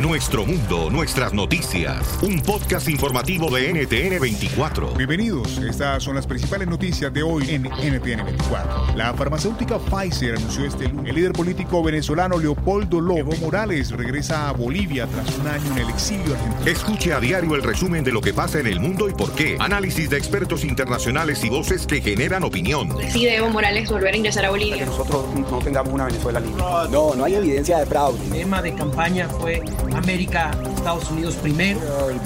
Nuestro 0.00 0.44
mundo, 0.44 0.90
nuestras 0.90 1.32
noticias. 1.32 2.18
Un 2.20 2.42
podcast 2.42 2.86
informativo 2.86 3.48
de 3.48 3.72
NTN 3.72 4.20
24. 4.20 4.90
Bienvenidos. 4.90 5.56
Estas 5.56 6.02
son 6.02 6.16
las 6.16 6.26
principales 6.26 6.68
noticias 6.68 7.10
de 7.14 7.22
hoy 7.22 7.48
en 7.48 7.62
NTN 7.62 8.26
24. 8.26 8.94
La 8.94 9.14
farmacéutica 9.14 9.78
Pfizer 9.78 10.36
anunció 10.36 10.66
este 10.66 10.88
lunes. 10.88 11.08
El 11.08 11.16
líder 11.16 11.32
político 11.32 11.82
venezolano 11.82 12.36
Leopoldo 12.36 13.00
Lobo 13.00 13.34
Morales 13.40 13.90
regresa 13.90 14.50
a 14.50 14.52
Bolivia 14.52 15.06
tras 15.06 15.34
un 15.38 15.48
año 15.48 15.72
en 15.72 15.78
el 15.78 15.88
exilio 15.88 16.34
argentino. 16.34 16.70
Escuche 16.70 17.14
a 17.14 17.20
diario 17.20 17.54
el 17.54 17.62
resumen 17.62 18.04
de 18.04 18.12
lo 18.12 18.20
que 18.20 18.34
pasa 18.34 18.60
en 18.60 18.66
el 18.66 18.80
mundo 18.80 19.08
y 19.08 19.14
por 19.14 19.32
qué. 19.32 19.56
Análisis 19.58 20.10
de 20.10 20.18
expertos 20.18 20.62
internacionales 20.62 21.42
y 21.42 21.48
voces 21.48 21.86
que 21.86 22.02
generan 22.02 22.44
opinión. 22.44 22.94
Decide 22.98 23.36
Evo 23.36 23.48
Morales 23.48 23.88
volver 23.90 24.12
a 24.12 24.16
ingresar 24.18 24.44
a 24.44 24.50
Bolivia. 24.50 24.76
Que 24.76 24.84
nosotros 24.84 25.24
no 25.34 25.58
tengamos 25.60 25.94
una 25.94 26.04
Venezuela 26.04 26.38
libre. 26.38 26.62
No, 26.90 27.14
no 27.14 27.24
hay 27.24 27.36
evidencia 27.36 27.78
de 27.78 27.86
fraude. 27.86 28.22
El 28.26 28.30
tema 28.30 28.60
de 28.60 28.74
campaña 28.74 29.26
fue 29.30 29.62
América, 29.94 30.50
Estados 30.74 31.10
Unidos 31.10 31.34
primero. 31.36 31.80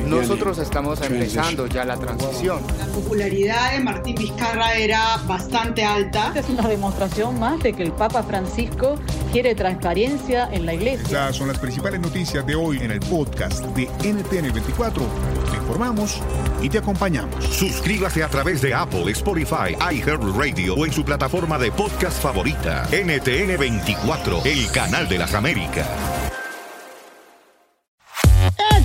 Nosotros 0.06 0.58
estamos 0.58 1.00
empezando 1.02 1.66
ya 1.66 1.84
la 1.84 1.96
transición. 1.96 2.60
La 2.78 2.86
popularidad 2.86 3.72
de 3.72 3.80
Martín 3.80 4.16
Vizcarra 4.16 4.74
era 4.74 5.18
bastante 5.26 5.84
alta. 5.84 6.32
Es 6.34 6.48
una 6.48 6.66
demostración 6.68 7.38
más 7.38 7.60
de 7.62 7.72
que 7.72 7.82
el 7.82 7.92
Papa 7.92 8.22
Francisco 8.22 8.96
quiere 9.32 9.54
transparencia 9.54 10.48
en 10.52 10.66
la 10.66 10.74
iglesia. 10.74 11.04
Estas 11.04 11.36
son 11.36 11.48
las 11.48 11.58
principales 11.58 12.00
noticias 12.00 12.46
de 12.46 12.54
hoy 12.54 12.78
en 12.78 12.90
el 12.90 13.00
podcast 13.00 13.64
de 13.76 13.84
NTN 14.02 14.52
24. 14.52 15.04
Te 15.50 15.56
informamos 15.56 16.20
y 16.62 16.68
te 16.68 16.78
acompañamos. 16.78 17.44
Suscríbase 17.44 18.22
a 18.22 18.28
través 18.28 18.60
de 18.60 18.74
Apple, 18.74 19.10
Spotify, 19.12 19.76
iHeartRadio 19.92 20.74
o 20.74 20.86
en 20.86 20.92
su 20.92 21.04
plataforma 21.04 21.58
de 21.58 21.72
podcast 21.72 22.20
favorita. 22.20 22.86
NTN 22.90 23.58
24, 23.58 24.42
el 24.44 24.70
canal 24.70 25.08
de 25.08 25.18
las 25.18 25.34
Américas. 25.34 25.88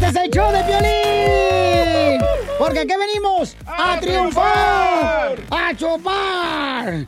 Este 0.05 0.19
es 0.19 0.25
el 0.25 0.31
show 0.31 0.51
de 0.51 0.61
violín. 0.63 2.21
Porque 2.59 2.79
aquí 2.81 2.93
venimos 2.95 3.57
a, 3.65 3.99
triunfar, 3.99 5.35
a 5.49 5.75
chupar. 5.75 7.07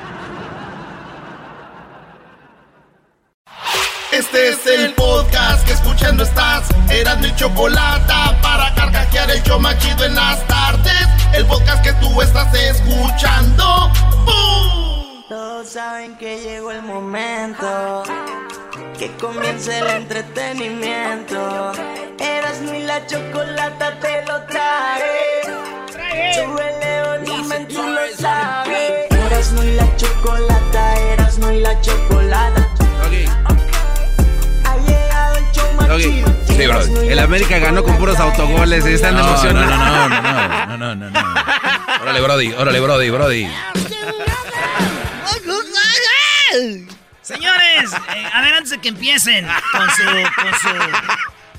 Este 4.11 4.49
es 4.49 4.67
el 4.67 4.93
podcast 4.93 5.65
que 5.65 5.71
escuchando 5.71 6.23
estás. 6.23 6.67
Eran 6.89 7.21
mi 7.21 7.33
chocolate 7.35 8.13
para 8.41 8.73
carcajear 8.75 9.31
el 9.31 9.41
show 9.43 9.57
machido 9.57 10.03
en 10.03 10.15
las 10.15 10.45
tardes. 10.47 11.07
El 11.33 11.45
podcast 11.45 11.81
que 11.81 11.93
tú 11.93 12.21
estás 12.21 12.53
escuchando. 12.53 13.89
¡Bum! 14.25 15.23
Todos 15.29 15.69
saben 15.69 16.17
que 16.17 16.41
llegó 16.41 16.71
el 16.71 16.81
momento. 16.81 18.03
Que 18.99 19.09
comience 19.13 19.79
el 19.79 19.87
entretenimiento. 19.87 21.71
Eras 22.19 22.59
mi 22.59 22.83
la 22.83 23.07
chocolata 23.07 23.97
te 24.01 24.25
lo 24.25 24.41
trae. 24.43 25.41
Súbele 26.33 27.25
volumen, 27.25 27.67
tú 27.69 27.81
lo 27.81 28.01
sabes. 28.19 29.09
Eras 29.09 29.53
muy 29.53 29.71
la 29.71 29.95
chocolata, 29.95 30.95
eras 31.13 31.39
muy 31.39 31.61
la 31.61 31.79
chocolata. 31.79 32.67
Ha 33.45 33.60
Doggy. 35.91 36.23
Sí, 36.47 36.67
bro. 36.67 36.81
El 37.03 37.19
América 37.19 37.59
ganó 37.59 37.83
con 37.83 37.97
puros 37.97 38.17
autogoles. 38.19 38.85
Están 38.85 39.15
No, 39.15 39.21
emocionados. 39.27 39.69
no, 39.69 40.09
no, 40.09 40.21
no, 40.21 40.77
no, 40.77 40.77
no, 40.77 40.95
no, 40.95 41.09
no. 41.09 41.19
Órale, 42.01 42.21
Brody, 42.21 42.53
órale, 42.53 42.79
Brody, 42.79 43.09
Brody. 43.09 43.47
Señores, 47.21 47.91
eh, 48.15 48.25
a 48.33 48.41
ver, 48.41 48.53
antes 48.53 48.71
de 48.71 48.79
que 48.79 48.89
empiecen 48.89 49.47
con 49.71 49.89
su, 49.91 50.03
con 50.03 50.53
su... 50.59 50.69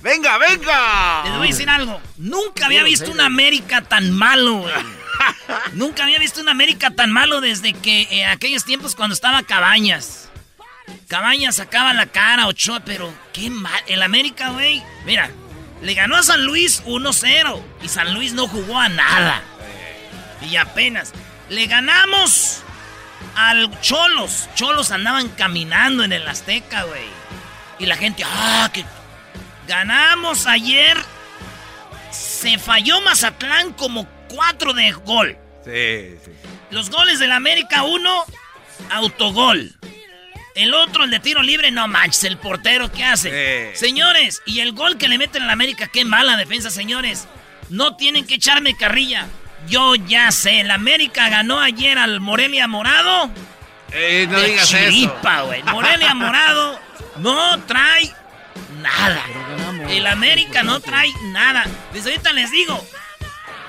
¡Venga, 0.02 0.36
venga! 0.38 1.22
Les 1.24 1.36
voy 1.38 1.48
a 1.48 1.50
decir 1.50 1.70
algo. 1.70 2.00
Nunca 2.16 2.66
había 2.66 2.82
visto 2.82 3.10
un 3.10 3.20
América 3.20 3.82
tan 3.82 4.10
malo, 4.10 4.58
güey. 4.58 4.74
Nunca 5.74 6.02
había 6.02 6.18
visto 6.18 6.40
un 6.40 6.48
América 6.48 6.90
tan 6.90 7.12
malo 7.12 7.40
desde 7.40 7.72
que 7.72 8.02
eh, 8.10 8.26
aquellos 8.26 8.64
tiempos 8.64 8.94
cuando 8.96 9.14
estaba 9.14 9.42
Cabañas. 9.44 10.28
Cabañas 11.08 11.56
sacaba 11.56 11.92
la 11.92 12.06
cara, 12.06 12.46
Ochoa, 12.46 12.80
pero 12.80 13.12
qué 13.32 13.50
mal. 13.50 13.82
El 13.86 14.02
América, 14.02 14.50
güey, 14.50 14.82
mira, 15.04 15.30
le 15.82 15.94
ganó 15.94 16.16
a 16.16 16.22
San 16.22 16.44
Luis 16.44 16.82
1-0 16.84 17.62
y 17.82 17.88
San 17.88 18.14
Luis 18.14 18.32
no 18.32 18.46
jugó 18.48 18.78
a 18.78 18.88
nada. 18.88 19.42
Y 20.48 20.56
apenas. 20.56 21.12
Le 21.48 21.66
ganamos 21.66 22.62
al 23.34 23.80
Cholos. 23.80 24.48
Cholos 24.54 24.90
andaban 24.90 25.28
caminando 25.28 26.04
en 26.04 26.12
el 26.12 26.26
Azteca, 26.26 26.84
güey. 26.84 27.06
Y 27.78 27.86
la 27.86 27.96
gente, 27.96 28.24
ah, 28.24 28.70
que 28.72 28.84
ganamos 29.66 30.46
ayer. 30.46 30.96
Se 32.10 32.58
falló 32.58 33.00
Mazatlán 33.00 33.72
como 33.72 34.06
cuatro 34.28 34.72
de 34.72 34.92
gol. 34.92 35.36
Sí, 35.64 36.16
sí. 36.24 36.32
Los 36.70 36.90
goles 36.90 37.18
del 37.18 37.32
América, 37.32 37.82
uno, 37.82 38.24
autogol. 38.90 39.74
El 40.54 40.74
otro, 40.74 41.04
el 41.04 41.10
de 41.10 41.20
tiro 41.20 41.42
libre, 41.42 41.70
no 41.70 41.88
manches, 41.88 42.24
el 42.24 42.36
portero, 42.36 42.92
¿qué 42.92 43.04
hace? 43.04 43.72
Señores, 43.74 44.42
y 44.44 44.60
el 44.60 44.72
gol 44.72 44.98
que 44.98 45.08
le 45.08 45.16
meten 45.18 45.42
al 45.42 45.50
América, 45.50 45.88
qué 45.88 46.04
mala 46.04 46.36
defensa, 46.36 46.70
señores. 46.70 47.26
No 47.70 47.96
tienen 47.96 48.26
que 48.26 48.34
echarme 48.34 48.76
carrilla. 48.76 49.26
Yo 49.68 49.94
ya 49.94 50.30
sé, 50.30 50.60
el 50.60 50.70
América 50.70 51.28
ganó 51.28 51.60
ayer 51.60 51.96
al 51.98 52.20
Morelia 52.20 52.66
Morado. 52.68 53.30
Eh, 53.92 54.26
no 54.28 54.38
de 54.40 54.48
digas 54.48 54.68
chiripa, 54.68 55.36
eso. 55.36 55.46
güey. 55.46 55.62
Morelia 55.62 56.14
Morado 56.14 56.78
no 57.18 57.60
trae 57.64 58.12
nada. 58.82 59.22
El 59.88 60.06
América 60.06 60.62
no 60.62 60.80
trae 60.80 61.10
nada. 61.26 61.64
Desde 61.92 62.10
ahorita 62.10 62.32
les 62.32 62.50
digo, 62.50 62.84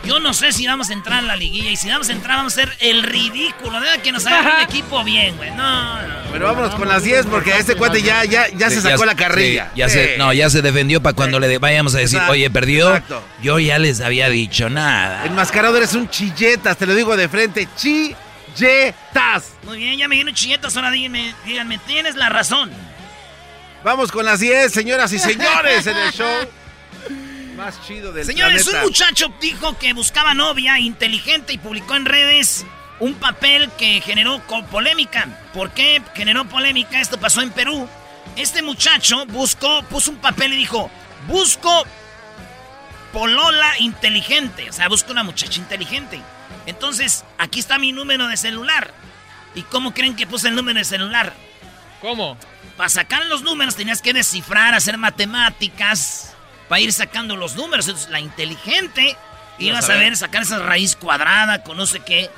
yo 0.05 0.19
no 0.19 0.33
sé 0.33 0.51
si 0.51 0.67
vamos 0.67 0.89
a 0.89 0.93
entrar 0.93 1.19
en 1.19 1.27
la 1.27 1.35
liguilla 1.35 1.69
y 1.71 1.75
si 1.77 1.89
vamos 1.89 2.09
a 2.09 2.11
entrar 2.11 2.37
vamos 2.37 2.53
a 2.53 2.55
ser 2.61 2.75
el 2.79 3.03
ridículo. 3.03 3.79
Debe 3.79 4.01
que 4.01 4.11
nos 4.11 4.25
haga 4.25 4.55
un 4.57 4.61
equipo 4.63 5.03
bien, 5.03 5.35
güey. 5.37 5.51
No, 5.51 6.01
no. 6.01 6.13
Pero 6.31 6.45
vámonos 6.47 6.75
con 6.75 6.87
las 6.89 7.03
10 7.03 7.27
porque 7.27 7.53
a 7.53 7.57
este 7.59 7.75
cuate 7.75 8.01
ya, 8.01 8.25
ya, 8.25 8.47
ya 8.49 8.69
se 8.69 8.81
sacó 8.81 9.05
la 9.05 9.15
carrilla. 9.15 9.65
sí, 9.73 9.79
ya 9.79 9.89
se, 9.89 10.17
no, 10.17 10.33
ya 10.33 10.49
se 10.49 10.61
defendió 10.61 11.01
para 11.01 11.15
cuando 11.15 11.39
le 11.39 11.47
de- 11.47 11.57
vayamos 11.59 11.93
a 11.95 11.99
decir, 11.99 12.15
Exacto, 12.17 12.33
oye, 12.33 12.49
perdió. 12.49 12.87
exacto. 12.89 13.23
Yo 13.41 13.59
ya 13.59 13.77
les 13.79 14.01
había 14.01 14.29
dicho 14.29 14.69
nada. 14.69 15.25
Enmascarado 15.25 15.77
eres 15.77 15.93
un 15.93 16.09
chilletas, 16.09 16.75
te 16.77 16.85
lo 16.85 16.95
digo 16.95 17.15
de 17.15 17.29
frente. 17.29 17.67
Chilletas. 17.77 19.53
Muy 19.63 19.77
bien, 19.77 19.97
ya 19.97 20.07
me 20.07 20.15
dieron 20.15 20.33
chilletas. 20.33 20.75
Ahora 20.75 20.91
díganme, 20.91 21.33
díganme, 21.45 21.77
tienes 21.79 22.15
la 22.15 22.29
razón. 22.29 22.71
Vamos 23.83 24.11
con 24.11 24.25
las 24.25 24.39
10, 24.39 24.71
señoras 24.71 25.11
y 25.13 25.19
señores, 25.19 25.85
en 25.87 25.97
el 25.97 26.11
show 26.13 26.27
más 27.53 27.81
chido 27.85 28.11
del 28.11 28.25
Señores, 28.25 28.63
planeta. 28.63 28.83
un 28.83 28.89
muchacho 28.89 29.33
dijo 29.39 29.77
que 29.77 29.93
buscaba 29.93 30.33
novia 30.33 30.79
inteligente 30.79 31.53
y 31.53 31.57
publicó 31.57 31.95
en 31.95 32.05
redes 32.05 32.65
un 32.99 33.15
papel 33.15 33.69
que 33.77 34.01
generó 34.01 34.41
polémica. 34.69 35.27
¿Por 35.53 35.71
qué 35.71 36.01
generó 36.15 36.45
polémica? 36.45 36.99
Esto 36.99 37.19
pasó 37.19 37.41
en 37.41 37.51
Perú. 37.51 37.87
Este 38.35 38.61
muchacho 38.61 39.25
buscó, 39.27 39.83
puso 39.83 40.11
un 40.11 40.17
papel 40.17 40.53
y 40.53 40.57
dijo, 40.57 40.89
busco 41.27 41.85
polola 43.11 43.79
inteligente. 43.79 44.69
O 44.69 44.73
sea, 44.73 44.87
busco 44.89 45.11
una 45.11 45.23
muchacha 45.23 45.59
inteligente. 45.59 46.19
Entonces, 46.65 47.25
aquí 47.37 47.59
está 47.59 47.77
mi 47.77 47.91
número 47.91 48.27
de 48.27 48.37
celular. 48.37 48.91
¿Y 49.55 49.63
cómo 49.63 49.93
creen 49.93 50.15
que 50.15 50.25
puse 50.25 50.47
el 50.47 50.55
número 50.55 50.79
de 50.79 50.85
celular? 50.85 51.33
¿Cómo? 52.01 52.37
Para 52.77 52.89
sacar 52.89 53.25
los 53.25 53.43
números 53.43 53.75
tenías 53.75 54.01
que 54.01 54.13
descifrar, 54.13 54.73
hacer 54.73 54.97
matemáticas, 54.97 56.32
para 56.73 56.81
ir 56.81 56.91
sacando 56.91 57.35
los 57.35 57.55
números. 57.55 57.87
Entonces, 57.87 58.09
la 58.09 58.19
inteligente 58.19 59.15
iba 59.59 59.77
a 59.77 59.81
saber 59.83 60.17
sacar 60.17 60.41
esa 60.41 60.57
raíz 60.57 60.95
cuadrada 60.95 61.61
con 61.63 61.77
no 61.77 61.85
sé 61.85 61.99
qué. 61.99 62.31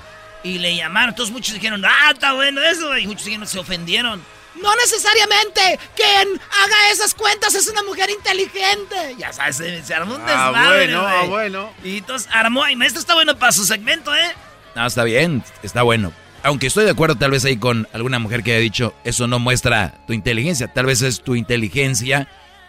Y 0.43 0.57
le 0.59 0.75
llamaron. 0.75 1.11
Entonces 1.11 1.31
muchos 1.31 1.53
dijeron, 1.53 1.81
ah, 1.85 2.11
está 2.13 2.33
bueno 2.33 2.61
eso. 2.61 2.97
Y 2.97 3.07
muchos 3.07 3.23
dijeron, 3.23 3.47
se 3.47 3.57
ofendieron. 3.59 4.21
No 4.61 4.75
necesariamente 4.75 5.79
quien 5.95 6.27
haga 6.37 6.91
esas 6.91 7.13
cuentas 7.13 7.55
es 7.55 7.69
una 7.69 7.81
mujer 7.83 8.09
inteligente. 8.09 9.15
Ya 9.17 9.31
sabes, 9.31 9.55
se, 9.55 9.81
se 9.85 9.93
armó 9.93 10.15
un 10.15 10.21
Ah, 10.27 10.49
desmadre. 10.51 10.77
bueno, 10.87 11.01
güey. 11.03 11.15
ah, 11.15 11.23
bueno. 11.27 11.73
Y 11.85 11.97
entonces 11.99 12.29
armó. 12.33 12.67
Y 12.67 12.85
esto 12.85 12.99
está 12.99 13.13
bueno 13.13 13.37
para 13.37 13.53
su 13.53 13.63
segmento, 13.65 14.13
¿eh? 14.13 14.33
No, 14.75 14.85
está 14.85 15.05
bien, 15.05 15.45
está 15.63 15.81
bueno. 15.83 16.11
Aunque 16.43 16.67
estoy 16.67 16.83
de 16.83 16.91
acuerdo 16.91 17.15
tal 17.15 17.31
vez 17.31 17.45
ahí 17.45 17.55
con 17.55 17.87
alguna 17.93 18.19
mujer 18.19 18.43
que 18.43 18.51
haya 18.51 18.59
dicho, 18.59 18.93
eso 19.05 19.27
no 19.27 19.39
muestra 19.39 19.93
tu 20.07 20.11
inteligencia, 20.11 20.67
tal 20.67 20.87
vez 20.87 21.01
es 21.03 21.21
tu 21.23 21.35
inteligencia 21.35 22.27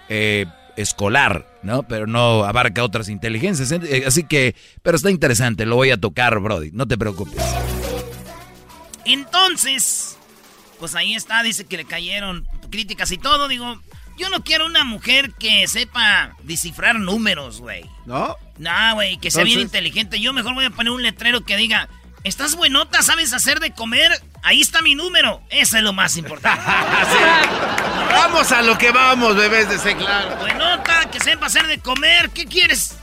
eh, 0.08 0.46
escolar, 0.76 1.46
¿no? 1.66 1.82
Pero 1.82 2.06
no 2.06 2.44
abarca 2.44 2.82
otras 2.82 3.08
inteligencias. 3.08 3.70
Eh, 3.72 4.04
Así 4.06 4.24
que, 4.24 4.54
pero 4.82 4.96
está 4.96 5.10
interesante, 5.10 5.66
lo 5.66 5.76
voy 5.76 5.90
a 5.90 5.98
tocar, 5.98 6.38
Brody, 6.40 6.70
no 6.72 6.86
te 6.86 6.96
preocupes. 6.96 7.42
Entonces, 9.04 10.16
pues 10.78 10.94
ahí 10.94 11.14
está, 11.14 11.42
dice 11.42 11.64
que 11.64 11.76
le 11.76 11.84
cayeron 11.84 12.46
críticas 12.70 13.10
y 13.12 13.18
todo. 13.18 13.48
Digo, 13.48 13.80
yo 14.18 14.30
no 14.30 14.42
quiero 14.42 14.66
una 14.66 14.84
mujer 14.84 15.32
que 15.38 15.66
sepa 15.68 16.34
descifrar 16.42 16.98
números, 16.98 17.60
güey. 17.60 17.84
¿No? 18.06 18.36
No, 18.58 18.94
güey, 18.94 19.18
que 19.18 19.30
sea 19.30 19.44
bien 19.44 19.60
inteligente. 19.60 20.20
Yo 20.20 20.32
mejor 20.32 20.54
voy 20.54 20.64
a 20.64 20.70
poner 20.70 20.92
un 20.92 21.02
letrero 21.02 21.44
que 21.44 21.56
diga, 21.56 21.88
¿estás 22.26 22.54
buenota? 22.56 23.02
¿Sabes 23.02 23.32
hacer 23.32 23.60
de 23.60 23.72
comer? 23.72 24.10
Ahí 24.42 24.60
está 24.60 24.82
mi 24.82 24.94
número. 24.94 25.42
Eso 25.50 25.76
es 25.76 25.82
lo 25.82 25.92
más 25.92 26.16
importante. 26.16 26.62
Vamos 28.10 28.50
a 28.52 28.62
lo 28.62 28.76
que 28.78 28.90
vamos, 28.92 29.36
bebés 29.36 29.68
de 29.68 29.78
C, 29.78 29.94
claro. 29.96 30.36
Buenota, 30.36 31.08
que 31.10 31.20
sepa 31.20 31.46
hacer 31.46 31.66
de 31.66 31.78
comer. 31.80 32.30
¿Qué 32.30 32.46
quieres? 32.46 32.96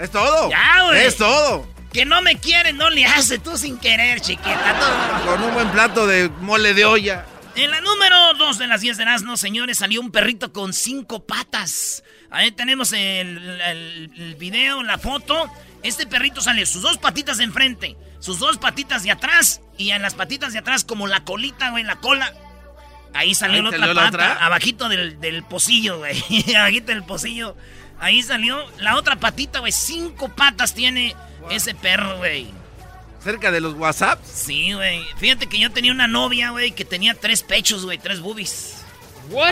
Es 0.00 0.10
todo. 0.10 0.50
Ya, 0.50 0.82
güey. 0.84 1.06
Es 1.06 1.16
todo. 1.16 1.66
Que 1.92 2.04
no 2.04 2.22
me 2.22 2.36
quiere, 2.38 2.72
no 2.72 2.90
le 2.90 3.04
hace 3.04 3.38
tú 3.38 3.56
sin 3.56 3.78
querer, 3.78 4.20
chiquita. 4.20 4.76
Todo. 4.78 5.26
Con 5.36 5.42
un 5.44 5.54
buen 5.54 5.68
plato 5.70 6.06
de 6.06 6.28
mole 6.40 6.74
de 6.74 6.84
olla. 6.84 7.24
En 7.54 7.70
la 7.70 7.80
número 7.82 8.34
2 8.34 8.58
de 8.58 8.66
las 8.66 8.80
10 8.80 8.96
de 8.96 9.02
Erasmo, 9.02 9.36
señores, 9.36 9.78
salió 9.78 10.00
un 10.00 10.10
perrito 10.10 10.52
con 10.52 10.72
cinco 10.72 11.24
patas. 11.26 12.02
Ahí 12.30 12.50
tenemos 12.50 12.92
el, 12.92 13.60
el- 13.60 14.10
el 14.16 14.34
video, 14.36 14.82
la 14.82 14.96
foto. 14.98 15.50
Este 15.82 16.06
perrito 16.06 16.40
sale 16.40 16.64
sus 16.66 16.82
dos 16.82 16.98
patitas 16.98 17.38
de 17.38 17.44
enfrente, 17.44 17.96
sus 18.20 18.38
dos 18.38 18.58
patitas 18.58 19.02
de 19.02 19.10
atrás 19.10 19.60
y 19.76 19.90
en 19.90 20.02
las 20.02 20.14
patitas 20.14 20.52
de 20.52 20.60
atrás 20.60 20.84
como 20.84 21.06
la 21.06 21.24
colita, 21.24 21.70
güey, 21.70 21.84
la 21.84 21.96
cola. 21.96 22.32
Ahí 23.14 23.34
salió 23.34 23.56
Ahí 23.56 23.62
la 23.62 23.68
otra 23.68 23.86
la 23.86 23.94
pata, 23.94 24.08
otra. 24.08 24.32
abajito 24.46 24.88
del, 24.88 25.20
del 25.20 25.42
pocillo, 25.42 25.98
güey. 25.98 26.22
abajito 26.56 26.86
del 26.92 27.02
pocillo. 27.02 27.56
Ahí 27.98 28.22
salió 28.22 28.64
la 28.78 28.96
otra 28.96 29.16
patita, 29.16 29.58
güey. 29.58 29.72
Cinco 29.72 30.28
patas 30.28 30.74
tiene 30.74 31.14
ese 31.50 31.74
perro, 31.74 32.18
güey. 32.18 32.50
Cerca 33.22 33.50
de 33.52 33.60
los 33.60 33.74
WhatsApps. 33.74 34.26
Sí, 34.28 34.72
güey. 34.72 35.04
Fíjate 35.18 35.46
que 35.46 35.58
yo 35.58 35.70
tenía 35.70 35.92
una 35.92 36.08
novia, 36.08 36.50
güey, 36.50 36.72
que 36.72 36.84
tenía 36.84 37.14
tres 37.14 37.42
pechos, 37.42 37.84
güey, 37.84 37.98
tres 37.98 38.20
boobies. 38.20 38.81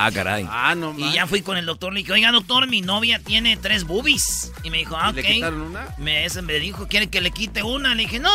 Ah, 0.01 0.11
caray. 0.13 0.47
Ah, 0.51 0.75
no 0.75 0.95
Y 0.97 1.13
ya 1.13 1.27
fui 1.27 1.43
con 1.43 1.57
el 1.57 1.67
doctor, 1.67 1.93
le 1.93 2.01
dije, 2.01 2.13
oiga, 2.13 2.33
doctor, 2.33 2.67
mi 2.67 2.81
novia 2.83 3.19
tiene 3.19 3.57
tres 3.57 3.85
boobies. 3.85 4.53
Y 4.63 4.71
me 4.71 4.79
dijo, 4.79 4.97
ah, 4.99 5.11
¿Y 5.13 5.17
le 5.17 5.21
ok. 5.23 5.27
quitaron 5.29 5.61
una? 5.63 5.87
Me, 5.99 6.25
ese 6.25 6.43
me 6.43 6.55
dijo, 6.55 6.87
¿quiere 6.89 7.09
que 7.09 7.21
le 7.21 7.31
quite 7.31 7.63
una? 7.63 7.95
Le 7.95 8.03
dije, 8.03 8.19
no, 8.19 8.31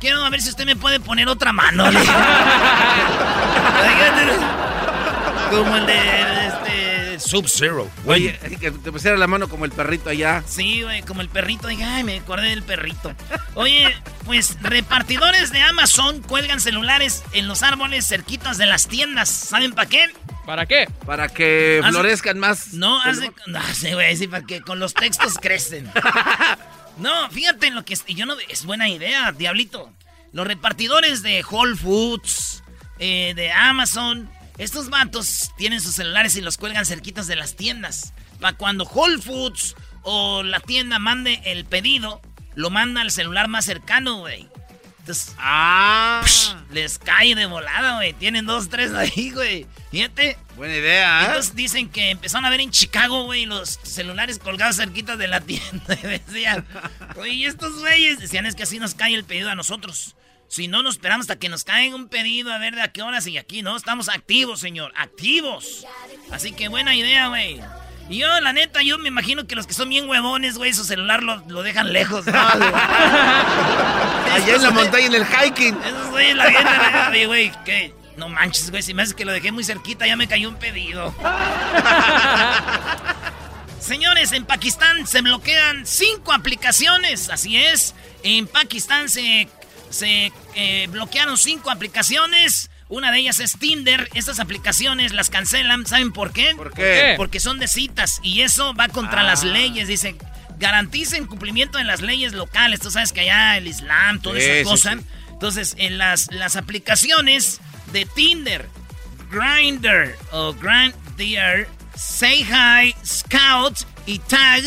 quiero 0.00 0.24
a 0.24 0.30
ver 0.30 0.42
si 0.42 0.50
usted 0.50 0.66
me 0.66 0.76
puede 0.76 1.00
poner 1.00 1.28
otra 1.28 1.52
mano. 1.52 1.90
Le 1.90 2.00
dije. 2.00 2.12
Como 5.50 5.76
el 5.76 5.86
de 5.86 6.43
Sub-Zero. 7.20 7.90
Oye, 8.06 8.38
que 8.60 8.70
te 8.70 8.92
pusiera 8.92 9.16
la 9.16 9.26
mano 9.26 9.48
como 9.48 9.64
el 9.64 9.70
perrito 9.72 10.10
allá. 10.10 10.42
Sí, 10.46 10.82
güey, 10.82 11.02
como 11.02 11.20
el 11.20 11.28
perrito. 11.28 11.68
Dije, 11.68 11.84
ay, 11.84 12.04
me 12.04 12.18
acordé 12.18 12.48
del 12.50 12.62
perrito. 12.62 13.12
Oye, 13.54 13.94
pues 14.24 14.56
repartidores 14.62 15.50
de 15.52 15.60
Amazon 15.60 16.22
cuelgan 16.22 16.60
celulares 16.60 17.22
en 17.32 17.48
los 17.48 17.62
árboles 17.62 18.06
cerquitas 18.06 18.58
de 18.58 18.66
las 18.66 18.86
tiendas. 18.88 19.28
¿Saben 19.28 19.72
para 19.72 19.88
qué? 19.88 20.06
¿Para 20.46 20.66
qué? 20.66 20.86
Para 21.06 21.28
que 21.28 21.80
Hace- 21.82 21.90
florezcan 21.92 22.38
más. 22.38 22.74
No, 22.74 23.00
hace. 23.00 23.32
No 23.46 23.62
sé, 23.74 23.94
güey, 23.94 24.16
sí, 24.16 24.26
para 24.28 24.44
que 24.44 24.60
con 24.60 24.78
los 24.78 24.94
textos 24.94 25.34
crecen. 25.40 25.90
No, 26.96 27.28
fíjate 27.30 27.66
en 27.66 27.74
lo 27.74 27.84
que 27.84 27.94
es. 27.94 28.04
y 28.06 28.14
Yo 28.14 28.24
no. 28.24 28.36
Es 28.48 28.64
buena 28.64 28.88
idea, 28.88 29.32
diablito. 29.32 29.90
Los 30.32 30.46
repartidores 30.46 31.22
de 31.22 31.44
Whole 31.48 31.74
Foods, 31.76 32.62
eh, 33.00 33.32
de 33.34 33.50
Amazon, 33.50 34.30
estos 34.58 34.90
vatos 34.90 35.50
tienen 35.56 35.80
sus 35.80 35.94
celulares 35.94 36.36
y 36.36 36.40
los 36.40 36.56
cuelgan 36.58 36.86
cerquitas 36.86 37.26
de 37.26 37.36
las 37.36 37.56
tiendas. 37.56 38.12
Para 38.40 38.56
cuando 38.56 38.84
Whole 38.84 39.20
Foods 39.20 39.74
o 40.02 40.42
la 40.42 40.60
tienda 40.60 40.98
mande 40.98 41.40
el 41.44 41.64
pedido, 41.64 42.20
lo 42.54 42.70
manda 42.70 43.00
al 43.00 43.10
celular 43.10 43.48
más 43.48 43.64
cercano, 43.64 44.18
güey. 44.18 44.48
Entonces, 45.00 45.34
Ah. 45.38 46.22
psh, 46.24 46.54
les 46.72 46.98
cae 46.98 47.34
de 47.34 47.44
volada, 47.44 47.96
güey. 47.96 48.14
Tienen 48.14 48.46
dos, 48.46 48.70
tres 48.70 48.92
ahí, 48.94 49.30
güey. 49.32 49.66
Fíjate. 49.90 50.38
Buena 50.56 50.74
idea, 50.76 51.20
¿eh? 51.22 51.26
Entonces 51.26 51.54
dicen 51.54 51.90
que 51.90 52.10
empezaron 52.10 52.46
a 52.46 52.50
ver 52.50 52.60
en 52.62 52.70
Chicago, 52.70 53.24
güey, 53.24 53.44
los 53.44 53.78
celulares 53.82 54.38
colgados 54.38 54.76
cerquitas 54.76 55.18
de 55.18 55.28
la 55.28 55.40
tienda. 55.42 55.98
Y 56.02 56.06
decían, 56.06 56.66
oye, 57.16 57.32
¿y 57.32 57.44
estos 57.44 57.78
güeyes 57.80 58.18
decían, 58.18 58.46
es 58.46 58.54
que 58.54 58.62
así 58.62 58.78
nos 58.78 58.94
cae 58.94 59.14
el 59.14 59.24
pedido 59.24 59.50
a 59.50 59.54
nosotros. 59.54 60.14
Si 60.54 60.68
no 60.68 60.84
nos 60.84 60.94
esperamos 60.94 61.24
hasta 61.24 61.36
que 61.36 61.48
nos 61.48 61.64
caiga 61.64 61.96
un 61.96 62.06
pedido, 62.06 62.52
a 62.52 62.58
ver 62.58 62.76
de 62.76 62.82
a 62.82 62.92
qué 62.92 63.02
horas 63.02 63.26
y 63.26 63.38
aquí, 63.38 63.62
¿no? 63.62 63.76
Estamos 63.76 64.08
activos, 64.08 64.60
señor, 64.60 64.92
activos. 64.94 65.84
Así 66.30 66.52
que 66.52 66.68
buena 66.68 66.94
idea, 66.94 67.26
güey. 67.26 67.60
Y 68.08 68.18
yo, 68.18 68.40
la 68.40 68.52
neta, 68.52 68.80
yo 68.80 68.96
me 68.98 69.08
imagino 69.08 69.48
que 69.48 69.56
los 69.56 69.66
que 69.66 69.74
son 69.74 69.88
bien 69.88 70.08
huevones, 70.08 70.56
güey, 70.56 70.72
su 70.72 70.84
celular 70.84 71.24
lo, 71.24 71.42
lo 71.48 71.64
dejan 71.64 71.92
lejos, 71.92 72.26
¿no? 72.26 72.32
güey? 72.54 72.72
Allá 74.32 74.54
en 74.54 74.62
la 74.62 74.70
montaña, 74.70 75.06
en 75.06 75.14
el 75.14 75.26
hiking. 75.26 75.76
Esos 75.84 76.10
güeyes, 76.10 76.36
la 76.36 76.52
gente, 76.52 77.26
güey, 77.26 77.52
¿qué? 77.64 77.92
No 78.16 78.28
manches, 78.28 78.70
güey, 78.70 78.84
si 78.84 78.94
me 78.94 79.02
haces 79.02 79.16
que 79.16 79.24
lo 79.24 79.32
dejé 79.32 79.50
muy 79.50 79.64
cerquita, 79.64 80.06
ya 80.06 80.14
me 80.14 80.28
cayó 80.28 80.48
un 80.48 80.60
pedido. 80.60 81.12
Señores, 83.80 84.30
en 84.30 84.44
Pakistán 84.44 85.04
se 85.08 85.20
bloquean 85.20 85.84
cinco 85.84 86.32
aplicaciones, 86.32 87.28
así 87.28 87.56
es. 87.56 87.96
En 88.22 88.46
Pakistán 88.46 89.08
se, 89.08 89.48
se 89.94 90.32
eh, 90.54 90.86
bloquearon 90.90 91.38
cinco 91.38 91.70
aplicaciones. 91.70 92.70
Una 92.88 93.10
de 93.10 93.18
ellas 93.20 93.40
es 93.40 93.58
Tinder. 93.58 94.08
Estas 94.14 94.40
aplicaciones 94.40 95.12
las 95.12 95.30
cancelan. 95.30 95.86
¿Saben 95.86 96.12
por 96.12 96.32
qué? 96.32 96.54
¿Por 96.56 96.72
qué? 96.74 97.14
Porque 97.16 97.40
son 97.40 97.58
de 97.58 97.66
citas 97.68 98.20
y 98.22 98.42
eso 98.42 98.74
va 98.74 98.88
contra 98.88 99.20
Ah. 99.22 99.24
las 99.24 99.42
leyes. 99.44 99.88
Dice, 99.88 100.16
garanticen 100.58 101.26
cumplimiento 101.26 101.78
de 101.78 101.84
las 101.84 102.02
leyes 102.02 102.32
locales. 102.34 102.80
Tú 102.80 102.90
sabes 102.90 103.12
que 103.12 103.20
allá 103.22 103.56
el 103.56 103.66
Islam, 103.68 104.20
toda 104.20 104.38
Sí, 104.38 104.44
esa 104.46 104.70
cosa. 104.70 104.92
sí. 104.96 105.00
Entonces, 105.30 105.74
en 105.78 105.98
las, 105.98 106.30
las 106.32 106.56
aplicaciones 106.56 107.60
de 107.92 108.04
Tinder, 108.06 108.68
Grinder 109.30 110.16
o 110.32 110.54
Grindr, 110.54 111.68
Say 111.96 112.44
Hi, 112.44 112.94
Scout 113.04 113.78
y 114.06 114.18
Tag 114.20 114.62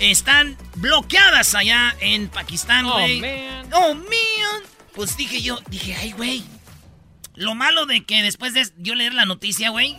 están 0.00 0.56
bloqueadas 0.76 1.54
allá 1.54 1.94
en 2.00 2.28
Pakistán, 2.28 2.84
Oh, 2.86 2.98
man. 2.98 3.68
Oh, 3.72 3.94
man. 3.94 4.04
Pues 4.94 5.16
dije 5.16 5.40
yo, 5.42 5.58
dije, 5.68 5.96
ay, 5.98 6.12
güey. 6.12 6.44
Lo 7.34 7.54
malo 7.54 7.86
de 7.86 8.04
que 8.04 8.22
después 8.22 8.52
de 8.52 8.68
yo 8.76 8.94
leer 8.94 9.14
la 9.14 9.24
noticia, 9.24 9.70
güey, 9.70 9.96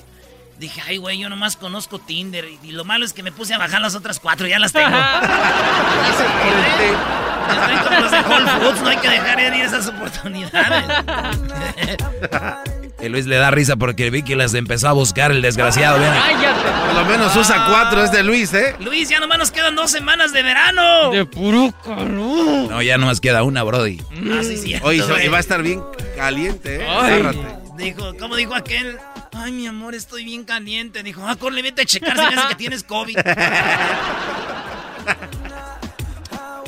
dije, 0.60 0.82
ay, 0.86 0.98
güey, 0.98 1.18
yo 1.18 1.30
nomás 1.30 1.58
conozco 1.58 2.00
Tinder. 2.00 2.46
Y, 2.46 2.60
y 2.64 2.72
lo 2.72 2.86
malo 2.86 3.06
es 3.06 3.14
que 3.14 3.24
me 3.24 3.32
puse 3.32 3.54
a 3.54 3.58
bajar 3.58 3.82
las 3.82 3.96
otras 3.96 4.20
cuatro, 4.20 4.46
ya 4.48 4.60
las 4.60 4.72
tengo. 4.72 4.96
Estoy 7.50 7.78
como 7.84 8.00
los 8.00 8.12
de 8.12 8.20
Whole 8.22 8.50
Foods, 8.52 8.82
no 8.82 8.90
hay 8.90 8.98
que 8.98 9.10
dejar 9.10 9.38
de 9.38 9.48
ir 9.48 9.66
esas 9.66 9.88
oportunidades. 9.88 10.86
El 13.04 13.12
Luis 13.12 13.26
le 13.26 13.36
da 13.36 13.52
risa 13.52 13.76
porque 13.76 14.10
vi 14.10 14.24
que 14.24 14.38
las 14.38 14.54
empezó 14.54 14.88
a 14.88 14.94
buscar 14.94 15.32
el 15.32 15.42
desgraciado. 15.42 16.00
vean. 16.00 16.16
Por 16.86 16.94
lo 16.96 17.06
menos 17.06 17.36
usa 17.36 17.66
cuatro, 17.68 18.02
es 18.02 18.14
de 18.14 18.24
Luis, 18.24 18.54
¿eh? 18.54 18.76
Luis, 18.80 19.10
ya 19.10 19.20
nomás 19.20 19.38
nos 19.40 19.52
quedan 19.52 19.76
dos 19.76 19.92
semanas 19.92 20.32
de 20.32 20.42
verano. 20.42 21.12
De 21.12 21.26
puro 21.26 21.74
calor. 21.84 22.70
No, 22.72 22.82
ya 22.82 22.98
nomás 22.98 23.20
queda 23.20 23.44
una, 23.44 23.62
Brody. 23.64 24.00
Ah, 24.32 24.42
sí, 24.42 24.76
Oye, 24.84 25.02
güey. 25.02 25.28
va 25.28 25.36
a 25.36 25.40
estar 25.42 25.62
bien 25.62 25.84
caliente, 26.16 26.78
¿eh? 26.78 26.88
Ay. 26.88 27.14
Agárrate. 27.16 27.40
Dijo, 27.76 28.14
¿cómo 28.18 28.38
dijo 28.38 28.56
aquel? 28.56 28.98
Ay, 29.34 29.52
mi 29.52 29.68
amor, 29.68 29.96
estoy 29.96 30.24
bien 30.24 30.46
caliente. 30.46 31.04
Dijo, 31.04 31.28
ah, 31.28 31.36
corre, 31.36 31.62
vete 31.62 31.82
a 31.82 31.86
checar 31.86 32.16
si 32.18 32.36
ves 32.36 32.46
que 32.46 32.56
tienes 32.56 32.84
COVID. 32.84 33.18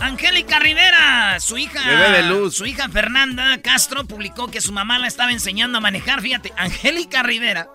Angélica 0.05 0.59
Rivera, 0.59 1.39
su 1.39 1.57
hija. 1.57 1.88
Bebé 1.88 2.09
de 2.12 2.24
luz. 2.24 2.55
Su 2.55 2.65
hija 2.65 2.88
Fernanda 2.89 3.59
Castro 3.62 4.05
publicó 4.05 4.50
que 4.50 4.62
su 4.62 4.71
mamá 4.71 5.00
la 5.00 5.07
estaba 5.07 5.31
enseñando 5.31 5.79
a 5.79 5.81
manejar. 5.81 6.21
Fíjate, 6.21 6.53
Angélica 6.57 7.24
Rivera 7.24 7.67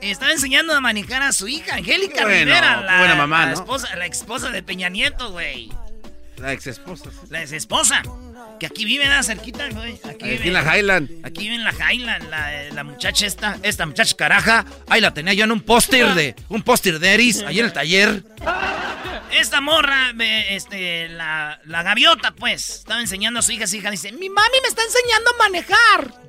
Estaba 0.00 0.32
enseñando 0.32 0.74
a 0.74 0.80
manejar 0.80 1.22
a 1.22 1.32
su 1.32 1.46
hija, 1.48 1.76
Angélica 1.76 2.22
bueno, 2.24 2.46
Rivera, 2.46 2.80
la, 2.82 2.98
buena 2.98 3.14
mamá, 3.14 3.40
la 3.40 3.46
¿no? 3.46 3.52
esposa, 3.54 3.94
la 3.96 4.06
esposa 4.06 4.50
de 4.50 4.62
Peña 4.62 4.88
Nieto, 4.88 5.30
güey. 5.30 5.70
La 6.36 6.52
ex 6.52 6.66
esposa. 6.66 7.10
La 7.30 7.42
ex 7.42 7.52
esposa. 7.52 8.02
Que 8.60 8.66
aquí 8.66 8.84
vive, 8.84 9.04
¿verdad? 9.04 9.22
Cerquita, 9.22 9.68
güey. 9.70 9.94
Aquí, 9.94 10.08
Aquí 10.08 10.28
vive. 10.30 10.48
en 10.48 10.52
la 10.54 10.76
Highland. 10.76 11.10
Aquí 11.24 11.42
vive 11.42 11.54
en 11.54 11.64
la 11.64 11.72
Highland, 11.72 12.28
la, 12.28 12.70
la 12.74 12.84
muchacha 12.84 13.26
esta, 13.26 13.56
esta 13.62 13.86
muchacha 13.86 14.16
caraja. 14.16 14.64
Ahí 14.88 15.00
la 15.00 15.14
tenía 15.14 15.32
yo 15.34 15.44
en 15.44 15.52
un 15.52 15.60
póster 15.60 16.14
de, 16.14 16.34
un 16.48 16.62
póster 16.62 16.98
de 16.98 17.14
Eris, 17.14 17.42
ahí 17.42 17.60
en 17.60 17.66
el 17.66 17.72
taller. 17.72 18.24
Esta 19.38 19.60
morra, 19.60 20.12
este, 20.50 21.08
la, 21.08 21.60
la 21.64 21.82
gaviota, 21.84 22.32
pues, 22.32 22.70
estaba 22.70 23.00
enseñando 23.00 23.38
a 23.38 23.42
su 23.42 23.52
hija, 23.52 23.68
su 23.68 23.76
hija 23.76 23.88
dice, 23.90 24.10
mi 24.10 24.28
mami 24.28 24.56
me 24.60 24.68
está 24.68 24.82
enseñando 24.82 25.30
a 25.30 25.38
manejar. 25.38 26.28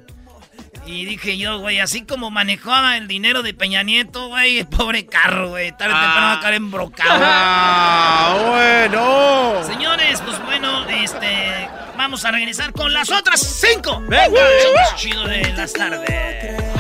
Y 0.86 1.06
dije 1.06 1.38
yo, 1.38 1.60
güey, 1.60 1.80
así 1.80 2.06
como 2.06 2.30
manejaba 2.30 2.98
el 2.98 3.08
dinero 3.08 3.42
de 3.42 3.56
Peña 3.56 3.82
Nieto, 3.82 4.28
güey, 4.28 4.64
pobre 4.78 5.08
carro, 5.08 5.50
güey, 5.50 5.72
tarde 5.72 5.96
o 5.96 6.00
temprano 6.00 6.28
va 6.28 6.34
a 6.34 6.40
caer 6.40 6.54
embrocado. 6.54 7.20
Ah, 7.24 8.38
bueno. 8.48 9.64
Señores, 9.66 10.22
pues 10.22 10.40
bueno, 10.46 10.88
este, 10.90 11.68
vamos 11.98 12.24
a 12.26 12.32
regresar 12.32 12.72
con 12.74 12.94
las 12.94 13.10
otras 13.10 13.40
cinco. 13.40 14.02
Venga. 14.08 14.40
Chido 14.96 15.26
de 15.26 15.52
las 15.54 15.74
tardes. 15.74 16.79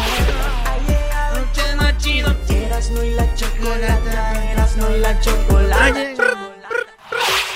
Erasmo 2.79 3.03
y 3.03 3.09
la 3.09 3.35
chocolata, 3.35 4.51
Erasmo 4.51 4.87
y 4.95 4.99
la 4.99 5.19
chocolata. 5.19 5.93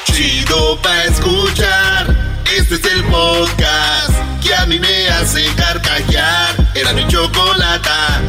Chido 0.03 0.77
pa' 0.81 1.03
escuchar. 1.05 2.13
Este 2.53 2.75
es 2.75 2.85
el 2.93 3.05
podcast 3.05 4.11
que 4.43 4.53
a 4.53 4.65
mí 4.65 4.77
me 4.79 5.07
hace 5.07 5.45
carcajear. 5.55 6.49
Era 6.75 6.91
mi 6.91 7.07
chocolata. 7.07 8.21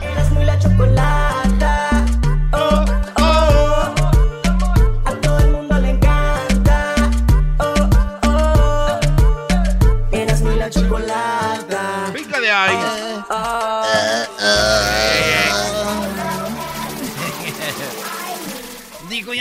Erasmo 0.00 0.42
y 0.42 0.44
la 0.44 0.58
chocolata. 0.58 1.31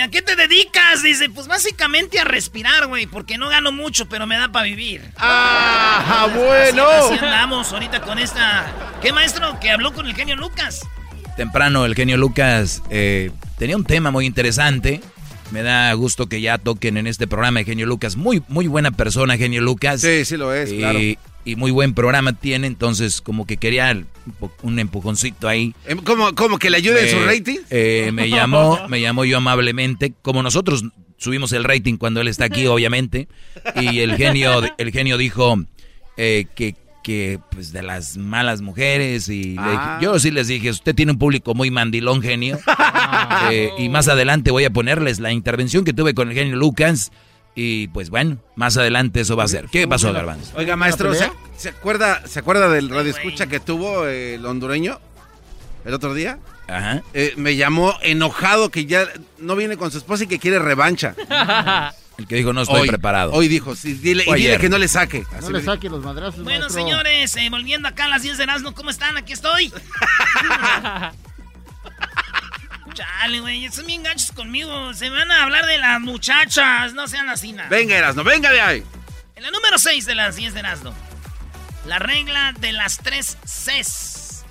A 0.02 0.10
qué 0.10 0.22
te 0.22 0.36
dedicas? 0.36 1.04
Dice, 1.04 1.30
pues 1.30 1.48
básicamente 1.48 2.20
a 2.20 2.24
respirar, 2.24 2.88
güey, 2.88 3.06
porque 3.06 3.38
no 3.38 3.50
gano 3.50 3.72
mucho, 3.72 4.08
pero 4.10 4.28
me 4.28 4.38
da 4.38 4.52
para 4.52 4.66
vivir. 4.66 5.02
Ah, 5.18 6.28
bueno. 6.34 6.88
así 6.88 7.14
andamos 7.14 7.72
ahorita 7.72 8.02
con 8.02 8.20
esta... 8.20 8.66
¿Qué 9.02 9.14
maestro 9.14 9.60
que 9.60 9.72
habló 9.72 9.94
con 9.94 10.08
el 10.08 10.16
genio 10.16 10.36
Lucas? 10.36 10.82
Temprano 11.38 11.86
el 11.86 11.96
genio 11.96 12.18
Lucas 12.18 12.84
eh, 12.90 13.32
tenía 13.58 13.78
un 13.78 13.86
tema 13.86 14.12
muy 14.12 14.26
interesante. 14.26 15.02
Me 15.52 15.64
da 15.64 15.92
gusto 15.94 16.28
que 16.28 16.40
ya 16.40 16.58
toquen 16.58 16.98
en 16.98 17.08
este 17.08 17.28
programa 17.28 17.60
el 17.60 17.66
genio 17.66 17.86
Lucas. 17.86 18.16
Muy, 18.16 18.44
muy 18.48 18.68
buena 18.68 18.92
persona, 18.92 19.38
genio 19.38 19.62
Lucas. 19.62 20.02
Sí, 20.02 20.24
sí 20.26 20.38
lo 20.38 20.54
es, 20.54 20.72
y, 20.72 20.78
claro. 20.78 21.00
Y 21.46 21.56
muy 21.56 21.72
buen 21.72 21.94
programa 21.94 22.34
tiene, 22.34 22.68
entonces 22.68 23.22
como 23.22 23.46
que 23.48 23.58
quería 23.58 24.04
un 24.62 24.80
empujoncito 24.80 25.48
ahí. 25.48 25.74
Em, 25.86 25.98
¿Cómo, 26.00 26.34
cómo 26.36 26.60
que 26.60 26.70
le 26.70 26.78
ayude 26.78 27.04
en 27.04 27.10
su 27.10 27.18
Eh, 27.24 27.26
rating? 27.26 27.58
eh, 27.70 28.12
me 28.14 28.30
llamó, 28.30 28.80
me 28.88 29.02
llamó 29.02 29.26
yo 29.26 29.38
amablemente, 29.38 30.14
como 30.22 30.44
nosotros 30.44 30.84
subimos 31.18 31.52
el 31.54 31.64
rating 31.64 31.98
cuando 31.98 32.22
él 32.22 32.28
está 32.28 32.46
aquí, 32.46 32.68
obviamente, 32.68 33.28
y 33.76 34.00
el 34.00 34.16
genio, 34.18 34.62
el 34.78 34.92
genio 34.92 35.18
dijo 35.18 35.56
eh, 36.18 36.46
que, 36.56 36.76
que, 37.04 37.40
pues, 37.52 37.72
de 37.72 37.82
las 37.82 38.18
malas 38.18 38.62
mujeres, 38.62 39.28
y 39.30 39.56
Ah. 39.58 39.98
yo 40.02 40.20
sí 40.20 40.30
les 40.32 40.48
dije, 40.48 40.70
usted 40.70 40.94
tiene 40.94 41.12
un 41.14 41.18
público 41.20 41.54
muy 41.56 41.72
mandilón, 41.72 42.22
genio, 42.22 42.60
Eh, 43.52 43.72
y 43.80 43.90
más 43.90 44.08
adelante 44.08 44.52
voy 44.52 44.66
a 44.66 44.70
ponerles 44.72 45.20
la 45.20 45.32
intervención 45.32 45.84
que 45.84 45.94
tuve 45.94 46.14
con 46.14 46.30
el 46.30 46.36
genio 46.36 46.56
Lucas, 46.56 47.12
y 47.56 47.88
pues 47.90 48.10
bueno, 48.10 48.38
más 48.56 48.78
adelante 48.78 49.22
eso 49.22 49.36
va 49.36 49.44
a 49.44 49.48
ser. 49.48 49.66
¿Qué 49.72 49.88
pasó, 49.88 50.12
Garbanzo? 50.14 50.52
Oiga, 50.56 50.76
maestro, 50.76 51.14
¿se, 51.14 51.30
se 51.58 51.70
acuerda, 51.70 52.26
¿se 52.28 52.40
acuerda 52.40 52.70
del 52.70 52.90
radio 52.90 53.12
escucha 53.12 53.48
que 53.48 53.60
tuvo 53.60 54.08
eh, 54.08 54.36
el 54.36 54.46
hondureño 54.46 55.00
el 55.86 55.94
otro 55.94 56.14
día? 56.14 56.40
Ajá. 56.68 57.04
Eh, 57.14 57.34
me 57.36 57.56
llamó 57.58 57.96
enojado 58.02 58.70
que 58.70 58.86
ya 58.86 59.06
no 59.40 59.56
viene 59.58 59.76
con 59.76 59.92
su 59.92 59.98
esposa 59.98 60.24
y 60.24 60.28
que 60.28 60.40
quiere 60.40 60.60
revancha. 60.60 61.16
El 62.18 62.28
que 62.28 62.36
dijo, 62.36 62.54
no 62.54 62.62
estoy 62.62 62.82
Hoy- 62.82 62.88
preparado. 62.88 63.32
Hoy 63.32 63.48
dijo, 63.48 63.76
sí, 63.76 63.94
dile, 63.94 64.24
y 64.28 64.34
dile 64.36 64.58
que 64.60 64.70
no 64.70 64.78
le 64.78 64.88
saque. 64.88 65.24
No 65.42 65.50
le 65.50 65.64
saque 65.64 65.90
los 65.90 66.04
madrazos, 66.04 66.44
Bueno, 66.44 66.60
maestro. 66.66 66.82
señores, 66.84 67.36
eh, 67.38 67.50
volviendo 67.50 67.88
acá 67.88 68.06
a 68.06 68.10
las 68.10 68.22
10 68.22 68.38
de 68.38 68.44
Erasmo, 68.44 68.76
¿cómo 68.76 68.92
están? 68.92 69.18
Aquí 69.18 69.34
estoy. 69.34 69.74
Chale, 72.94 73.40
güey, 73.40 73.72
son 73.72 73.86
bien 73.86 74.04
ganchos 74.04 74.32
conmigo. 74.32 74.94
Se 74.94 75.10
van 75.10 75.32
a 75.32 75.44
hablar 75.44 75.66
de 75.66 75.78
las 75.78 76.00
muchachas, 76.02 76.94
no 76.94 77.08
sean 77.08 77.30
así 77.30 77.54
nada. 77.54 77.70
Venga, 77.70 77.98
Erasno, 77.98 78.24
venga 78.24 78.52
de 78.52 78.62
ahí. 78.62 78.84
En 79.36 79.44
la 79.44 79.52
número 79.52 79.78
6 79.78 80.06
de 80.06 80.16
las 80.16 80.36
10 80.36 80.54
de 80.54 80.60
Erasmo. 80.60 80.94
La 81.86 82.00
regla 82.00 82.54
de 82.60 82.74
las 82.74 82.98
tres 82.98 83.38
Cs. 83.44 84.46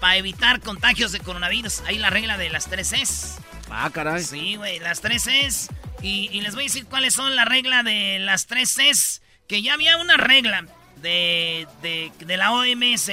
Para 0.00 0.16
evitar 0.16 0.60
contagios 0.60 1.12
de 1.12 1.20
coronavirus. 1.20 1.80
Ahí 1.86 1.98
la 1.98 2.10
regla 2.10 2.36
de 2.36 2.50
las 2.50 2.66
tres 2.66 2.90
Cs. 2.90 3.38
Ah, 3.70 3.90
caray. 3.92 4.22
Sí, 4.22 4.56
güey, 4.56 4.78
las 4.78 5.00
tres 5.00 5.24
Cs. 5.24 5.68
Y, 6.02 6.28
y 6.32 6.42
les 6.42 6.54
voy 6.54 6.64
a 6.64 6.66
decir 6.66 6.86
cuáles 6.86 7.14
son 7.14 7.34
la 7.34 7.44
regla 7.44 7.82
de 7.82 8.18
las 8.20 8.46
tres 8.46 8.74
Cs. 8.76 9.22
Que 9.48 9.62
ya 9.62 9.74
había 9.74 9.96
una 9.96 10.16
regla 10.16 10.64
de, 10.96 11.66
de, 11.82 12.12
de 12.18 12.36
la 12.36 12.52
OMS 12.52 13.10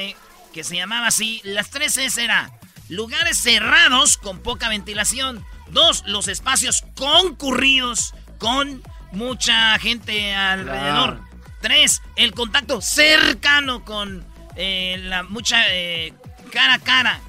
que 0.53 0.63
se 0.63 0.75
llamaba 0.75 1.07
así. 1.07 1.41
Las 1.43 1.69
tres 1.69 1.95
Cs 1.95 2.17
era 2.17 2.51
lugares 2.91 3.37
cerrados 3.37 4.17
con 4.17 4.39
poca 4.39 4.69
ventilación. 4.69 5.43
Dos, 5.69 6.03
los 6.05 6.27
espacios 6.27 6.83
concurridos 6.95 8.13
con 8.37 8.83
mucha 9.13 9.79
gente 9.79 10.35
alrededor. 10.35 11.21
Tres, 11.61 12.01
el 12.15 12.33
contacto 12.33 12.81
cercano 12.81 13.85
con 13.85 14.25
eh, 14.55 14.97
la 15.03 15.23
mucha 15.23 15.63
eh, 15.69 16.13
cara 16.51 16.75
a 16.75 16.79
cara. 16.79 17.19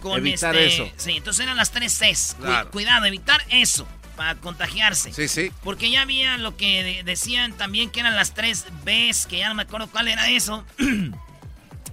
Con 0.00 0.18
Evitar 0.18 0.54
este, 0.54 0.84
eso. 0.84 0.92
Sí, 0.98 1.12
entonces 1.16 1.44
eran 1.44 1.56
las 1.56 1.70
tres 1.70 1.98
Cs. 1.98 2.36
Claro. 2.38 2.70
cuidado, 2.70 3.06
evitar 3.06 3.42
eso 3.48 3.88
para 4.14 4.34
contagiarse. 4.36 5.12
Sí, 5.12 5.26
sí. 5.26 5.50
Porque 5.64 5.90
ya 5.90 6.02
había 6.02 6.36
lo 6.36 6.56
que 6.56 6.82
de- 6.82 7.02
decían 7.02 7.52
también 7.54 7.90
que 7.90 8.00
eran 8.00 8.14
las 8.14 8.34
tres 8.34 8.66
Bs, 8.84 9.26
que 9.26 9.38
ya 9.38 9.48
no 9.48 9.54
me 9.54 9.62
acuerdo 9.62 9.88
cuál 9.88 10.08
era 10.08 10.28
eso. 10.28 10.64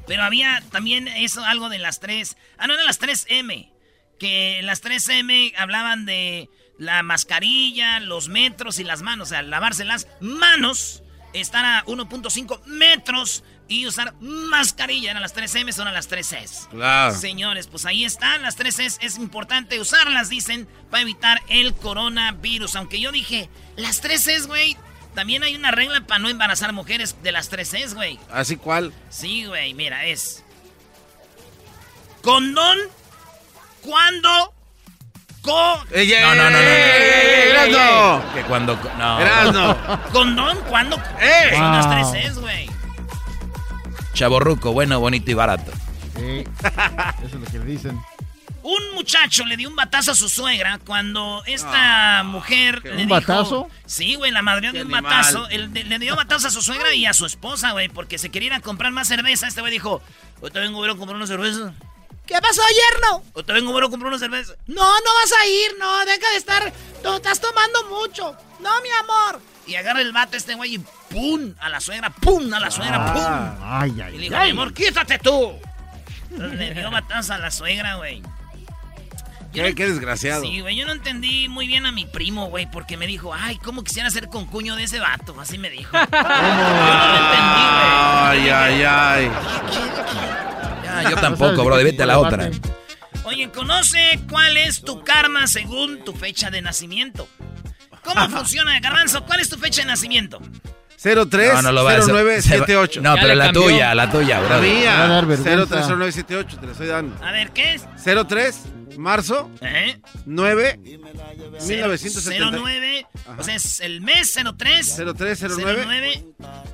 Pero 0.08 0.24
había 0.24 0.62
también 0.72 1.08
eso, 1.08 1.44
algo 1.46 1.70
de 1.70 1.80
las 1.80 2.00
tres. 2.00 2.38
Ah, 2.58 2.68
no, 2.68 2.74
eran 2.74 2.86
las 2.86 3.00
tres 3.00 3.26
M. 3.30 3.72
Que 4.20 4.62
las 4.64 4.82
tres 4.82 5.08
M 5.10 5.54
hablaban 5.58 6.06
de 6.06 6.50
la 6.78 7.04
mascarilla, 7.04 8.00
los 8.00 8.30
metros 8.30 8.80
y 8.80 8.84
las 8.84 9.02
manos. 9.02 9.28
O 9.28 9.30
sea, 9.30 9.42
lavarse 9.42 9.86
las 9.86 10.08
manos, 10.20 11.04
estar 11.34 11.66
a 11.66 11.86
1.5 11.86 12.64
metros 12.66 13.44
y 13.68 13.86
usar 13.86 14.14
mascarilla. 14.20 15.12
Eran 15.12 15.22
las 15.22 15.34
tres 15.34 15.56
M, 15.56 15.72
son 15.72 15.92
las 15.94 16.08
tres 16.08 16.32
S. 16.32 16.68
Claro. 16.70 17.16
Señores, 17.16 17.68
pues 17.68 17.86
ahí 17.86 18.06
están 18.06 18.42
las 18.42 18.56
tres 18.56 18.80
S. 18.80 19.00
Es 19.02 19.18
importante 19.18 19.80
usarlas, 19.80 20.30
dicen, 20.30 20.68
para 20.90 21.02
evitar 21.02 21.42
el 21.50 21.74
coronavirus. 21.74 22.76
Aunque 22.76 23.00
yo 23.00 23.12
dije, 23.12 23.50
las 23.76 24.02
tres 24.02 24.28
S, 24.28 24.48
güey. 24.48 24.78
También 25.16 25.44
hay 25.44 25.56
una 25.56 25.72
regla 25.72 26.02
para 26.02 26.20
no 26.20 26.30
embarazar 26.30 26.74
mujeres 26.74 27.16
de 27.22 27.32
las 27.32 27.50
tres 27.50 27.74
S, 27.74 27.94
güey. 27.96 28.20
¿Así 28.32 28.58
cuál? 28.58 28.92
Sí, 29.10 29.46
güey, 29.46 29.74
mira, 29.74 30.06
es. 30.06 30.44
Condón 32.22 32.78
cuando. 33.82 34.54
Co. 35.42 35.84
Ey, 35.92 36.12
ey, 36.12 36.22
No, 36.22 36.36
no, 36.36 36.44
no, 36.46 36.50
no. 36.52 36.58
ey, 36.58 37.50
Erasno. 37.52 38.34
Que 38.34 38.42
cuando... 38.44 38.76
No. 38.98 39.20
Erasno. 39.20 39.78
Condón 40.14 40.58
cuando. 40.70 40.96
¡Eh! 41.20 41.50
Son 41.52 41.72
las 41.74 41.86
Wow. 41.86 42.12
tres 42.12 42.26
S, 42.32 42.40
güey. 42.40 42.70
Chaborruco, 44.14 44.72
bueno, 44.74 45.00
bonito 45.00 45.30
y 45.32 45.34
barato. 45.34 45.72
Sí, 46.16 46.44
eso 47.24 47.26
es 47.26 47.34
lo 47.34 47.46
que 47.52 47.60
le 47.60 47.66
dicen. 47.66 48.00
Un 48.64 48.96
muchacho 48.96 49.46
le 49.46 49.58
dio 49.58 49.68
un 49.70 49.76
batazo 49.76 50.12
a 50.12 50.16
su 50.16 50.30
suegra 50.30 50.80
cuando 50.86 51.44
esta 51.46 52.24
mujer 52.24 52.82
le 52.86 52.92
¿Un 52.92 52.98
dijo... 52.98 53.10
batazo? 53.10 53.70
Sí, 53.86 54.16
güey, 54.16 54.32
la 54.32 54.42
madre 54.42 54.68
de 54.68 54.74
Qué 54.74 54.82
un 54.86 54.94
animal. 54.94 55.04
batazo. 55.04 55.50
Él 55.50 55.70
le 55.74 56.00
dio 56.00 56.16
batazo 56.16 56.48
a 56.48 56.52
su 56.52 56.62
suegra 56.62 56.94
y 56.94 57.06
a 57.06 57.14
su 57.14 57.26
esposa, 57.26 57.72
güey, 57.72 57.90
porque 57.90 58.18
se 58.18 58.30
querían 58.30 58.62
comprar 58.62 58.92
más 58.94 59.10
cerveza. 59.10 59.48
Este 59.48 59.60
güey 59.60 59.74
dijo, 59.74 60.02
hoy 60.40 60.50
te 60.50 60.60
vengo 60.62 60.82
a 60.84 60.90
a 60.90 60.96
comprar 60.96 61.18
una 61.18 61.28
cerveza. 61.28 61.74
¿Qué 62.26 62.36
pasó, 62.40 62.62
yerno? 62.94 63.22
Hoy 63.34 63.44
te 63.44 63.52
vengo 63.52 63.78
a 63.78 63.84
a 63.84 63.90
comprar 63.90 64.08
una 64.08 64.18
cerveza. 64.20 64.54
No, 64.68 64.76
no 64.82 65.14
vas 65.22 65.34
a 65.42 65.46
ir, 65.46 65.72
no, 65.78 66.00
deja 66.06 66.30
de 66.32 66.38
estar, 66.38 66.74
tú 67.04 67.14
estás 67.16 67.42
tomando 67.42 67.84
mucho. 67.90 68.34
No, 68.62 68.82
mi 68.82 68.90
amor. 69.02 69.42
Y 69.68 69.76
agarra 69.76 70.00
el 70.00 70.14
bate 70.14 70.38
este 70.38 70.56
güey 70.56 70.76
y 70.76 70.78
¡pum! 71.10 71.54
A 71.60 71.68
la 71.68 71.82
suegra, 71.82 72.10
¡pum! 72.12 72.54
A 72.54 72.62
la 72.62 72.72
suegra, 72.72 73.14
¡pum! 73.14 73.58
Ay, 73.62 73.92
Y 73.92 73.94
le 73.96 74.04
ay, 74.04 74.18
dijo, 74.20 74.36
ay. 74.38 74.54
mi 74.54 74.60
amor, 74.60 74.74
quítate 74.74 75.20
tú. 75.20 75.54
Entonces 76.32 76.60
le 76.60 76.74
dio 76.74 76.90
batazo 76.92 77.34
a 77.34 77.38
la 77.40 77.52
suegra, 77.52 77.96
güey. 77.96 78.24
Qué, 79.54 79.70
no- 79.70 79.76
qué 79.76 79.86
desgraciado. 79.88 80.42
Sí, 80.44 80.62
güey, 80.62 80.76
yo 80.76 80.86
no 80.86 80.92
entendí 80.94 81.48
muy 81.48 81.68
bien 81.68 81.86
a 81.86 81.92
mi 81.92 82.06
primo, 82.06 82.48
güey, 82.48 82.70
porque 82.70 82.98
me 82.98 83.06
dijo, 83.08 83.34
ay, 83.34 83.58
¿cómo 83.58 83.84
quisiera 83.84 84.10
ser 84.10 84.28
concuño 84.30 84.76
de 84.76 84.84
ese 84.84 85.00
vato? 85.00 85.40
Así 85.40 85.58
me 85.58 85.70
dijo. 85.70 85.92
Yo 85.98 86.00
no 86.00 86.10
lo 86.10 87.18
entendí, 87.20 87.64
güey. 87.70 87.90
Ay, 88.26 88.50
ay, 88.50 88.84
ay. 88.84 89.32
Ya, 90.84 90.98
Ah, 91.06 91.10
yo 91.10 91.16
tampoco, 91.18 91.64
bro, 91.66 91.76
vete 91.78 92.04
a 92.04 92.06
la 92.06 92.20
otra. 92.20 92.52
Oye, 93.26 93.50
conoce 93.50 94.20
cuál 94.30 94.58
es 94.58 94.82
tu 94.82 95.04
karma 95.04 95.48
según 95.48 96.04
tu 96.04 96.14
fecha 96.14 96.52
de 96.52 96.62
nacimiento. 96.62 97.28
¿Cómo 98.04 98.30
funciona, 98.30 98.80
Garbanzo? 98.80 99.24
¿Cuál 99.26 99.40
es 99.40 99.50
tu 99.50 99.58
fecha 99.58 99.82
de 99.82 99.88
nacimiento? 99.88 100.40
03 100.98 101.54
No, 101.56 101.62
no 101.64 101.72
lo 101.72 101.84
va 101.84 101.94
a 101.94 101.98
hacer. 101.98 102.14
0978. 102.14 103.02
No, 103.02 103.16
pero 103.16 103.36
la 103.36 103.52
tuya, 103.52 103.94
la 103.96 104.10
tuya, 104.10 104.40
La 104.42 104.48
bro. 104.58 104.62
mía. 104.62 105.08
030978, 105.08 106.58
te 106.60 106.66
la 106.66 106.72
estoy 106.72 106.88
dando. 106.88 107.24
A 107.24 107.32
ver, 107.32 107.52
¿qué 107.52 107.74
es? 107.76 107.84
03 108.28 108.62
marzo 108.98 109.50
¿Eh? 109.62 110.00
9 110.28 110.80
Cero- 111.60 111.88
1970. 111.90 112.52
09, 112.52 113.08
o 113.40 113.44
sea, 113.44 113.56
es 113.56 113.80
el 113.80 114.02
mes 114.02 114.34
03. 114.58 114.96
0309 115.16 115.86
09, 115.86 116.24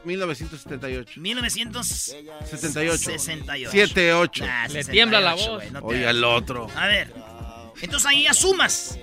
1978. 0.04 1.12
1978. 1.22 2.46
78. 2.46 3.12
78. 3.72 4.46
Ah, 4.48 4.68
Le 4.70 4.84
tiembla 4.84 5.22
la 5.22 5.32
68, 5.32 5.52
voz. 5.52 5.60
güey, 5.62 5.72
no 5.72 5.80
Oiga, 5.88 6.10
el 6.12 6.24
otro. 6.24 6.68
A 6.76 6.88
ver. 6.88 7.14
Entonces 7.82 8.06
ahí 8.10 8.28
asumas. 8.28 8.98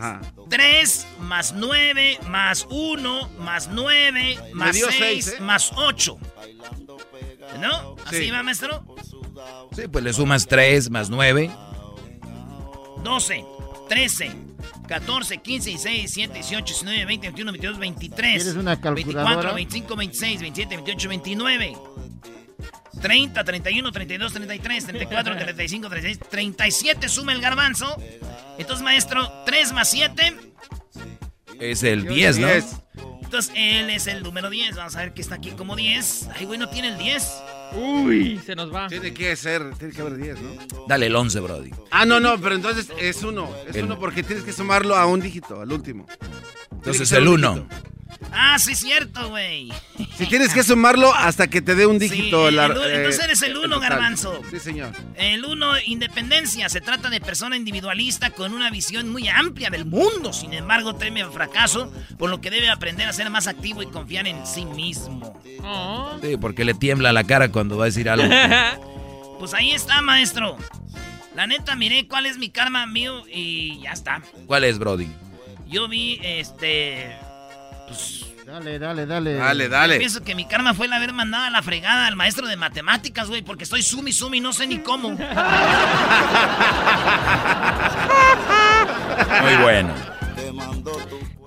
Ajá. 0.00 0.20
3 0.48 1.06
más 1.20 1.52
9 1.56 2.18
más 2.28 2.66
1 2.70 3.28
más 3.38 3.68
9 3.70 4.38
más 4.54 4.74
dio 4.74 4.86
6 4.86 4.98
seis, 4.98 5.28
¿eh? 5.38 5.40
más 5.40 5.72
8. 5.76 6.16
¿No? 7.60 7.96
¿Así 8.06 8.24
Sí. 8.24 8.30
va, 8.30 8.42
maestro? 8.42 8.84
Sí, 9.72 9.82
pues 9.90 10.02
le 10.04 10.12
sumas 10.12 10.46
3 10.46 10.90
más 10.90 11.10
9. 11.10 11.50
12, 13.02 13.44
13, 13.88 14.30
14, 14.88 15.38
15, 15.38 15.70
16, 15.70 16.14
17, 16.14 16.34
18, 16.34 16.64
19, 16.64 17.04
20, 17.06 17.26
21, 17.28 17.52
22, 17.52 17.78
23. 17.78 18.42
¿Quieres 18.42 18.56
una 18.56 18.76
24, 18.76 18.94
calculadora? 19.14 19.52
25, 19.54 19.96
26, 19.96 20.40
27, 20.42 20.76
28, 20.76 21.08
29. 21.08 21.76
30, 23.00 23.44
31, 23.44 23.92
32, 23.92 24.32
33, 24.32 24.86
34, 24.86 25.36
35, 25.36 25.88
36, 25.88 26.28
37 26.30 27.08
suma 27.08 27.32
el 27.32 27.40
garbanzo. 27.40 27.96
Entonces, 28.58 28.82
maestro, 28.84 29.30
3 29.46 29.72
más 29.72 29.90
7. 29.90 30.36
Es 31.60 31.82
el 31.82 32.06
10, 32.06 32.38
¿no? 32.38 32.48
Entonces, 33.22 33.52
él 33.54 33.90
es 33.90 34.06
el 34.06 34.22
número 34.22 34.50
10. 34.50 34.74
Vamos 34.76 34.96
a 34.96 35.00
ver 35.00 35.12
que 35.14 35.20
está 35.22 35.36
aquí 35.36 35.50
como 35.52 35.76
10. 35.76 36.28
Ay, 36.34 36.46
güey, 36.46 36.58
no 36.58 36.68
tiene 36.68 36.88
el 36.88 36.98
10. 36.98 37.28
Uy, 37.74 38.40
se 38.44 38.56
nos 38.56 38.74
va. 38.74 38.88
Tiene 38.88 39.14
que 39.14 39.36
ser, 39.36 39.74
tiene 39.78 39.94
que 39.94 40.00
haber 40.00 40.16
10, 40.16 40.40
¿no? 40.40 40.50
Dale 40.88 41.06
el 41.06 41.14
11, 41.14 41.38
Brody. 41.38 41.70
Ah, 41.92 42.04
no, 42.04 42.18
no, 42.18 42.40
pero 42.40 42.56
entonces 42.56 42.88
es 42.98 43.22
uno. 43.22 43.48
Es 43.68 43.76
El- 43.76 43.84
uno 43.84 43.98
porque 44.00 44.24
tienes 44.24 44.42
que 44.44 44.52
sumarlo 44.52 44.96
a 44.96 45.06
un 45.06 45.20
dígito, 45.20 45.60
al 45.60 45.70
último. 45.70 46.06
Entonces 46.72 47.12
el 47.12 47.28
1. 47.28 47.68
Ah, 48.32 48.58
sí, 48.58 48.74
cierto, 48.74 49.30
güey. 49.30 49.72
Si 50.16 50.26
tienes 50.26 50.52
que 50.52 50.62
sumarlo 50.62 51.12
hasta 51.14 51.48
que 51.48 51.62
te 51.62 51.74
dé 51.74 51.86
un 51.86 51.98
dígito. 51.98 52.48
el 52.48 52.56
la- 52.56 52.66
eh, 52.66 52.96
entonces 52.96 53.24
eres 53.24 53.42
el 53.42 53.56
uno, 53.56 53.80
garbanzo. 53.80 54.40
Sí, 54.50 54.58
señor. 54.60 54.92
El 55.16 55.44
uno, 55.44 55.72
independencia. 55.86 56.68
Se 56.68 56.80
trata 56.80 57.08
de 57.10 57.20
persona 57.20 57.56
individualista 57.56 58.30
con 58.30 58.52
una 58.52 58.70
visión 58.70 59.08
muy 59.08 59.26
amplia 59.28 59.70
del 59.70 59.86
mundo. 59.86 60.32
Sin 60.32 60.52
embargo, 60.52 60.94
teme 60.94 61.22
al 61.22 61.32
fracaso, 61.32 61.92
por 62.18 62.28
lo 62.30 62.40
que 62.40 62.50
debe 62.50 62.68
aprender 62.68 63.08
a 63.08 63.12
ser 63.12 63.30
más 63.30 63.46
activo 63.46 63.82
y 63.82 63.86
confiar 63.86 64.26
en 64.26 64.46
sí 64.46 64.64
mismo. 64.66 65.40
Sí, 66.22 66.36
porque 66.36 66.64
le 66.64 66.74
tiembla 66.74 67.12
la 67.12 67.24
cara 67.24 67.50
cuando 67.50 67.76
va 67.78 67.84
a 67.84 67.86
decir 67.86 68.08
algo. 68.08 68.28
Pues 69.40 69.54
ahí 69.54 69.70
está, 69.70 70.02
maestro. 70.02 70.58
La 71.34 71.46
neta, 71.46 71.74
miré 71.74 72.06
cuál 72.06 72.26
es 72.26 72.36
mi 72.36 72.50
karma 72.50 72.84
mío 72.84 73.22
y 73.32 73.80
ya 73.80 73.92
está. 73.92 74.20
¿Cuál 74.46 74.64
es, 74.64 74.78
Brody? 74.78 75.08
Yo 75.66 75.88
vi, 75.88 76.20
este... 76.22 77.16
Pues, 77.90 78.24
Dale, 78.46 78.78
dale, 78.78 79.04
dale. 79.04 79.34
Dale, 79.34 79.64
Yo 79.64 79.70
dale. 79.70 79.98
pienso 79.98 80.22
que 80.22 80.34
mi 80.36 80.44
karma 80.46 80.74
fue 80.74 80.86
el 80.86 80.92
haber 80.92 81.12
mandado 81.12 81.44
a 81.44 81.50
la 81.50 81.60
fregada 81.62 82.06
al 82.06 82.14
maestro 82.16 82.46
de 82.46 82.56
matemáticas, 82.56 83.28
güey, 83.28 83.42
porque 83.42 83.64
estoy 83.64 83.82
sumi 83.82 84.12
sumi, 84.12 84.40
no 84.40 84.52
sé 84.52 84.66
ni 84.68 84.78
cómo. 84.78 85.10
Muy 89.42 89.56
bueno. 89.62 89.92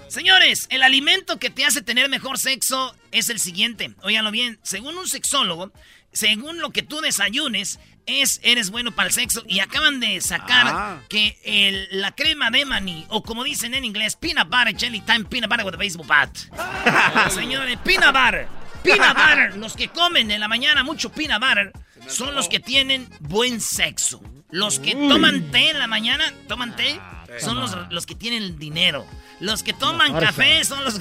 Señores, 0.07 0.67
el 0.69 0.83
alimento 0.83 1.39
que 1.39 1.49
te 1.49 1.65
hace 1.65 1.81
tener 1.81 2.09
mejor 2.09 2.37
sexo 2.37 2.95
es 3.11 3.29
el 3.29 3.39
siguiente. 3.39 3.95
Óiganlo 4.01 4.31
bien, 4.31 4.59
según 4.61 4.97
un 4.97 5.07
sexólogo, 5.07 5.71
según 6.11 6.59
lo 6.59 6.71
que 6.71 6.83
tú 6.83 7.01
desayunes, 7.01 7.79
es 8.05 8.39
eres 8.43 8.69
bueno 8.69 8.91
para 8.91 9.07
el 9.07 9.13
sexo 9.13 9.43
y 9.47 9.59
acaban 9.59 9.99
de 9.99 10.19
sacar 10.21 10.67
Ah. 10.67 10.97
que 11.09 11.37
el- 11.43 11.87
la 12.01 12.11
crema 12.13 12.49
de 12.51 12.65
maní 12.65 13.05
o 13.09 13.23
como 13.23 13.43
dicen 13.43 13.73
en 13.73 13.85
inglés, 13.85 14.15
peanut 14.15 14.49
butter 14.49 14.75
jelly 14.77 15.01
time 15.01 15.25
peanut 15.25 15.49
butter 15.49 15.65
with 15.65 15.73
a 15.75 15.77
baseball 15.77 16.05
bat. 16.07 16.29
Señores, 17.31 17.77
peanut 17.83 18.13
butter, 18.13 18.47
peanut 18.83 19.15
butter, 19.15 19.57
los 19.57 19.75
que 19.75 19.87
comen 19.89 20.31
en 20.31 20.39
la 20.39 20.47
mañana 20.47 20.83
mucho 20.83 21.11
peanut 21.11 21.41
butter 21.41 21.71
son 22.07 22.35
los 22.35 22.47
que 22.49 22.59
tienen 22.59 23.07
buen 23.21 23.61
sexo. 23.61 24.21
Los 24.51 24.79
que 24.79 24.93
toman 24.93 25.49
té 25.51 25.71
en 25.71 25.79
la 25.79 25.87
mañana, 25.87 26.31
toman 26.47 26.75
té, 26.75 26.99
son 27.39 27.59
los, 27.59 27.75
los 27.89 28.05
que 28.05 28.13
tienen 28.13 28.59
dinero. 28.59 29.07
Los 29.39 29.63
que 29.63 29.73
toman 29.73 30.13
café 30.19 30.63
son 30.63 30.83
los 30.83 30.99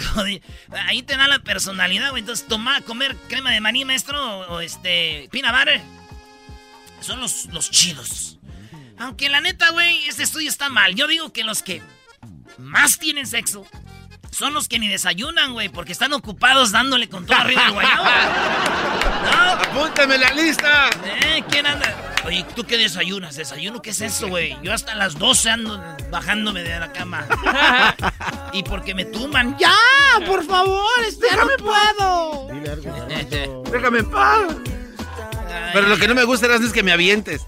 Ahí 0.87 1.03
te 1.03 1.17
da 1.17 1.29
la 1.29 1.39
personalidad, 1.41 2.11
güey. 2.11 2.21
Entonces, 2.21 2.47
tomar, 2.49 2.83
comer 2.85 3.15
crema 3.29 3.51
de 3.51 3.61
maní, 3.61 3.85
maestro, 3.85 4.39
o, 4.41 4.55
o 4.55 4.61
este, 4.61 5.29
peanut 5.31 5.53
butter, 5.53 5.81
son 7.03 7.21
los, 7.21 7.47
los 7.47 7.71
chidos. 7.71 8.39
Aunque 8.99 9.29
la 9.29 9.41
neta, 9.41 9.71
güey, 9.71 10.07
este 10.07 10.23
estudio 10.23 10.49
está 10.49 10.69
mal. 10.69 10.95
Yo 10.95 11.07
digo 11.07 11.33
que 11.33 11.45
los 11.45 11.63
que 11.63 11.83
más 12.59 12.99
tienen 12.99 13.27
sexo 13.27 13.67
son 14.31 14.55
los 14.55 14.69
que 14.69 14.79
ni 14.79 14.89
desayunan, 14.89 15.53
güey, 15.53 15.69
porque 15.69 15.93
están 15.93 16.13
ocupados 16.13 16.73
dándole 16.73 17.09
con 17.09 17.27
todo 17.27 17.37
arriba 17.39 17.67
el 17.67 17.73
guayabo. 17.73 18.05
¿No? 19.25 19.53
¡Apúntame 19.53 20.19
la 20.19 20.33
lista! 20.33 20.91
¿Eh? 21.05 21.45
¿Quién 21.51 21.67
anda? 21.67 22.15
Oye, 22.25 22.45
¿tú 22.55 22.65
qué 22.65 22.79
desayunas? 22.79 23.37
¿Desayuno? 23.37 23.83
¿Qué 23.83 23.91
es 23.91 24.01
eso, 24.01 24.29
güey? 24.29 24.57
Yo 24.63 24.73
hasta 24.73 24.95
las 24.95 25.19
12 25.19 25.51
ando 25.51 25.97
bajándome 26.11 26.63
de 26.63 26.79
la 26.79 26.93
cama. 26.93 27.27
y 28.53 28.63
porque 28.63 28.95
me 28.95 29.05
tumban. 29.05 29.57
¡Ya! 29.59 29.75
¡Por 30.27 30.45
favor! 30.45 31.05
este, 31.07 31.27
¡Ya 31.31 31.37
no 31.37 31.47
me 31.47 31.57
puedo! 31.59 32.49
Dile 32.53 32.71
algo, 32.71 32.93
Garbanzo. 32.95 33.63
Déjame 33.73 33.99
en 33.99 34.11
paz. 34.11 34.43
Pero 35.73 35.89
lo 35.89 35.97
que 35.97 36.09
no 36.09 36.15
me 36.15 36.25
gusta 36.25 36.47
Erasmo, 36.47 36.67
es 36.67 36.73
que 36.73 36.83
me 36.83 36.93
avientes. 36.93 37.47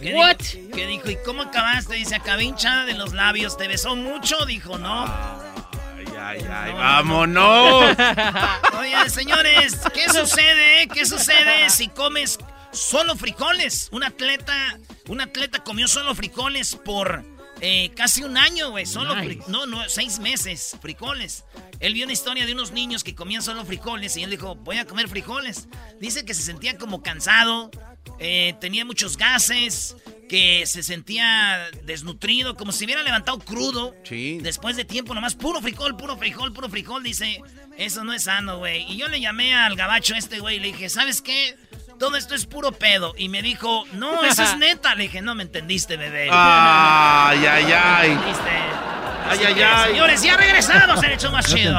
¿Qué 0.00 0.14
What? 0.14 0.36
Dijo? 0.38 0.70
¿Qué 0.74 0.86
dijo? 0.86 1.10
¿Y 1.10 1.16
cómo 1.24 1.42
acabaste? 1.42 1.94
Dice, 1.94 2.14
acabé 2.16 2.44
hinchada 2.44 2.84
de 2.84 2.94
los 2.94 3.12
labios. 3.12 3.56
¿Te 3.56 3.66
besó 3.68 3.96
mucho? 3.96 4.44
Dijo, 4.44 4.76
no. 4.78 5.04
Ay, 5.04 6.06
ay, 6.18 6.46
ay, 6.50 6.72
No, 6.72 6.78
vámonos. 6.78 7.96
Oye, 8.78 9.10
señores, 9.10 9.78
¿qué 9.94 10.08
sucede? 10.10 10.82
eh? 10.82 10.88
¿Qué 10.92 11.06
sucede 11.06 11.70
si 11.70 11.88
comes 11.88 12.38
solo 12.72 13.16
frijoles? 13.16 13.88
Un 13.92 14.04
atleta, 14.04 14.78
un 15.08 15.20
atleta 15.20 15.64
comió 15.64 15.88
solo 15.88 16.14
frijoles 16.14 16.76
por 16.76 17.24
eh, 17.60 17.90
casi 17.94 18.22
un 18.22 18.36
año, 18.36 18.70
güey. 18.70 18.86
Solo 18.86 19.16
Nice. 19.16 19.44
no, 19.48 19.66
no, 19.66 19.88
seis 19.88 20.18
meses, 20.18 20.76
frijoles. 20.80 21.44
Él 21.80 21.94
vio 21.94 22.04
una 22.04 22.12
historia 22.12 22.46
de 22.46 22.52
unos 22.52 22.72
niños 22.72 23.04
que 23.04 23.14
comían 23.14 23.42
solo 23.42 23.64
frijoles 23.64 24.16
y 24.16 24.22
él 24.22 24.30
dijo, 24.30 24.54
voy 24.56 24.78
a 24.78 24.86
comer 24.86 25.08
frijoles. 25.08 25.68
Dice 26.00 26.24
que 26.24 26.34
se 26.34 26.42
sentía 26.42 26.78
como 26.78 27.02
cansado, 27.02 27.70
eh, 28.18 28.54
tenía 28.60 28.84
muchos 28.84 29.16
gases, 29.16 29.96
que 30.28 30.66
se 30.66 30.82
sentía 30.82 31.70
desnutrido, 31.84 32.56
como 32.56 32.72
si 32.72 32.84
hubiera 32.84 33.02
levantado 33.02 33.38
crudo. 33.38 33.94
Sí. 34.04 34.38
Después 34.42 34.76
de 34.76 34.84
tiempo, 34.84 35.14
nomás 35.14 35.34
puro 35.34 35.60
frijol, 35.60 35.96
puro 35.96 36.16
frijol, 36.16 36.52
puro 36.52 36.68
frijol, 36.68 37.02
dice, 37.02 37.40
eso 37.78 38.04
no 38.04 38.12
es 38.12 38.24
sano, 38.24 38.58
güey. 38.58 38.90
Y 38.90 38.96
yo 38.96 39.08
le 39.08 39.20
llamé 39.20 39.54
al 39.54 39.76
gabacho 39.76 40.14
este, 40.14 40.40
güey, 40.40 40.56
y 40.56 40.60
le 40.60 40.66
dije, 40.68 40.88
¿sabes 40.88 41.22
qué? 41.22 41.56
Todo 41.98 42.16
esto 42.16 42.34
es 42.34 42.46
puro 42.46 42.72
pedo. 42.72 43.14
Y 43.16 43.28
me 43.28 43.42
dijo, 43.42 43.84
no, 43.92 44.22
eso 44.24 44.42
es 44.42 44.56
neta. 44.58 44.94
Le 44.94 45.04
dije, 45.04 45.22
no 45.22 45.34
me 45.34 45.42
entendiste, 45.42 45.96
bebé. 45.96 46.28
Ay, 46.30 47.46
ay, 47.46 47.72
ay. 47.72 48.10
entendiste. 48.12 48.50
Ay, 49.28 49.38
ay, 49.46 49.62
ay. 49.62 49.90
Señores, 49.90 50.22
ya 50.22 50.36
regresamos 50.36 51.02
el 51.02 51.12
hecho 51.12 51.30
más 51.32 51.46
chido. 51.46 51.78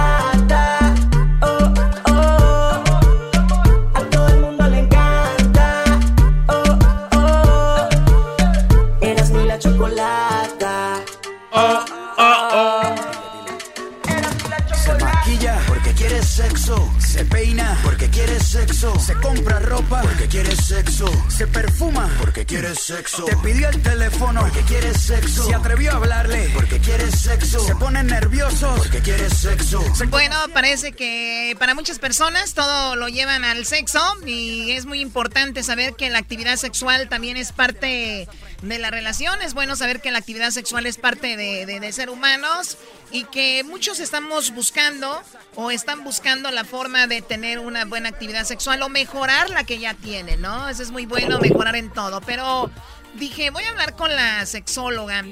Sexo. 16.41 16.91
Se 16.97 17.23
peina 17.25 17.77
porque 17.83 18.00
quiere 18.11 18.39
sexo. 18.39 18.99
Se 18.99 19.13
compra 19.15 19.59
ropa 19.59 20.01
porque 20.01 20.27
quiere 20.27 20.55
sexo. 20.55 21.05
Se 21.29 21.47
perfuma 21.47 22.09
porque 22.19 22.45
quiere 22.45 22.75
sexo. 22.75 23.25
Te 23.25 23.35
pidió 23.37 23.69
el 23.69 23.81
teléfono 23.81 24.41
porque 24.41 24.61
quiere 24.61 24.93
sexo. 24.93 25.45
Se 25.45 25.55
atrevió 25.55 25.91
a 25.91 25.95
hablarle 25.95 26.51
porque 26.53 26.79
quiere 26.79 27.09
sexo. 27.11 27.59
Se 27.65 27.75
pone 27.75 28.03
nervioso 28.03 28.73
porque 28.77 28.99
quiere 28.99 29.29
sexo. 29.29 29.83
Se 29.95 30.05
Bueno, 30.05 30.35
parece 30.53 30.91
que 30.91 31.55
para 31.59 31.73
muchas 31.73 31.99
personas 31.99 32.53
todo 32.53 32.95
lo 32.95 33.07
llevan 33.07 33.43
al 33.45 33.65
sexo 33.65 33.99
y 34.25 34.71
es 34.71 34.85
muy 34.85 34.99
importante 34.99 35.63
saber 35.63 35.95
que 35.95 36.09
la 36.09 36.19
actividad 36.19 36.57
sexual 36.57 37.09
también 37.09 37.37
es 37.37 37.51
parte 37.51 38.27
de 38.61 38.77
la 38.79 38.91
relación. 38.91 39.41
Es 39.41 39.53
bueno 39.53 39.75
saber 39.75 40.01
que 40.01 40.11
la 40.11 40.19
actividad 40.19 40.51
sexual 40.51 40.85
es 40.85 40.97
parte 40.97 41.37
de, 41.37 41.65
de- 41.65 41.79
de 41.79 41.91
ser 41.93 42.09
humanos 42.09 42.77
y 43.11 43.23
que 43.25 43.63
muchos 43.63 43.99
estamos 43.99 44.51
buscando 44.51 45.21
o 45.55 45.71
están 45.71 46.03
buscando 46.03 46.49
la 46.51 46.63
forma 46.63 47.07
de 47.07 47.21
tener 47.21 47.59
una 47.59 47.83
buena 47.85 48.00
actividad 48.09 48.43
sexual 48.45 48.81
o 48.81 48.89
mejorar 48.89 49.49
la 49.49 49.63
que 49.63 49.79
ya 49.79 49.93
tienen, 49.93 50.41
¿no? 50.41 50.69
Eso 50.69 50.83
es 50.83 50.91
muy 50.91 51.05
bueno, 51.05 51.39
mejorar 51.39 51.75
en 51.75 51.89
todo. 51.91 52.21
Pero 52.21 52.69
dije, 53.15 53.49
voy 53.49 53.63
a 53.63 53.69
hablar 53.69 53.95
con 53.95 54.15
la 54.15 54.45
sexóloga. 54.45 55.23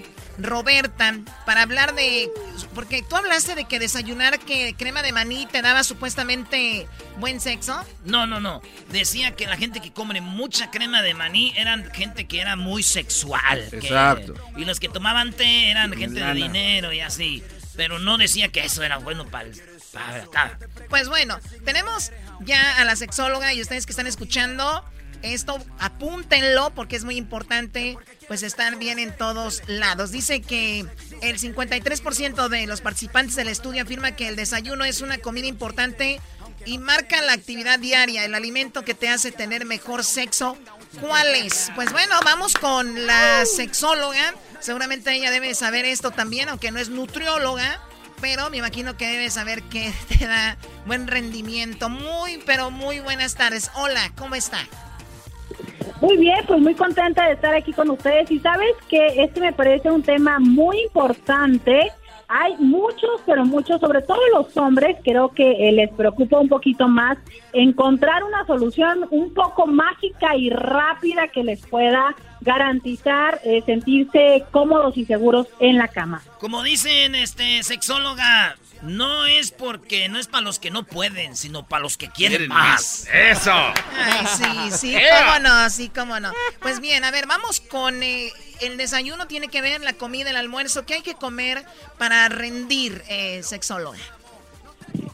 Roberta, 0.41 1.15
para 1.45 1.63
hablar 1.63 1.95
de... 1.95 2.31
Porque 2.73 3.01
tú 3.03 3.17
hablaste 3.17 3.55
de 3.55 3.65
que 3.65 3.77
desayunar 3.77 4.39
que 4.39 4.73
crema 4.77 5.01
de 5.01 5.11
maní 5.11 5.45
te 5.47 5.61
daba 5.61 5.83
supuestamente 5.83 6.87
buen 7.17 7.41
sexo. 7.41 7.83
No, 8.05 8.25
no, 8.25 8.39
no. 8.39 8.61
Decía 8.89 9.35
que 9.35 9.47
la 9.47 9.57
gente 9.57 9.81
que 9.81 9.91
come 9.91 10.21
mucha 10.21 10.71
crema 10.71 11.01
de 11.01 11.13
maní 11.13 11.53
eran 11.57 11.91
gente 11.93 12.25
que 12.25 12.39
era 12.39 12.55
muy 12.55 12.83
sexual. 12.83 13.67
que- 13.69 13.77
Exacto. 13.79 14.33
y 14.55 14.63
los 14.63 14.79
que 14.79 14.87
tomaban 14.87 15.33
té 15.33 15.69
eran 15.71 15.91
gente 15.91 16.21
de 16.23 16.33
dinero 16.33 16.93
y 16.93 17.01
así. 17.01 17.43
Pero 17.75 17.99
no 17.99 18.17
decía 18.17 18.47
que 18.49 18.61
eso 18.63 18.81
era 18.83 18.97
bueno 18.97 19.25
para 19.25 19.49
el... 19.49 19.61
Pues 20.89 21.09
bueno, 21.09 21.39
tenemos 21.65 22.11
ya 22.41 22.77
a 22.77 22.85
la 22.85 22.95
sexóloga 22.95 23.53
y 23.53 23.61
ustedes 23.61 23.85
que 23.85 23.91
están 23.91 24.07
escuchando 24.07 24.83
esto, 25.21 25.57
apúntenlo 25.79 26.71
porque 26.73 26.95
es 26.95 27.03
muy 27.03 27.17
importante, 27.17 27.97
pues 28.27 28.43
estar 28.43 28.77
bien 28.77 28.99
en 28.99 29.15
todos 29.15 29.61
lados. 29.67 30.11
Dice 30.11 30.41
que 30.41 30.85
el 31.21 31.39
53% 31.39 32.47
de 32.47 32.67
los 32.67 32.81
participantes 32.81 33.35
del 33.35 33.49
estudio 33.49 33.83
afirma 33.83 34.15
que 34.15 34.27
el 34.27 34.35
desayuno 34.35 34.85
es 34.85 35.01
una 35.01 35.17
comida 35.17 35.47
importante 35.47 36.21
y 36.65 36.77
marca 36.77 37.21
la 37.21 37.33
actividad 37.33 37.79
diaria, 37.79 38.25
el 38.25 38.35
alimento 38.35 38.83
que 38.83 38.93
te 38.93 39.09
hace 39.09 39.31
tener 39.31 39.65
mejor 39.65 40.03
sexo. 40.03 40.57
¿Cuál 41.01 41.35
es? 41.35 41.71
Pues 41.75 41.91
bueno, 41.91 42.15
vamos 42.23 42.53
con 42.53 43.05
la 43.05 43.45
sexóloga. 43.45 44.33
Seguramente 44.59 45.13
ella 45.13 45.31
debe 45.31 45.53
saber 45.55 45.85
esto 45.85 46.11
también, 46.11 46.49
aunque 46.49 46.71
no 46.71 46.79
es 46.79 46.89
nutrióloga. 46.89 47.81
Pero 48.21 48.49
me 48.49 48.57
imagino 48.57 48.97
que 48.97 49.07
debe 49.07 49.29
saber 49.29 49.63
que 49.63 49.91
te 50.17 50.25
da 50.25 50.57
buen 50.85 51.07
rendimiento. 51.07 51.89
Muy, 51.89 52.39
pero 52.45 52.71
muy 52.71 52.99
buenas 52.99 53.35
tardes. 53.35 53.71
Hola, 53.75 54.11
¿cómo 54.17 54.35
está? 54.35 54.59
Muy 56.01 56.17
bien, 56.17 56.39
pues 56.47 56.61
muy 56.61 56.75
contenta 56.75 57.25
de 57.25 57.33
estar 57.33 57.53
aquí 57.53 57.73
con 57.73 57.89
ustedes 57.89 58.31
y 58.31 58.39
sabes 58.39 58.73
que 58.87 59.21
este 59.21 59.41
me 59.41 59.51
parece 59.51 59.91
un 59.91 60.01
tema 60.01 60.39
muy 60.39 60.79
importante. 60.83 61.91
Hay 62.31 62.55
muchos, 62.57 63.21
pero 63.25 63.43
muchos, 63.43 63.81
sobre 63.81 64.03
todo 64.03 64.19
los 64.35 64.55
hombres, 64.55 64.97
creo 65.03 65.29
que 65.29 65.67
eh, 65.67 65.71
les 65.71 65.89
preocupa 65.91 66.39
un 66.39 66.47
poquito 66.47 66.87
más 66.87 67.17
encontrar 67.53 68.23
una 68.23 68.45
solución 68.45 69.07
un 69.09 69.33
poco 69.33 69.65
mágica 69.65 70.35
y 70.37 70.51
rápida 70.51 71.29
que 71.29 71.43
les 71.43 71.65
pueda 71.65 72.15
garantizar 72.41 73.41
eh, 73.43 73.63
sentirse 73.65 74.45
cómodos 74.51 74.95
y 74.95 75.05
seguros 75.05 75.47
en 75.59 75.79
la 75.79 75.87
cama. 75.87 76.21
Como 76.39 76.61
dicen, 76.61 77.15
este, 77.15 77.63
sexóloga, 77.63 78.55
no 78.81 79.25
es 79.25 79.51
porque 79.51 80.07
no 80.09 80.19
es 80.19 80.27
para 80.27 80.41
los 80.43 80.59
que 80.59 80.71
no 80.71 80.83
pueden, 80.83 81.35
sino 81.35 81.65
para 81.67 81.83
los 81.83 81.97
que 81.97 82.09
quieren, 82.09 82.37
Quieren 82.37 82.49
más. 82.49 83.05
más. 83.05 83.07
¡Eso! 83.13 83.51
Ay, 83.51 84.25
sí, 84.27 84.71
sí, 84.77 84.91
Yeah. 84.99 85.25
cómo 85.25 85.39
no, 85.39 85.69
sí, 85.69 85.89
cómo 85.93 86.19
no. 86.19 86.31
Pues 86.61 86.79
bien, 86.79 87.03
a 87.03 87.11
ver, 87.11 87.25
vamos 87.27 87.59
con 87.61 88.01
eh, 88.03 88.29
el 88.61 88.77
desayuno, 88.77 89.27
tiene 89.27 89.47
que 89.49 89.61
ver 89.61 89.81
la 89.81 89.93
comida, 89.93 90.29
el 90.29 90.37
almuerzo. 90.37 90.85
¿Qué 90.85 90.95
hay 90.95 91.01
que 91.01 91.15
comer 91.15 91.63
para 91.97 92.27
rendir, 92.29 93.01
eh, 93.09 93.41
sexóloga? 93.43 93.97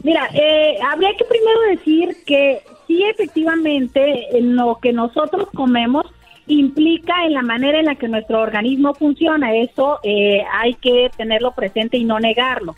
Mira, 0.03 0.29
eh, 0.33 0.77
habría 0.91 1.09
que 1.17 1.25
primero 1.25 1.59
decir 1.71 2.23
que 2.25 2.63
sí, 2.87 3.03
efectivamente, 3.03 4.37
en 4.37 4.55
lo 4.55 4.79
que 4.81 4.93
nosotros 4.93 5.47
comemos 5.53 6.05
implica 6.47 7.25
en 7.25 7.33
la 7.33 7.41
manera 7.41 7.79
en 7.79 7.85
la 7.85 7.95
que 7.95 8.07
nuestro 8.07 8.41
organismo 8.41 8.93
funciona. 8.93 9.55
Eso 9.55 9.99
eh, 10.03 10.43
hay 10.53 10.75
que 10.75 11.09
tenerlo 11.17 11.53
presente 11.53 11.97
y 11.97 12.03
no 12.03 12.19
negarlo. 12.19 12.75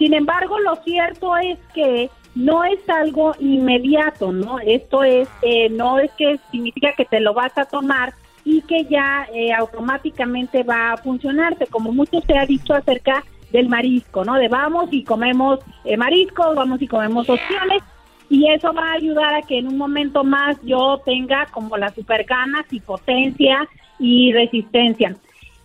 Sin 0.00 0.14
embargo, 0.14 0.58
lo 0.60 0.76
cierto 0.76 1.36
es 1.36 1.58
que 1.74 2.08
no 2.34 2.64
es 2.64 2.78
algo 2.88 3.34
inmediato, 3.38 4.32
¿no? 4.32 4.58
Esto 4.58 5.04
es, 5.04 5.28
eh, 5.42 5.68
no 5.68 5.98
es 5.98 6.10
que 6.12 6.40
significa 6.50 6.94
que 6.96 7.04
te 7.04 7.20
lo 7.20 7.34
vas 7.34 7.52
a 7.58 7.66
tomar 7.66 8.14
y 8.42 8.62
que 8.62 8.84
ya 8.84 9.28
eh, 9.34 9.52
automáticamente 9.52 10.62
va 10.62 10.92
a 10.92 10.96
funcionarte, 10.96 11.66
como 11.66 11.92
mucho 11.92 12.22
se 12.22 12.38
ha 12.38 12.46
dicho 12.46 12.72
acerca 12.72 13.24
del 13.52 13.68
marisco, 13.68 14.24
¿no? 14.24 14.36
De 14.36 14.48
vamos 14.48 14.88
y 14.90 15.04
comemos 15.04 15.58
eh, 15.84 15.98
mariscos, 15.98 16.56
vamos 16.56 16.80
y 16.80 16.88
comemos 16.88 17.28
opciones 17.28 17.82
y 18.30 18.50
eso 18.50 18.72
va 18.72 18.92
a 18.92 18.94
ayudar 18.94 19.34
a 19.34 19.42
que 19.42 19.58
en 19.58 19.68
un 19.68 19.76
momento 19.76 20.24
más 20.24 20.56
yo 20.62 21.02
tenga 21.04 21.44
como 21.52 21.76
las 21.76 21.94
super 21.94 22.24
ganas 22.24 22.64
y 22.70 22.80
potencia 22.80 23.68
y 23.98 24.32
resistencia. 24.32 25.14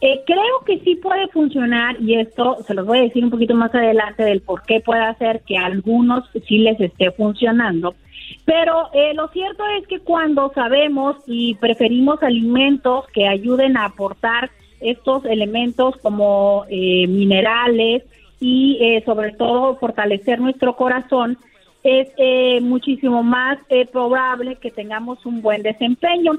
Eh, 0.01 0.21
creo 0.25 0.59
que 0.65 0.79
sí 0.79 0.95
puede 0.95 1.27
funcionar 1.29 1.99
y 2.01 2.15
esto 2.15 2.57
se 2.67 2.73
los 2.73 2.85
voy 2.85 2.99
a 2.99 3.03
decir 3.03 3.23
un 3.23 3.31
poquito 3.31 3.55
más 3.55 3.73
adelante 3.73 4.23
del 4.23 4.41
por 4.41 4.63
qué 4.63 4.81
puede 4.81 5.01
hacer 5.01 5.41
que 5.47 5.57
a 5.57 5.65
algunos 5.65 6.29
sí 6.47 6.59
les 6.59 6.79
esté 6.79 7.11
funcionando. 7.11 7.95
Pero 8.43 8.89
eh, 8.93 9.13
lo 9.13 9.29
cierto 9.29 9.63
es 9.79 9.87
que 9.87 9.99
cuando 9.99 10.51
sabemos 10.53 11.17
y 11.25 11.55
preferimos 11.55 12.21
alimentos 12.23 13.07
que 13.13 13.27
ayuden 13.27 13.77
a 13.77 13.85
aportar 13.85 14.51
estos 14.81 15.25
elementos 15.25 15.95
como 15.97 16.65
eh, 16.69 17.07
minerales 17.07 18.03
y 18.39 18.77
eh, 18.81 19.03
sobre 19.05 19.31
todo 19.31 19.77
fortalecer 19.77 20.39
nuestro 20.39 20.75
corazón, 20.75 21.37
es 21.85 22.07
eh, 22.17 22.61
muchísimo 22.61 23.21
más 23.21 23.59
eh, 23.69 23.85
probable 23.85 24.55
que 24.55 24.71
tengamos 24.71 25.23
un 25.25 25.41
buen 25.41 25.61
desempeño. 25.61 26.33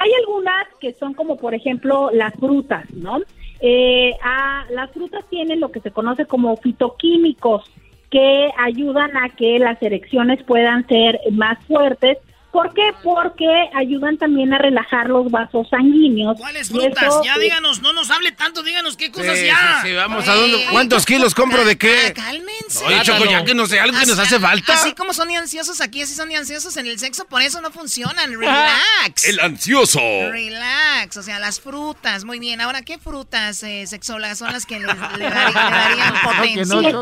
Hay 0.00 0.10
algunas 0.14 0.66
que 0.80 0.94
son 0.94 1.12
como 1.12 1.36
por 1.36 1.54
ejemplo 1.54 2.10
las 2.12 2.34
frutas, 2.34 2.90
¿no? 2.94 3.18
Eh, 3.60 4.14
a- 4.22 4.64
las 4.70 4.90
frutas 4.92 5.22
tienen 5.28 5.60
lo 5.60 5.70
que 5.70 5.80
se 5.80 5.90
conoce 5.90 6.24
como 6.24 6.56
fitoquímicos 6.56 7.70
que 8.10 8.50
ayudan 8.58 9.14
a 9.18 9.28
que 9.28 9.58
las 9.58 9.80
erecciones 9.82 10.42
puedan 10.44 10.86
ser 10.88 11.20
más 11.32 11.58
fuertes. 11.66 12.16
¿Por 12.52 12.74
qué? 12.74 12.82
Porque 13.04 13.46
ayudan 13.76 14.18
también 14.18 14.52
a 14.52 14.58
relajar 14.58 15.08
los 15.08 15.30
vasos 15.30 15.68
sanguíneos. 15.68 16.36
¿Cuáles 16.36 16.68
frutas? 16.68 17.04
eso, 17.04 17.22
ya 17.24 17.38
díganos, 17.38 17.80
no 17.80 17.92
nos 17.92 18.10
hable 18.10 18.32
tanto, 18.32 18.64
díganos 18.64 18.96
qué 18.96 19.12
cosas 19.12 19.38
Sí, 19.38 19.46
ya. 19.46 19.78
sí, 19.82 19.88
sí, 19.90 19.94
vamos 19.94 20.26
a 20.26 20.34
dónde. 20.34 20.66
¿Cuántos 20.72 21.06
kilos 21.06 21.32
compro 21.36 21.64
de 21.64 21.78
qué? 21.78 22.12
Cálmense. 22.12 22.84
Oye, 22.84 23.02
Choco, 23.02 23.24
ya 23.26 23.44
que 23.44 23.54
no 23.54 23.66
sé, 23.66 23.78
algo 23.78 23.96
que 23.98 24.06
nos 24.06 24.18
hace 24.18 24.40
falta. 24.40 24.72
Así 24.72 24.94
como 24.94 25.12
son 25.12 25.30
ansiosos 25.30 25.80
aquí, 25.80 26.02
así 26.02 26.12
son 26.14 26.34
ansiosos 26.34 26.76
en 26.76 26.86
el 26.86 26.98
sexo, 26.98 27.24
por 27.26 27.40
eso 27.40 27.60
no 27.60 27.70
funcionan. 27.70 28.32
Relax. 28.36 29.28
El 29.28 29.38
ansioso. 29.38 30.00
Relax, 30.00 31.16
o 31.18 31.22
sea, 31.22 31.38
las 31.38 31.60
frutas, 31.60 32.24
muy 32.24 32.40
bien. 32.40 32.60
Ahora, 32.60 32.82
¿qué 32.82 32.98
frutas 32.98 33.62
eh, 33.62 33.86
sexólogas 33.86 34.38
son 34.38 34.52
las 34.52 34.66
que 34.66 34.80
le, 34.80 34.86
le 34.88 34.94
dar- 34.94 35.18
le 35.18 35.24
darían 35.30 36.14
potencia? 36.24 36.92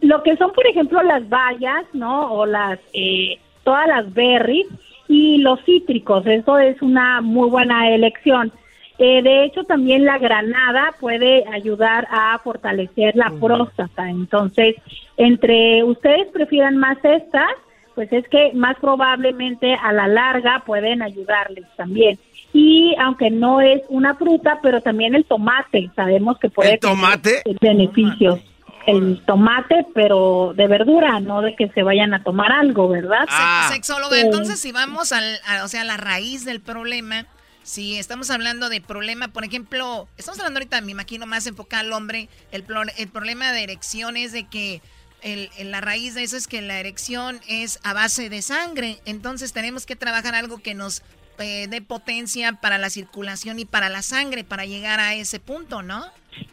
Lo 0.00 0.22
que 0.22 0.36
son, 0.36 0.52
por 0.52 0.66
ejemplo, 0.66 1.02
las 1.02 1.28
bayas, 1.28 1.84
¿no? 1.92 2.32
O 2.32 2.46
las, 2.46 2.78
eh, 2.92 3.38
todas 3.64 3.86
las 3.86 4.12
berries 4.12 4.66
y 5.08 5.38
los 5.38 5.62
cítricos. 5.64 6.26
Eso 6.26 6.58
es 6.58 6.80
una 6.82 7.20
muy 7.20 7.48
buena 7.48 7.90
elección. 7.90 8.52
Eh, 8.98 9.22
de 9.22 9.44
hecho, 9.44 9.64
también 9.64 10.04
la 10.04 10.18
granada 10.18 10.94
puede 11.00 11.44
ayudar 11.52 12.06
a 12.10 12.38
fortalecer 12.38 13.16
la 13.16 13.32
próstata. 13.40 14.08
Entonces, 14.08 14.76
entre 15.16 15.82
ustedes 15.82 16.28
prefieran 16.28 16.76
más 16.76 16.98
estas, 17.02 17.50
pues 17.94 18.12
es 18.12 18.26
que 18.28 18.52
más 18.54 18.76
probablemente 18.80 19.74
a 19.74 19.92
la 19.92 20.06
larga 20.08 20.62
pueden 20.64 21.02
ayudarles 21.02 21.64
también. 21.76 22.18
Y 22.52 22.94
aunque 22.98 23.30
no 23.30 23.60
es 23.60 23.82
una 23.88 24.14
fruta, 24.14 24.60
pero 24.62 24.80
también 24.80 25.14
el 25.14 25.24
tomate, 25.24 25.90
sabemos 25.96 26.38
que 26.38 26.50
puede 26.50 26.74
¿El 26.74 26.80
tomate? 26.80 27.42
tener 27.42 27.58
beneficios. 27.60 28.40
El 28.86 29.22
tomate, 29.26 29.86
pero 29.94 30.54
de 30.56 30.66
verdura, 30.66 31.20
no 31.20 31.40
de 31.40 31.54
que 31.56 31.68
se 31.70 31.82
vayan 31.82 32.14
a 32.14 32.22
tomar 32.24 32.50
algo, 32.52 32.88
¿verdad? 32.88 33.26
Sexóloga, 33.72 34.16
Eh, 34.16 34.22
entonces 34.22 34.60
si 34.60 34.72
vamos 34.72 35.12
al, 35.12 35.38
a, 35.46 35.64
o 35.64 35.68
sea, 35.68 35.82
a 35.82 35.84
la 35.84 35.96
raíz 35.96 36.44
del 36.44 36.60
problema, 36.60 37.26
si 37.62 37.96
estamos 37.96 38.30
hablando 38.30 38.68
de 38.68 38.80
problema, 38.80 39.28
por 39.28 39.44
ejemplo, 39.44 40.08
estamos 40.16 40.38
hablando 40.40 40.58
ahorita, 40.58 40.80
me 40.80 40.90
imagino, 40.92 41.26
más 41.26 41.46
enfocado 41.46 41.86
al 41.86 41.92
hombre, 41.92 42.28
el, 42.50 42.64
pro- 42.64 42.82
el 42.96 43.08
problema 43.08 43.52
de 43.52 43.62
erección 43.62 44.16
es 44.16 44.32
de 44.32 44.48
que 44.48 44.82
el, 45.22 45.48
el- 45.58 45.70
la 45.70 45.80
raíz 45.80 46.14
de 46.16 46.24
eso 46.24 46.36
es 46.36 46.48
que 46.48 46.60
la 46.60 46.80
erección 46.80 47.40
es 47.46 47.78
a 47.84 47.92
base 47.92 48.28
de 48.30 48.42
sangre, 48.42 48.98
entonces 49.04 49.52
tenemos 49.52 49.86
que 49.86 49.94
trabajar 49.94 50.34
algo 50.34 50.58
que 50.58 50.74
nos 50.74 51.02
eh, 51.42 51.66
dé 51.68 51.82
potencia 51.82 52.52
para 52.60 52.78
la 52.78 52.90
circulación 52.90 53.58
y 53.58 53.64
para 53.64 53.88
la 53.88 54.02
sangre, 54.02 54.44
para 54.44 54.64
llegar 54.64 55.00
a 55.00 55.14
ese 55.14 55.40
punto, 55.40 55.82
¿no? 55.82 56.02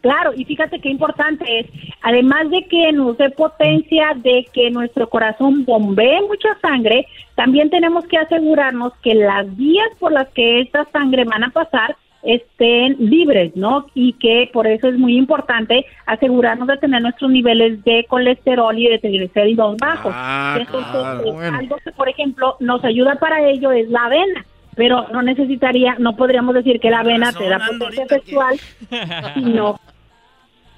Claro, 0.02 0.32
y 0.34 0.44
fíjate 0.44 0.80
qué 0.80 0.88
importante 0.88 1.44
es, 1.60 1.66
además 2.02 2.50
de 2.50 2.66
que 2.66 2.92
nos 2.92 3.16
dé 3.18 3.30
potencia, 3.30 4.12
de 4.16 4.46
que 4.52 4.70
nuestro 4.70 5.08
corazón 5.08 5.64
bombee 5.64 6.20
mucha 6.22 6.58
sangre, 6.60 7.06
también 7.34 7.70
tenemos 7.70 8.04
que 8.06 8.18
asegurarnos 8.18 8.92
que 9.02 9.14
las 9.14 9.56
vías 9.56 9.88
por 9.98 10.12
las 10.12 10.28
que 10.30 10.60
esta 10.60 10.86
sangre 10.92 11.24
van 11.24 11.44
a 11.44 11.50
pasar 11.50 11.96
estén 12.22 12.96
libres, 12.98 13.56
¿no? 13.56 13.86
Y 13.94 14.12
que 14.14 14.50
por 14.52 14.66
eso 14.66 14.88
es 14.88 14.98
muy 14.98 15.16
importante 15.16 15.86
asegurarnos 16.06 16.68
de 16.68 16.76
tener 16.76 17.00
nuestros 17.00 17.30
niveles 17.30 17.82
de 17.84 18.04
colesterol 18.08 18.78
y 18.78 18.88
de 18.88 18.98
triglicéridos 18.98 19.76
bajos. 19.78 20.12
Ah, 20.14 20.56
Entonces, 20.58 20.90
claro, 20.90 21.32
bueno. 21.32 21.58
algo 21.58 21.76
que, 21.82 21.92
por 21.92 22.08
ejemplo, 22.08 22.56
nos 22.60 22.84
ayuda 22.84 23.14
para 23.16 23.48
ello 23.48 23.72
es 23.72 23.88
la 23.88 24.04
avena, 24.04 24.44
pero 24.76 25.08
no 25.12 25.22
necesitaría, 25.22 25.96
no 25.98 26.16
podríamos 26.16 26.54
decir 26.54 26.80
que 26.80 26.90
la 26.90 27.00
avena 27.00 27.32
te 27.32 27.48
da 27.48 27.58
potencia 27.58 28.06
sexual, 28.06 28.58
sino 29.34 29.76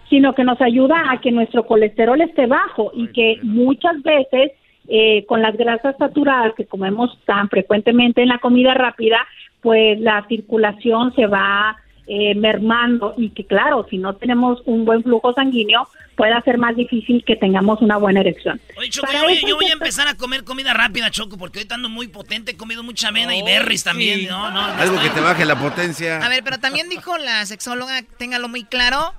sino 0.09 0.35
que 0.35 0.45
nos 0.45 0.61
ayuda 0.61 1.11
a 1.11 1.23
que 1.23 1.33
nuestro 1.33 1.65
colesterol 1.67 2.21
esté 2.21 2.47
bajo 2.47 2.93
y 2.95 3.09
que 3.09 3.39
muchas 3.43 4.03
veces 4.03 4.53
eh, 4.87 5.25
con 5.27 5.41
las 5.41 5.57
grasas 5.57 5.97
saturadas 5.97 6.53
que 6.55 6.67
comemos 6.67 7.19
tan 7.25 7.49
frecuentemente 7.49 8.21
en 8.21 8.29
la 8.29 8.39
comida 8.39 8.75
rápida, 8.75 9.17
pues 9.63 9.99
la 10.01 10.27
circulación 10.29 11.15
se 11.15 11.27
va 11.27 11.79
eh, 12.07 12.35
mermando 12.35 13.15
y 13.17 13.31
que 13.31 13.45
claro, 13.45 13.87
si 13.89 13.99
no 13.99 14.15
tenemos 14.17 14.61
un 14.67 14.85
buen 14.85 15.03
flujo 15.03 15.33
sanguíneo, 15.35 15.89
puede 16.17 16.41
ser 16.43 16.59
más 16.59 16.77
difícil 16.77 17.25
que 17.25 17.37
tengamos 17.37 17.81
una 17.81 17.97
buena 17.97 18.21
erección. 18.21 18.61
Oye, 18.77 18.91
Choco, 18.91 19.07
Para 19.07 19.21
yo 19.33 19.49
yo 19.49 19.57
voy 19.57 19.67
a 19.67 19.73
empezar 19.73 20.09
a 20.09 20.15
comer 20.15 20.45
comida 20.45 20.75
rápida, 20.75 21.11
Choco, 21.11 21.39
porque 21.39 21.61
ahorita 21.61 21.77
ando 21.77 21.89
muy 21.89 22.09
potente, 22.09 22.53
he 22.53 22.57
comido 22.57 22.83
mucha 22.83 23.09
avena 23.09 23.35
y 23.37 23.43
berries 23.43 23.85
también, 23.85 24.29
¿no? 24.29 24.51
no 24.51 24.61
Algo 24.61 25.01
que 25.01 25.11
te 25.11 25.21
baje 25.21 25.45
la 25.45 25.59
potencia. 25.59 26.25
A 26.25 26.29
ver, 26.29 26.43
pero 26.45 26.59
también 26.59 26.89
dijo 26.89 27.17
la 27.19 27.47
sexóloga, 27.47 28.03
téngalo 28.19 28.49
muy 28.49 28.65
claro, 28.65 29.15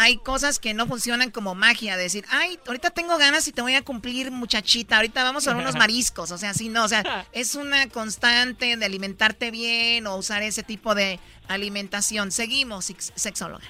hay 0.00 0.16
cosas 0.16 0.60
que 0.60 0.74
no 0.74 0.86
funcionan 0.86 1.30
como 1.32 1.56
magia, 1.56 1.96
decir, 1.96 2.24
ay, 2.30 2.56
ahorita 2.66 2.90
tengo 2.90 3.18
ganas 3.18 3.48
y 3.48 3.52
te 3.52 3.62
voy 3.62 3.74
a 3.74 3.82
cumplir 3.82 4.30
muchachita, 4.30 4.96
ahorita 4.96 5.24
vamos 5.24 5.48
a 5.48 5.56
unos 5.56 5.74
mariscos, 5.82 6.30
o 6.30 6.38
sea, 6.38 6.54
sí, 6.54 6.68
no, 6.68 6.84
o 6.84 6.88
sea, 6.88 7.26
es 7.32 7.56
una 7.56 7.88
constante 7.88 8.76
de 8.76 8.84
alimentarte 8.86 9.50
bien 9.50 10.06
o 10.06 10.16
usar 10.16 10.42
ese 10.44 10.62
tipo 10.62 10.94
de 10.94 11.18
alimentación. 11.48 12.30
Seguimos, 12.30 12.84
sex- 12.86 13.12
sexóloga. 13.16 13.64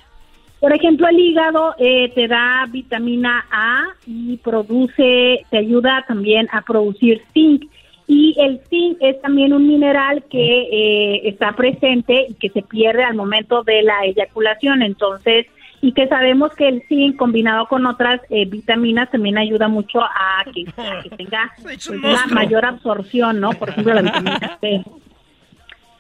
Por 0.61 0.73
ejemplo, 0.75 1.07
el 1.09 1.19
hígado 1.19 1.75
eh, 1.79 2.11
te 2.15 2.29
da 2.29 2.67
vitamina 2.69 3.47
A 3.51 3.85
y 4.07 4.37
produce, 4.39 5.47
te 5.51 5.57
ayuda 5.59 6.05
también 6.07 6.47
a 6.53 6.63
producir 6.63 7.23
zinc. 7.33 7.65
Y 8.09 8.35
el 8.41 8.61
zinc 8.69 8.99
es 9.01 9.21
también 9.23 9.53
un 9.53 9.67
mineral 9.69 10.25
que 10.31 10.63
eh, 10.73 11.29
está 11.29 11.53
presente 11.55 12.27
y 12.29 12.35
que 12.35 12.49
se 12.51 12.63
pierde 12.63 13.05
al 13.05 13.15
momento 13.15 13.63
de 13.63 13.83
la 13.83 14.05
eyaculación. 14.05 14.83
Entonces, 14.83 15.47
y 15.81 15.93
que 15.93 16.09
sabemos 16.09 16.55
que 16.55 16.69
el 16.69 16.83
zinc 16.89 17.17
combinado 17.17 17.67
con 17.67 17.87
otras 17.87 18.21
eh, 18.31 18.47
vitaminas 18.47 19.11
también 19.11 19.39
ayuda 19.39 19.69
mucho 19.69 20.01
a 20.03 20.45
que, 20.53 20.65
a 20.77 21.03
que 21.03 21.11
tenga 21.11 21.53
pues, 21.63 21.89
una 21.89 22.27
mayor 22.27 22.65
absorción, 22.65 23.41
¿no? 23.41 23.51
Por 23.51 23.71
ejemplo, 23.71 23.95
la 23.95 24.03
vitamina 24.03 24.59
C. 24.61 24.83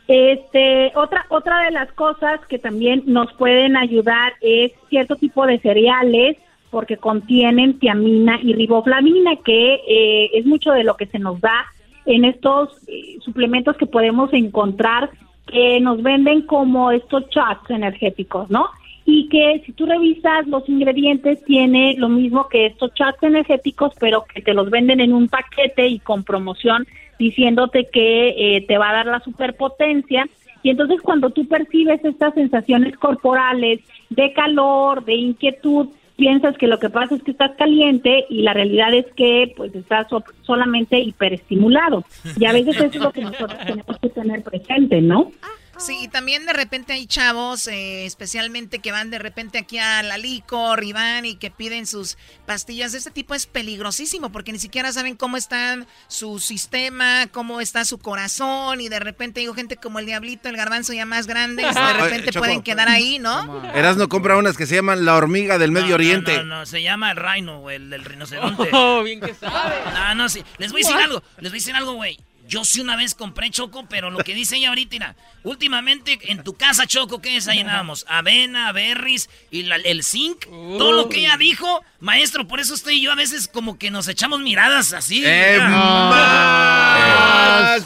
Este, 0.08 0.90
otra, 0.96 1.26
otra 1.28 1.64
de 1.64 1.70
las 1.70 1.92
cosas 1.92 2.40
que 2.48 2.58
también 2.58 3.02
nos 3.06 3.32
pueden 3.34 3.76
ayudar 3.76 4.32
es 4.40 4.72
cierto 4.88 5.16
tipo 5.16 5.46
de 5.46 5.58
cereales 5.58 6.38
porque 6.70 6.96
contienen 6.96 7.78
tiamina 7.78 8.38
y 8.42 8.54
riboflavina, 8.54 9.36
que 9.44 9.74
eh, 9.86 10.30
es 10.34 10.46
mucho 10.46 10.72
de 10.72 10.84
lo 10.84 10.96
que 10.96 11.06
se 11.06 11.18
nos 11.18 11.40
da 11.40 11.66
en 12.06 12.24
estos 12.24 12.70
eh, 12.88 13.18
suplementos 13.20 13.76
que 13.76 13.86
podemos 13.86 14.32
encontrar 14.32 15.10
que 15.46 15.80
nos 15.80 16.02
venden 16.02 16.42
como 16.42 16.90
estos 16.90 17.24
shots 17.28 17.70
energéticos, 17.70 18.50
¿no? 18.50 18.66
Y 19.10 19.26
que 19.30 19.62
si 19.64 19.72
tú 19.72 19.86
revisas 19.86 20.46
los 20.48 20.68
ingredientes 20.68 21.42
tiene 21.46 21.94
lo 21.96 22.10
mismo 22.10 22.46
que 22.48 22.66
estos 22.66 22.92
shots 22.92 23.22
energéticos, 23.22 23.94
pero 23.98 24.24
que 24.32 24.42
te 24.42 24.52
los 24.52 24.68
venden 24.68 25.00
en 25.00 25.14
un 25.14 25.28
paquete 25.28 25.88
y 25.88 25.98
con 25.98 26.24
promoción 26.24 26.86
diciéndote 27.18 27.88
que 27.90 28.28
eh, 28.56 28.64
te 28.68 28.76
va 28.76 28.90
a 28.90 28.92
dar 28.92 29.06
la 29.06 29.20
superpotencia. 29.20 30.28
Y 30.62 30.68
entonces 30.70 31.00
cuando 31.00 31.30
tú 31.30 31.46
percibes 31.48 32.04
estas 32.04 32.34
sensaciones 32.34 32.98
corporales 32.98 33.80
de 34.10 34.32
calor, 34.34 35.02
de 35.06 35.14
inquietud, 35.14 35.88
piensas 36.16 36.58
que 36.58 36.66
lo 36.66 36.78
que 36.78 36.90
pasa 36.90 37.14
es 37.14 37.22
que 37.22 37.30
estás 37.30 37.52
caliente 37.56 38.26
y 38.28 38.42
la 38.42 38.52
realidad 38.52 38.92
es 38.92 39.06
que 39.16 39.54
pues 39.56 39.74
estás 39.74 40.06
so- 40.10 40.22
solamente 40.42 40.98
hiperestimulado. 40.98 42.04
Y 42.38 42.44
a 42.44 42.52
veces 42.52 42.76
eso 42.76 42.84
es 42.86 42.96
lo 42.96 43.12
que 43.12 43.22
nosotros 43.22 43.58
tenemos 43.66 43.98
que 44.00 44.08
tener 44.10 44.42
presente, 44.42 45.00
¿no? 45.00 45.30
Sí, 45.78 45.96
y 46.02 46.08
también 46.08 46.44
de 46.44 46.52
repente 46.52 46.92
hay 46.92 47.06
chavos, 47.06 47.68
eh, 47.68 48.04
especialmente 48.04 48.80
que 48.80 48.90
van 48.90 49.10
de 49.10 49.18
repente 49.18 49.58
aquí 49.58 49.78
a 49.78 50.02
la 50.02 50.18
licor 50.18 50.82
y 50.82 50.92
van 50.92 51.24
y 51.24 51.36
que 51.36 51.52
piden 51.52 51.86
sus 51.86 52.18
pastillas. 52.46 52.94
Este 52.94 53.12
tipo 53.12 53.34
es 53.34 53.46
peligrosísimo 53.46 54.30
porque 54.32 54.52
ni 54.52 54.58
siquiera 54.58 54.92
saben 54.92 55.16
cómo 55.16 55.36
está 55.36 55.86
su 56.08 56.40
sistema, 56.40 57.28
cómo 57.30 57.60
está 57.60 57.84
su 57.84 57.98
corazón 57.98 58.80
y 58.80 58.88
de 58.88 58.98
repente 58.98 59.40
digo 59.40 59.54
gente 59.54 59.76
como 59.76 60.00
el 60.00 60.06
diablito, 60.06 60.48
el 60.48 60.56
garbanzo 60.56 60.92
ya 60.92 61.06
más 61.06 61.28
grandes, 61.28 61.66
de 61.74 61.80
Oye, 61.80 61.92
repente 61.92 62.32
pueden 62.32 62.62
quedar 62.62 62.88
ahí, 62.88 63.18
¿no? 63.18 63.64
Erasno 63.72 64.08
compra 64.08 64.36
unas 64.36 64.56
que 64.56 64.66
se 64.66 64.74
llaman 64.74 65.04
la 65.04 65.14
hormiga 65.14 65.58
del 65.58 65.70
Medio 65.70 65.90
No, 65.90 65.94
Oriente. 65.94 66.36
No, 66.38 66.44
no, 66.44 66.56
no, 66.56 66.66
se 66.66 66.82
llama 66.82 67.12
el 67.12 67.16
rhino, 67.16 67.60
güey, 67.60 67.76
el 67.76 67.90
del 67.90 68.04
rinoceronte. 68.04 68.68
Oh, 68.72 69.02
bien 69.02 69.20
que 69.20 69.34
sabe. 69.34 69.76
No, 69.92 70.14
no, 70.16 70.28
sí. 70.28 70.42
Les 70.58 70.72
voy 70.72 70.82
a 70.82 70.88
decir 70.88 71.02
algo, 71.02 71.22
les 71.38 71.52
voy 71.52 71.58
a 71.58 71.60
decir 71.60 71.74
algo, 71.76 71.92
güey. 71.92 72.18
Yo 72.48 72.64
sí 72.64 72.80
una 72.80 72.96
vez 72.96 73.14
compré 73.14 73.50
Choco, 73.50 73.84
pero 73.88 74.10
lo 74.10 74.18
que 74.18 74.34
dice 74.34 74.56
ella 74.56 74.70
ahorita, 74.70 74.94
mira, 74.94 75.14
últimamente 75.44 76.18
en 76.32 76.42
tu 76.42 76.54
casa, 76.54 76.86
Choco, 76.86 77.20
¿qué 77.20 77.34
desayunábamos? 77.34 78.06
Avena, 78.08 78.72
berries 78.72 79.28
y 79.50 79.64
la- 79.64 79.76
el 79.76 80.02
zinc. 80.02 80.46
Todo 80.46 80.92
lo 80.92 81.08
que 81.10 81.18
ella 81.20 81.36
dijo, 81.36 81.84
maestro, 82.00 82.48
por 82.48 82.58
eso 82.58 82.72
estoy 82.74 83.02
yo 83.02 83.12
a 83.12 83.16
veces 83.16 83.48
como 83.48 83.78
que 83.78 83.90
nos 83.90 84.08
echamos 84.08 84.40
miradas 84.40 84.94
así. 84.94 85.22
Eh, 85.26 85.58
mira. 85.60 87.76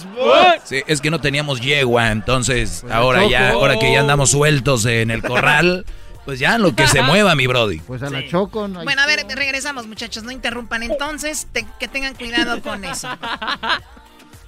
Sí, 0.65 0.83
es 0.87 1.01
que 1.01 1.11
no 1.11 1.21
teníamos 1.21 1.61
yegua, 1.61 2.11
entonces 2.13 2.85
ahora 2.91 3.27
ya, 3.29 3.51
ahora 3.51 3.79
que 3.79 3.93
ya 3.93 4.01
andamos 4.01 4.31
sueltos 4.31 4.85
en 4.87 5.11
el 5.11 5.23
corral, 5.23 5.85
pues 6.25 6.39
ya 6.39 6.57
lo 6.59 6.75
que 6.77 6.87
se 6.87 7.03
mueva, 7.03 7.35
mi 7.35 7.47
brody. 7.49 7.79
Pues 7.81 8.01
a 8.03 8.11
la 8.11 8.27
Choco. 8.29 8.69
no 8.69 8.79
hay- 8.81 8.85
Bueno, 8.85 9.03
a 9.03 9.07
ver, 9.07 9.27
regresamos 9.29 9.87
muchachos, 9.89 10.23
no 10.23 10.31
interrumpan 10.31 10.83
entonces, 10.85 11.49
te- 11.53 11.67
que 11.81 11.89
tengan 11.89 12.15
cuidado 12.15 12.63
con 12.63 12.85
eso. 12.85 13.09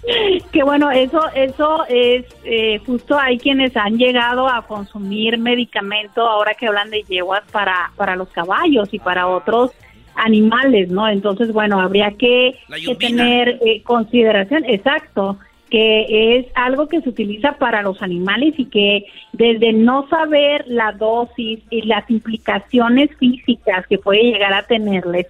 Que 0.52 0.62
bueno, 0.62 0.90
eso, 0.90 1.20
eso 1.34 1.84
es 1.88 2.24
eh, 2.44 2.80
justo 2.86 3.18
hay 3.18 3.38
quienes 3.38 3.76
han 3.76 3.96
llegado 3.96 4.48
a 4.48 4.66
consumir 4.66 5.38
medicamento 5.38 6.26
ahora 6.26 6.54
que 6.54 6.66
hablan 6.66 6.90
de 6.90 7.02
yeguas 7.02 7.42
para, 7.50 7.92
para 7.96 8.16
los 8.16 8.28
caballos 8.28 8.88
y 8.92 8.98
para 8.98 9.26
otros 9.26 9.72
animales, 10.16 10.88
¿no? 10.90 11.08
Entonces, 11.08 11.52
bueno, 11.52 11.80
habría 11.80 12.12
que, 12.12 12.56
tener 12.98 13.58
eh, 13.64 13.82
consideración, 13.82 14.64
exacto, 14.66 15.38
que 15.70 16.38
es 16.38 16.46
algo 16.54 16.88
que 16.88 17.00
se 17.00 17.08
utiliza 17.08 17.52
para 17.58 17.82
los 17.82 18.00
animales 18.00 18.54
y 18.58 18.66
que 18.66 19.06
desde 19.32 19.72
no 19.72 20.08
saber 20.08 20.64
la 20.68 20.92
dosis 20.92 21.60
y 21.70 21.82
las 21.82 22.08
implicaciones 22.10 23.10
físicas 23.18 23.86
que 23.88 23.98
puede 23.98 24.22
llegar 24.22 24.52
a 24.52 24.66
tenerles, 24.66 25.26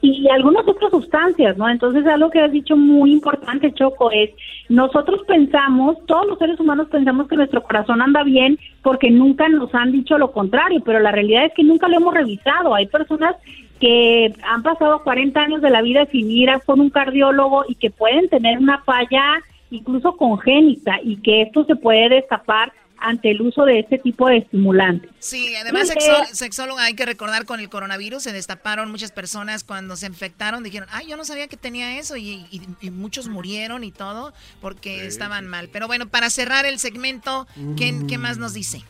y 0.00 0.28
algunas 0.28 0.66
otras 0.66 0.90
sustancias, 0.90 1.56
¿no? 1.56 1.68
Entonces, 1.68 2.06
algo 2.06 2.30
que 2.30 2.40
has 2.40 2.52
dicho 2.52 2.76
muy 2.76 3.12
importante, 3.12 3.72
Choco, 3.72 4.10
es 4.10 4.30
nosotros 4.68 5.22
pensamos, 5.26 5.96
todos 6.06 6.26
los 6.26 6.38
seres 6.38 6.60
humanos 6.60 6.88
pensamos 6.88 7.26
que 7.26 7.36
nuestro 7.36 7.62
corazón 7.62 8.00
anda 8.00 8.22
bien 8.22 8.58
porque 8.82 9.10
nunca 9.10 9.48
nos 9.48 9.74
han 9.74 9.92
dicho 9.92 10.16
lo 10.18 10.30
contrario, 10.30 10.82
pero 10.84 11.00
la 11.00 11.10
realidad 11.10 11.46
es 11.46 11.54
que 11.54 11.64
nunca 11.64 11.88
lo 11.88 11.96
hemos 11.96 12.14
revisado. 12.14 12.74
Hay 12.74 12.86
personas 12.86 13.34
que 13.80 14.32
han 14.42 14.62
pasado 14.62 15.02
40 15.02 15.40
años 15.40 15.62
de 15.62 15.70
la 15.70 15.82
vida 15.82 16.06
sin 16.06 16.30
ir 16.30 16.50
a 16.50 16.60
con 16.60 16.80
un 16.80 16.90
cardiólogo 16.90 17.64
y 17.68 17.74
que 17.74 17.90
pueden 17.90 18.28
tener 18.28 18.58
una 18.58 18.78
falla 18.82 19.22
incluso 19.70 20.16
congénita 20.16 20.98
y 21.02 21.16
que 21.16 21.42
esto 21.42 21.64
se 21.64 21.76
puede 21.76 22.08
destapar 22.08 22.72
ante 23.00 23.30
el 23.30 23.40
uso 23.42 23.64
de 23.64 23.80
este 23.80 23.98
tipo 23.98 24.28
de 24.28 24.38
estimulantes. 24.38 25.10
Sí, 25.18 25.54
además 25.56 25.88
Porque- 25.92 26.04
sexó- 26.04 26.34
sexóloga 26.34 26.84
hay 26.84 26.94
que 26.94 27.06
recordar 27.06 27.44
con 27.44 27.60
el 27.60 27.68
coronavirus 27.68 28.22
se 28.22 28.32
destaparon 28.32 28.90
muchas 28.90 29.12
personas 29.12 29.64
cuando 29.64 29.96
se 29.96 30.06
infectaron, 30.06 30.62
dijeron, 30.62 30.88
ay, 30.92 31.06
yo 31.08 31.16
no 31.16 31.24
sabía 31.24 31.48
que 31.48 31.56
tenía 31.56 31.98
eso 31.98 32.16
y, 32.16 32.46
y- 32.50 32.62
y 32.80 32.90
muchos 32.90 33.28
murieron 33.28 33.84
y 33.84 33.92
todo 33.92 34.32
porque 34.60 35.06
estaban 35.06 35.46
mal. 35.46 35.68
Pero 35.72 35.86
bueno, 35.86 36.08
para 36.08 36.30
cerrar 36.30 36.66
el 36.66 36.78
segmento, 36.78 37.46
¿qué, 37.76 37.94
qué 38.08 38.18
más 38.18 38.38
nos 38.38 38.54
dice? 38.54 38.82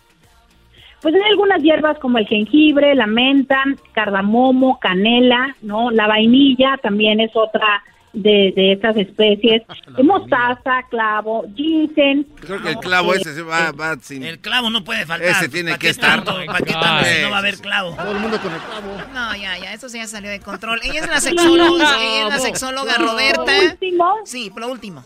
Pues 1.00 1.14
hay 1.14 1.22
algunas 1.30 1.62
hierbas 1.62 1.96
como 2.00 2.18
el 2.18 2.26
jengibre, 2.26 2.94
la 2.96 3.06
menta, 3.06 3.62
cardamomo, 3.92 4.78
canela, 4.80 5.54
¿no? 5.62 5.90
La 5.92 6.06
vainilla 6.08 6.76
también 6.82 7.20
es 7.20 7.30
otra 7.36 7.82
de, 8.12 8.52
de 8.56 8.72
estas 8.72 8.96
especies. 8.96 9.62
Mostaza, 10.02 10.82
clavo, 10.90 11.44
ginseng. 11.54 12.24
Creo 12.40 12.62
que 12.62 12.70
el 12.70 12.78
clavo 12.78 13.14
Eh, 13.14 13.18
ese 13.20 13.34
se 13.34 13.42
va, 13.42 13.72
va 13.72 13.96
sin... 14.00 14.22
El 14.24 14.38
clavo 14.40 14.70
no 14.70 14.84
puede 14.84 15.06
faltar. 15.06 15.28
Ese 15.28 15.48
tiene 15.48 15.70
¿Para 15.72 15.78
que 15.78 15.88
estar. 15.90 16.24
tanto? 16.24 16.32
¿Para 16.46 16.58
qué 16.60 16.72
tanto 16.72 17.04
si 17.04 17.22
no 17.22 17.30
va 17.30 17.36
a 17.36 17.38
haber 17.40 17.58
clavo? 17.58 17.94
Todo 17.94 18.10
el 18.12 18.18
mundo 18.18 18.40
con 18.40 18.52
el 18.52 18.60
clavo. 18.60 18.96
No, 19.14 19.36
ya, 19.36 19.58
ya, 19.58 19.72
eso 19.72 19.88
sí 19.88 19.98
ya 19.98 20.06
salió 20.06 20.30
de 20.30 20.40
control. 20.40 20.80
Ella 20.82 21.00
es 21.00 21.08
la 21.08 21.20
sexóloga, 21.20 21.96
ella 22.00 22.22
es 22.24 22.28
la 22.28 22.38
sexóloga 22.38 22.94
Roberta. 22.98 23.44
Por 23.44 23.70
último, 23.72 24.14
Sí, 24.24 24.50
por 24.50 24.62
lo 24.62 24.68
último. 24.72 25.04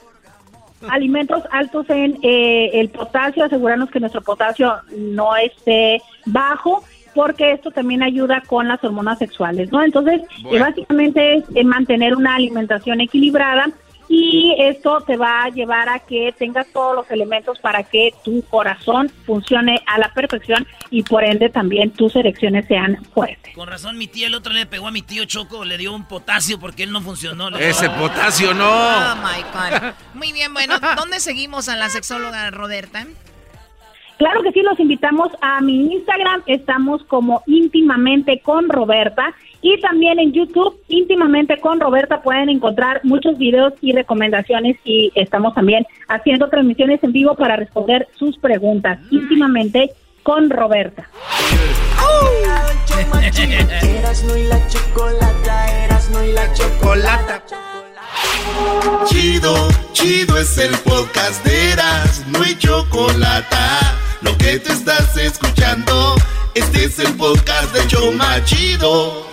alimentos 0.88 1.42
altos 1.52 1.88
en 1.90 2.18
eh, 2.22 2.70
el 2.80 2.88
potasio, 2.90 3.44
asegurarnos 3.44 3.90
que 3.90 4.00
nuestro 4.00 4.20
potasio 4.22 4.74
no 4.96 5.36
esté 5.36 6.00
bajo 6.26 6.84
porque 7.14 7.52
esto 7.52 7.70
también 7.70 8.02
ayuda 8.02 8.42
con 8.46 8.68
las 8.68 8.82
hormonas 8.84 9.18
sexuales, 9.18 9.70
¿no? 9.72 9.82
Entonces, 9.82 10.20
eh, 10.20 10.42
Bueno. 10.42 10.64
básicamente 10.66 11.36
es 11.36 11.44
eh, 11.54 11.64
mantener 11.64 12.14
una 12.16 12.34
alimentación 12.36 13.00
equilibrada 13.00 13.66
y 14.08 14.54
esto 14.58 15.00
te 15.06 15.16
va 15.16 15.44
a 15.44 15.48
llevar 15.48 15.88
a 15.88 16.00
que 16.00 16.34
tengas 16.36 16.66
todos 16.72 16.94
los 16.94 17.10
elementos 17.10 17.58
para 17.60 17.82
que 17.82 18.12
tu 18.22 18.42
corazón 18.42 19.08
funcione 19.24 19.80
a 19.86 19.98
la 19.98 20.12
perfección 20.12 20.66
y 20.90 21.02
por 21.02 21.24
ende 21.24 21.48
también 21.48 21.90
tus 21.92 22.14
erecciones 22.16 22.66
sean 22.66 23.02
fuertes. 23.14 23.54
Con 23.54 23.68
razón, 23.68 23.96
mi 23.96 24.08
tía 24.08 24.26
el 24.26 24.34
otro 24.34 24.52
le 24.52 24.66
pegó 24.66 24.88
a 24.88 24.90
mi 24.90 25.00
tío 25.00 25.24
Choco, 25.24 25.64
le 25.64 25.78
dio 25.78 25.94
un 25.94 26.04
potasio 26.06 26.58
porque 26.58 26.82
él 26.82 26.92
no 26.92 27.00
funcionó. 27.00 27.48
Ese 27.56 27.88
potasio 27.88 28.52
no. 28.52 28.68
Oh 28.70 29.16
my 29.16 29.42
God. 29.52 29.92
Muy 30.14 30.32
bien, 30.32 30.52
bueno, 30.52 30.74
¿dónde 30.96 31.18
seguimos 31.18 31.70
a 31.70 31.76
la 31.76 31.88
sexóloga 31.88 32.50
Roberta? 32.50 33.06
Claro 34.22 34.40
que 34.44 34.52
sí, 34.52 34.62
los 34.62 34.78
invitamos 34.78 35.32
a 35.40 35.60
mi 35.60 35.94
Instagram, 35.94 36.42
estamos 36.46 37.02
como 37.06 37.42
íntimamente 37.46 38.38
con 38.38 38.68
Roberta 38.68 39.34
y 39.60 39.80
también 39.80 40.20
en 40.20 40.30
YouTube, 40.30 40.78
íntimamente 40.86 41.58
con 41.58 41.80
Roberta, 41.80 42.22
pueden 42.22 42.48
encontrar 42.48 43.00
muchos 43.02 43.36
videos 43.36 43.72
y 43.80 43.90
recomendaciones 43.90 44.76
y 44.84 45.10
estamos 45.16 45.54
también 45.54 45.84
haciendo 46.06 46.48
transmisiones 46.48 47.02
en 47.02 47.10
vivo 47.10 47.34
para 47.34 47.56
responder 47.56 48.06
sus 48.14 48.38
preguntas, 48.38 49.00
íntimamente 49.10 49.90
con 50.22 50.50
Roberta. 50.50 51.08
Erasno 55.84 56.22
Chido, 59.06 59.68
chido 59.92 60.38
es 60.38 60.58
el 60.58 60.76
podcast 60.78 61.44
de 61.44 61.72
Eras, 61.72 62.26
no 62.28 62.42
hay 62.42 62.56
chocolate. 62.56 63.56
Lo 64.20 64.36
que 64.38 64.58
te 64.58 64.72
estás 64.72 65.16
escuchando, 65.16 66.14
este 66.54 66.84
es 66.84 66.98
el 66.98 67.14
podcast 67.14 67.72
de 67.72 67.86
Choma 67.88 68.44
Chido. 68.44 69.26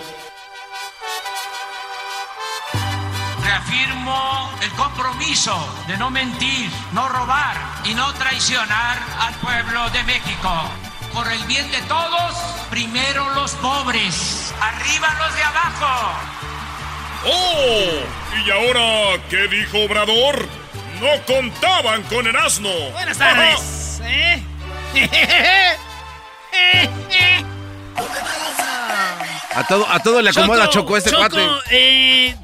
Reafirmo 3.42 4.50
el 4.62 4.70
compromiso 4.72 5.56
de 5.86 5.96
no 5.96 6.10
mentir, 6.10 6.70
no 6.92 7.08
robar 7.08 7.56
y 7.84 7.94
no 7.94 8.12
traicionar 8.14 8.98
al 9.20 9.34
pueblo 9.34 9.88
de 9.90 10.02
México. 10.04 10.50
Por 11.14 11.30
el 11.30 11.42
bien 11.44 11.70
de 11.70 11.80
todos, 11.82 12.34
primero 12.70 13.30
los 13.34 13.52
pobres, 13.52 14.54
arriba 14.60 15.08
los 15.20 15.34
de 15.34 15.42
abajo. 15.42 16.39
¡Oh! 17.24 17.86
¿Y 18.46 18.50
ahora 18.50 19.22
qué 19.28 19.48
dijo 19.48 19.78
Obrador? 19.84 20.46
No 21.00 21.08
contaban 21.26 22.02
con 22.04 22.26
el 22.26 22.36
asno. 22.36 22.70
Buenas 22.92 23.18
tardes. 23.18 24.00
¿eh? 24.04 24.42
A 29.54 29.66
todo, 29.66 29.86
a 29.90 29.98
todo 30.00 30.22
le 30.22 30.30
acomoda 30.30 30.68
Choco, 30.70 30.96
este 30.96 31.10
Choco, 31.10 31.20
cuate. 31.28 31.46
eh, 31.70 32.36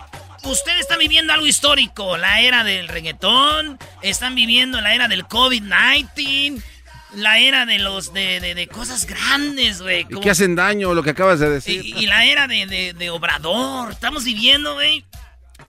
ustedes 0.42 0.80
están 0.80 0.98
viviendo 0.98 1.32
algo 1.32 1.46
histórico, 1.46 2.16
la 2.16 2.40
era 2.40 2.64
del 2.64 2.88
reggaetón, 2.88 3.78
están 4.02 4.34
viviendo 4.34 4.80
la 4.80 4.92
era 4.94 5.06
del 5.08 5.24
COVID-19, 5.26 6.62
la 7.14 7.38
era 7.38 7.66
de 7.66 7.78
los 7.78 8.12
de, 8.12 8.40
de- 8.40 8.54
de 8.54 8.66
cosas 8.68 9.06
grandes, 9.06 9.80
güey. 9.82 10.00
¿Y 10.00 10.04
como- 10.04 10.20
qué 10.20 10.30
hacen 10.30 10.54
daño 10.56 10.94
lo 10.94 11.02
que 11.02 11.10
acabas 11.10 11.40
de 11.40 11.48
decir? 11.50 11.84
y, 11.84 11.94
y 11.98 12.06
la 12.06 12.24
era 12.26 12.46
de, 12.48 12.66
de- 12.66 12.92
de 12.92 13.10
Obrador. 13.10 13.92
Estamos 13.92 14.24
viviendo, 14.24 14.74
güey. 14.74 15.04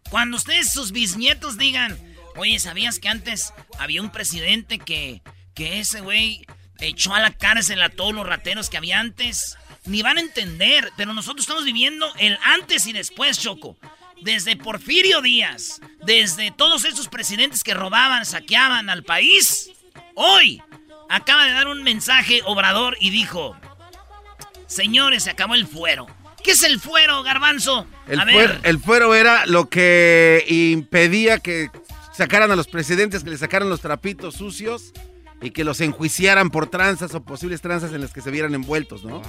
Cuando 0.09 0.37
ustedes, 0.37 0.71
sus 0.71 0.91
bisnietos, 0.91 1.57
digan, 1.57 1.97
oye, 2.35 2.59
¿sabías 2.59 2.99
que 2.99 3.09
antes 3.09 3.53
había 3.79 4.01
un 4.01 4.11
presidente 4.11 4.79
que, 4.79 5.21
que 5.53 5.79
ese 5.79 6.01
güey 6.01 6.45
echó 6.79 7.13
a 7.13 7.19
la 7.19 7.31
cárcel 7.31 7.81
a 7.81 7.89
todos 7.89 8.13
los 8.13 8.25
rateros 8.25 8.69
que 8.69 8.77
había 8.77 8.99
antes? 8.99 9.57
Ni 9.85 10.01
van 10.01 10.17
a 10.17 10.21
entender, 10.21 10.91
pero 10.97 11.13
nosotros 11.13 11.41
estamos 11.43 11.63
viviendo 11.65 12.11
el 12.19 12.37
antes 12.43 12.87
y 12.87 12.93
después, 12.93 13.39
Choco. 13.39 13.77
Desde 14.21 14.55
Porfirio 14.55 15.21
Díaz, 15.21 15.79
desde 16.03 16.51
todos 16.51 16.85
esos 16.85 17.07
presidentes 17.07 17.63
que 17.63 17.73
robaban, 17.73 18.25
saqueaban 18.25 18.89
al 18.89 19.03
país. 19.03 19.69
Hoy 20.15 20.61
acaba 21.09 21.45
de 21.45 21.53
dar 21.53 21.67
un 21.67 21.83
mensaje 21.83 22.41
Obrador 22.45 22.97
y 22.99 23.09
dijo, 23.09 23.55
señores, 24.67 25.23
se 25.23 25.31
acabó 25.31 25.55
el 25.55 25.67
fuero. 25.67 26.07
¿Qué 26.43 26.51
es 26.51 26.63
el 26.63 26.79
fuero, 26.79 27.23
garbanzo? 27.23 27.87
El, 28.07 28.19
a 28.19 28.25
ver, 28.25 28.35
fuero, 28.35 28.59
el 28.63 28.79
fuero 28.79 29.15
era 29.15 29.45
lo 29.45 29.69
que 29.69 30.45
impedía 30.47 31.39
que 31.39 31.69
sacaran 32.13 32.51
a 32.51 32.55
los 32.55 32.67
presidentes, 32.67 33.23
que 33.23 33.29
le 33.29 33.37
sacaran 33.37 33.69
los 33.69 33.81
trapitos 33.81 34.35
sucios 34.35 34.93
y 35.41 35.51
que 35.51 35.63
los 35.63 35.81
enjuiciaran 35.81 36.49
por 36.49 36.67
tranzas 36.67 37.13
o 37.13 37.23
posibles 37.23 37.61
tranzas 37.61 37.93
en 37.93 38.01
las 38.01 38.11
que 38.11 38.21
se 38.21 38.31
vieran 38.31 38.55
envueltos, 38.55 39.03
¿no? 39.03 39.21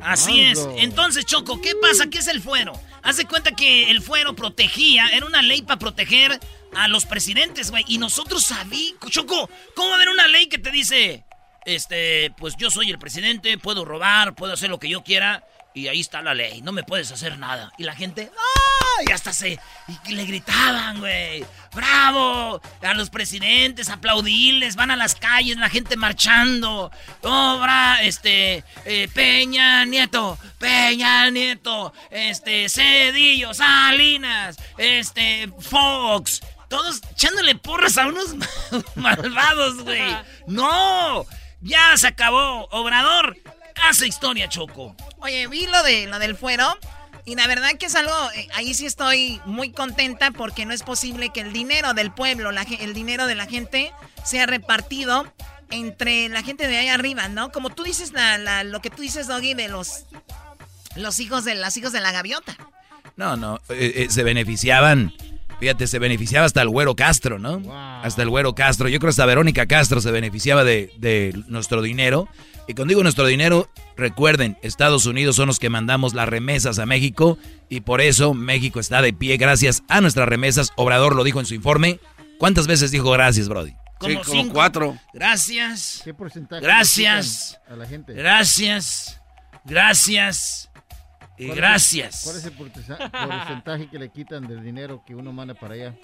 Así 0.00 0.40
es. 0.40 0.66
Entonces, 0.78 1.26
Choco, 1.26 1.60
¿qué 1.60 1.72
pasa? 1.80 2.08
¿Qué 2.08 2.18
es 2.18 2.28
el 2.28 2.40
fuero? 2.40 2.72
Haz 3.02 3.18
de 3.18 3.26
cuenta 3.26 3.52
que 3.52 3.90
el 3.90 4.00
fuero 4.00 4.34
protegía, 4.34 5.08
era 5.08 5.26
una 5.26 5.42
ley 5.42 5.62
para 5.62 5.78
proteger 5.78 6.40
a 6.74 6.88
los 6.88 7.06
presidentes, 7.06 7.70
güey. 7.70 7.84
Y 7.88 7.98
nosotros 7.98 8.44
sabíamos, 8.44 9.10
Choco, 9.10 9.48
¿cómo 9.74 9.88
va 9.88 9.94
a 9.94 9.96
haber 9.96 10.08
una 10.08 10.28
ley 10.28 10.48
que 10.48 10.58
te 10.58 10.70
dice, 10.70 11.24
este, 11.64 12.32
pues 12.36 12.54
yo 12.56 12.70
soy 12.70 12.90
el 12.90 12.98
presidente, 12.98 13.58
puedo 13.58 13.84
robar, 13.84 14.34
puedo 14.34 14.52
hacer 14.52 14.70
lo 14.70 14.78
que 14.78 14.88
yo 14.88 15.02
quiera, 15.02 15.44
y 15.74 15.88
ahí 15.88 16.00
está 16.00 16.20
la 16.22 16.34
ley, 16.34 16.62
no 16.62 16.72
me 16.72 16.82
puedes 16.82 17.12
hacer 17.12 17.38
nada? 17.38 17.72
Y 17.78 17.84
la 17.84 17.94
gente, 17.94 18.30
¡ah! 18.36 19.02
Y 19.08 19.12
hasta 19.12 19.32
se, 19.32 19.58
y 20.06 20.12
le 20.12 20.24
gritaban, 20.26 20.98
güey, 20.98 21.44
¡bravo! 21.74 22.60
A 22.82 22.94
los 22.94 23.08
presidentes, 23.08 23.88
aplaudirles, 23.88 24.76
van 24.76 24.90
a 24.90 24.96
las 24.96 25.14
calles, 25.14 25.56
la 25.56 25.70
gente 25.70 25.96
marchando, 25.96 26.90
obra, 27.22 28.02
este, 28.02 28.64
eh, 28.84 29.08
Peña 29.14 29.84
Nieto, 29.84 30.38
Peña 30.58 31.30
Nieto, 31.30 31.94
este, 32.10 32.68
Cedillo, 32.68 33.54
Salinas, 33.54 34.56
este, 34.76 35.50
Fox, 35.60 36.42
todos 36.70 37.02
echándole 37.12 37.54
porras 37.56 37.98
a 37.98 38.06
unos 38.06 38.34
malvados, 38.94 39.82
güey. 39.82 40.16
¡No! 40.46 41.26
Ya 41.60 41.94
se 41.96 42.06
acabó. 42.06 42.66
Obrador, 42.70 43.36
hace 43.86 44.06
historia, 44.06 44.48
Choco. 44.48 44.96
Oye, 45.18 45.46
vi 45.48 45.66
lo, 45.66 45.82
de, 45.82 46.06
lo 46.06 46.18
del 46.18 46.36
fuero 46.36 46.78
y 47.26 47.34
la 47.34 47.46
verdad 47.46 47.72
que 47.78 47.86
es 47.86 47.94
algo, 47.96 48.14
eh, 48.34 48.48
ahí 48.54 48.72
sí 48.72 48.86
estoy 48.86 49.40
muy 49.44 49.72
contenta 49.72 50.30
porque 50.30 50.64
no 50.64 50.72
es 50.72 50.82
posible 50.82 51.28
que 51.30 51.40
el 51.40 51.52
dinero 51.52 51.92
del 51.92 52.12
pueblo, 52.12 52.50
la 52.52 52.62
el 52.62 52.94
dinero 52.94 53.26
de 53.26 53.34
la 53.34 53.44
gente 53.46 53.92
sea 54.24 54.46
repartido 54.46 55.30
entre 55.70 56.28
la 56.30 56.42
gente 56.42 56.66
de 56.66 56.78
ahí 56.78 56.88
arriba, 56.88 57.28
¿no? 57.28 57.52
Como 57.52 57.68
tú 57.70 57.82
dices, 57.82 58.12
la, 58.12 58.38
la- 58.38 58.64
lo 58.64 58.80
que 58.80 58.88
tú 58.90 59.02
dices, 59.02 59.26
Doggy, 59.26 59.52
de 59.54 59.68
los, 59.68 60.04
los 60.96 61.20
hijos 61.20 61.44
de 61.44 61.54
los 61.56 61.76
hijos 61.76 61.92
de 61.92 62.00
la 62.00 62.10
gaviota. 62.12 62.56
No, 63.16 63.36
no, 63.36 63.56
eh, 63.68 63.92
eh, 63.96 64.06
se 64.10 64.22
beneficiaban. 64.22 65.12
Fíjate, 65.60 65.86
se 65.86 65.98
beneficiaba 65.98 66.46
hasta 66.46 66.62
el 66.62 66.70
güero 66.70 66.96
Castro, 66.96 67.38
¿no? 67.38 67.62
Hasta 68.02 68.22
el 68.22 68.30
güero 68.30 68.54
Castro. 68.54 68.88
Yo 68.88 68.98
creo 68.98 69.08
que 69.08 69.10
hasta 69.10 69.26
Verónica 69.26 69.66
Castro 69.66 70.00
se 70.00 70.10
beneficiaba 70.10 70.64
de, 70.64 70.90
de 70.98 71.38
nuestro 71.48 71.82
dinero. 71.82 72.28
Y 72.66 72.74
cuando 72.74 72.90
digo 72.92 73.02
nuestro 73.02 73.26
dinero, 73.26 73.68
recuerden, 73.96 74.56
Estados 74.62 75.04
Unidos 75.04 75.36
son 75.36 75.48
los 75.48 75.58
que 75.58 75.68
mandamos 75.68 76.14
las 76.14 76.28
remesas 76.28 76.78
a 76.78 76.86
México. 76.86 77.36
Y 77.68 77.82
por 77.82 78.00
eso 78.00 78.32
México 78.32 78.80
está 78.80 79.02
de 79.02 79.12
pie 79.12 79.36
gracias 79.36 79.82
a 79.88 80.00
nuestras 80.00 80.28
remesas. 80.28 80.72
Obrador 80.76 81.14
lo 81.14 81.24
dijo 81.24 81.40
en 81.40 81.46
su 81.46 81.54
informe. 81.54 82.00
¿Cuántas 82.38 82.66
veces 82.66 82.90
dijo 82.90 83.10
gracias, 83.10 83.48
Brody? 83.48 83.74
Como 83.98 84.22
como 84.22 84.32
cinco. 84.32 84.54
cuatro. 84.54 84.96
Gracias. 85.12 86.00
¿Qué 86.02 86.14
porcentaje 86.14 86.62
Gracias. 86.62 87.60
a 87.68 87.76
la 87.76 87.86
gente? 87.86 88.14
Gracias. 88.14 89.20
Gracias. 89.66 90.69
Y 91.40 91.46
¿Cuál 91.46 91.50
es 91.50 91.56
el- 91.56 91.56
gracias. 91.56 92.20
¿Cuál 92.24 92.36
es 92.36 92.44
el 92.44 92.52
porcenta- 92.52 93.10
porcentaje 93.10 93.88
que 93.88 93.98
le 93.98 94.10
quitan 94.10 94.46
del 94.46 94.62
dinero 94.62 95.02
que 95.06 95.14
uno 95.14 95.32
manda 95.32 95.54
para 95.54 95.74
allá? 95.74 95.94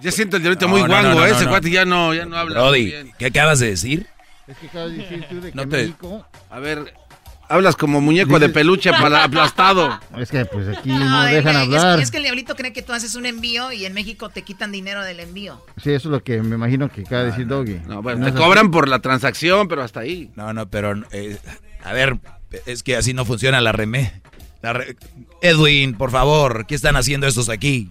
Ya 0.00 0.10
siento 0.10 0.36
el 0.36 0.42
diablito 0.42 0.66
No, 0.66 0.72
muy 0.72 0.80
no, 0.82 0.86
guango, 0.88 1.08
no, 1.10 1.14
no, 1.16 1.26
¿eh? 1.26 1.30
ese 1.32 1.44
no. 1.44 1.50
cuate 1.50 1.70
ya 1.70 1.84
no, 1.84 2.14
ya 2.14 2.24
no 2.24 2.36
habla. 2.36 2.54
muy 2.54 2.62
Brody, 2.64 2.84
bien. 2.86 3.12
¿qué 3.18 3.26
acabas 3.26 3.58
de 3.58 3.68
decir? 3.70 4.06
Es 4.46 4.56
que 4.56 4.68
acabas 4.68 4.92
de 4.92 4.96
decir 4.98 5.26
tú 5.28 5.40
de 5.40 5.52
que 5.52 5.58
te- 5.58 5.66
México... 5.66 6.26
A 6.48 6.58
ver, 6.60 6.94
hablas 7.50 7.76
como 7.76 8.00
muñeco 8.00 8.38
de 8.38 8.48
peluche 8.48 8.90
para 8.92 9.24
aplastado. 9.24 9.98
Es 10.16 10.30
que 10.30 10.44
pues 10.46 10.68
aquí 10.68 10.88
No, 10.90 11.24
dejan 11.24 11.56
es- 11.56 11.62
hablar. 11.62 12.00
Es, 12.00 12.10
que 12.10 12.16
el 12.18 12.22
diablito 12.22 12.54
cree 12.54 12.72
que 12.72 12.80
tú 12.80 12.92
haces 12.94 13.14
un 13.16 13.26
envío 13.26 13.70
y 13.72 13.84
en 13.84 13.92
México 13.92 14.30
te 14.30 14.42
quitan 14.42 14.72
dinero 14.72 15.02
del 15.04 15.20
envío. 15.20 15.62
Sí, 15.82 15.90
eso 15.92 16.08
es 16.08 16.12
lo 16.12 16.22
que 16.22 16.40
me 16.40 16.54
imagino 16.54 16.88
que 16.88 17.02
acaba 17.02 17.22
de 17.24 17.30
decir 17.32 17.46
Doggy. 17.46 17.80
No, 17.86 18.00
bueno, 18.00 18.20
No 18.20 18.26
te 18.26 18.30
así. 18.32 18.38
cobran 18.38 18.70
por 18.70 18.88
la 18.88 19.00
transacción, 19.00 19.68
pero 19.68 19.82
hasta 19.82 20.00
ahí. 20.00 20.30
No, 20.36 20.52
no, 20.54 20.70
pero 20.70 20.94
eh, 21.10 21.36
a 21.84 21.92
ver, 21.92 22.18
es 22.66 22.82
que 22.84 22.96
así 22.96 23.12
no 23.12 23.24
funciona 23.24 23.60
la 23.60 23.72
remé. 23.72 24.22
La 24.62 24.72
re- 24.72 24.96
Edwin, 25.42 25.94
por 25.96 26.10
favor, 26.10 26.66
¿qué 26.66 26.74
están 26.74 26.96
haciendo 26.96 27.26
estos 27.26 27.48
aquí? 27.48 27.90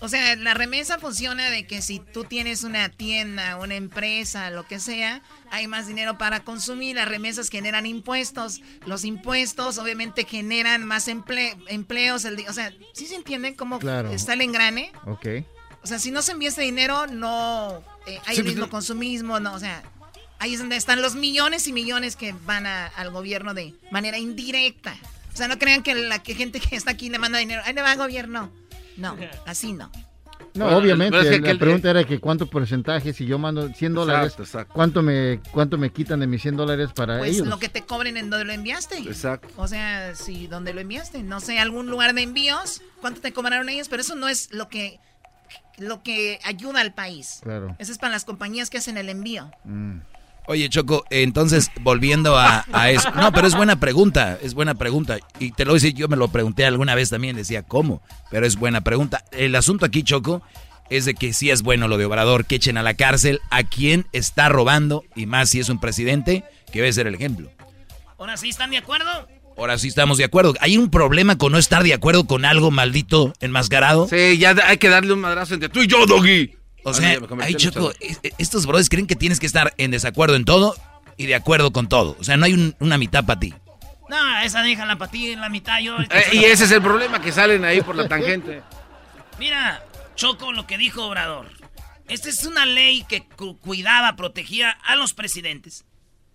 O 0.00 0.08
sea, 0.08 0.34
la 0.34 0.52
remesa 0.52 0.98
funciona 0.98 1.48
de 1.48 1.64
que 1.64 1.80
si 1.80 2.00
tú 2.00 2.24
tienes 2.24 2.64
una 2.64 2.88
tienda, 2.88 3.56
una 3.56 3.76
empresa, 3.76 4.50
lo 4.50 4.66
que 4.66 4.80
sea, 4.80 5.22
hay 5.52 5.68
más 5.68 5.86
dinero 5.86 6.18
para 6.18 6.40
consumir. 6.40 6.96
Las 6.96 7.06
remesas 7.06 7.50
generan 7.50 7.86
impuestos. 7.86 8.62
Los 8.84 9.04
impuestos 9.04 9.78
obviamente 9.78 10.24
generan 10.24 10.84
más 10.84 11.06
emple- 11.06 11.56
empleos. 11.68 12.24
el 12.24 12.44
o 12.48 12.52
sea, 12.52 12.72
¿sí 12.94 13.06
se 13.06 13.14
entiende 13.14 13.54
cómo 13.54 13.78
Claro. 13.78 14.10
está 14.10 14.32
el 14.32 14.40
engrane? 14.40 14.90
Ok. 15.06 15.26
O 15.84 15.86
sea, 15.86 16.00
si 16.00 16.10
no 16.10 16.20
se 16.22 16.32
envía 16.32 16.48
ese 16.48 16.62
dinero, 16.62 17.06
no 17.06 17.80
eh, 18.06 18.18
hay 18.26 18.34
Sí, 18.34 18.40
el 18.40 18.44
pues, 18.46 18.56
mismo 18.56 18.68
consumismo, 18.70 19.38
no, 19.38 19.54
o 19.54 19.58
sea, 19.60 19.84
ahí 20.42 20.54
es 20.54 20.58
donde 20.60 20.76
están 20.76 21.00
los 21.02 21.14
millones 21.14 21.66
y 21.68 21.72
millones 21.72 22.16
que 22.16 22.34
van 22.44 22.66
a- 22.66 22.86
al 22.88 23.10
gobierno 23.10 23.54
de 23.54 23.74
manera 23.90 24.18
indirecta. 24.18 24.94
O 25.32 25.36
sea, 25.36 25.48
no 25.48 25.58
crean 25.58 25.82
que 25.82 25.94
la 25.94 26.22
que 26.22 26.34
gente 26.34 26.60
que 26.60 26.76
está 26.76 26.90
aquí 26.90 27.08
le 27.08 27.18
manda 27.18 27.38
dinero, 27.38 27.62
ahí 27.64 27.72
le 27.74 27.80
va 27.82 27.92
al 27.92 27.98
gobierno. 27.98 28.50
No, 28.96 29.16
así 29.46 29.72
no. 29.72 29.90
No, 30.54 30.64
Bueno, 30.66 30.78
obviamente, 30.78 31.16
pero 31.16 31.30
es 31.30 31.40
que 31.40 31.52
la 31.54 31.58
pregunta 31.58 31.88
era 31.90 32.04
que 32.04 32.18
cuánto 32.18 32.46
porcentaje, 32.46 33.14
si 33.14 33.24
yo 33.24 33.38
mando 33.38 33.72
100 33.72 33.94
dólares, 33.94 34.34
exacto. 34.38 34.74
¿cuánto 34.74 35.00
me 35.00 35.40
cuánto 35.50 35.78
me 35.78 35.90
quitan 35.90 36.20
de 36.20 36.26
mis 36.26 36.42
100 36.42 36.56
dólares 36.56 36.90
para 36.94 37.18
Pues 37.18 37.36
ellos? 37.36 37.46
lo 37.46 37.58
que 37.58 37.70
te 37.70 37.82
cobren 37.86 38.18
en 38.18 38.28
donde 38.28 38.44
lo 38.44 38.52
enviaste. 38.52 38.98
Exacto. 38.98 39.48
O 39.56 39.66
sea, 39.66 40.14
si 40.14 40.48
donde 40.48 40.74
lo 40.74 40.80
enviaste, 40.82 41.22
no 41.22 41.40
sé, 41.40 41.58
algún 41.58 41.86
lugar 41.86 42.12
de 42.12 42.22
envíos, 42.22 42.82
¿cuánto 43.00 43.22
te 43.22 43.32
cobraron 43.32 43.70
ellos? 43.70 43.88
Pero 43.88 44.02
eso 44.02 44.14
no 44.16 44.28
es 44.28 44.52
lo 44.52 44.68
que 44.68 44.98
lo 45.78 46.02
que 46.02 46.38
ayuda 46.44 46.80
al 46.82 46.92
país. 46.92 47.38
Claro. 47.42 47.74
Eso 47.78 47.90
es 47.92 47.96
para 47.98 48.12
las 48.12 48.24
compañías 48.26 48.68
que 48.68 48.76
hacen 48.78 48.98
el 48.98 49.08
envío. 49.08 49.50
Oye, 50.46 50.68
Choco, 50.68 51.04
entonces, 51.10 51.70
volviendo 51.80 52.36
a, 52.36 52.64
a 52.72 52.90
eso. 52.90 53.10
No, 53.12 53.32
pero 53.32 53.46
es 53.46 53.54
buena 53.54 53.78
pregunta, 53.78 54.38
es 54.42 54.54
buena 54.54 54.74
pregunta. 54.74 55.18
Y 55.38 55.52
te 55.52 55.64
lo 55.64 55.70
voy 55.70 55.76
a 55.78 55.80
decir, 55.82 55.94
yo 55.94 56.08
me 56.08 56.16
lo 56.16 56.28
pregunté 56.28 56.64
alguna 56.66 56.94
vez 56.94 57.10
también, 57.10 57.36
decía, 57.36 57.62
¿cómo? 57.62 58.02
Pero 58.30 58.44
es 58.46 58.56
buena 58.56 58.80
pregunta. 58.80 59.24
El 59.30 59.54
asunto 59.54 59.86
aquí, 59.86 60.02
Choco, 60.02 60.42
es 60.90 61.04
de 61.04 61.14
que 61.14 61.32
sí 61.32 61.50
es 61.50 61.62
bueno 61.62 61.86
lo 61.88 61.96
de 61.96 62.06
Obrador, 62.06 62.44
que 62.44 62.56
echen 62.56 62.76
a 62.76 62.82
la 62.82 62.94
cárcel 62.94 63.40
a 63.50 63.62
quien 63.62 64.06
está 64.12 64.48
robando, 64.48 65.04
y 65.14 65.26
más 65.26 65.48
si 65.50 65.60
es 65.60 65.68
un 65.68 65.78
presidente, 65.78 66.44
que 66.72 66.80
debe 66.80 66.92
ser 66.92 67.06
el 67.06 67.14
ejemplo. 67.14 67.50
Ahora 68.18 68.36
sí, 68.36 68.48
¿están 68.48 68.70
de 68.70 68.78
acuerdo? 68.78 69.28
Ahora 69.56 69.78
sí 69.78 69.88
estamos 69.88 70.18
de 70.18 70.24
acuerdo. 70.24 70.54
¿Hay 70.60 70.76
un 70.76 70.90
problema 70.90 71.38
con 71.38 71.52
no 71.52 71.58
estar 71.58 71.82
de 71.82 71.94
acuerdo 71.94 72.26
con 72.26 72.44
algo 72.44 72.70
maldito 72.70 73.32
enmascarado? 73.40 74.08
Sí, 74.08 74.38
ya 74.38 74.56
hay 74.64 74.78
que 74.78 74.88
darle 74.88 75.12
un 75.12 75.20
madrazo 75.20 75.54
entre 75.54 75.68
tú 75.68 75.82
y 75.82 75.86
yo, 75.86 76.06
Doggy. 76.06 76.54
O 76.84 76.90
Ah, 76.90 76.94
sea, 76.94 77.12
en 77.14 77.56
Choco, 77.56 77.92
estos 78.38 78.66
brothers 78.66 78.88
creen 78.88 79.06
que 79.06 79.16
tienes 79.16 79.38
que 79.40 79.46
estar 79.46 79.72
en 79.78 79.90
desacuerdo 79.90 80.34
en 80.36 80.44
todo 80.44 80.74
y 81.16 81.26
de 81.26 81.34
acuerdo 81.34 81.72
con 81.72 81.88
todo. 81.88 82.16
O 82.18 82.24
sea, 82.24 82.36
no 82.36 82.44
hay 82.46 82.54
un- 82.54 82.74
una 82.80 82.98
mitad 82.98 83.24
para 83.24 83.38
ti. 83.40 83.54
No, 84.08 84.38
esa 84.40 84.62
déjala 84.62 84.96
para 84.98 85.10
ti 85.10 85.30
en 85.30 85.40
la 85.40 85.48
mitad. 85.48 85.78
Yo, 85.80 85.96
Eh, 86.00 86.06
y 86.32 86.44
ese 86.44 86.64
es 86.64 86.70
el 86.72 86.82
problema, 86.82 87.20
que 87.20 87.32
salen 87.32 87.64
ahí 87.64 87.80
por 87.82 87.94
la 87.96 88.08
tangente. 88.08 88.62
Mira, 89.38 89.82
Choco, 90.16 90.52
lo 90.52 90.66
que 90.66 90.76
dijo 90.76 91.06
Obrador. 91.06 91.46
Esta 92.08 92.28
es 92.28 92.44
una 92.44 92.66
ley 92.66 93.04
que 93.08 93.22
cu- 93.26 93.56
cuidaba, 93.58 94.16
protegía 94.16 94.70
a 94.70 94.96
los 94.96 95.14
presidentes. 95.14 95.84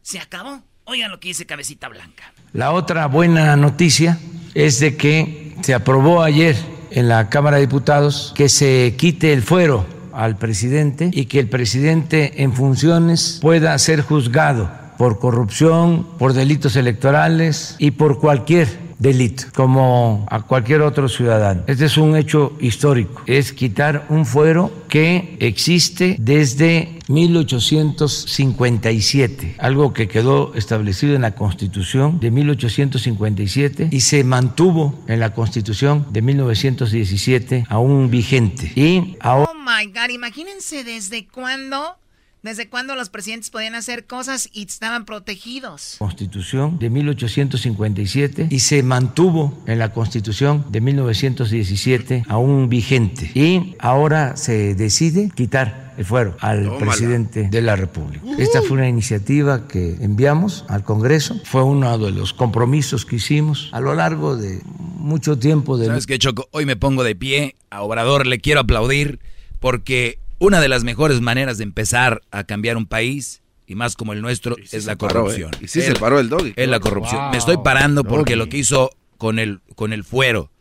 Se 0.01 0.19
acabó. 0.19 0.63
Oigan 0.85 1.11
lo 1.11 1.19
que 1.19 1.27
dice 1.27 1.45
Cabecita 1.45 1.89
Blanca. 1.89 2.31
La 2.53 2.71
otra 2.71 3.05
buena 3.07 3.55
noticia 3.57 4.17
es 4.55 4.79
de 4.79 4.95
que 4.95 5.53
se 5.61 5.73
aprobó 5.73 6.23
ayer 6.23 6.55
en 6.91 7.09
la 7.09 7.29
Cámara 7.29 7.57
de 7.57 7.63
Diputados 7.67 8.31
que 8.35 8.47
se 8.47 8.95
quite 8.97 9.33
el 9.33 9.43
fuero 9.43 9.85
al 10.17 10.37
presidente 10.37 11.11
y 11.13 11.25
que 11.25 11.39
el 11.39 11.47
presidente 11.47 12.41
en 12.41 12.51
funciones 12.51 13.37
pueda 13.41 13.77
ser 13.77 14.01
juzgado 14.01 14.69
por 14.97 15.19
corrupción, 15.19 16.07
por 16.17 16.33
delitos 16.33 16.75
electorales 16.75 17.75
y 17.77 17.91
por 17.91 18.19
cualquier 18.19 18.87
delito, 18.99 19.45
como 19.53 20.25
a 20.29 20.41
cualquier 20.41 20.81
otro 20.81 21.07
ciudadano. 21.07 21.61
Este 21.67 21.85
es 21.85 21.97
un 21.97 22.17
hecho 22.17 22.53
histórico, 22.59 23.21
es 23.27 23.53
quitar 23.53 24.07
un 24.09 24.25
fuero 24.25 24.71
que 24.89 25.37
existe 25.39 26.17
desde 26.19 26.97
1857, 27.07 29.57
algo 29.59 29.93
que 29.93 30.07
quedó 30.07 30.55
establecido 30.55 31.13
en 31.15 31.21
la 31.21 31.35
Constitución 31.35 32.19
de 32.19 32.31
1857 32.31 33.89
y 33.91 33.99
se 33.99 34.23
mantuvo 34.23 34.95
en 35.07 35.19
la 35.19 35.31
Constitución 35.33 36.07
de 36.09 36.23
1917 36.23 37.65
aún 37.69 38.09
vigente. 38.09 38.71
Y 38.75 39.15
ahora 39.19 39.46
my 39.77 39.87
God, 39.87 40.09
imagínense 40.09 40.83
desde 40.83 41.27
cuándo, 41.27 41.97
desde 42.41 42.69
cuándo 42.69 42.95
los 42.95 43.09
presidentes 43.09 43.49
podían 43.49 43.75
hacer 43.75 44.05
cosas 44.05 44.49
y 44.51 44.63
estaban 44.63 45.05
protegidos. 45.05 45.95
Constitución 45.99 46.79
de 46.79 46.89
1857 46.89 48.47
y 48.49 48.59
se 48.59 48.81
mantuvo 48.83 49.63
en 49.67 49.79
la 49.79 49.93
Constitución 49.93 50.65
de 50.69 50.81
1917 50.81 52.23
aún 52.27 52.69
vigente. 52.69 53.31
Y 53.35 53.75
ahora 53.79 54.35
se 54.35 54.75
decide 54.75 55.31
quitar 55.35 55.93
el 55.97 56.05
fuero 56.05 56.37
al 56.39 56.63
Tómala. 56.63 56.85
presidente 56.85 57.49
de 57.49 57.61
la 57.61 57.75
República. 57.75 58.23
Esta 58.37 58.61
fue 58.61 58.77
una 58.77 58.87
iniciativa 58.87 59.67
que 59.67 59.97
enviamos 59.99 60.63
al 60.69 60.83
Congreso, 60.83 61.39
fue 61.43 61.63
uno 61.63 61.97
de 61.97 62.11
los 62.11 62.33
compromisos 62.33 63.05
que 63.05 63.17
hicimos 63.17 63.69
a 63.71 63.79
lo 63.79 63.95
largo 63.95 64.37
de 64.37 64.61
mucho 64.65 65.39
tiempo 65.39 65.77
de 65.77 65.87
¿Sabes 65.87 66.05
qué, 66.05 66.19
Choco? 66.19 66.47
Hoy 66.51 66.65
me 66.65 66.75
pongo 66.75 67.03
de 67.03 67.15
pie, 67.15 67.55
a 67.71 67.81
Obrador 67.81 68.27
le 68.27 68.39
quiero 68.39 68.59
aplaudir, 68.59 69.19
porque 69.59 70.19
una 70.39 70.61
de 70.61 70.67
las 70.67 70.83
mejores 70.83 71.21
maneras 71.21 71.57
de 71.57 71.63
empezar 71.63 72.21
a 72.31 72.43
cambiar 72.43 72.77
un 72.77 72.85
país, 72.85 73.41
y 73.65 73.75
más 73.75 73.95
como 73.95 74.13
el 74.13 74.21
nuestro, 74.21 74.55
es 74.71 74.85
la 74.85 74.95
paró, 74.97 75.21
corrupción. 75.21 75.51
¿eh? 75.55 75.57
Y 75.63 75.67
sí 75.67 75.81
se 75.81 75.93
paró 75.95 76.19
el 76.19 76.29
doggy. 76.29 76.53
Es 76.55 76.69
la 76.69 76.77
Wow. 76.79 76.89
corrupción. 76.89 77.31
Me 77.31 77.37
estoy 77.37 77.57
parando 77.57 78.03
porque 78.03 78.33
Doggy. 78.33 78.45
lo 78.45 78.49
que 78.49 78.57
hizo 78.57 78.91
con 79.17 79.39
el, 79.39 79.61
con 79.75 79.93
el 79.93 80.03
fuero, 80.03 80.51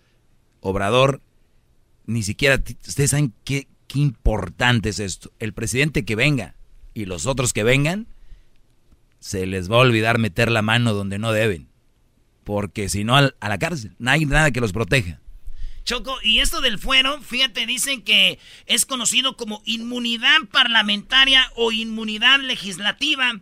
Obrador, 0.61 1.21
ni 2.07 2.23
siquiera, 2.23 2.61
ustedes 2.87 3.11
saben 3.11 3.33
qué, 3.45 3.69
qué 3.87 3.99
importante 4.01 4.89
es 4.89 4.99
esto. 4.99 5.31
El 5.39 5.53
presidente 5.53 6.05
que 6.05 6.17
venga 6.17 6.57
y 6.95 7.05
los 7.05 7.27
otros 7.27 7.53
que 7.53 7.63
vengan, 7.63 8.09
se 9.21 9.47
les 9.47 9.71
va 9.71 9.77
a 9.77 9.81
olvidar 9.81 10.19
meter 10.19 10.51
la 10.51 10.63
mano 10.63 10.93
donde 10.95 11.19
no 11.19 11.33
deben. 11.33 11.69
Porque 12.45 12.89
si 12.89 13.05
no, 13.05 13.17
a 13.17 13.33
la 13.49 13.59
cárcel. 13.59 13.95
No 13.99 14.11
hay 14.11 14.25
nada 14.25 14.51
que 14.53 14.61
los 14.61 14.73
proteja. 14.73 15.21
Choco, 15.87 16.18
y 16.22 16.41
esto 16.41 16.61
del 16.61 16.78
fuero, 16.78 17.22
fíjate, 17.22 17.64
dicen 17.64 18.03
que 18.03 18.39
es 18.66 18.84
conocido 18.84 19.37
como 19.37 19.62
inmunidad 19.64 20.41
parlamentaria 20.53 21.51
o 21.55 21.72
inmunidad 21.72 22.41
legislativa, 22.41 23.41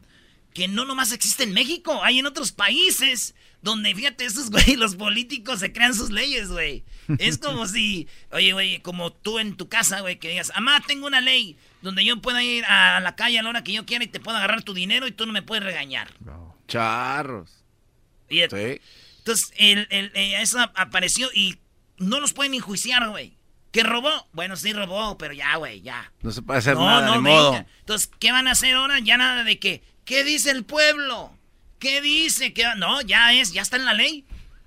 que 0.53 0.69
no 0.69 0.85
nomás 0.85 1.11
existe 1.11 1.43
en 1.45 1.53
México, 1.55 2.01
hay 2.05 2.19
en 2.21 2.27
otros 2.27 2.53
países 2.53 3.35
donde, 3.63 3.95
fíjate, 3.95 4.27
esos 4.27 4.51
güey, 4.53 4.77
los 4.77 4.95
políticos 4.95 5.61
se 5.61 5.73
crean 5.73 5.95
sus 5.95 6.11
leyes, 6.11 6.49
güey. 6.51 6.85
Es 7.19 7.39
como 7.39 7.67
si, 7.75 8.09
oye, 8.31 8.53
güey, 8.53 8.79
como 8.83 9.11
tú 9.11 9.39
en 9.39 9.57
tu 9.57 9.69
casa, 9.71 10.01
güey, 10.03 10.19
que 10.19 10.29
digas, 10.29 10.53
amá, 10.55 10.83
tengo 10.87 11.07
una 11.07 11.23
ley 11.23 11.57
donde 11.81 12.05
yo 12.05 12.21
pueda 12.21 12.43
ir 12.45 12.65
a 12.67 13.01
la 13.01 13.17
calle 13.17 13.39
a 13.39 13.43
la 13.43 13.49
hora 13.49 13.65
que 13.65 13.73
yo 13.73 13.87
quiera 13.87 14.05
y 14.05 14.09
te 14.09 14.21
puedo 14.21 14.37
agarrar 14.37 14.63
tu 14.63 14.75
dinero 14.75 15.07
y 15.07 15.13
tú 15.13 15.25
no 15.27 15.33
me 15.33 15.43
puedes 15.43 15.65
regañar. 15.65 16.13
Charros. 16.69 17.65
Y- 18.29 18.41
Entonces, 19.19 19.51
el, 19.57 19.87
el- 19.91 20.13
eh, 20.15 20.43
eso 20.43 20.61
ap- 20.61 20.79
apareció 20.79 21.31
y 21.35 21.57
no 21.99 22.21
los 22.21 22.33
pueden 22.33 22.55
enjuiciar, 22.55 23.09
güey. 23.11 23.37
¿Que 23.71 23.83
robó? 23.83 24.11
Bueno, 24.33 24.55
sí 24.57 24.73
robó, 24.73 25.19
pero 25.19 25.35
ya, 25.35 25.57
güey, 25.57 25.81
ya. 25.83 26.13
No 26.23 26.31
se 26.31 26.43
puede 26.43 26.61
hacer 26.61 26.75
no, 26.75 26.87
nada, 26.87 27.07
no, 27.07 27.17
ni 27.17 27.23
modo. 27.23 27.53
venga. 27.53 27.67
Entonces, 27.81 28.09
¿qué 28.21 28.31
van 28.31 28.47
a 28.47 28.53
hacer 28.53 28.75
ahora? 28.77 29.01
Ya 29.01 29.17
nada 29.17 29.43
de 29.43 29.59
que, 29.59 29.83
¿qué 30.05 30.23
dice 30.23 30.51
el 30.53 30.65
pueblo? 30.65 31.33
¿Qué 31.81 32.01
dice? 32.01 32.53
¿Qué 32.53 32.65
va-?" 32.65 32.77
No, 32.77 33.01
ya 33.01 33.33
es, 33.33 33.53
ya 33.53 33.63
está 33.63 33.77
en 33.77 33.85
la 33.85 33.95
ley. 33.95 34.25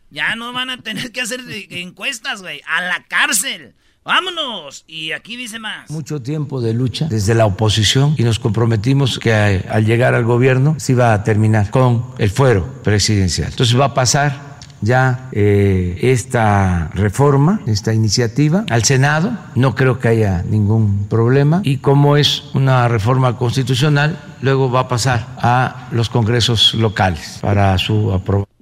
Ya 0.09 0.35
no 0.35 0.51
van 0.53 0.69
a 0.69 0.77
tener 0.81 1.11
que 1.13 1.21
hacer 1.21 1.43
de- 1.43 1.67
encuestas, 1.81 2.41
güey. 2.41 2.61
A 2.67 2.81
la 2.81 3.03
cárcel. 3.07 3.75
Vámonos. 4.03 4.83
Y 4.87 5.11
aquí 5.11 5.35
dice 5.35 5.59
más. 5.59 5.89
mucho 5.89 6.21
tiempo 6.21 6.61
de 6.61 6.73
lucha 6.73 7.07
desde 7.09 7.33
la 7.35 7.45
oposición 7.45 8.15
y 8.17 8.23
nos 8.23 8.39
comprometimos 8.39 9.19
que 9.19 9.33
al 9.33 9.85
llegar 9.85 10.15
al 10.15 10.23
gobierno 10.23 10.75
se 10.79 10.93
iba 10.93 11.13
a 11.13 11.23
terminar 11.25 11.69
con 11.71 12.13
el 12.17 12.29
fuero 12.29 12.81
presidencial. 12.83 13.49
Entonces 13.51 13.77
va 13.77 13.85
a 13.85 13.93
pasar 13.93 14.56
ya 14.81 15.29
eh, 15.31 15.97
esta 16.01 16.89
reforma, 16.93 17.61
esta 17.65 17.93
iniciativa 17.93 18.65
al 18.69 18.83
Senado. 18.83 19.31
No 19.55 19.75
creo 19.75 19.99
que 19.99 20.09
haya 20.09 20.43
ningún 20.43 21.07
problema 21.09 21.61
y 21.63 21.77
como 21.77 22.17
es 22.17 22.43
una 22.53 22.87
reforma 22.87 23.37
constitucional, 23.37 24.19
luego 24.41 24.71
va 24.71 24.81
a 24.81 24.87
pasar 24.87 25.27
a 25.37 25.87
los 25.91 26.09
congresos 26.09 26.73
locales 26.73 27.39
para 27.41 27.77
su 27.77 28.11
aprobación. 28.13 28.56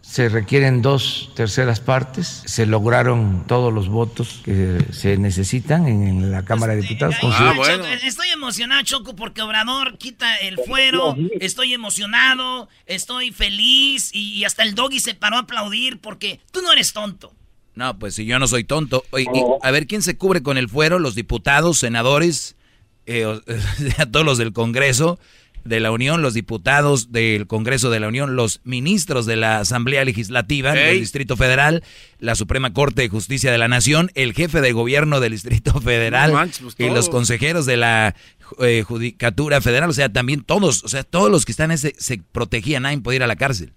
Se 0.00 0.30
requieren 0.30 0.80
dos 0.80 1.30
terceras 1.34 1.78
partes. 1.80 2.42
Se 2.46 2.64
lograron 2.64 3.46
todos 3.46 3.72
los 3.72 3.88
votos 3.88 4.40
que 4.42 4.78
se 4.92 5.18
necesitan 5.18 5.86
en, 5.86 6.30
la 6.32 6.44
Cámara 6.44 6.74
de 6.74 6.80
Diputados. 6.82 7.16
Ah, 7.22 7.52
Choco, 7.54 7.86
Estoy 8.02 8.28
emocionado, 8.30 8.82
Choco, 8.82 9.14
porque 9.14 9.42
Obrador 9.42 9.98
quita 9.98 10.36
el 10.36 10.58
fuero. 10.66 11.14
Estoy 11.38 11.74
emocionado, 11.74 12.68
estoy 12.86 13.30
feliz 13.30 14.10
y, 14.14 14.34
y 14.34 14.44
hasta 14.44 14.62
el 14.62 14.74
doggy 14.74 15.00
se 15.00 15.14
paró 15.14 15.36
a 15.36 15.40
aplaudir 15.40 15.98
porque 16.00 16.40
tú 16.50 16.62
no 16.62 16.72
eres 16.72 16.94
tonto. 16.94 17.34
No, 17.74 17.98
pues 17.98 18.14
si 18.14 18.24
yo 18.24 18.38
no 18.38 18.46
soy 18.46 18.64
tonto. 18.64 19.04
Oye, 19.10 19.26
y 19.34 19.42
a 19.60 19.70
ver, 19.70 19.86
¿quién 19.86 20.00
se 20.00 20.16
cubre 20.16 20.42
con 20.42 20.56
el 20.56 20.68
fuero? 20.68 20.98
Los 20.98 21.14
diputados, 21.14 21.78
senadores, 21.78 22.56
eh, 23.04 23.26
o- 23.26 23.42
todos 24.10 24.24
los 24.24 24.38
del 24.38 24.52
Congreso 24.54 25.18
de 25.64 25.80
la 25.80 25.90
Unión, 25.90 26.22
los 26.22 26.34
diputados 26.34 27.10
del 27.10 27.46
Congreso 27.46 27.90
de 27.90 28.00
la 28.00 28.08
Unión, 28.08 28.36
los 28.36 28.60
ministros 28.64 29.26
de 29.26 29.36
la 29.36 29.60
Asamblea 29.60 30.04
Legislativa 30.04 30.72
del. 30.72 31.00
Distrito 31.00 31.36
Federal, 31.36 31.82
la 32.18 32.34
Suprema 32.34 32.72
Corte 32.72 33.02
de 33.02 33.08
Justicia 33.08 33.50
de 33.50 33.58
la 33.58 33.68
Nación, 33.68 34.10
el 34.14 34.32
jefe 34.34 34.60
de 34.60 34.72
gobierno 34.72 35.20
del 35.20 35.32
Distrito 35.32 35.80
Federal 35.80 36.30
No 36.30 36.38
manches, 36.38 36.60
pues, 36.60 36.74
y 36.78 36.88
los 36.92 37.08
consejeros 37.08 37.66
de 37.66 37.76
la 37.76 38.14
eh, 38.60 38.82
Judicatura 38.86 39.60
Federal, 39.60 39.90
o 39.90 39.94
sea, 39.94 40.12
también 40.12 40.42
todos, 40.42 40.84
o 40.84 40.88
sea, 40.88 41.02
todos 41.04 41.30
los 41.30 41.44
que 41.44 41.52
están 41.52 41.70
en 41.70 41.76
ese 41.76 41.94
se 41.98 42.20
protegían, 42.32 42.82
nadie 42.82 42.98
podía 42.98 43.16
ir 43.16 43.22
a 43.22 43.26
la 43.26 43.36
cárcel. 43.36 43.72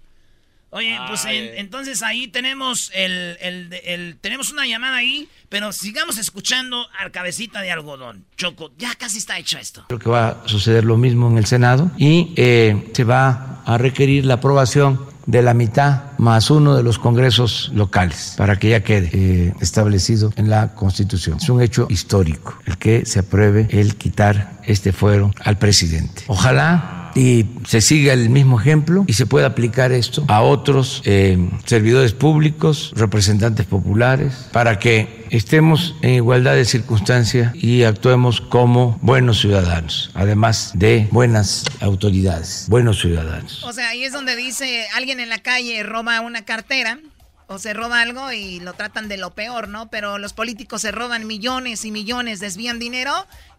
Oye, 0.70 0.98
pues 1.08 1.24
en- 1.24 1.56
entonces 1.58 2.02
ahí 2.02 2.28
tenemos 2.28 2.90
el, 2.94 3.36
el- 3.40 3.72
el- 3.84 4.16
tenemos 4.20 4.52
una 4.52 4.66
llamada 4.66 4.96
ahí, 4.96 5.28
pero 5.48 5.72
sigamos 5.72 6.18
escuchando 6.18 6.86
al 6.98 7.10
cabecita 7.10 7.62
de 7.62 7.70
algodón. 7.72 8.24
Choco, 8.36 8.70
ya 8.78 8.94
casi 8.94 9.16
está 9.18 9.38
hecho 9.38 9.58
esto. 9.58 9.84
Creo 9.88 9.98
que 9.98 10.10
va 10.10 10.28
a 10.28 10.42
suceder 10.48 10.84
lo 10.84 10.98
mismo 10.98 11.30
en 11.30 11.38
el 11.38 11.46
Senado 11.46 11.90
y 11.96 12.34
eh, 12.36 12.90
se 12.92 13.04
va 13.04 13.62
a 13.64 13.78
requerir 13.78 14.26
la 14.26 14.34
aprobación 14.34 15.06
de 15.24 15.42
la 15.42 15.52
mitad 15.52 16.16
más 16.18 16.50
uno 16.50 16.74
de 16.74 16.82
los 16.82 16.98
congresos 16.98 17.70
locales 17.74 18.34
para 18.38 18.58
que 18.58 18.70
ya 18.70 18.82
quede 18.82 19.10
eh, 19.12 19.54
establecido 19.60 20.32
en 20.36 20.48
la 20.48 20.74
Constitución. 20.74 21.36
Es 21.40 21.48
un 21.50 21.60
hecho 21.62 21.86
histórico 21.90 22.58
el 22.64 22.78
que 22.78 23.04
se 23.04 23.18
apruebe 23.20 23.68
el 23.70 23.96
quitar 23.96 24.58
este 24.64 24.92
fuero 24.92 25.30
al 25.44 25.58
presidente. 25.58 26.24
Ojalá 26.28 26.97
y 27.18 27.46
se 27.66 27.80
siga 27.80 28.12
el 28.12 28.30
mismo 28.30 28.60
ejemplo 28.60 29.04
y 29.08 29.14
se 29.14 29.26
pueda 29.26 29.48
aplicar 29.48 29.90
esto 29.90 30.24
a 30.28 30.42
otros 30.42 31.02
eh, 31.04 31.36
servidores 31.64 32.12
públicos, 32.12 32.92
representantes 32.94 33.66
populares, 33.66 34.48
para 34.52 34.78
que 34.78 35.26
estemos 35.30 35.96
en 36.02 36.14
igualdad 36.14 36.54
de 36.54 36.64
circunstancias 36.64 37.52
y 37.56 37.82
actuemos 37.82 38.40
como 38.40 38.98
buenos 39.02 39.40
ciudadanos, 39.40 40.10
además 40.14 40.72
de 40.74 41.08
buenas 41.10 41.64
autoridades, 41.80 42.66
buenos 42.68 43.00
ciudadanos. 43.00 43.64
O 43.64 43.72
sea, 43.72 43.88
ahí 43.88 44.04
es 44.04 44.12
donde 44.12 44.36
dice 44.36 44.86
alguien 44.94 45.18
en 45.18 45.28
la 45.28 45.38
calle 45.38 45.82
roba 45.82 46.20
una 46.20 46.44
cartera 46.44 47.00
o 47.48 47.58
se 47.58 47.72
roba 47.72 48.02
algo 48.02 48.30
y 48.30 48.60
lo 48.60 48.74
tratan 48.74 49.08
de 49.08 49.16
lo 49.16 49.30
peor, 49.34 49.68
¿no? 49.68 49.88
Pero 49.88 50.18
los 50.18 50.34
políticos 50.34 50.82
se 50.82 50.92
roban 50.92 51.26
millones 51.26 51.84
y 51.86 51.90
millones, 51.90 52.40
desvían 52.40 52.78
dinero 52.78 53.12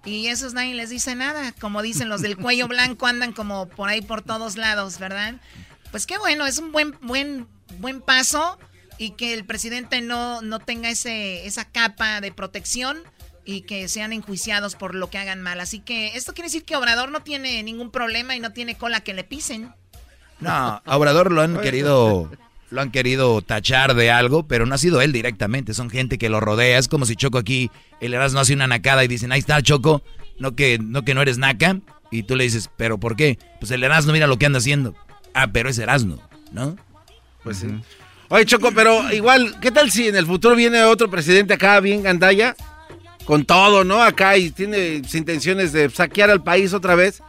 y 0.06 0.28
esos 0.28 0.54
nadie 0.54 0.74
les 0.76 0.90
dice 0.90 1.16
nada. 1.16 1.54
Como 1.60 1.82
dicen 1.82 2.10
los 2.10 2.22
del 2.22 2.38
cuello 2.38 2.68
blanco, 2.70 3.08
andan 3.08 3.34
como 3.34 3.68
por 3.68 3.90
ahí 3.90 4.02
por 4.02 4.22
todos 4.22 4.58
lados, 4.58 5.00
¿verdad? 5.00 5.36
Pues 5.92 6.06
qué 6.06 6.18
bueno, 6.18 6.46
es 6.46 6.60
un 6.60 6.72
buen, 6.72 6.96
buen, 7.02 7.48
buen 7.80 8.02
paso 8.02 8.58
y 8.98 9.12
que 9.12 9.34
el 9.34 9.46
presidente 9.46 10.02
no, 10.02 10.42
no 10.42 10.60
tenga 10.60 10.90
ese, 10.90 11.48
esa 11.48 11.66
capa 11.66 12.22
de 12.22 12.32
protección 12.32 13.02
y 13.46 13.62
que 13.62 13.88
sean 13.88 14.14
enjuiciados 14.14 14.76
por 14.76 14.94
lo 14.94 15.10
que 15.10 15.18
hagan 15.18 15.42
mal. 15.42 15.60
Así 15.60 15.80
que 15.80 16.16
esto 16.16 16.34
quiere 16.34 16.48
decir 16.48 16.66
que 16.66 16.76
Obrador 16.76 17.10
no 17.10 17.22
tiene 17.22 17.64
ningún 17.64 17.90
problema 17.90 18.36
y 18.36 18.40
no 18.40 18.54
tiene 18.54 18.78
cola 18.78 19.02
que 19.02 19.14
le 19.14 19.24
pisen. 19.24 19.74
No, 20.40 20.82
a 20.86 20.98
Obrador 20.98 21.32
lo 21.32 21.42
han 21.42 21.60
querido, 21.60 22.30
lo 22.72 22.82
han 22.82 22.92
querido 22.92 23.42
tachar 23.42 23.96
de 23.96 24.12
algo, 24.12 24.48
pero 24.48 24.66
no 24.66 24.76
ha 24.76 24.78
sido 24.78 25.02
él 25.02 25.12
directamente, 25.12 25.74
son 25.74 25.90
gente 25.90 26.18
que 26.18 26.30
lo 26.30 26.40
rodea. 26.40 26.78
Es 26.78 26.88
como 26.88 27.06
si 27.06 27.16
Choco 27.16 27.38
aquí, 27.38 27.72
el 28.00 28.14
Erasmo 28.14 28.40
hace 28.40 28.54
una 28.54 28.68
nacada 28.68 29.04
y 29.04 29.08
dicen, 29.08 29.32
ahí 29.32 29.40
está 29.40 29.62
Choco, 29.62 30.04
no 30.38 30.56
que, 30.56 30.80
no 30.80 31.04
que 31.04 31.14
no 31.14 31.22
eres 31.22 31.38
naca. 31.38 31.80
Y 32.12 32.24
tú 32.24 32.36
le 32.36 32.44
dices, 32.44 32.70
¿pero 32.76 33.00
por 33.00 33.16
qué? 33.16 33.38
Pues 33.60 33.72
el 33.72 33.84
Erasmo 33.84 34.14
mira 34.14 34.28
lo 34.28 34.38
que 34.38 34.46
anda 34.46 34.60
haciendo. 34.60 34.96
Ah, 35.34 35.52
pero 35.52 35.70
es 35.70 35.78
Erasmo, 35.78 36.22
¿no? 36.52 36.76
Pues 37.44 37.58
sí. 37.58 37.68
Oye, 38.30 38.46
Choco, 38.46 38.72
pero 38.72 39.12
igual, 39.12 39.60
¿qué 39.60 39.72
tal 39.72 39.92
si 39.92 40.08
en 40.08 40.16
el 40.16 40.26
futuro 40.26 40.56
viene 40.56 40.84
otro 40.84 41.10
presidente 41.10 41.54
acá 41.54 41.80
bien 41.80 42.04
gandalla? 42.04 42.56
Con 43.26 43.46
todo, 43.46 43.84
¿no? 43.84 44.02
Acá 44.02 44.38
y 44.38 44.52
tiene 44.52 45.02
intenciones 45.14 45.72
de 45.72 45.90
saquear 45.90 46.30
al 46.30 46.44
país 46.44 46.74
otra 46.74 46.96
vez. 46.96 47.22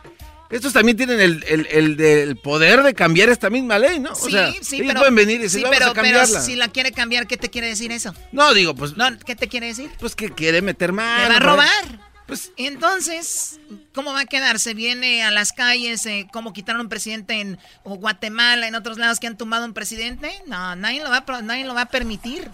Estos 0.51 0.73
también 0.73 0.97
tienen 0.97 1.21
el, 1.21 1.45
el- 1.49 2.01
el 2.01 2.37
poder 2.37 2.83
de 2.83 2.93
cambiar 2.95 3.29
esta 3.29 3.51
misma 3.51 3.79
ley, 3.79 4.01
¿no? 4.01 4.15
Sí, 4.17 4.27
o 4.27 4.31
sea, 4.31 4.53
sí, 4.63 4.77
ellos 4.77 4.89
pero. 4.89 5.01
pueden 5.01 5.15
venir 5.15 5.37
y 5.37 5.43
decir, 5.45 5.59
sí, 5.61 5.63
vamos 5.63 5.79
pero, 5.79 5.91
a 5.93 5.95
cambiarla. 5.95 6.27
pero 6.27 6.41
si 6.45 6.57
la 6.57 6.69
quiere 6.69 6.91
cambiar, 6.93 7.27
¿qué 7.29 7.37
te 7.37 7.51
quiere 7.51 7.69
decir 7.69 7.93
eso? 7.93 8.15
No, 8.33 8.53
digo, 8.53 8.75
pues. 8.75 8.97
No, 8.97 9.07
¿qué 9.25 9.37
te 9.37 9.49
quiere 9.49 9.69
decir? 9.69 9.91
Pues 10.01 10.15
que 10.17 10.31
quiere 10.31 10.61
meter 10.61 10.93
mano. 10.93 11.23
¿Te 11.23 11.29
va 11.31 11.37
a 11.37 11.41
robar? 11.41 12.11
Pues 12.27 12.53
entonces, 12.57 13.59
¿cómo 13.93 14.13
va 14.13 14.21
a 14.21 14.25
quedar? 14.25 14.59
¿Se 14.61 14.73
viene 14.75 15.25
a 15.25 15.31
las 15.33 15.53
calles 15.53 16.07
eh, 16.07 16.29
cómo 16.33 16.53
quitaron 16.53 16.81
un 16.83 16.89
presidente 16.89 17.35
en 17.41 17.59
Guatemala, 17.85 18.69
en 18.69 18.75
otros 18.77 18.99
lados 18.99 19.19
que 19.19 19.27
han 19.27 19.37
tumbado 19.37 19.65
un 19.65 19.75
presidente? 19.75 20.31
No, 20.47 20.77
nadie 20.77 21.03
lo 21.03 21.11
va 21.11 21.25
a, 21.27 21.43
nadie 21.43 21.65
lo 21.65 21.75
va 21.75 21.83
a 21.83 21.87
permitir. 21.87 22.49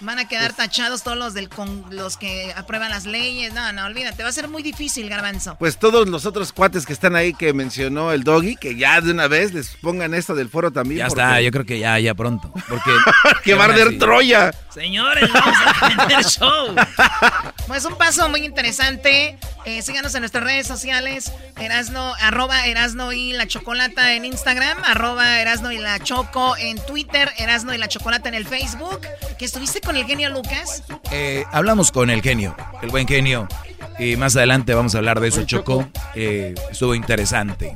Van 0.00 0.18
a 0.18 0.28
quedar 0.28 0.52
tachados 0.52 1.02
todos 1.02 1.16
los 1.18 1.34
del 1.34 1.48
con, 1.48 1.84
los 1.90 2.16
que 2.16 2.52
aprueban 2.56 2.90
las 2.90 3.04
leyes. 3.04 3.52
No, 3.52 3.72
no, 3.72 3.84
olvídate, 3.86 4.22
va 4.22 4.28
a 4.28 4.32
ser 4.32 4.46
muy 4.48 4.62
difícil, 4.62 5.08
Garbanzo. 5.08 5.56
Pues 5.58 5.76
todos 5.76 6.08
los 6.08 6.24
otros 6.24 6.52
cuates 6.52 6.86
que 6.86 6.92
están 6.92 7.16
ahí 7.16 7.34
que 7.34 7.52
mencionó 7.52 8.12
el 8.12 8.22
doggy, 8.22 8.54
que 8.56 8.76
ya 8.76 9.00
de 9.00 9.10
una 9.10 9.26
vez 9.26 9.52
les 9.52 9.70
pongan 9.82 10.14
esto 10.14 10.34
del 10.36 10.48
foro 10.48 10.70
también. 10.70 10.98
Ya 10.98 11.08
porque- 11.08 11.20
está, 11.22 11.40
yo 11.40 11.50
creo 11.50 11.64
que 11.66 11.78
ya, 11.80 11.98
ya 11.98 12.14
pronto. 12.14 12.52
Porque 12.68 12.90
que 13.44 13.54
va 13.54 13.64
a 13.64 13.68
arder. 13.68 13.98
Troya. 13.98 14.52
Señores, 14.72 15.28
vamos 15.32 15.56
a 15.80 15.88
vender 15.96 16.24
show. 16.24 16.74
Pues 17.66 17.84
un 17.84 17.96
paso 17.98 18.28
muy 18.28 18.44
interesante. 18.44 19.38
Eh, 19.64 19.82
síganos 19.82 20.14
en 20.14 20.20
nuestras 20.20 20.44
redes 20.44 20.66
sociales. 20.66 21.32
Erasno, 21.56 22.14
arroba 22.20 22.66
Erasno 22.66 23.12
y 23.12 23.32
la 23.32 23.46
Chocolata 23.48 24.12
en 24.14 24.24
Instagram. 24.24 24.78
Arroba 24.84 25.40
Erasno 25.40 25.72
y 25.72 25.78
la 25.78 25.98
Choco 25.98 26.56
en 26.56 26.78
Twitter. 26.86 27.30
Erasno 27.38 27.74
y 27.74 27.78
la 27.78 27.88
Chocolata 27.88 28.28
en 28.28 28.34
el 28.36 28.46
Facebook. 28.46 29.00
¿Que 29.38 29.44
estuviste 29.44 29.80
con 29.88 29.96
el 29.96 30.04
genio 30.04 30.28
Lucas? 30.28 30.82
Eh, 31.10 31.46
hablamos 31.50 31.90
con 31.90 32.10
el 32.10 32.20
genio, 32.20 32.54
el 32.82 32.90
buen 32.90 33.08
genio. 33.08 33.48
Y 33.98 34.16
más 34.16 34.36
adelante 34.36 34.74
vamos 34.74 34.94
a 34.94 34.98
hablar 34.98 35.18
de 35.18 35.28
eso, 35.28 35.44
Choco. 35.44 35.88
Eh, 36.14 36.54
estuvo 36.70 36.94
interesante. 36.94 37.74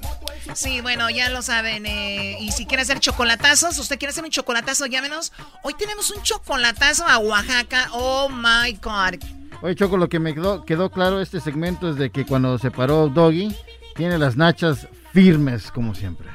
Sí, 0.52 0.82
bueno, 0.82 1.08
ya 1.08 1.30
lo 1.30 1.40
saben. 1.40 1.86
eh, 1.86 2.36
y 2.38 2.52
si 2.52 2.66
quiere 2.66 2.82
hacer 2.82 3.00
chocolatazos, 3.00 3.78
usted 3.78 3.98
quiere 3.98 4.10
hacer 4.10 4.24
un 4.24 4.30
chocolatazo, 4.30 4.84
llámenos. 4.84 5.32
Hoy 5.62 5.72
tenemos 5.72 6.10
un 6.10 6.22
chocolatazo 6.22 7.06
a 7.08 7.16
Oaxaca. 7.16 7.88
Oh 7.92 8.28
my 8.28 8.74
God. 8.82 9.14
Oye, 9.62 9.74
Choco, 9.74 9.96
lo 9.96 10.10
que 10.10 10.18
me 10.18 10.34
quedó, 10.34 10.66
quedó 10.66 10.90
claro 10.90 11.22
este 11.22 11.40
segmento 11.40 11.88
es 11.88 11.96
de 11.96 12.10
que 12.10 12.26
cuando 12.26 12.58
se 12.58 12.70
paró 12.70 13.08
Doggy, 13.08 13.56
tiene 13.96 14.18
las 14.18 14.36
nachas 14.36 14.86
firmes, 15.12 15.70
como 15.70 15.94
siempre. 15.94 16.28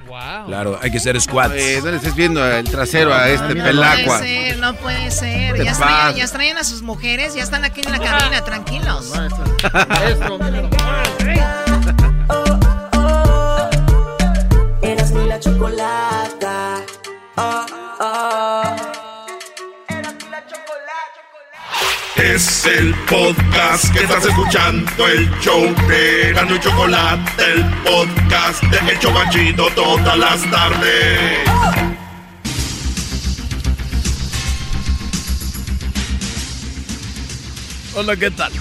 Claro, 0.46 0.80
hay 0.82 0.92
que 0.92 1.00
ser 1.00 1.20
squats. 1.20 1.56
Eh, 1.56 1.80
no 1.84 1.92
le 1.92 1.98
estés 1.98 2.16
viendo 2.16 2.46
el 2.46 2.70
trasero 2.70 3.14
a 3.14 3.28
este 3.30 3.54
mira, 3.54 3.66
No 3.66 3.70
pelacua. 3.72 4.18
puede 4.20 4.28
ser, 4.28 4.58
no 4.60 4.74
puede 4.76 5.12
ser. 5.12 5.56
¿Qué 5.56 5.64
Ya 5.66 5.74
traen, 5.74 6.16
ya 6.16 6.28
traen 6.28 6.58
a 6.58 6.64
sus 6.64 6.82
mujeres, 6.82 7.34
ya 7.36 7.44
están 7.44 7.66
aquí 7.66 7.82
en 7.82 7.92
la 7.92 8.00
cabina, 8.00 8.44
tranquilos. 8.44 9.14
Eras 14.82 15.12
mi 15.12 15.28
la 15.28 15.40
chocolata. 15.40 16.82
Oh, 17.36 17.66
oh. 18.00 18.57
Es 22.18 22.66
el 22.66 22.96
podcast 23.06 23.94
que 23.94 24.00
estás 24.00 24.26
escuchando, 24.26 25.08
el 25.08 25.30
show 25.40 25.62
de 25.88 26.34
Gano 26.34 26.56
y 26.56 26.60
Chocolate, 26.60 27.32
el 27.54 27.64
podcast 27.84 28.64
de 28.64 28.92
El 28.92 29.00
Chobachito 29.00 29.68
todas 29.76 30.18
las 30.18 30.42
tardes. 30.50 31.40
Hola, 37.96 38.16
¿qué 38.16 38.32
tal? 38.32 38.52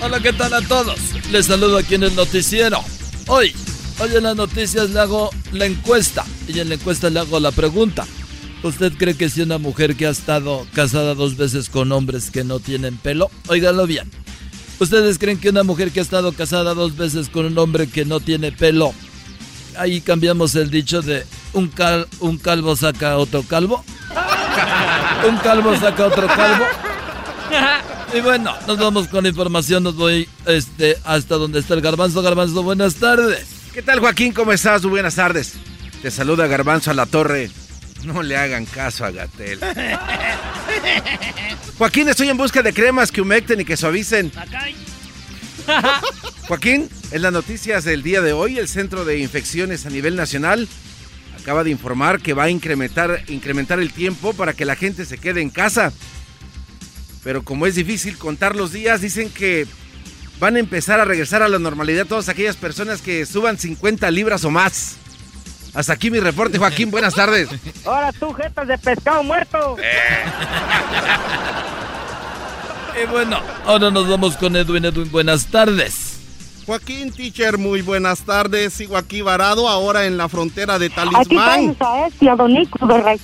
Hola, 0.00 0.18
¿qué 0.18 0.32
tal 0.32 0.52
a 0.52 0.60
todos? 0.62 0.98
Les 1.30 1.46
saludo 1.46 1.78
aquí 1.78 1.94
en 1.94 2.02
el 2.02 2.16
noticiero. 2.16 2.82
Hoy, 3.28 3.54
hoy 4.00 4.16
en 4.16 4.24
las 4.24 4.34
noticias 4.34 4.90
le 4.90 4.98
hago 4.98 5.30
la 5.52 5.66
encuesta 5.66 6.24
y 6.48 6.58
en 6.58 6.68
la 6.68 6.74
encuesta 6.74 7.10
le 7.10 7.20
hago 7.20 7.38
la 7.38 7.52
pregunta. 7.52 8.04
¿Usted 8.64 8.94
cree 8.96 9.14
que 9.14 9.28
si 9.28 9.42
una 9.42 9.58
mujer 9.58 9.94
que 9.94 10.06
ha 10.06 10.10
estado 10.10 10.66
casada 10.72 11.14
dos 11.14 11.36
veces 11.36 11.68
con 11.68 11.92
hombres 11.92 12.30
que 12.30 12.44
no 12.44 12.60
tienen 12.60 12.96
pelo? 12.96 13.30
Óigalo 13.48 13.86
bien. 13.86 14.10
¿Ustedes 14.80 15.18
creen 15.18 15.38
que 15.38 15.50
una 15.50 15.64
mujer 15.64 15.90
que 15.90 16.00
ha 16.00 16.02
estado 16.02 16.32
casada 16.32 16.72
dos 16.72 16.96
veces 16.96 17.28
con 17.28 17.44
un 17.44 17.58
hombre 17.58 17.88
que 17.88 18.06
no 18.06 18.20
tiene 18.20 18.52
pelo? 18.52 18.94
Ahí 19.76 20.00
cambiamos 20.00 20.54
el 20.54 20.70
dicho 20.70 21.02
de 21.02 21.26
un, 21.52 21.68
cal, 21.68 22.08
un 22.20 22.38
calvo 22.38 22.74
saca 22.74 23.18
otro 23.18 23.42
calvo. 23.42 23.84
Un 25.28 25.36
calvo 25.36 25.76
saca 25.76 26.06
otro 26.06 26.26
calvo. 26.26 26.64
Y 28.14 28.20
bueno, 28.20 28.54
nos 28.66 28.78
vamos 28.78 29.08
con 29.08 29.24
la 29.24 29.28
información. 29.28 29.82
Nos 29.82 29.96
voy 29.96 30.26
este, 30.46 30.96
hasta 31.04 31.34
donde 31.34 31.58
está 31.58 31.74
el 31.74 31.82
garbanzo. 31.82 32.22
Garbanzo, 32.22 32.62
buenas 32.62 32.94
tardes. 32.94 33.46
¿Qué 33.74 33.82
tal, 33.82 34.00
Joaquín? 34.00 34.32
¿Cómo 34.32 34.52
estás? 34.52 34.86
Buenas 34.86 35.16
tardes. 35.16 35.52
Te 36.00 36.10
saluda 36.10 36.46
Garbanzo 36.46 36.92
a 36.92 36.94
la 36.94 37.04
torre. 37.04 37.50
No 38.04 38.22
le 38.22 38.36
hagan 38.36 38.66
caso 38.66 39.04
a 39.04 39.10
Gatel. 39.10 39.58
Joaquín, 41.78 42.08
estoy 42.08 42.28
en 42.28 42.36
busca 42.36 42.62
de 42.62 42.72
cremas 42.72 43.10
que 43.10 43.20
humecten 43.20 43.60
y 43.60 43.64
que 43.64 43.76
suavicen. 43.76 44.30
Joaquín, 46.46 46.88
en 47.10 47.22
las 47.22 47.32
noticias 47.32 47.84
del 47.84 48.02
día 48.02 48.20
de 48.20 48.32
hoy, 48.32 48.58
el 48.58 48.68
Centro 48.68 49.04
de 49.04 49.18
Infecciones 49.18 49.86
a 49.86 49.90
nivel 49.90 50.16
nacional 50.16 50.68
acaba 51.40 51.64
de 51.64 51.70
informar 51.70 52.20
que 52.20 52.32
va 52.32 52.44
a 52.44 52.50
incrementar, 52.50 53.22
incrementar 53.28 53.78
el 53.80 53.92
tiempo 53.92 54.32
para 54.34 54.52
que 54.52 54.64
la 54.64 54.76
gente 54.76 55.04
se 55.04 55.18
quede 55.18 55.40
en 55.40 55.50
casa. 55.50 55.92
Pero 57.22 57.42
como 57.42 57.66
es 57.66 57.74
difícil 57.74 58.18
contar 58.18 58.54
los 58.54 58.72
días, 58.72 59.00
dicen 59.00 59.30
que 59.30 59.66
van 60.38 60.56
a 60.56 60.60
empezar 60.60 61.00
a 61.00 61.04
regresar 61.04 61.42
a 61.42 61.48
la 61.48 61.58
normalidad 61.58 62.06
todas 62.06 62.28
aquellas 62.28 62.56
personas 62.56 63.00
que 63.00 63.24
suban 63.24 63.58
50 63.58 64.10
libras 64.10 64.44
o 64.44 64.50
más. 64.50 64.96
Hasta 65.74 65.92
aquí 65.92 66.10
mi 66.10 66.20
reporte, 66.20 66.58
Joaquín. 66.58 66.90
Buenas 66.90 67.14
tardes. 67.14 67.48
Ahora 67.84 68.12
tú, 68.12 68.32
jetas 68.32 68.68
de 68.68 68.78
pescado 68.78 69.22
muerto. 69.22 69.76
Y 73.02 73.06
bueno, 73.06 73.40
ahora 73.66 73.90
nos 73.90 74.08
vamos 74.08 74.36
con 74.36 74.54
Edwin. 74.54 74.84
Edwin, 74.84 75.10
buenas 75.10 75.46
tardes. 75.46 76.14
Joaquín 76.64 77.12
Teacher, 77.12 77.58
muy 77.58 77.82
buenas 77.82 78.20
tardes. 78.20 78.72
Sigo 78.72 78.96
aquí 78.96 79.20
varado 79.20 79.68
ahora 79.68 80.06
en 80.06 80.16
la 80.16 80.28
frontera 80.28 80.78
de 80.78 80.86
Aquí 80.86 80.94
Talismán. 80.94 81.74
tenemos 81.74 81.76
a 81.80 82.06
este, 82.06 82.30
a 82.30 82.36
Don 82.36 82.54
Nico 82.54 82.86
de. 82.86 83.20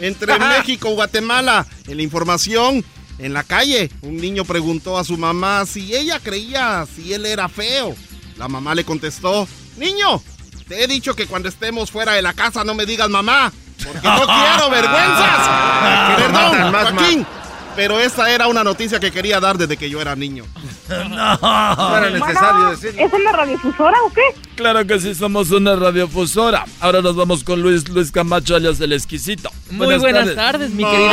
Entre 0.06 0.38
México 0.38 0.88
y 0.90 0.94
Guatemala. 0.94 1.66
En 1.86 1.98
la 1.98 2.02
información, 2.02 2.82
en 3.18 3.32
la 3.34 3.44
calle, 3.44 3.90
un 4.02 4.16
niño 4.16 4.44
preguntó 4.44 4.98
a 4.98 5.04
su 5.04 5.18
mamá 5.18 5.66
si 5.66 5.94
ella 5.94 6.18
creía 6.18 6.86
si 6.92 7.12
él 7.12 7.26
era 7.26 7.48
feo. 7.48 7.94
La 8.38 8.48
mamá 8.48 8.74
le 8.74 8.84
contestó, 8.84 9.46
niño, 9.76 10.20
te 10.68 10.82
he 10.82 10.86
dicho 10.86 11.14
que 11.14 11.26
cuando 11.26 11.48
estemos 11.48 11.90
fuera 11.90 12.12
de 12.12 12.22
la 12.22 12.32
casa 12.32 12.64
no 12.64 12.74
me 12.74 12.86
digas 12.86 13.08
mamá, 13.10 13.52
porque 13.84 14.06
no 14.06 14.26
quiero 14.26 14.70
vergüenzas. 14.70 15.48
Perdón, 16.16 16.72
Joaquín. 16.72 17.26
Pero 17.76 17.98
esa 17.98 18.30
era 18.30 18.46
una 18.46 18.62
noticia 18.62 19.00
que 19.00 19.10
quería 19.10 19.40
dar 19.40 19.58
desde 19.58 19.76
que 19.76 19.90
yo 19.90 20.00
era 20.00 20.14
niño. 20.16 20.44
No, 20.86 21.96
era 21.96 22.10
necesario 22.10 22.70
decirlo. 22.70 23.06
¿Es 23.06 23.12
una 23.12 23.32
radiofusora 23.32 23.96
o 24.06 24.12
qué? 24.12 24.20
Claro 24.54 24.86
que 24.86 25.00
sí, 25.00 25.14
somos 25.14 25.50
una 25.50 25.74
radiofusora. 25.76 26.66
Ahora 26.78 27.00
nos 27.00 27.16
vamos 27.16 27.42
con 27.42 27.62
Luis 27.62 27.88
Luis 27.88 28.12
Camacho, 28.12 28.54
alias 28.54 28.78
el 28.80 28.92
exquisito. 28.92 29.50
Muy 29.70 29.96
buenas 29.96 30.34
tardes, 30.34 30.70
mi 30.70 30.84
querido. 30.84 31.10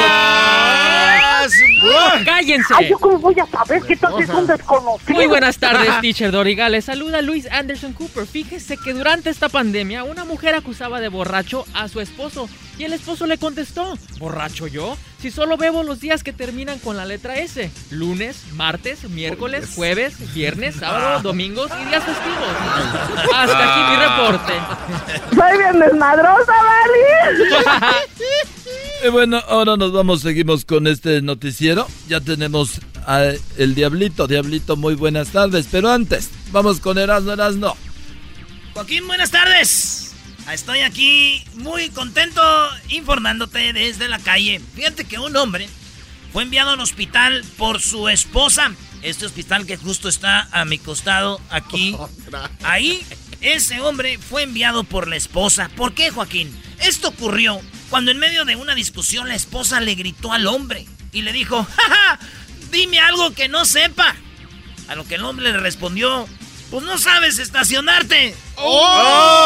¡Cállense! 2.25 2.73
Ay, 2.77 2.89
¿yo 2.89 2.99
cómo 2.99 3.19
voy 3.19 3.35
a 3.39 3.45
saber 3.45 3.81
que 3.83 3.95
tal 3.95 4.15
vez 4.15 4.27
son 4.27 4.47
desconocidos? 4.47 5.09
Muy 5.09 5.27
buenas 5.27 5.57
tardes, 5.57 5.89
teacher 6.01 6.31
Doriga. 6.31 6.69
Les 6.69 6.85
saluda 6.85 7.21
Luis 7.21 7.47
Anderson 7.51 7.93
Cooper. 7.93 8.25
Fíjese 8.25 8.77
que 8.77 8.93
durante 8.93 9.29
esta 9.29 9.49
pandemia 9.49 10.03
una 10.03 10.25
mujer 10.25 10.55
acusaba 10.55 10.99
de 10.99 11.09
borracho 11.09 11.65
a 11.73 11.87
su 11.87 11.99
esposo 12.01 12.47
y 12.77 12.85
el 12.85 12.93
esposo 12.93 13.27
le 13.27 13.37
contestó, 13.37 13.97
¿borracho 14.17 14.65
yo? 14.67 14.97
Si 15.19 15.29
solo 15.29 15.55
bebo 15.55 15.83
los 15.83 15.99
días 15.99 16.23
que 16.23 16.33
terminan 16.33 16.79
con 16.79 16.97
la 16.97 17.05
letra 17.05 17.35
S. 17.35 17.69
Lunes, 17.91 18.43
martes, 18.53 19.07
miércoles, 19.07 19.69
jueves, 19.75 20.33
viernes, 20.33 20.77
sábado, 20.77 21.21
domingos 21.21 21.69
y 21.79 21.85
días 21.85 22.03
festivos. 22.03 22.47
Hasta 23.35 23.73
aquí 23.73 23.91
mi 23.91 23.97
reporte. 23.97 24.53
Soy 25.35 25.57
bien 25.59 25.79
desmadrosa, 25.79 26.53
¿vale? 26.53 27.37
Y 29.03 29.09
bueno, 29.09 29.41
ahora 29.47 29.77
nos 29.77 29.91
vamos, 29.91 30.21
seguimos 30.21 30.63
con 30.63 30.85
este 30.85 31.23
noticiero. 31.23 31.87
Ya 32.07 32.21
tenemos 32.21 32.81
a 33.07 33.31
el 33.57 33.73
Diablito. 33.73 34.27
Diablito, 34.27 34.77
muy 34.77 34.93
buenas 34.93 35.29
tardes. 35.29 35.67
Pero 35.71 35.91
antes, 35.91 36.29
vamos 36.51 36.79
con 36.79 36.99
Erasmo 36.99 37.31
Erasmo. 37.31 37.75
Joaquín, 38.73 39.07
buenas 39.07 39.31
tardes. 39.31 40.13
Estoy 40.51 40.81
aquí 40.81 41.43
muy 41.55 41.89
contento 41.89 42.41
informándote 42.89 43.73
desde 43.73 44.07
la 44.07 44.19
calle. 44.19 44.61
Fíjate 44.75 45.05
que 45.05 45.17
un 45.17 45.35
hombre 45.35 45.67
fue 46.31 46.43
enviado 46.43 46.71
al 46.71 46.79
hospital 46.79 47.43
por 47.57 47.81
su 47.81 48.07
esposa. 48.07 48.71
Este 49.01 49.25
hospital 49.25 49.65
que 49.65 49.77
justo 49.77 50.09
está 50.09 50.47
a 50.51 50.63
mi 50.63 50.77
costado 50.77 51.41
aquí. 51.49 51.95
Ahí, 52.63 53.03
ese 53.39 53.81
hombre 53.81 54.19
fue 54.19 54.43
enviado 54.43 54.83
por 54.83 55.07
la 55.07 55.15
esposa. 55.15 55.71
¿Por 55.75 55.95
qué, 55.95 56.11
Joaquín? 56.11 56.55
Esto 56.79 57.07
ocurrió 57.07 57.59
cuando 57.91 58.09
en 58.09 58.17
medio 58.19 58.45
de 58.45 58.55
una 58.55 58.73
discusión 58.73 59.27
la 59.27 59.35
esposa 59.35 59.81
le 59.81 59.95
gritó 59.95 60.31
al 60.31 60.47
hombre 60.47 60.87
y 61.11 61.23
le 61.23 61.33
dijo, 61.33 61.67
¡Ja, 61.75 62.17
dime 62.71 62.99
algo 62.99 63.33
que 63.33 63.49
no 63.49 63.65
sepa. 63.65 64.15
A 64.87 64.95
lo 64.95 65.05
que 65.05 65.15
el 65.15 65.25
hombre 65.25 65.51
le 65.51 65.57
respondió, 65.57 66.25
pues 66.69 66.85
no 66.85 66.97
sabes 66.97 67.37
estacionarte. 67.37 68.33
¡Oh! 68.55 69.43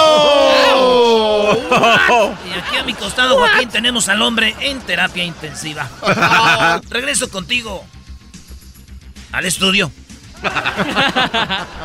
Y 2.48 2.52
aquí 2.60 2.78
a 2.78 2.84
mi 2.84 2.94
costado, 2.94 3.36
Joaquín, 3.38 3.70
tenemos 3.70 4.10
al 4.10 4.22
hombre 4.22 4.56
en 4.60 4.80
terapia 4.82 5.24
intensiva. 5.24 5.90
Regreso 6.90 7.32
contigo 7.32 7.84
al 9.32 9.46
estudio. 9.46 9.92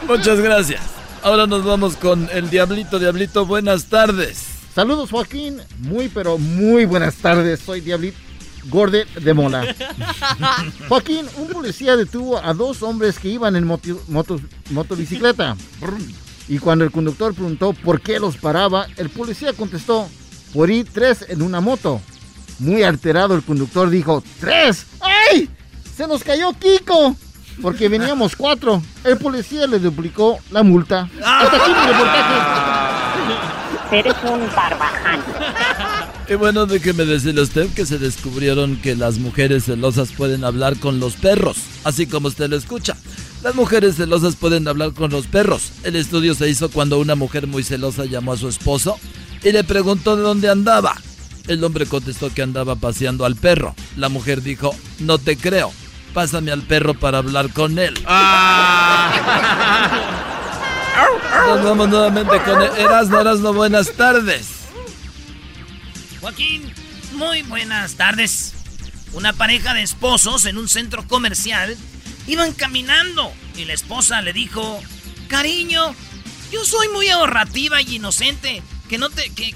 Muchas 0.06 0.40
gracias. 0.40 0.82
Ahora 1.22 1.46
nos 1.46 1.64
vamos 1.64 1.96
con 1.96 2.28
el 2.32 2.50
Diablito. 2.50 2.98
Diablito, 2.98 3.46
buenas 3.46 3.86
tardes. 3.86 4.49
Saludos, 4.74 5.10
Joaquín. 5.10 5.58
Muy, 5.78 6.08
pero 6.08 6.38
muy 6.38 6.84
buenas 6.84 7.16
tardes. 7.16 7.60
Soy 7.60 7.80
Diablito 7.80 8.18
Gorde 8.66 9.06
de 9.20 9.34
Mola. 9.34 9.74
Joaquín, 10.88 11.26
un 11.38 11.48
policía 11.48 11.96
detuvo 11.96 12.38
a 12.38 12.54
dos 12.54 12.82
hombres 12.82 13.18
que 13.18 13.28
iban 13.28 13.56
en 13.56 13.66
moto, 13.66 14.00
moto- 14.08 14.40
motobicicleta. 14.70 15.56
Y 16.48 16.58
cuando 16.58 16.84
el 16.84 16.90
conductor 16.90 17.34
preguntó 17.34 17.72
por 17.72 18.00
qué 18.00 18.18
los 18.20 18.36
paraba, 18.36 18.86
el 18.96 19.08
policía 19.10 19.52
contestó, 19.52 20.08
por 20.52 20.70
ir 20.70 20.86
tres 20.92 21.24
en 21.28 21.42
una 21.42 21.60
moto. 21.60 22.00
Muy 22.58 22.82
alterado, 22.82 23.34
el 23.34 23.42
conductor 23.42 23.88
dijo, 23.88 24.22
¿tres? 24.38 24.84
¡Ay! 25.00 25.48
Se 25.96 26.06
nos 26.06 26.22
cayó 26.22 26.52
Kiko. 26.52 27.16
Porque 27.62 27.88
veníamos 27.88 28.36
cuatro. 28.36 28.82
El 29.04 29.18
policía 29.18 29.66
le 29.66 29.78
duplicó 29.78 30.38
la 30.50 30.62
multa. 30.62 31.08
Hasta 31.24 31.56
aquí 31.56 31.70
mi 31.70 31.86
reportaje. 31.92 33.59
Eres 33.92 34.14
un 34.22 34.40
barbaján. 34.54 35.20
Y 36.28 36.34
bueno, 36.34 36.66
déjeme 36.66 37.04
decirle 37.04 37.40
a 37.40 37.44
usted 37.44 37.68
que 37.74 37.84
se 37.84 37.98
descubrieron 37.98 38.76
que 38.76 38.94
las 38.94 39.18
mujeres 39.18 39.64
celosas 39.64 40.12
pueden 40.12 40.44
hablar 40.44 40.78
con 40.78 41.00
los 41.00 41.16
perros, 41.16 41.56
así 41.82 42.06
como 42.06 42.28
usted 42.28 42.48
lo 42.48 42.56
escucha. 42.56 42.96
Las 43.42 43.56
mujeres 43.56 43.96
celosas 43.96 44.36
pueden 44.36 44.68
hablar 44.68 44.92
con 44.92 45.10
los 45.10 45.26
perros. 45.26 45.72
El 45.82 45.96
estudio 45.96 46.34
se 46.34 46.48
hizo 46.48 46.70
cuando 46.70 47.00
una 47.00 47.16
mujer 47.16 47.48
muy 47.48 47.64
celosa 47.64 48.04
llamó 48.04 48.34
a 48.34 48.36
su 48.36 48.48
esposo 48.48 49.00
y 49.42 49.50
le 49.50 49.64
preguntó 49.64 50.14
de 50.14 50.22
dónde 50.22 50.48
andaba. 50.50 50.94
El 51.48 51.64
hombre 51.64 51.86
contestó 51.86 52.32
que 52.32 52.42
andaba 52.42 52.76
paseando 52.76 53.24
al 53.24 53.34
perro. 53.34 53.74
La 53.96 54.08
mujer 54.08 54.40
dijo, 54.42 54.72
no 55.00 55.18
te 55.18 55.36
creo, 55.36 55.72
pásame 56.14 56.52
al 56.52 56.62
perro 56.62 56.94
para 56.94 57.18
hablar 57.18 57.52
con 57.52 57.78
él. 57.80 57.94
Nos 61.46 61.64
vamos 61.64 61.88
nuevamente 61.88 62.42
con 62.42 62.62
Erasmo, 62.62 63.20
Erasmo, 63.20 63.52
buenas 63.52 63.92
tardes. 63.92 64.46
Joaquín, 66.20 66.72
muy 67.12 67.42
buenas 67.42 67.94
tardes. 67.94 68.54
Una 69.12 69.32
pareja 69.32 69.74
de 69.74 69.82
esposos 69.82 70.44
en 70.44 70.58
un 70.58 70.68
centro 70.68 71.06
comercial 71.08 71.76
iban 72.26 72.52
caminando 72.52 73.32
y 73.56 73.64
la 73.64 73.72
esposa 73.72 74.22
le 74.22 74.32
dijo, 74.32 74.80
cariño, 75.28 75.94
yo 76.52 76.64
soy 76.64 76.88
muy 76.88 77.08
ahorrativa 77.08 77.80
y 77.82 77.96
inocente, 77.96 78.62
que 78.88 78.98
no 78.98 79.10
te, 79.10 79.30
que, 79.30 79.54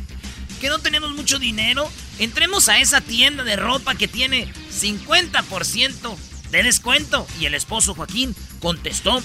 que 0.60 0.68
no 0.68 0.78
tenemos 0.78 1.12
mucho 1.12 1.38
dinero. 1.38 1.90
Entremos 2.18 2.68
a 2.68 2.78
esa 2.78 3.00
tienda 3.00 3.44
de 3.44 3.56
ropa 3.56 3.94
que 3.94 4.08
tiene 4.08 4.52
50% 4.72 6.16
de 6.50 6.62
descuento. 6.62 7.26
Y 7.40 7.46
el 7.46 7.54
esposo 7.54 7.94
Joaquín 7.94 8.34
contestó, 8.60 9.22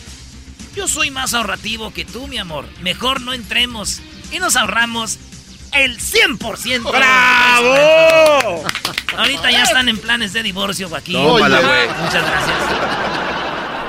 yo 0.76 0.88
soy 0.88 1.12
más 1.12 1.34
ahorrativo 1.34 1.92
que 1.92 2.06
tú, 2.06 2.28
mi 2.28 2.38
amor. 2.38 2.66
Mejor 2.82 3.22
no 3.22 3.34
entremos 3.34 4.02
y 4.32 4.40
nos 4.40 4.56
ahorramos 4.56 5.20
el 5.74 6.00
100%. 6.00 6.92
¡Bravo! 6.92 8.64
Ahorita 9.18 9.52
ya 9.52 9.64
están 9.64 9.90
en 9.90 9.98
planes 9.98 10.34
de 10.34 10.44
divorcio, 10.44 10.90
Joaquín. 10.90 11.16
Tómala. 11.16 11.62
Muchas 12.02 12.24
gracias. 12.24 12.58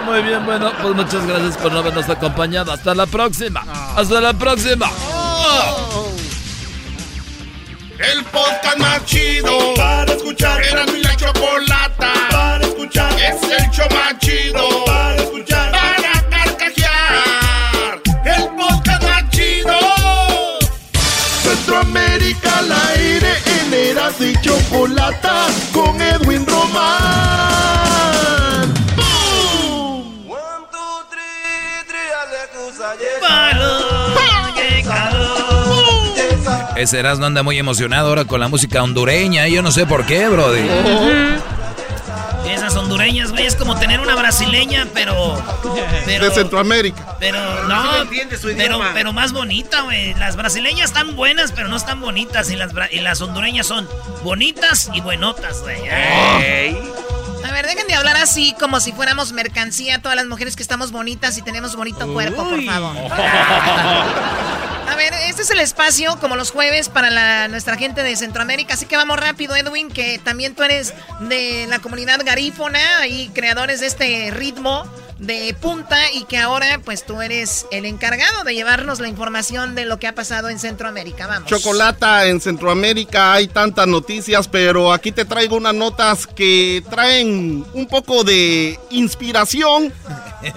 Muy 0.06 0.22
bien, 0.22 0.44
bueno, 0.44 0.72
pues 0.80 0.94
muchas 0.94 1.26
gracias 1.26 1.56
por 1.58 1.72
no 1.72 1.78
habernos 1.80 2.08
acompañado. 2.08 2.72
Hasta 2.72 2.94
la 2.94 3.06
próxima. 3.06 3.64
Hasta 3.96 4.20
la 4.20 4.32
próxima. 4.32 4.90
El 7.98 8.24
podcast 8.24 8.78
más 8.78 9.04
chido 9.04 9.74
para 9.74 10.12
escuchar. 10.12 10.62
Era 10.64 10.86
mi 10.86 11.02
la 11.02 11.14
chocolata 11.16 12.12
para 12.30 12.64
escuchar. 12.64 13.12
Es 13.20 13.42
el 13.42 13.70
show 13.70 13.86
más 13.90 14.18
chido 14.18 14.84
para 14.86 14.99
Chocolata 24.70 25.46
con 25.72 26.00
Edwin 26.00 26.46
Román. 26.46 26.72
¡Bum! 28.94 30.30
Ese 36.76 37.00
Erasmo 37.00 37.26
anda 37.26 37.42
muy 37.42 37.58
emocionado 37.58 38.08
ahora 38.10 38.24
con 38.26 38.38
la 38.38 38.46
música 38.46 38.80
hondureña. 38.82 39.48
y 39.48 39.54
Yo 39.54 39.62
no 39.62 39.72
sé 39.72 39.86
por 39.86 40.06
qué, 40.06 40.28
Brody. 40.28 40.68
Esas 42.48 42.76
hondureñas, 42.76 43.29
tener 43.80 44.00
una 44.00 44.14
brasileña, 44.14 44.86
pero. 44.94 45.42
pero 46.06 46.28
De 46.28 46.34
Centroamérica. 46.34 47.16
Pero 47.18 47.38
no, 47.66 47.90
pero, 48.56 48.80
pero 48.94 49.12
más 49.12 49.32
bonita, 49.32 49.82
güey. 49.82 50.14
Las 50.14 50.36
brasileñas 50.36 50.90
están 50.90 51.16
buenas, 51.16 51.52
pero 51.52 51.68
no 51.68 51.76
están 51.76 52.00
bonitas. 52.00 52.50
Y 52.50 52.56
las, 52.56 52.72
y 52.90 53.00
las 53.00 53.20
hondureñas 53.20 53.66
son 53.66 53.88
bonitas 54.22 54.90
y 54.92 55.00
buenotas, 55.00 55.62
güey. 55.62 55.88
A 55.88 57.52
ver, 57.52 57.66
dejen 57.66 57.86
de 57.88 57.94
hablar 57.94 58.16
así 58.16 58.54
como 58.60 58.78
si 58.78 58.92
fuéramos 58.92 59.32
mercancía 59.32 60.00
todas 60.00 60.16
las 60.16 60.26
mujeres 60.26 60.54
que 60.54 60.62
estamos 60.62 60.92
bonitas 60.92 61.36
y 61.36 61.42
tenemos 61.42 61.74
bonito 61.74 62.06
cuerpo, 62.12 62.48
por 62.48 62.62
favor. 62.62 62.94
A 64.90 64.96
ver, 64.96 65.14
este 65.28 65.42
es 65.42 65.50
el 65.52 65.60
espacio, 65.60 66.18
como 66.18 66.34
los 66.34 66.50
jueves, 66.50 66.88
para 66.88 67.46
nuestra 67.46 67.76
gente 67.76 68.02
de 68.02 68.16
Centroamérica. 68.16 68.74
Así 68.74 68.86
que 68.86 68.96
vamos 68.96 69.20
rápido, 69.20 69.54
Edwin, 69.54 69.88
que 69.88 70.18
también 70.18 70.56
tú 70.56 70.64
eres 70.64 70.94
de 71.20 71.66
la 71.68 71.78
comunidad 71.78 72.18
garífona 72.24 73.06
y 73.06 73.28
creadores 73.28 73.78
de 73.78 73.86
este 73.86 74.30
ritmo 74.32 74.84
de 75.20 75.54
punta 75.60 75.96
y 76.12 76.24
que 76.24 76.38
ahora 76.38 76.80
pues 76.84 77.04
tú 77.04 77.22
eres 77.22 77.66
el 77.70 77.84
encargado 77.84 78.42
de 78.42 78.54
llevarnos 78.54 78.98
la 78.98 79.06
información 79.06 79.76
de 79.76 79.84
lo 79.84 80.00
que 80.00 80.08
ha 80.08 80.14
pasado 80.14 80.48
en 80.48 80.58
Centroamérica. 80.58 81.28
Vamos. 81.28 81.48
Chocolata, 81.48 82.26
en 82.26 82.40
Centroamérica 82.40 83.34
hay 83.34 83.46
tantas 83.46 83.86
noticias, 83.86 84.48
pero 84.48 84.92
aquí 84.92 85.12
te 85.12 85.24
traigo 85.24 85.56
unas 85.56 85.74
notas 85.74 86.26
que 86.26 86.82
traen 86.90 87.64
un 87.74 87.86
poco 87.86 88.24
de 88.24 88.76
inspiración, 88.90 89.92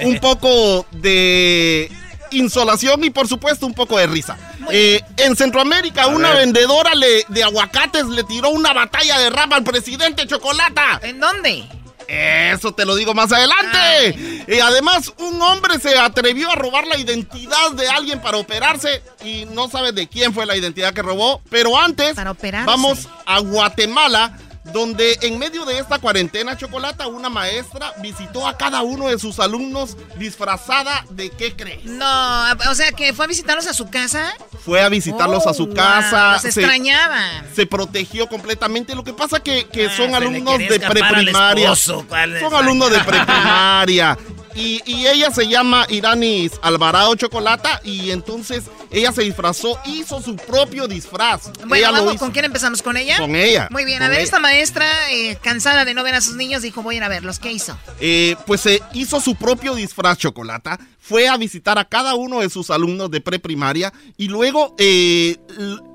un 0.03 0.19
poco 0.19 0.87
de 0.91 1.91
insolación 2.33 3.03
y 3.03 3.09
por 3.09 3.27
supuesto 3.27 3.65
un 3.65 3.73
poco 3.73 3.97
de 3.97 4.07
risa. 4.07 4.37
Eh, 4.71 5.01
en 5.17 5.35
Centroamérica, 5.35 6.07
una 6.07 6.29
ver. 6.29 6.39
vendedora 6.39 6.93
le- 6.95 7.25
de 7.29 7.43
aguacates 7.43 8.05
le 8.07 8.23
tiró 8.23 8.49
una 8.49 8.73
batalla 8.73 9.19
de 9.19 9.29
rap 9.29 9.53
al 9.53 9.63
presidente 9.63 10.25
Chocolata. 10.27 10.99
¿En 11.03 11.19
dónde? 11.19 11.63
Eso 12.07 12.73
te 12.73 12.85
lo 12.85 12.95
digo 12.95 13.13
más 13.13 13.31
adelante. 13.31 14.43
Y 14.47 14.59
además, 14.59 15.11
un 15.19 15.41
hombre 15.41 15.79
se 15.79 15.97
atrevió 15.97 16.51
a 16.51 16.55
robar 16.55 16.85
la 16.85 16.97
identidad 16.97 17.71
de 17.71 17.87
alguien 17.87 18.21
para 18.21 18.37
operarse 18.37 19.01
y 19.23 19.45
no 19.45 19.69
sabe 19.69 19.93
de 19.93 20.07
quién 20.07 20.33
fue 20.33 20.45
la 20.45 20.55
identidad 20.57 20.93
que 20.93 21.01
robó. 21.01 21.41
Pero 21.49 21.77
antes, 21.79 22.15
vamos 22.65 23.07
a 23.25 23.39
Guatemala, 23.39 24.37
donde 24.63 25.17
en 25.21 25.37
medio 25.39 25.65
de 25.65 25.77
esta 25.79 25.99
cuarentena 25.99 26.57
chocolata, 26.57 27.07
una 27.07 27.29
maestra 27.29 27.93
visitó 28.01 28.47
a 28.47 28.57
cada 28.57 28.81
uno 28.81 29.07
de 29.09 29.19
sus 29.19 29.39
alumnos 29.39 29.97
disfrazada 30.17 31.05
de 31.09 31.29
qué 31.29 31.55
crees. 31.55 31.83
No, 31.85 32.51
o 32.69 32.75
sea 32.75 32.91
que 32.93 33.13
fue 33.13 33.25
a 33.25 33.27
visitarlos 33.27 33.67
a 33.67 33.73
su 33.73 33.89
casa. 33.89 34.33
Fue 34.63 34.81
a 34.81 34.89
visitarlos 34.89 35.43
Oh, 35.45 35.49
a 35.49 35.53
su 35.53 35.65
wow, 35.65 35.75
casa. 35.75 36.33
los 36.33 36.45
extrañaba. 36.45 37.43
Se 37.53 37.65
protegió 37.65 38.27
completamente. 38.27 38.95
Lo 38.95 39.03
que 39.03 39.13
pasa 39.13 39.41
que, 39.41 39.67
que 39.67 39.87
Ah, 39.87 39.93
son 39.97 40.09
se 40.11 40.15
alumnos 40.15 40.57
de 40.57 40.79
preprimaria. 40.79 41.63
esposo, 41.65 42.05
¿cuál 42.07 42.35
es? 42.37 42.41
Son 42.41 42.53
alumnos 42.55 42.89
de 42.91 42.99
preprimaria. 43.03 44.17
Y, 44.55 44.81
y 44.85 45.07
ella 45.07 45.31
se 45.31 45.47
llama 45.47 45.85
Iranis 45.89 46.51
Alvarado 46.61 47.15
Chocolata 47.15 47.81
y 47.83 48.11
entonces 48.11 48.65
ella 48.91 49.11
se 49.11 49.23
disfrazó, 49.23 49.79
hizo 49.85 50.21
su 50.21 50.35
propio 50.35 50.87
disfraz. 50.87 51.49
Bueno, 51.65 51.91
vamos. 51.91 52.17
¿con 52.17 52.31
quién 52.31 52.45
empezamos? 52.45 52.81
¿Con 52.81 52.97
ella? 52.97 53.17
Con 53.17 53.35
ella, 53.35 53.67
Muy 53.71 53.85
bien, 53.85 54.01
a 54.03 54.07
ver, 54.07 54.17
ella. 54.17 54.23
esta 54.25 54.39
maestra, 54.39 54.85
eh, 55.11 55.37
cansada 55.41 55.85
de 55.85 55.93
no 55.93 56.03
ver 56.03 56.15
a 56.15 56.21
sus 56.21 56.35
niños, 56.35 56.61
dijo, 56.61 56.83
voy 56.83 56.95
a 56.95 56.97
ir 56.97 57.03
a 57.03 57.07
verlos. 57.09 57.39
¿Qué 57.39 57.51
hizo? 57.51 57.77
Eh, 57.99 58.35
pues 58.45 58.61
se 58.61 58.81
hizo 58.93 59.19
su 59.19 59.35
propio 59.35 59.75
disfraz 59.75 60.17
Chocolata, 60.17 60.79
fue 61.03 61.27
a 61.27 61.35
visitar 61.35 61.77
a 61.77 61.83
cada 61.83 62.15
uno 62.15 62.39
de 62.39 62.49
sus 62.49 62.69
alumnos 62.69 63.11
de 63.11 63.19
preprimaria 63.19 63.91
y 64.15 64.29
luego 64.29 64.73
eh, 64.77 65.35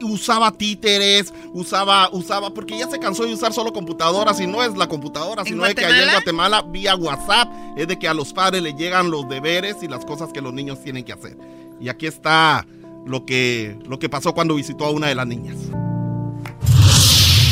usaba 0.03 0.53
títeres, 0.53 1.33
usaba, 1.55 2.11
usaba, 2.13 2.53
porque 2.53 2.79
ya 2.79 2.91
se 2.91 2.99
cansó 2.99 3.25
de 3.25 3.33
usar 3.33 3.55
solo 3.55 3.73
computadoras 3.73 4.39
y 4.39 4.47
no 4.47 4.63
es 4.63 4.77
la 4.77 4.87
computadora, 4.87 5.45
sino 5.47 5.65
de 5.65 5.75
que 5.75 5.87
allá 5.87 6.03
en 6.03 6.11
Guatemala 6.11 6.61
vía 6.61 6.95
WhatsApp 6.95 7.49
es 7.79 7.89
de 7.89 7.99
que 7.99 8.07
a 8.07 8.13
los 8.13 8.35
padres 8.35 8.63
les 8.63 8.77
llegan 8.77 9.11
los 9.11 9.27
deberes 9.27 9.77
y 9.81 9.89
las 9.89 10.05
cosas 10.05 10.31
que 10.31 10.43
los 10.43 10.53
niños 10.53 10.85
tienen 10.85 11.05
que 11.05 11.15
hacer. 11.15 11.39
Y 11.81 11.89
aquí 11.89 12.07
está 12.07 12.67
lo 13.07 13.25
que, 13.25 13.79
lo 13.89 13.99
que 13.99 14.11
pasó 14.11 14.35
cuando 14.35 14.57
visitó 14.57 14.85
a 14.85 14.91
una 14.91 15.07
de 15.07 15.15
las 15.15 15.27
niñas. 15.27 15.57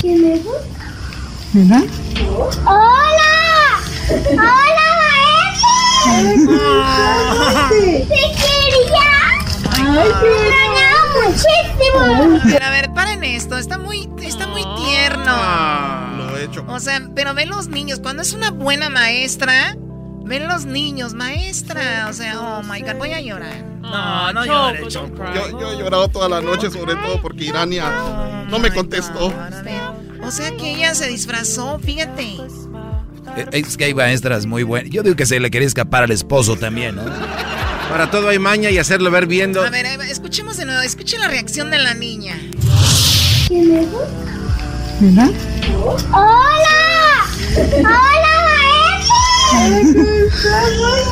¿Quién 0.02 0.24
es? 0.26 0.42
¡Hola! 2.66 3.80
¡Hola, 4.30 4.85
maestra! 6.06 7.68
¡Te 7.68 8.06
quería! 8.08 9.10
¡Ay, 9.72 10.08
te 10.20 10.28
extrañaba 10.28 11.00
muchísimo! 11.24 12.64
A 12.64 12.70
ver, 12.70 12.92
paren 12.94 13.24
esto, 13.24 13.58
está 13.58 13.78
muy, 13.78 14.08
está 14.22 14.46
muy 14.46 14.62
tierno. 14.84 15.24
Ah, 15.28 16.14
Lo 16.16 16.36
he 16.38 16.44
hecho. 16.44 16.64
O 16.68 16.80
sea, 16.80 17.00
pero 17.14 17.34
ven 17.34 17.48
los 17.48 17.68
niños, 17.68 18.00
cuando 18.00 18.22
es 18.22 18.32
una 18.32 18.50
buena 18.50 18.90
maestra, 18.90 19.76
ven 20.24 20.48
los 20.48 20.64
niños, 20.64 21.14
maestra. 21.14 22.06
O 22.08 22.12
sea, 22.12 22.40
oh 22.40 22.62
my 22.62 22.80
god, 22.80 22.94
voy 22.98 23.12
a 23.12 23.20
llorar. 23.20 23.64
No, 23.80 24.32
no 24.32 24.44
llores, 24.44 24.88
Choco. 24.88 25.22
Yo, 25.34 25.60
yo 25.60 25.72
he 25.72 25.76
llorado 25.78 26.08
toda 26.08 26.28
la 26.28 26.40
noche, 26.40 26.70
sobre 26.70 26.96
todo 26.96 27.20
porque 27.22 27.44
Irania 27.44 28.44
no 28.48 28.58
me 28.58 28.70
contestó. 28.72 29.32
O 30.22 30.30
sea 30.32 30.50
que 30.56 30.74
ella 30.74 30.92
se 30.94 31.06
disfrazó, 31.06 31.78
fíjate. 31.78 32.36
Eh, 33.36 33.46
Es 33.52 33.76
que 33.76 33.84
hay 33.86 33.94
maestras 33.94 34.46
muy 34.46 34.62
buenas. 34.62 34.90
Yo 34.90 35.02
digo 35.02 35.16
que 35.16 35.26
se 35.26 35.40
le 35.40 35.50
quería 35.50 35.68
escapar 35.68 36.02
al 36.04 36.10
esposo 36.10 36.56
también, 36.56 36.96
¿no? 36.96 37.02
Para 37.90 38.10
todo 38.10 38.28
hay 38.28 38.38
maña 38.38 38.70
y 38.70 38.78
hacerlo 38.78 39.10
ver 39.10 39.26
viendo. 39.26 39.62
A 39.62 39.70
ver, 39.70 39.86
escuchemos 40.10 40.56
de 40.56 40.64
nuevo, 40.66 40.80
escuchen 40.82 41.20
la 41.20 41.28
reacción 41.28 41.70
de 41.70 41.78
la 41.78 41.94
niña. 41.94 42.36
¿Quién 43.48 43.78
es? 43.78 43.86
¡Hola! 46.12 47.26
¡Hola, 47.72 48.34
maestra! 49.54 49.94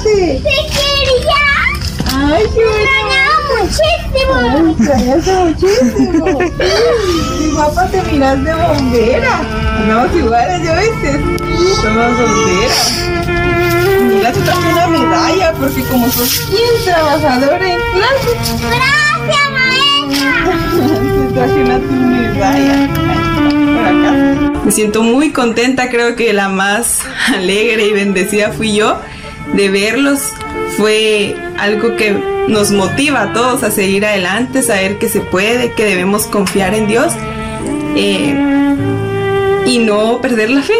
¡Te 0.02 0.40
quería! 0.42 1.44
¡Ay, 2.12 2.44
qué 2.54 2.60
extrañaba 2.62 3.33
muchísimo! 3.64 4.74
extrañaste 4.78 5.32
muchísimo. 5.44 6.38
Mi 7.40 7.56
papá 7.56 7.86
te 7.88 8.02
miras 8.12 8.44
de 8.44 8.54
bombera. 8.54 9.40
Andamos 9.78 10.16
iguales, 10.16 10.62
¿ya 10.62 10.80
viste? 10.80 11.12
Somos 11.82 12.18
bomberas. 12.18 12.92
Mira, 14.02 14.32
tú 14.32 14.40
traes 14.40 14.60
una 14.72 14.86
medalla 14.86 15.52
porque 15.52 15.82
como 15.84 16.08
sos 16.08 16.50
bien 16.50 16.84
trabajadora 16.84 17.72
en 17.72 17.80
clase. 17.92 18.30
¡Gracias, 18.70 19.50
maestra! 19.52 20.32
Te 21.28 21.34
traje 21.34 21.64
una 21.64 21.78
tu 21.78 21.92
medalla. 21.92 22.76
Por 23.74 23.86
acá. 23.86 24.60
Me 24.64 24.72
siento 24.72 25.02
muy 25.02 25.30
contenta, 25.30 25.90
creo 25.90 26.16
que 26.16 26.32
la 26.32 26.48
más 26.48 27.00
alegre 27.34 27.86
y 27.86 27.92
bendecida 27.92 28.50
fui 28.52 28.74
yo 28.74 28.98
de 29.52 29.68
verlos. 29.68 30.20
Fue 30.76 31.36
algo 31.58 31.96
que 31.96 32.33
nos 32.48 32.70
motiva 32.70 33.22
a 33.22 33.32
todos 33.32 33.62
a 33.62 33.70
seguir 33.70 34.04
adelante, 34.04 34.62
saber 34.62 34.98
que 34.98 35.08
se 35.08 35.20
puede, 35.20 35.72
que 35.72 35.84
debemos 35.84 36.26
confiar 36.26 36.74
en 36.74 36.86
Dios 36.86 37.12
eh, 37.96 38.34
y 39.66 39.78
no 39.78 40.20
perder 40.20 40.50
la 40.50 40.62
fe, 40.62 40.74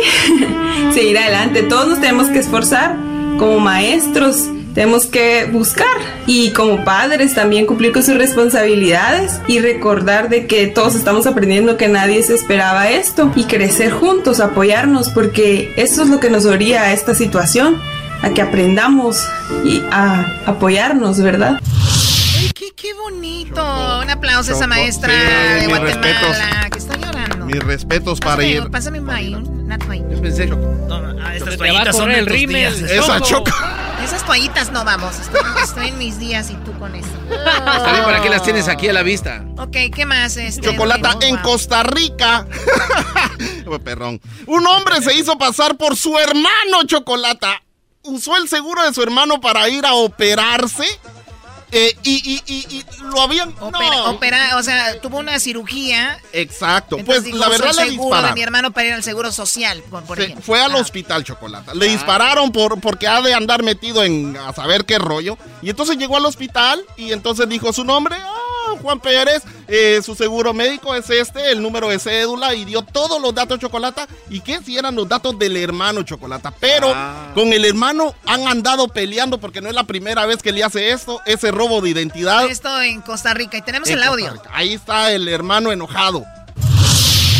seguir 0.93 1.19
adelante. 1.19 1.63
Todos 1.63 1.89
nos 1.89 2.01
tenemos 2.01 2.29
que 2.29 2.39
esforzar 2.39 2.97
como 3.39 3.61
maestros. 3.61 4.49
Tenemos 4.75 5.07
que 5.07 5.49
buscar 5.53 5.87
y 6.27 6.51
como 6.51 6.85
padres 6.85 7.33
también 7.35 7.65
cumplir 7.65 7.93
con 7.93 8.03
sus 8.03 8.17
responsabilidades 8.17 9.41
y 9.47 9.61
recordar 9.61 10.29
de 10.29 10.49
que 10.49 10.67
todos 10.67 10.97
estamos 10.97 11.29
aprendiendo 11.29 11.77
que 11.77 11.87
nadie 11.87 12.21
se 12.25 12.35
esperaba 12.35 12.91
esto 12.91 13.31
y 13.37 13.45
crecer 13.45 13.93
juntos, 13.93 14.41
apoyarnos 14.41 15.11
porque 15.11 15.73
eso 15.77 16.03
es 16.03 16.09
lo 16.09 16.19
que 16.19 16.29
nos 16.29 16.45
orilla 16.45 16.83
a 16.83 16.93
esta 16.93 17.15
situación, 17.15 17.81
a 18.25 18.33
que 18.35 18.43
aprendamos 18.43 19.23
y 19.65 19.83
a 19.91 20.25
apoyarnos, 20.47 21.21
¿verdad? 21.21 21.61
Ay, 22.39 22.51
qué, 22.55 22.67
qué 22.75 22.95
bonito. 22.95 23.63
Un 24.03 24.11
aplauso 24.11 24.53
a 24.53 24.55
esa 24.55 24.65
Choco, 24.65 24.69
maestra 24.69 25.11
sí, 25.13 25.61
de 25.61 25.67
Guatemala 25.69 26.69
que 26.71 26.79
está 26.79 26.97
llorando. 26.97 27.47
Mis 27.47 27.63
respetos 27.63 28.21
para 28.21 28.37
Pásame, 28.37 28.49
ir. 28.51 28.71
pásame 28.71 28.99
un 29.01 29.05
maíz, 29.07 29.37
una 29.37 29.79
toalla. 29.79 30.05
Yo 30.11 30.23
pensé. 30.23 30.51
Ah, 31.23 31.35
estas 31.37 31.57
Ya 31.59 31.73
va 31.73 31.81
a 31.81 31.85
toallitas 31.85 31.97
son 31.97 32.11
el 32.11 32.27
rímel. 32.27 32.81
días. 32.81 32.91
Esa 32.91 33.21
choca. 33.21 33.53
Esas 34.05 34.25
toallitas 34.27 34.71
no 34.73 34.85
vamos. 34.85 35.15
Estoy, 35.19 35.41
estoy 35.63 35.89
en 35.89 35.99
mis 35.99 36.19
días 36.19 36.51
y 36.51 36.55
tú 36.57 36.73
con 36.79 36.95
eso. 36.95 37.09
Está 37.31 37.93
bien, 37.93 38.05
¿para 38.05 38.23
qué 38.23 38.29
las 38.29 38.43
tienes 38.43 38.69
aquí 38.69 38.89
a 38.89 38.93
la 38.93 39.03
vista? 39.03 39.45
Ok, 39.59 39.77
¿qué 39.95 40.05
más? 40.07 40.37
Este, 40.37 40.61
Chocolata 40.63 41.17
en 41.23 41.37
Wow. 41.37 41.43
Costa 41.45 41.83
Rica. 41.85 42.47
Perrón. 43.85 44.21
Un 44.47 44.67
hombre 44.67 45.01
se 45.03 45.15
hizo 45.15 45.37
pasar 45.39 45.77
por 45.77 45.97
su 45.97 46.19
hermano 46.19 46.85
Chocolata. 46.87 47.63
Usó 48.05 48.37
el 48.37 48.49
seguro 48.49 48.83
de 48.85 48.93
su 48.95 49.03
hermano 49.03 49.41
para 49.41 49.69
ir 49.69 49.85
a 49.87 49.95
operarse. 49.95 50.87
eh, 51.77 51.93
y, 52.05 52.13
y- 52.37 52.43
y- 52.47 52.77
y 52.77 52.85
lo 53.03 53.21
habían. 53.21 53.49
Opera, 53.59 53.97
no. 53.97 54.11
opera- 54.13 54.57
o 54.59 54.63
sea, 54.63 55.01
tuvo 55.01 55.19
una 55.19 55.41
cirugía. 55.41 56.21
Exacto. 56.33 56.97
entonces 56.99 57.23
Pues 57.23 57.25
dijo, 57.25 57.39
la 57.39 57.49
"Uso 57.49 57.59
verdad 57.59 57.75
le 57.75 57.75
seguro 57.75 57.91
de 57.91 58.01
dispararon. 58.05 58.35
mi 58.35 58.43
hermano 58.43 58.71
para 58.71 58.87
ir 58.87 58.93
al 58.95 59.03
seguro 59.03 59.33
social, 59.33 59.83
por, 59.91 60.05
por 60.05 60.17
Se- 60.19 60.23
ejemplo. 60.25 60.45
fue 60.45 60.61
al 60.63 60.71
Ah. 60.73 60.77
hospital 60.77 61.25
Chocolata. 61.25 61.75
Le 61.75 61.87
dispararon 61.89 62.53
por, 62.53 62.81
porque 62.81 63.09
ha 63.09 63.21
de 63.23 63.35
andar 63.35 63.65
metido 63.65 64.05
en 64.05 64.37
a 64.37 64.53
saber 64.53 64.85
qué 64.85 65.01
rollo. 65.01 65.37
Y 65.63 65.71
entonces 65.71 65.97
llegó 65.97 66.17
al 66.17 66.27
hospital 66.27 66.85
y 66.97 67.11
entonces 67.13 67.49
dijo 67.49 67.73
su 67.73 67.83
nombre. 67.83 68.17
"Ah, 68.67 68.75
Juan 68.81 69.01
Pérez, 69.01 69.43
eh, 69.69 70.01
su 70.05 70.15
seguro 70.15 70.53
médico 70.53 70.95
es 70.95 71.09
este, 71.11 71.51
el 71.53 71.63
número 71.63 71.89
de 71.89 71.99
cédula 71.99 72.55
y 72.55 72.65
dio 72.65 72.83
todos 72.83 73.21
los 73.21 73.35
datos 73.35 73.59
Chocolata. 73.59 74.07
¿Y 74.31 74.41
qué? 74.41 74.61
Si 74.65 74.77
eran 74.77 74.95
los 74.95 75.09
datos 75.09 75.39
del 75.39 75.57
hermano 75.57 76.03
Chocolata. 76.03 76.53
Pero 76.61 76.93
Ah. 76.95 77.31
con 77.35 77.53
el 77.53 77.65
hermano 77.65 78.15
han 78.27 78.47
andado 78.49 78.89
peleando 78.89 79.39
porque 79.39 79.61
no 79.61 79.69
es 79.69 79.75
la 79.75 79.85
primera 79.85 80.27
vez 80.27 80.43
que 80.43 80.53
le 80.53 80.63
hace 80.65 80.91
esto, 80.91 81.21
ese 81.27 81.51
robo 81.51 81.81
de 81.81 81.91
identidad. 81.91 82.49
Esto 82.51 82.81
en 82.81 83.01
Costa 83.01 83.35
Rica. 83.35 83.57
Y 83.57 83.63
tenemos 83.63 83.89
En 83.89 83.95
el 83.99 84.03
audio. 84.03 84.33
Ahí 84.53 84.75
está 84.75 85.13
el 85.13 85.29
hermano 85.29 85.73
enojado. 85.73 86.25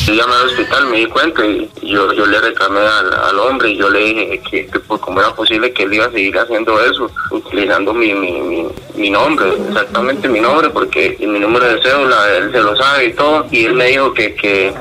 Yo 0.05 0.13
llamé 0.13 0.35
al 0.35 0.47
hospital, 0.49 0.87
me 0.89 0.99
di 0.99 1.07
cuenta 1.07 1.47
y 1.47 1.71
yo, 1.81 2.13
yo 2.13 2.27
le 2.27 2.39
reclamé 2.39 2.81
al, 2.81 3.15
al 3.15 3.39
hombre 3.39 3.71
y 3.71 3.79
yo 3.79 3.89
le 3.89 4.01
dije 4.01 4.43
que, 4.51 4.67
que 4.67 4.81
pues, 4.81 5.01
cómo 5.01 5.19
era 5.21 5.35
posible 5.35 5.73
que 5.73 5.85
él 5.85 5.95
iba 5.95 6.05
a 6.05 6.11
seguir 6.11 6.39
haciendo 6.39 6.79
eso, 6.85 7.11
utilizando 7.31 7.95
mi, 7.95 8.13
mi, 8.13 8.33
mi, 8.33 8.67
mi 8.97 9.09
nombre, 9.09 9.47
exactamente 9.67 10.29
mi 10.29 10.41
nombre, 10.41 10.69
porque 10.69 11.17
mi 11.21 11.39
número 11.39 11.65
de 11.67 11.83
cédula 11.83 12.37
él 12.37 12.53
se 12.53 12.61
lo 12.61 12.77
sabe 12.77 13.07
y 13.07 13.15
todo. 13.15 13.47
Y 13.51 13.65
él 13.65 13.75
me 13.75 13.87
dijo 13.87 14.13
que, 14.13 14.35
que, 14.35 14.75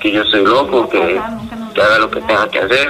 que 0.00 0.12
yo 0.12 0.24
soy 0.26 0.44
loco, 0.44 0.88
que, 0.88 1.20
que 1.74 1.82
haga 1.82 1.98
lo 1.98 2.10
que 2.10 2.20
tenga 2.20 2.48
que 2.48 2.58
hacer. 2.60 2.88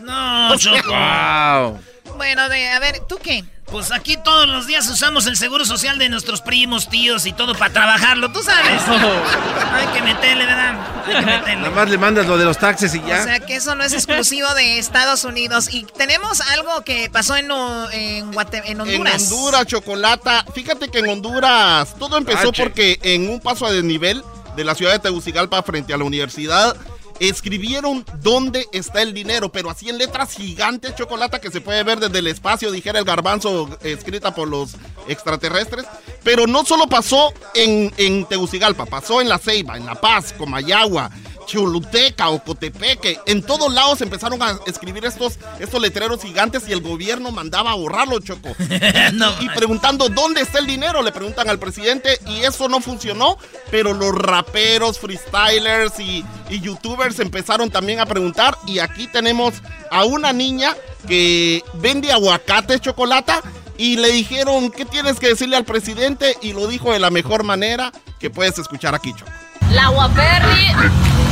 No. 0.00 0.54
Wow. 0.86 1.78
Bueno, 2.16 2.48
de, 2.48 2.68
a 2.70 2.78
ver, 2.78 3.00
¿tú 3.08 3.18
qué? 3.22 3.44
Pues 3.70 3.90
aquí 3.90 4.16
todos 4.16 4.46
los 4.46 4.66
días 4.66 4.86
usamos 4.88 5.26
el 5.26 5.36
seguro 5.36 5.64
social 5.64 5.98
de 5.98 6.08
nuestros 6.08 6.42
primos, 6.42 6.88
tíos 6.88 7.26
y 7.26 7.32
todo 7.32 7.54
para 7.54 7.72
trabajarlo, 7.72 8.30
tú 8.30 8.40
sabes. 8.42 8.82
Hay 9.72 9.86
que 9.88 10.02
meterle, 10.02 10.46
¿verdad? 10.46 10.78
Hay 11.06 11.14
que 11.16 11.20
meterle. 11.26 11.56
Nada 11.56 11.70
más 11.70 11.90
le 11.90 11.98
mandas 11.98 12.26
lo 12.26 12.36
de 12.38 12.44
los 12.44 12.58
taxes 12.58 12.94
y 12.94 13.00
ya. 13.02 13.20
O 13.20 13.24
sea 13.24 13.40
que 13.40 13.56
eso 13.56 13.74
no 13.74 13.82
es 13.82 13.92
exclusivo 13.92 14.52
de 14.54 14.78
Estados 14.78 15.24
Unidos. 15.24 15.72
Y 15.72 15.84
tenemos 15.96 16.40
algo 16.52 16.82
que 16.82 17.10
pasó 17.10 17.36
en, 17.36 17.46
en, 17.92 18.32
Guate- 18.32 18.62
en 18.66 18.80
Honduras. 18.80 19.14
En 19.14 19.32
Honduras, 19.34 19.66
Chocolata. 19.66 20.44
Fíjate 20.54 20.88
que 20.88 20.98
en 21.00 21.08
Honduras 21.08 21.94
todo 21.98 22.16
empezó 22.18 22.52
porque 22.52 22.98
en 23.02 23.28
un 23.28 23.40
paso 23.40 23.66
a 23.66 23.72
desnivel 23.72 24.22
de 24.56 24.64
la 24.64 24.74
ciudad 24.76 24.92
de 24.92 24.98
Tegucigalpa 25.00 25.62
frente 25.64 25.92
a 25.92 25.96
la 25.98 26.04
universidad 26.04 26.76
escribieron 27.20 28.04
dónde 28.22 28.66
está 28.72 29.02
el 29.02 29.14
dinero, 29.14 29.50
pero 29.50 29.70
así 29.70 29.88
en 29.88 29.98
letras 29.98 30.34
gigantes, 30.34 30.94
Chocolata, 30.94 31.40
que 31.40 31.50
se 31.50 31.60
puede 31.60 31.82
ver 31.84 32.00
desde 32.00 32.18
el 32.18 32.26
espacio, 32.26 32.70
dijera 32.70 32.98
el 32.98 33.04
garbanzo, 33.04 33.68
escrita 33.82 34.34
por 34.34 34.48
los 34.48 34.76
extraterrestres. 35.08 35.86
Pero 36.22 36.46
no 36.46 36.64
solo 36.64 36.86
pasó 36.86 37.32
en, 37.54 37.92
en 37.96 38.24
Tegucigalpa, 38.26 38.86
pasó 38.86 39.20
en 39.20 39.28
La 39.28 39.38
Ceiba, 39.38 39.76
en 39.76 39.86
La 39.86 39.94
Paz, 39.94 40.34
Comayagua, 40.36 41.10
Choluteca, 41.46 42.28
Ocotepeque. 42.30 43.20
En 43.26 43.42
todos 43.42 43.72
lados 43.72 44.00
empezaron 44.00 44.42
a 44.42 44.58
escribir 44.66 45.04
estos, 45.04 45.38
estos 45.58 45.80
letreros 45.80 46.22
gigantes 46.22 46.68
y 46.68 46.72
el 46.72 46.80
gobierno 46.80 47.30
mandaba 47.30 47.72
a 47.72 47.74
borrarlo, 47.74 48.20
Choco. 48.20 48.54
y, 48.58 49.44
y 49.44 49.48
preguntando 49.50 50.08
dónde 50.08 50.40
está 50.42 50.58
el 50.58 50.66
dinero, 50.66 51.02
le 51.02 51.12
preguntan 51.12 51.48
al 51.48 51.58
presidente 51.58 52.18
y 52.26 52.40
eso 52.40 52.68
no 52.68 52.80
funcionó, 52.80 53.38
pero 53.70 53.92
los 53.92 54.14
raperos, 54.14 54.98
freestylers 54.98 55.98
y, 56.00 56.24
y 56.50 56.60
youtubers 56.60 57.18
empezaron 57.20 57.70
también 57.70 58.00
a 58.00 58.06
preguntar 58.06 58.56
y 58.66 58.78
aquí 58.78 59.06
tenemos 59.06 59.54
a 59.90 60.04
una 60.04 60.32
niña 60.32 60.74
que 61.06 61.62
vende 61.74 62.12
aguacates, 62.12 62.80
chocolata. 62.80 63.42
Y 63.76 63.96
le 63.96 64.12
dijeron, 64.12 64.70
¿qué 64.70 64.84
tienes 64.84 65.18
que 65.18 65.28
decirle 65.28 65.56
al 65.56 65.64
presidente? 65.64 66.36
Y 66.42 66.52
lo 66.52 66.68
dijo 66.68 66.92
de 66.92 67.00
la 67.00 67.10
mejor 67.10 67.42
manera 67.42 67.90
que 68.20 68.30
puedes 68.30 68.56
escuchar 68.58 68.94
aquí, 68.94 69.12
Choco. 69.12 69.32
La 69.70 69.88
Guaperri 69.88 71.23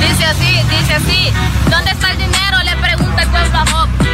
dice 0.00 0.24
así, 0.24 0.62
dice 0.70 0.94
así. 0.94 1.32
¿Dónde 1.70 1.90
está 1.90 2.10
el 2.12 2.18
dinero? 2.18 2.49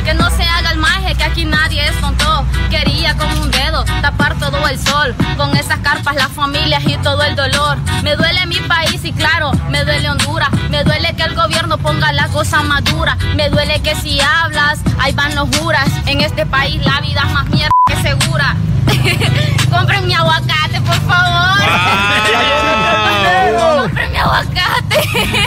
Que 0.07 0.15
no 0.15 0.31
se 0.31 0.45
haga 0.45 0.71
el 0.71 0.79
maje, 0.79 1.17
que 1.17 1.25
aquí 1.25 1.45
nadie 1.45 1.85
es 1.85 2.01
tonto. 2.01 2.47
Quería 2.71 3.17
con 3.17 3.29
un 3.39 3.51
dedo 3.51 3.85
tapar 4.01 4.39
todo 4.39 4.69
el 4.69 4.79
sol. 4.79 5.13
Con 5.37 5.57
esas 5.57 5.79
carpas, 5.79 6.15
las 6.15 6.29
familias 6.29 6.85
y 6.87 6.97
todo 6.99 7.25
el 7.25 7.35
dolor. 7.35 7.77
Me 8.05 8.15
duele 8.15 8.47
mi 8.47 8.61
país 8.61 9.05
y 9.05 9.13
claro, 9.13 9.51
me 9.69 9.85
duele 9.85 10.09
Honduras. 10.09 10.51
Me 10.71 10.85
duele 10.85 11.13
que 11.17 11.25
el 11.25 11.35
gobierno 11.35 11.77
ponga 11.79 12.13
la 12.13 12.29
cosa 12.29 12.63
más 12.63 12.85
dura. 12.85 13.19
Me 13.35 13.51
duele 13.51 13.83
que 13.83 13.97
si 13.97 14.21
hablas, 14.21 14.79
ahí 15.01 15.13
van 15.13 15.35
los 15.35 15.49
juras. 15.57 15.89
En 16.07 16.21
este 16.21 16.47
país 16.47 16.81
la 16.85 17.01
vida 17.01 17.23
es 17.27 17.33
más 17.33 17.49
mierda 17.49 17.73
que 17.87 17.97
segura. 17.97 18.55
Compren 19.71 20.07
mi 20.07 20.15
aguacate, 20.15 20.81
por 20.83 21.01
favor. 21.01 21.59
Compren 23.81 24.13
mi 24.13 24.19
aguacate. 24.19 25.01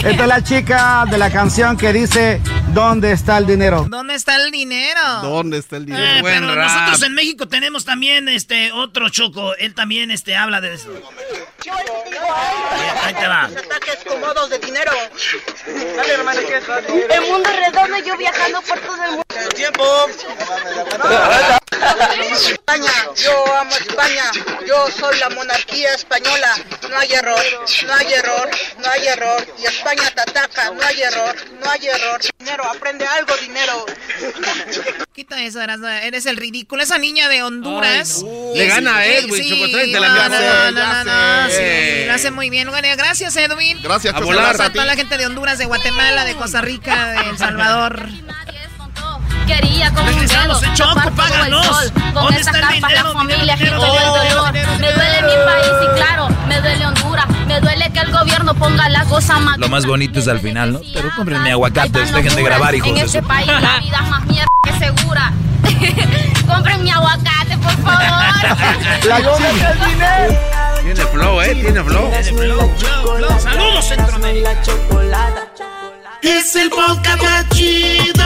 Esta 0.03 0.23
es 0.23 0.27
la 0.27 0.43
chica 0.43 1.05
de 1.09 1.17
la 1.17 1.29
canción 1.29 1.77
que 1.77 1.93
dice 1.93 2.41
¿Dónde 2.73 3.11
está 3.11 3.38
el 3.39 3.45
dinero? 3.47 3.85
¿Dónde 3.89 4.15
está 4.15 4.35
el 4.35 4.51
dinero? 4.51 5.01
¿Dónde 5.21 5.57
está 5.57 5.77
el 5.77 5.85
dinero? 5.85 6.05
Eh, 6.05 6.21
Buen 6.21 6.41
pero 6.41 6.55
rap. 6.55 6.67
nosotros 6.69 7.03
en 7.03 7.13
México 7.15 7.47
tenemos 7.47 7.85
también 7.85 8.29
este 8.29 8.71
otro 8.71 9.09
choco. 9.09 9.55
Él 9.55 9.73
también 9.73 10.11
este 10.11 10.35
habla 10.35 10.61
de 10.61 10.73
eso. 10.75 10.89
Ahí 13.03 13.13
te 13.13 13.27
va. 13.27 13.45
Ataques 13.45 13.99
cómodos 14.07 14.49
de 14.49 14.59
dinero. 14.59 14.91
El 17.09 17.21
mundo 17.31 17.49
redondo, 17.49 17.97
yo 18.05 18.17
viajando 18.17 18.61
por 18.61 18.79
todo 18.79 19.03
el 19.03 19.11
mundo. 19.11 19.25
Tiempo. 19.55 19.83
España, 21.71 22.91
yo 23.15 23.55
amo 23.55 23.71
España. 23.71 24.23
Yo 24.67 24.87
soy 24.91 25.17
la 25.19 25.29
monarquía 25.29 25.93
española. 25.93 26.55
No 26.89 26.97
hay 26.97 27.13
error, 27.13 27.41
no 27.85 27.93
hay 27.93 28.13
error, 28.13 28.49
no 28.79 28.91
hay 28.91 29.07
error. 29.07 29.47
Y 29.61 29.65
España 29.65 30.09
te 30.13 30.21
ataca, 30.21 30.71
no 30.71 30.81
hay 30.81 31.01
error, 31.01 31.35
no 31.61 31.69
hay 31.69 31.87
error. 31.87 32.21
Dinero, 32.39 32.63
aprende 32.65 33.05
algo, 33.05 33.35
dinero. 33.37 33.85
Quita 35.13 35.41
eso, 35.43 35.61
eres 35.61 36.25
el 36.25 36.37
ridículo. 36.37 36.81
Esa 36.83 36.97
niña 36.97 37.29
de 37.29 37.43
Honduras. 37.43 38.23
Le 38.55 38.65
gana 38.67 38.97
a 38.97 39.05
Edwin, 39.05 39.43
Sí, 39.43 39.49
Chocotrán, 39.49 39.91
te 39.91 39.99
la 39.99 40.07
no, 40.07 40.29
no, 40.29 40.71
no, 40.71 41.03
no, 41.03 41.43
no, 41.43 41.49
sí. 41.49 42.05
Lo 42.05 42.13
hace 42.13 42.31
muy 42.31 42.49
bien. 42.49 42.69
Bueno, 42.69 42.87
gracias, 42.97 43.35
Edwin. 43.35 43.81
Gracias, 43.81 44.13
A 44.15 44.19
volar. 44.19 44.59
A 44.59 44.71
toda 44.71 44.85
la 44.85 44.95
gente 44.95 45.17
de 45.17 45.25
Honduras, 45.25 45.57
de 45.57 45.65
Guatemala, 45.65 46.25
de 46.25 46.35
Costa 46.35 46.61
Rica, 46.61 47.11
de 47.11 47.29
El 47.29 47.37
Salvador. 47.37 48.09
Quería 49.49 49.91
con 49.91 50.07
un 50.07 50.27
dedo 50.27 50.63
en 50.63 50.73
Choco, 50.75 51.11
páganos. 51.15 51.65
sol. 51.65 51.91
Con 51.93 52.13
¿Dónde 52.13 52.39
esas 52.39 52.53
está 52.55 52.67
el 52.69 52.75
dinero? 52.75 53.03
las 53.03 53.13
familias 53.13 53.59
y 53.59 53.63
Dinero, 53.63 53.83
dinero, 53.83 54.15
el 54.21 54.29
dolor. 54.29 54.53
dinero, 54.53 54.71
Me 54.79 54.91
duele 54.93 55.21
mi 55.23 55.33
país 55.45 55.71
y 55.81 55.95
claro, 55.95 56.27
me 56.47 56.61
duele 56.61 56.85
Honduras. 56.85 57.25
Me 57.47 57.59
duele 57.59 57.91
que 57.91 57.99
el 57.99 58.11
gobierno 58.11 58.53
ponga 58.53 58.87
la 58.89 59.03
cosa 59.05 59.39
más 59.39 59.57
Lo 59.57 59.67
más 59.69 59.85
bonito 59.87 60.19
es 60.19 60.27
al 60.27 60.39
final, 60.39 60.71
¿no? 60.73 60.81
Pero 60.93 61.09
cómprenme 61.15 61.51
aguacates, 61.51 62.13
dejen 62.13 62.35
de 62.35 62.43
grabar, 62.43 62.75
hijos 62.75 62.89
En 62.89 62.95
de 62.95 63.01
este 63.01 63.21
su... 63.21 63.27
país 63.27 63.47
la 63.47 63.79
vida 63.79 63.99
es 64.03 64.09
más 64.09 64.25
mierda 64.27 64.49
que 64.63 64.73
segura. 64.85 65.33
Compren 66.47 66.83
mi 66.83 66.91
aguacate, 66.91 67.57
por 67.57 67.71
favor. 67.83 67.99
La 69.07 69.19
¿Dónde 69.19 69.49
está 69.49 69.71
el 69.71 69.79
dinero? 69.79 70.39
Tiene 70.83 71.01
flow, 71.11 71.41
eh, 71.41 71.55
tiene 71.55 71.83
flow. 71.83 72.11
Saludos, 73.39 73.85
Centroamérica. 73.87 74.51
Es 76.21 76.55
el 76.55 76.69
podcast 76.69 77.21
más 77.23 77.49
chido. 77.49 78.25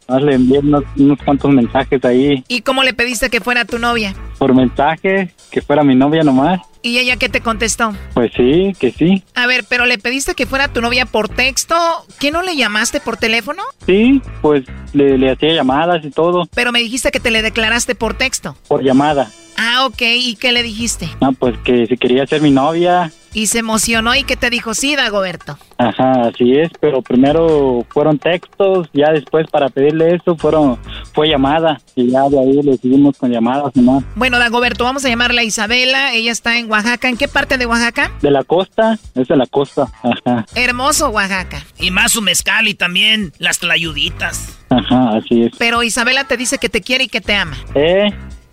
Nomás 0.07 0.23
le 0.23 0.35
envié 0.35 0.59
unos, 0.59 0.83
unos 0.97 1.19
cuantos 1.23 1.51
mensajes 1.51 2.03
ahí 2.03 2.43
¿Y 2.47 2.61
cómo 2.61 2.83
le 2.83 2.93
pediste 2.93 3.29
que 3.29 3.39
fuera 3.39 3.65
tu 3.65 3.79
novia? 3.79 4.13
por 4.37 4.55
mensaje, 4.55 5.31
que 5.51 5.61
fuera 5.61 5.83
mi 5.83 5.93
novia 5.95 6.23
nomás. 6.23 6.59
¿Y 6.81 6.97
ella 6.97 7.15
qué 7.17 7.29
te 7.29 7.41
contestó? 7.41 7.93
Pues 8.15 8.31
sí, 8.35 8.73
que 8.79 8.91
sí. 8.91 9.23
A 9.35 9.45
ver, 9.45 9.63
pero 9.69 9.85
le 9.85 9.99
pediste 9.99 10.33
que 10.33 10.47
fuera 10.47 10.67
tu 10.67 10.81
novia 10.81 11.05
por 11.05 11.29
texto. 11.29 11.75
¿Qué 12.19 12.31
no 12.31 12.41
le 12.41 12.55
llamaste 12.55 12.99
por 13.01 13.17
teléfono? 13.17 13.61
Sí, 13.85 14.19
pues 14.41 14.63
le, 14.93 15.19
le 15.19 15.29
hacía 15.29 15.53
llamadas 15.53 16.03
y 16.03 16.09
todo, 16.09 16.47
Pero 16.55 16.71
me 16.71 16.79
dijiste 16.79 17.11
que 17.11 17.19
te 17.19 17.29
le 17.29 17.43
declaraste 17.43 17.93
por 17.93 18.15
texto. 18.15 18.55
por 18.67 18.83
llamada. 18.83 19.29
Ah, 19.57 19.85
ok. 19.85 20.01
¿Y 20.01 20.35
qué 20.37 20.51
le 20.51 20.63
dijiste? 20.63 21.07
No, 21.21 21.33
pues 21.33 21.55
que 21.59 21.85
si 21.85 21.95
quería 21.97 22.25
ser 22.25 22.41
mi 22.41 22.49
novia 22.49 23.11
Y 23.33 23.47
se 23.47 23.59
emocionó 23.59 24.15
y 24.15 24.23
que 24.23 24.35
te 24.35 24.49
dijo, 24.49 24.73
sí, 24.73 24.95
Dagoberto. 24.95 25.57
Ajá, 25.77 26.27
así 26.27 26.57
es, 26.57 26.69
pero 26.79 27.01
primero 27.01 27.85
fueron 27.89 28.19
textos, 28.19 28.89
ya 28.93 29.11
después 29.11 29.47
para 29.49 29.69
pedirle 29.69 30.15
eso 30.15 30.35
fueron 30.35 30.77
fue 31.13 31.29
llamada 31.29 31.81
y 31.95 32.11
ya 32.11 32.29
de 32.29 32.39
ahí 32.39 32.61
le 32.61 32.77
seguimos 32.77 33.17
con 33.17 33.31
llamadas 33.31 33.75
nomás. 33.75 34.03
Bueno, 34.15 34.37
Dagoberto, 34.37 34.83
vamos 34.83 35.03
a 35.05 35.09
llamarla 35.09 35.43
Isabela, 35.43 36.13
ella 36.13 36.31
está 36.31 36.57
en 36.57 36.69
Oaxaca. 36.69 37.09
¿En 37.09 37.17
qué 37.17 37.27
parte 37.27 37.57
de 37.57 37.65
Oaxaca? 37.65 38.11
De 38.21 38.31
la 38.31 38.43
costa, 38.43 38.99
es 39.15 39.27
de 39.27 39.35
la 39.35 39.45
costa, 39.47 39.87
ajá. 40.03 40.45
Hermoso 40.55 41.09
Oaxaca. 41.09 41.63
Y 41.79 41.91
más 41.91 42.11
su 42.11 42.21
mezcal 42.21 42.67
y 42.67 42.73
también 42.73 43.33
las 43.39 43.59
tlayuditas. 43.59 44.59
Ajá, 44.69 45.17
así 45.17 45.43
es. 45.43 45.51
Pero 45.57 45.83
Isabela 45.83 46.25
te 46.25 46.37
dice 46.37 46.57
que 46.57 46.69
te 46.69 46.81
quiere 46.81 47.05
y 47.05 47.07
que 47.07 47.21
te 47.21 47.35
ama. 47.35 47.57
Eh, 47.75 48.09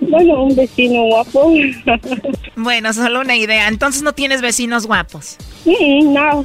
Bueno, 0.00 0.44
un 0.44 0.54
vecino 0.54 1.04
guapo. 1.06 1.52
Bueno, 2.56 2.92
solo 2.92 3.20
una 3.20 3.36
idea. 3.36 3.68
Entonces 3.68 4.02
no 4.02 4.12
tienes 4.14 4.40
vecinos 4.42 4.86
guapos. 4.86 5.36
Mm, 5.64 6.12
no, 6.12 6.44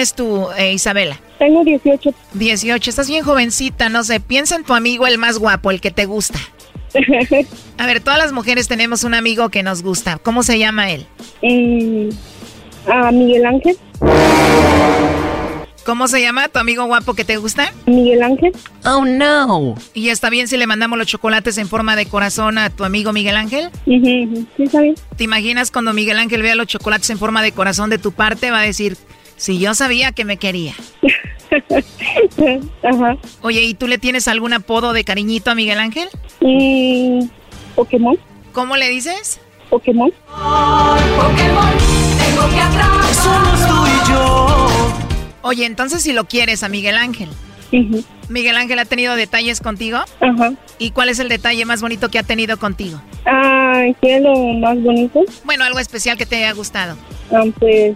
tú, 0.09 0.47
eh, 0.57 0.73
Isabela? 0.73 1.19
Tengo 1.39 1.63
18. 1.63 2.13
18, 2.33 2.89
estás 2.89 3.07
bien 3.07 3.23
jovencita, 3.23 3.89
no 3.89 4.03
sé, 4.03 4.19
piensa 4.19 4.55
en 4.55 4.63
tu 4.63 4.73
amigo 4.73 5.07
el 5.07 5.17
más 5.17 5.37
guapo, 5.39 5.71
el 5.71 5.81
que 5.81 5.91
te 5.91 6.05
gusta. 6.05 6.39
A 7.77 7.85
ver, 7.85 8.01
todas 8.01 8.19
las 8.19 8.33
mujeres 8.33 8.67
tenemos 8.67 9.03
un 9.03 9.13
amigo 9.13 9.49
que 9.49 9.63
nos 9.63 9.81
gusta. 9.81 10.17
¿Cómo 10.17 10.43
se 10.43 10.59
llama 10.59 10.91
él? 10.91 11.05
Mm, 11.41 12.09
a 12.87 13.11
Miguel 13.11 13.45
Ángel. 13.45 13.77
¿Cómo 15.85 16.07
se 16.07 16.21
llama 16.21 16.47
tu 16.47 16.59
amigo 16.59 16.85
guapo 16.85 17.15
que 17.15 17.25
te 17.25 17.37
gusta? 17.37 17.73
Miguel 17.87 18.21
Ángel. 18.21 18.51
Oh, 18.85 19.03
no. 19.03 19.75
¿Y 19.95 20.09
está 20.09 20.29
bien 20.29 20.47
si 20.47 20.57
le 20.57 20.67
mandamos 20.67 20.97
los 20.97 21.07
chocolates 21.07 21.57
en 21.57 21.67
forma 21.67 21.95
de 21.95 22.05
corazón 22.05 22.59
a 22.59 22.69
tu 22.69 22.83
amigo 22.83 23.13
Miguel 23.13 23.35
Ángel? 23.35 23.71
Sí, 23.85 24.47
está 24.59 24.81
bien. 24.81 24.95
¿Te 25.17 25.23
imaginas 25.23 25.71
cuando 25.71 25.91
Miguel 25.93 26.19
Ángel 26.19 26.43
vea 26.43 26.55
los 26.55 26.67
chocolates 26.67 27.09
en 27.09 27.17
forma 27.17 27.41
de 27.41 27.51
corazón 27.51 27.89
de 27.89 27.97
tu 27.97 28.11
parte? 28.11 28.51
Va 28.51 28.59
a 28.59 28.63
decir, 28.63 28.95
si 29.41 29.57
yo 29.57 29.73
sabía 29.73 30.11
que 30.11 30.23
me 30.23 30.37
quería. 30.37 30.75
Ajá. 32.83 33.17
Oye, 33.41 33.63
¿y 33.63 33.73
tú 33.73 33.87
le 33.87 33.97
tienes 33.97 34.27
algún 34.27 34.53
apodo 34.53 34.93
de 34.93 35.03
cariñito 35.03 35.49
a 35.49 35.55
Miguel 35.55 35.79
Ángel? 35.79 36.09
Mm, 36.41 37.25
Pokémon. 37.73 38.19
¿Cómo 38.51 38.77
le 38.77 38.87
dices? 38.89 39.41
Pokémon. 39.71 40.11
Tengo 42.19 42.49
que 42.51 42.61
atrapar. 42.61 43.13
Somos 43.15 43.67
tú 43.67 43.87
y 43.87 44.11
yo. 44.11 44.47
Oye, 45.41 45.65
entonces 45.65 46.03
si 46.03 46.13
lo 46.13 46.25
quieres 46.25 46.61
a 46.61 46.69
Miguel 46.69 46.97
Ángel. 46.97 47.29
¿Miguel 48.29 48.57
Ángel 48.57 48.77
ha 48.77 48.85
tenido 48.85 49.15
detalles 49.15 49.59
contigo? 49.59 49.97
Ajá. 50.19 50.53
¿Y 50.77 50.91
cuál 50.91 51.09
es 51.09 51.17
el 51.17 51.29
detalle 51.29 51.65
más 51.65 51.81
bonito 51.81 52.09
que 52.09 52.19
ha 52.19 52.23
tenido 52.23 52.57
contigo? 52.57 53.01
Ah, 53.25 53.85
¿qué 54.01 54.17
es 54.17 54.21
lo 54.21 54.35
más 54.35 54.79
bonito? 54.83 55.21
Bueno, 55.45 55.63
algo 55.63 55.79
especial 55.79 56.15
que 56.17 56.27
te 56.27 56.35
haya 56.35 56.51
gustado. 56.51 56.95
Ah, 57.31 57.43
pues 57.59 57.95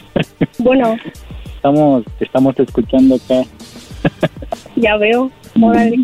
Bueno, 0.58 0.96
estamos, 1.56 2.04
estamos 2.20 2.58
escuchando 2.58 3.16
acá. 3.16 3.42
ya 4.76 4.96
veo. 4.96 5.30
Órale. 5.60 6.02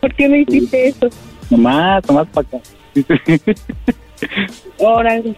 ¿Por 0.00 0.14
qué 0.14 0.28
me 0.28 0.40
hiciste 0.40 0.88
eso? 0.88 1.08
Nomás, 1.50 2.06
nomás 2.06 2.28
para 2.28 2.48
acá. 2.48 2.58
Órale. 4.78 5.34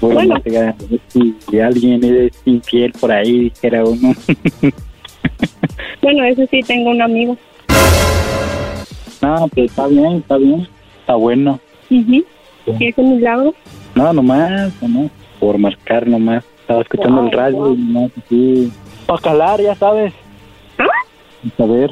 Bueno, 0.00 0.36
si, 1.08 1.60
alguien 1.60 2.02
es 2.02 2.32
infiel 2.46 2.92
por 2.92 3.12
ahí, 3.12 3.50
dijera 3.50 3.84
uno. 3.84 4.14
Bueno, 6.02 6.24
eso 6.24 6.46
sí, 6.50 6.60
tengo 6.62 6.90
un 6.90 7.02
amigo. 7.02 7.36
no, 9.20 9.48
pues 9.48 9.70
está 9.70 9.86
bien, 9.86 10.16
está 10.16 10.38
bien. 10.38 10.66
Está 11.00 11.14
bueno. 11.14 11.60
Ujú. 11.90 12.24
¿Y 12.78 12.86
ese 12.86 13.02
milagro? 13.02 13.54
No, 13.94 14.12
nomás, 14.12 14.72
nomás. 14.80 15.10
Por 15.40 15.58
marcar 15.58 16.06
nomás. 16.06 16.44
Estaba 16.60 16.82
escuchando 16.82 17.22
el 17.24 17.32
radio 17.32 17.72
y 17.72 17.76
nomás 17.78 18.12
así. 18.24 18.72
Para 19.06 19.20
calar, 19.20 19.60
ya 19.60 19.74
sabes. 19.74 20.12
A 21.58 21.64
ver. 21.64 21.90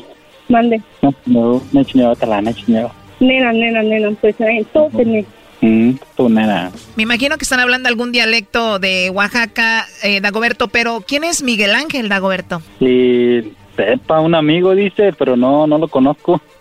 Mande. 0.49 0.81
No, 1.03 1.15
no, 1.27 1.63
me 1.73 1.81
enseñaba 1.81 2.15
catalán, 2.15 2.45
me 2.45 2.51
enseñaba. 2.51 2.93
Nena, 3.21 3.53
nena, 3.53 3.83
nena, 3.83 4.11
pues 4.21 4.41
eh, 4.41 4.65
todo 4.73 4.89
tenés. 4.91 5.27
Mm, 5.61 5.93
tú, 6.17 6.29
nena. 6.29 6.71
Me 6.97 7.03
imagino 7.03 7.37
que 7.37 7.43
están 7.43 7.61
hablando 7.61 7.89
algún 7.89 8.13
dialecto 8.13 8.79
de 8.79 9.11
Oaxaca, 9.11 9.87
eh, 10.03 10.21
Dagoberto, 10.21 10.69
pero 10.69 11.03
¿quién 11.07 11.25
es 11.25 11.43
Miguel 11.43 11.75
Ángel, 11.75 12.09
Dagoberto? 12.09 12.63
Y 12.81 13.53
sepa, 13.77 14.21
un 14.21 14.35
amigo 14.35 14.75
dice, 14.75 15.13
pero 15.19 15.37
no, 15.37 15.67
no 15.67 15.79
lo 15.79 15.89
conozco. 15.89 16.41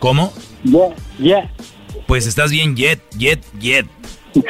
¿Cómo? 0.00 0.32
Yeah, 0.64 0.94
yeah. 1.18 1.50
Pues 2.06 2.26
estás 2.26 2.50
bien 2.50 2.74
jet, 2.74 3.00
jet, 3.16 3.44
jet. 3.60 3.86
Sí. 4.32 4.42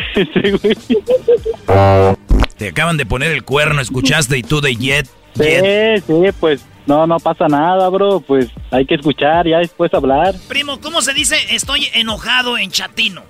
Te 2.56 2.68
acaban 2.68 2.96
de 2.96 3.04
poner 3.04 3.32
el 3.32 3.42
cuerno, 3.42 3.80
escuchaste 3.80 4.38
y 4.38 4.42
tú 4.42 4.60
de 4.60 4.76
jet, 4.76 5.08
jet. 5.34 6.04
Sí, 6.06 6.14
sí, 6.24 6.32
pues 6.38 6.64
no, 6.86 7.06
no 7.06 7.18
pasa 7.18 7.48
nada, 7.48 7.88
bro. 7.88 8.20
Pues 8.20 8.48
hay 8.70 8.86
que 8.86 8.94
escuchar, 8.94 9.46
ya 9.46 9.58
después 9.58 9.92
hablar. 9.92 10.34
Primo, 10.48 10.80
¿cómo 10.80 11.02
se 11.02 11.12
dice 11.14 11.36
estoy 11.50 11.88
enojado 11.94 12.56
en 12.56 12.70
chatino? 12.70 13.22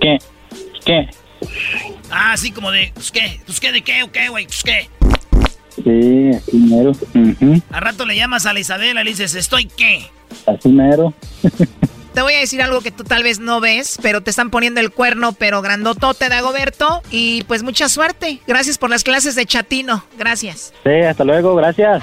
¿Qué? 0.00 0.18
¿Qué? 0.84 1.08
Ah, 2.10 2.32
así 2.32 2.50
como 2.50 2.70
de, 2.72 2.90
pues 2.94 3.12
qué, 3.12 3.40
pues 3.46 3.60
qué, 3.60 3.70
de 3.70 3.82
qué, 3.82 4.02
o 4.02 4.10
qué, 4.10 4.28
güey, 4.28 4.46
pues 4.46 4.62
qué. 4.64 4.88
Sí, 5.84 6.30
así 6.36 6.56
mero. 6.56 6.90
Ujú, 6.90 7.62
A 7.70 7.80
rato 7.80 8.04
le 8.06 8.16
llamas 8.16 8.46
a 8.46 8.52
la 8.52 8.60
Isabela 8.60 9.00
y 9.00 9.04
le 9.04 9.10
dices, 9.10 9.34
¿estoy 9.34 9.66
qué? 9.66 10.06
Así 10.46 10.68
mero. 10.68 11.14
Te 12.14 12.22
voy 12.22 12.34
a 12.34 12.40
decir 12.40 12.60
algo 12.62 12.80
que 12.80 12.90
tú 12.90 13.04
tal 13.04 13.22
vez 13.22 13.38
no 13.38 13.60
ves, 13.60 13.96
pero 14.02 14.22
te 14.22 14.30
están 14.30 14.50
poniendo 14.50 14.80
el 14.80 14.90
cuerno, 14.90 15.34
pero 15.34 15.62
grandotote, 15.62 16.28
Dagoberto. 16.28 17.00
Y 17.12 17.44
pues 17.44 17.62
mucha 17.62 17.88
suerte. 17.88 18.40
Gracias 18.44 18.76
por 18.76 18.90
las 18.90 19.04
clases 19.04 19.36
de 19.36 19.46
chatino. 19.46 20.04
Gracias. 20.18 20.72
Sí, 20.82 20.90
hasta 21.08 21.22
luego, 21.22 21.54
gracias. 21.54 22.02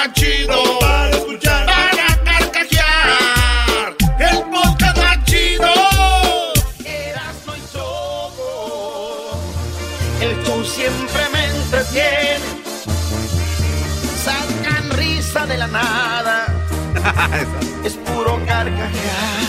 nada. 15.71 16.45
es 17.83 17.93
puro 17.93 18.39
carcajear. 18.45 19.47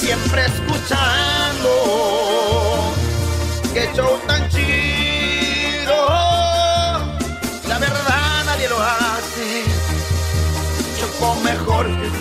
Siempre 0.00 0.46
escuchando. 0.46 1.70
Qué 3.72 3.88
show 3.94 4.18
tan 4.26 4.48
chido. 4.48 6.08
La 7.68 7.78
verdad 7.78 8.44
nadie 8.46 8.68
lo 8.68 8.82
hace. 8.82 9.64
Choco 10.98 11.34
mejor 11.42 11.86
que 12.00 12.15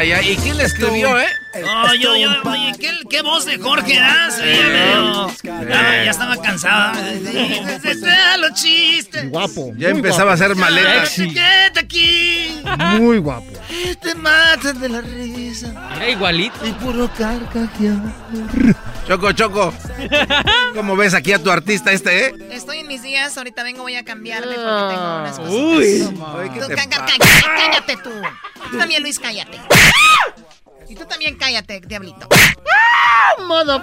Ay, 0.00 0.12
ay, 0.12 0.18
ay. 0.28 0.30
¿Y 0.30 0.36
quién 0.36 0.56
le 0.56 0.64
escribió, 0.64 1.20
eh? 1.20 1.26
Oh, 1.64 1.94
yo, 1.94 2.16
yo, 2.16 2.30
oye, 2.44 2.72
¿qué, 2.78 2.90
qué 3.08 3.22
voz 3.22 3.44
de 3.44 3.58
Jorge 3.58 3.98
das? 3.98 4.38
Ya, 4.38 4.44
veo. 4.44 5.30
Ya, 5.42 6.04
ya 6.04 6.10
estaba 6.10 6.36
cansada. 6.36 6.92
los 8.38 8.54
chistes. 8.54 9.30
Guapo. 9.30 9.72
Ya 9.76 9.88
empezaba 9.90 10.32
a 10.32 10.34
hacer 10.34 10.54
maletas. 10.56 11.14
Quédate 11.14 11.80
aquí. 11.80 12.62
Muy 12.98 13.18
guapo. 13.18 13.46
Te 14.00 14.14
matan 14.14 14.80
de 14.80 14.88
la 14.88 15.00
risa. 15.00 15.72
Era 15.96 16.10
igualito. 16.10 16.66
Y 16.66 16.72
puro 16.72 17.10
carcajear. 17.16 17.98
Choco, 19.06 19.32
Choco. 19.32 19.74
¿Cómo 20.74 20.96
ves 20.96 21.14
aquí 21.14 21.32
a 21.32 21.42
tu 21.42 21.50
artista 21.50 21.92
este, 21.92 22.26
eh? 22.26 22.34
Estoy 22.50 22.78
en 22.78 22.86
mis 22.88 23.02
días, 23.02 23.36
ahorita 23.36 23.62
vengo, 23.62 23.82
voy 23.82 23.96
a 23.96 24.04
cambiarme 24.04 24.54
porque 24.54 24.94
tengo 24.94 25.18
unas 25.18 25.38
cosas. 25.38 25.52
Uy. 25.52 26.18
Cállate 27.56 27.96
tú. 28.02 28.10
Tú 28.70 28.78
también, 28.78 29.02
Luis, 29.02 29.18
cállate. 29.18 29.58
Y 30.90 30.94
tú 30.96 31.04
también 31.06 31.36
cállate, 31.36 31.80
diablito. 31.86 32.26
Modo. 33.46 33.82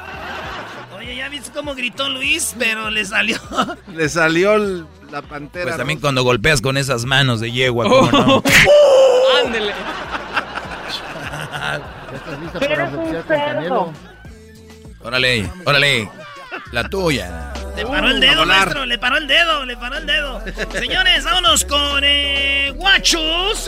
Oye, 0.98 1.16
¿ya 1.16 1.30
viste 1.30 1.52
cómo 1.52 1.74
gritó 1.74 2.10
Luis? 2.10 2.54
Pero 2.60 2.90
le 2.90 3.06
salió. 3.06 3.40
Le 3.96 4.10
salió 4.10 4.56
el- 4.56 4.86
la 5.10 5.22
pantera. 5.22 5.66
Pues 5.66 5.78
también 5.78 6.00
cuando 6.02 6.24
golpeas 6.24 6.60
con 6.62 6.76
esas 6.78 7.06
manos 7.06 7.40
de 7.40 7.52
yegua, 7.52 7.88
¿cómo 7.88 8.12
no? 8.12 8.44
Ándele. 9.46 9.72
¿Estás 12.14 12.40
lista 12.42 12.60
para 12.60 12.90
boxear 12.90 13.24
con 13.24 13.38
Canelo? 13.38 13.94
Órale, 15.04 15.50
órale. 15.66 16.10
La 16.72 16.90
tuya. 16.90 17.54
Le 17.76 17.86
paró 17.86 18.10
el 18.10 18.20
dedo, 18.20 18.46
maestro, 18.46 18.86
le 18.86 18.98
paró 18.98 19.18
el 19.18 19.28
dedo, 19.28 19.64
le 19.66 19.78
paró 19.78 19.98
el 19.98 20.08
dedo. 20.08 20.42
Señores, 20.74 21.24
vámonos 21.24 21.64
con 21.66 22.02
eh, 22.04 22.74
Guachus. 22.76 23.68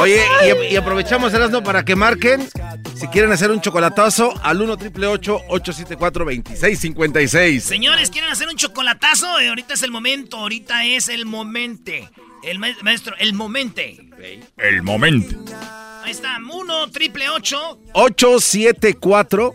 Oye, 0.00 0.20
y, 0.70 0.74
y 0.74 0.76
aprovechamos 0.76 1.32
el 1.34 1.42
asno 1.42 1.62
para 1.62 1.84
que 1.84 1.96
marquen 1.96 2.46
si 2.94 3.06
quieren 3.08 3.32
hacer 3.32 3.50
un 3.50 3.60
chocolatazo 3.60 4.32
al 4.42 4.60
1 4.60 4.76
triple 4.76 5.06
874 5.06 6.24
2656. 6.24 7.64
Señores, 7.64 8.10
¿quieren 8.10 8.30
hacer 8.30 8.48
un 8.48 8.56
chocolatazo? 8.56 9.38
Eh, 9.40 9.48
ahorita 9.48 9.74
es 9.74 9.82
el 9.82 9.90
momento, 9.90 10.36
ahorita 10.38 10.84
es 10.84 11.08
el 11.08 11.24
momento. 11.26 11.92
El 12.42 12.58
ma- 12.58 12.76
maestro, 12.82 13.14
el 13.18 13.32
momento. 13.32 13.80
El 14.58 14.82
momento. 14.82 15.36
Ahí 16.04 16.12
está, 16.12 16.36
1 16.38 16.90
triple 16.90 17.28
8. 17.30 17.78
874 17.94 19.54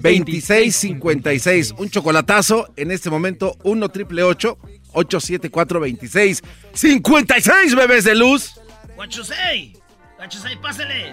2656. 0.00 1.74
Un 1.78 1.90
chocolatazo 1.90 2.72
en 2.76 2.90
este 2.90 3.10
momento 3.10 3.56
1 3.64 3.88
triple 3.90 4.22
874 4.22 5.80
2656 5.80 7.74
bebés 7.74 8.04
de 8.04 8.14
luz. 8.14 8.54
Guachusei. 9.02 9.72
Guachusei, 10.16 10.56
pásale. 10.62 11.12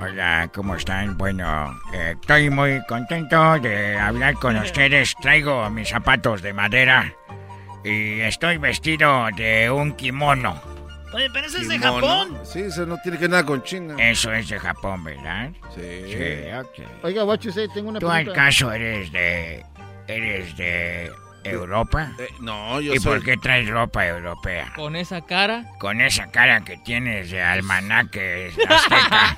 Hola, 0.00 0.48
¿cómo 0.54 0.76
están? 0.76 1.18
Bueno, 1.18 1.76
eh, 1.92 2.14
estoy 2.20 2.48
muy 2.48 2.80
contento 2.86 3.58
de 3.58 3.98
hablar 3.98 4.34
con 4.34 4.56
ustedes. 4.56 5.16
Traigo 5.20 5.68
mis 5.68 5.88
zapatos 5.88 6.42
de 6.42 6.52
madera 6.52 7.12
y 7.82 8.20
estoy 8.20 8.58
vestido 8.58 9.30
de 9.36 9.68
un 9.68 9.94
kimono. 9.94 10.62
Oye, 11.12 11.28
pero 11.32 11.48
eso 11.48 11.58
es 11.58 11.68
de. 11.68 11.80
Japón. 11.80 12.38
Sí, 12.44 12.60
eso 12.60 12.86
no 12.86 12.96
tiene 13.02 13.18
que 13.18 13.22
ver 13.22 13.30
nada 13.30 13.44
con 13.44 13.60
China. 13.64 13.96
Eso 13.98 14.32
es 14.32 14.48
de 14.48 14.60
Japón, 14.60 15.02
¿verdad? 15.02 15.50
Sí. 15.74 16.02
Sí, 16.06 16.52
ok. 16.56 17.02
Oiga, 17.02 17.24
what 17.24 17.40
you 17.40 17.50
say, 17.50 17.66
tengo 17.74 17.88
una 17.88 17.98
¿Tú 17.98 18.06
pregunta. 18.06 18.30
acaso 18.30 18.70
eres 18.70 19.10
de... 19.10 19.66
eres 20.06 20.56
de 20.56 21.10
Europa? 21.44 22.12
Eh, 22.18 22.28
no, 22.40 22.80
yo 22.80 22.94
¿Y 22.94 22.98
soy- 22.98 23.16
por 23.18 23.24
qué 23.24 23.36
traes 23.36 23.68
ropa 23.68 24.06
europea? 24.06 24.72
Con 24.76 24.96
esa 24.96 25.20
cara. 25.22 25.64
Con 25.78 26.00
esa 26.00 26.30
cara 26.30 26.62
que 26.64 26.76
tienes 26.78 27.30
de 27.30 27.42
almanaque 27.42 28.52
azteca. 28.68 29.36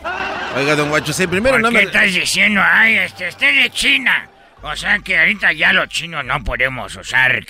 Oiga, 0.57 0.77
don 0.77 0.89
Guachusei, 0.91 1.27
primero 1.27 1.55
¿Por 1.55 1.63
no 1.63 1.69
qué 1.71 1.75
me... 1.77 1.83
estás 1.85 2.13
diciendo, 2.13 2.61
ay, 2.65 2.95
este, 2.97 3.29
este 3.29 3.51
es 3.51 3.57
de 3.65 3.71
China? 3.71 4.29
O 4.63 4.77
sea 4.77 4.99
que 5.01 5.19
ahorita 5.19 5.53
ya 5.53 5.73
los 5.73 5.89
chinos 5.89 6.25
no 6.25 6.43
podemos 6.45 6.95
usar 6.97 7.45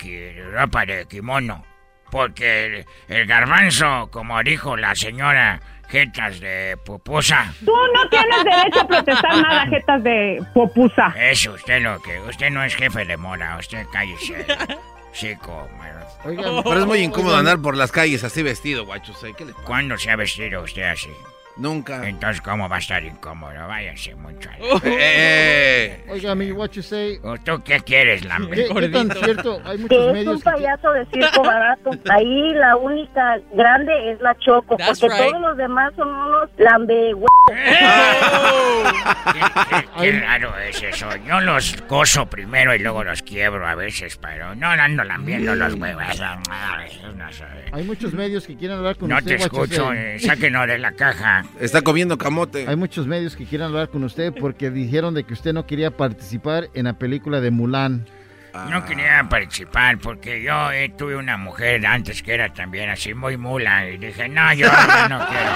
ropa 0.51 0.85
de 0.85 1.05
kimono. 1.07 1.65
Porque 2.09 2.65
el, 2.65 2.85
el 3.07 3.25
garbanzo, 3.27 4.09
como 4.11 4.41
dijo 4.43 4.77
la 4.77 4.93
señora 4.95 5.59
Jetas 5.93 6.39
de 6.39 6.75
Pupusa. 6.83 7.53
Tú 7.63 7.71
no 7.71 8.09
tienes 8.09 8.43
derecho 8.43 8.81
a 8.81 8.87
protestar 8.87 9.37
nada, 9.43 9.67
jetas 9.69 10.03
de 10.03 10.43
popusa. 10.51 11.13
Eso, 11.15 11.53
usted 11.53 11.83
lo 11.83 12.01
que... 12.01 12.19
Usted 12.21 12.49
no 12.49 12.63
es 12.63 12.73
jefe 12.73 13.05
de 13.05 13.15
mora, 13.15 13.55
usted 13.59 13.85
cállese. 13.91 14.43
Chico, 15.11 15.69
Oiga, 16.25 16.63
pero 16.63 16.79
es 16.79 16.85
muy 16.87 16.97
incómodo 16.97 17.37
andar 17.37 17.61
por 17.61 17.77
las 17.77 17.91
calles 17.91 18.23
así 18.23 18.41
vestido, 18.41 18.85
Guachusei. 18.87 19.35
¿Qué 19.35 19.45
le 19.45 19.53
pasa? 19.53 19.65
¿Cuándo 19.67 19.95
se 19.99 20.09
ha 20.09 20.15
vestido 20.15 20.63
usted 20.63 20.81
así? 20.81 21.11
Nunca. 21.57 22.07
Entonces, 22.07 22.41
¿cómo 22.41 22.67
va 22.67 22.77
a 22.77 22.79
estar 22.79 23.03
incómodo? 23.03 23.53
Váyase 23.67 24.15
mucho. 24.15 24.49
Oh. 24.61 24.79
Eh. 25.05 26.03
Oiga, 26.09 26.33
mi 26.35 26.51
what 26.51 26.71
you 26.71 26.81
say. 26.81 27.19
¿Tú 27.43 27.61
qué 27.63 27.79
quieres, 27.81 28.23
Lambe? 28.25 28.55
¿Qué, 28.67 28.73
qué 28.73 28.89
tan 28.89 29.11
cierto? 29.11 29.61
Hay 29.65 29.77
que 29.77 29.83
muchos 29.83 30.07
es 30.07 30.13
medios 30.13 30.35
un 30.35 30.41
que... 30.41 30.49
payaso 30.51 30.91
de 30.93 31.05
circo 31.07 31.43
barato. 31.43 31.91
Ahí 32.09 32.53
la 32.53 32.75
única 32.77 33.39
grande 33.53 34.11
es 34.11 34.21
la 34.21 34.35
Choco, 34.39 34.77
That's 34.77 34.99
porque 34.99 35.15
right. 35.15 35.27
todos 35.29 35.41
los 35.41 35.57
demás 35.57 35.93
son 35.95 36.07
unos 36.07 36.49
lambe 36.57 37.13
Qué 39.99 40.11
raro 40.19 40.57
es 40.59 40.81
eso. 40.81 41.09
Yo 41.27 41.39
los 41.41 41.75
gozo 41.87 42.25
primero 42.27 42.73
y 42.75 42.79
luego 42.79 43.03
los 43.03 43.21
quiebro 43.21 43.67
a 43.67 43.75
veces, 43.75 44.17
pero 44.17 44.55
no 44.55 44.67
ando 44.67 45.03
lambiendo 45.03 45.55
los 45.55 45.73
huevos. 45.75 46.03
No, 47.15 47.31
sé. 47.31 47.43
Hay 47.71 47.83
muchos 47.83 48.13
medios 48.13 48.45
que 48.47 48.55
quieren 48.55 48.77
hablar 48.77 48.95
con 48.95 49.09
No 49.09 49.17
usted. 49.17 49.37
te 49.37 49.43
what 49.43 49.51
you 49.51 49.63
escucho, 49.63 49.93
eh, 49.93 50.19
sáquenos 50.19 50.67
de 50.67 50.77
la 50.79 50.91
caja. 50.93 51.42
Está 51.59 51.81
comiendo 51.81 52.17
camote. 52.17 52.65
Hay 52.67 52.75
muchos 52.75 53.07
medios 53.07 53.35
que 53.35 53.45
quieren 53.45 53.67
hablar 53.67 53.89
con 53.89 54.03
usted 54.03 54.33
porque 54.39 54.69
dijeron 54.71 55.13
de 55.13 55.23
que 55.23 55.33
usted 55.33 55.53
no 55.53 55.65
quería 55.65 55.91
participar 55.91 56.69
en 56.73 56.85
la 56.85 56.93
película 56.93 57.41
de 57.41 57.51
Mulan. 57.51 58.05
No 58.69 58.85
quería 58.85 59.25
participar 59.27 59.97
porque 59.97 60.43
yo 60.43 60.71
eh, 60.71 60.93
tuve 60.95 61.15
una 61.15 61.37
mujer 61.37 61.83
antes 61.87 62.21
que 62.21 62.35
era 62.35 62.53
también 62.53 62.87
así 62.87 63.15
muy 63.15 63.35
mula 63.35 63.89
y 63.89 63.97
dije, 63.97 64.29
no, 64.29 64.53
yo 64.53 64.67
no 65.09 65.27
quiero. 65.27 65.51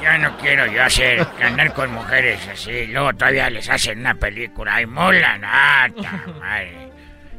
Yo 0.02 0.18
no 0.18 0.36
quiero 0.38 0.66
yo 0.66 0.82
hacer, 0.82 1.26
andar 1.42 1.74
con 1.74 1.92
mujeres 1.92 2.40
así. 2.50 2.86
Luego 2.86 3.12
todavía 3.12 3.50
les 3.50 3.68
hacen 3.68 3.98
una 4.00 4.14
película. 4.14 4.76
¡Ay, 4.76 4.86
mula! 4.86 5.38
¡Ah, 5.42 5.88
madre! 6.40 6.90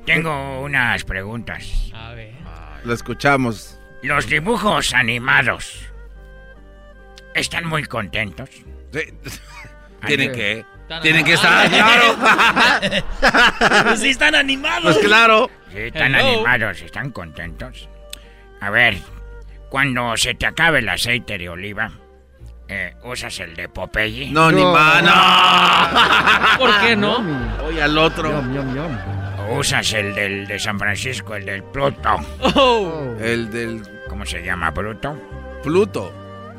Tengo 0.06 0.62
unas 0.62 1.04
preguntas. 1.04 1.92
A 1.94 2.14
ver. 2.14 2.34
Lo 2.84 2.94
escuchamos. 2.94 3.80
Los 4.04 4.28
dibujos 4.28 4.94
animados 4.94 5.89
están 7.40 7.66
muy 7.66 7.84
contentos. 7.84 8.50
Tienen 10.06 10.32
que. 10.32 10.66
Tienen 11.02 11.24
que 11.24 11.34
estar, 11.34 11.70
claro. 11.70 12.18
Pues 13.84 14.00
sí 14.00 14.10
están 14.10 14.34
animados. 14.34 14.96
Pues 14.96 15.06
claro. 15.06 15.50
Sí, 15.72 15.78
están 15.82 16.16
Hello. 16.16 16.28
animados, 16.28 16.82
están 16.82 17.12
contentos. 17.12 17.88
A 18.60 18.72
ver, 18.72 18.98
cuando 19.70 20.18
se 20.18 20.34
te 20.34 20.48
acabe 20.48 20.80
el 20.80 20.90
aceite 20.90 21.38
de 21.38 21.48
oliva, 21.48 21.92
eh, 22.68 22.96
¿usas 23.04 23.40
el 23.40 23.56
de 23.56 23.70
Popeye? 23.70 24.32
No, 24.32 24.52
ni 24.52 24.64
más, 24.64 25.04
no. 25.04 26.58
¿Por 26.58 26.82
qué 26.82 26.96
no? 26.96 27.24
Oye, 27.66 27.84
al 27.84 27.96
otro. 27.98 28.32
Yum, 28.32 28.56
yum, 28.56 28.76
yum. 28.76 28.98
¿O 29.48 29.60
usas 29.60 29.94
el 29.94 30.16
del 30.16 30.48
de 30.48 30.58
San 30.58 30.80
Francisco, 30.80 31.36
el 31.36 31.46
del 31.46 31.64
Pluto? 31.64 32.16
Oh. 32.56 33.16
El 33.22 33.52
del 33.52 33.84
¿Cómo 34.10 34.26
se 34.26 34.44
llama, 34.44 34.72
Bruto? 34.72 35.16
Pluto. 35.64 36.12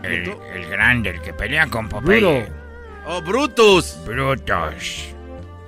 El, 0.02 0.34
el 0.54 0.70
grande, 0.70 1.10
el 1.10 1.20
que 1.22 1.32
pelea 1.32 1.66
con 1.66 1.88
Popeye. 1.88 2.20
Bruto. 2.20 2.52
Oh, 3.06 3.22
Brutus. 3.22 3.98
Brutos. 4.04 5.14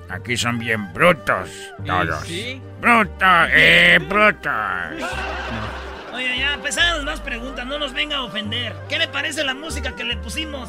Aquí 0.09 0.37
son 0.37 0.59
bien 0.59 0.93
brutos 0.93 1.49
todos. 1.87 2.27
sí? 2.27 2.61
¡Brutos! 2.81 3.49
¡Eh, 3.51 3.99
brutos! 4.07 4.53
Oye, 6.13 6.39
ya, 6.39 6.53
empezaron 6.53 7.07
más 7.07 7.19
preguntas, 7.21 7.65
no 7.65 7.79
nos 7.79 7.95
venga 7.95 8.17
a 8.19 8.23
ofender. 8.25 8.75
¿Qué 8.91 8.99
le 8.99 9.09
parece 9.09 9.43
la 9.43 9.55
música 9.55 9.97
que 9.97 10.05
le 10.05 10.19
pusimos? 10.19 10.69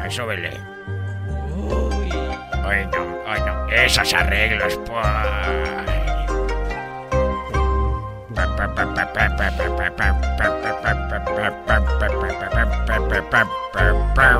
Ay, 0.00 0.10
súbele. 0.12 0.50
Ay, 2.64 2.86
no, 2.92 3.18
ay, 3.26 3.40
no. 3.44 3.68
Esos 3.70 4.14
arreglos, 4.14 4.78
pues. 4.86 6.27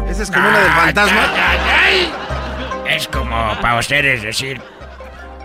¿Esa 0.08 0.22
es 0.22 0.30
como 0.30 0.48
una 0.48 0.58
del 0.58 0.72
fantasma? 0.72 1.22
Es 2.88 3.08
como 3.08 3.60
para 3.60 3.78
ustedes 3.78 4.22
decir 4.22 4.60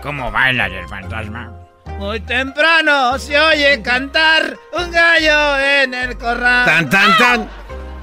cómo 0.02 0.30
baila 0.30 0.66
el 0.66 0.88
fantasma. 0.88 1.52
Muy 1.98 2.20
temprano 2.20 3.18
se 3.18 3.38
oye 3.38 3.80
cantar 3.82 4.56
un 4.72 4.90
gallo 4.90 5.58
en 5.58 5.94
el 5.94 6.18
corral. 6.18 6.64
Tan, 6.64 6.90
tan, 6.90 7.16
tan. 7.18 7.48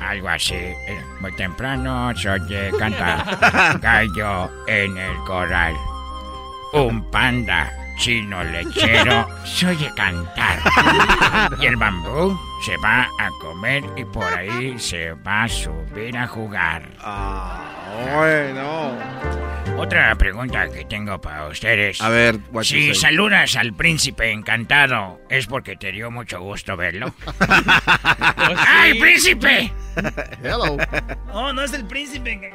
Algo 0.01 0.29
así. 0.29 0.55
Eh, 0.55 1.03
Muy 1.19 1.35
temprano 1.35 2.15
se 2.15 2.29
oye 2.29 2.71
cantar 2.77 3.79
gallo 3.81 4.49
en 4.67 4.97
el 4.97 5.17
corral. 5.25 5.75
Un 6.73 7.09
panda 7.11 7.71
chino 8.01 8.43
lechero 8.43 9.27
se 9.45 9.67
oye 9.67 9.91
cantar. 9.95 10.59
Y 11.59 11.67
el 11.67 11.75
bambú 11.75 12.35
se 12.65 12.75
va 12.77 13.03
a 13.19 13.29
comer 13.39 13.83
y 13.95 14.03
por 14.05 14.23
ahí 14.23 14.79
se 14.79 15.13
va 15.13 15.43
a 15.43 15.47
subir 15.47 16.17
a 16.17 16.25
jugar. 16.27 16.89
Ah, 16.99 17.61
bueno. 18.15 18.97
Otra 19.77 20.15
pregunta 20.15 20.67
que 20.67 20.83
tengo 20.85 21.21
para 21.21 21.45
ustedes. 21.47 22.01
A 22.01 22.09
ver, 22.09 22.39
Si 22.63 22.95
saludas 22.95 23.55
al 23.55 23.73
príncipe 23.73 24.31
encantado, 24.31 25.21
¿es 25.29 25.45
porque 25.45 25.75
te 25.75 25.91
dio 25.91 26.09
mucho 26.09 26.41
gusto 26.41 26.75
verlo? 26.75 27.13
¡Ay, 28.67 28.99
príncipe! 28.99 29.71
Hello. 30.41 30.75
Oh, 31.31 31.53
no 31.53 31.63
es 31.63 31.73
el 31.73 31.85
príncipe. 31.85 32.51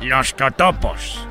Los 0.00 0.36
totopos. 0.36 1.26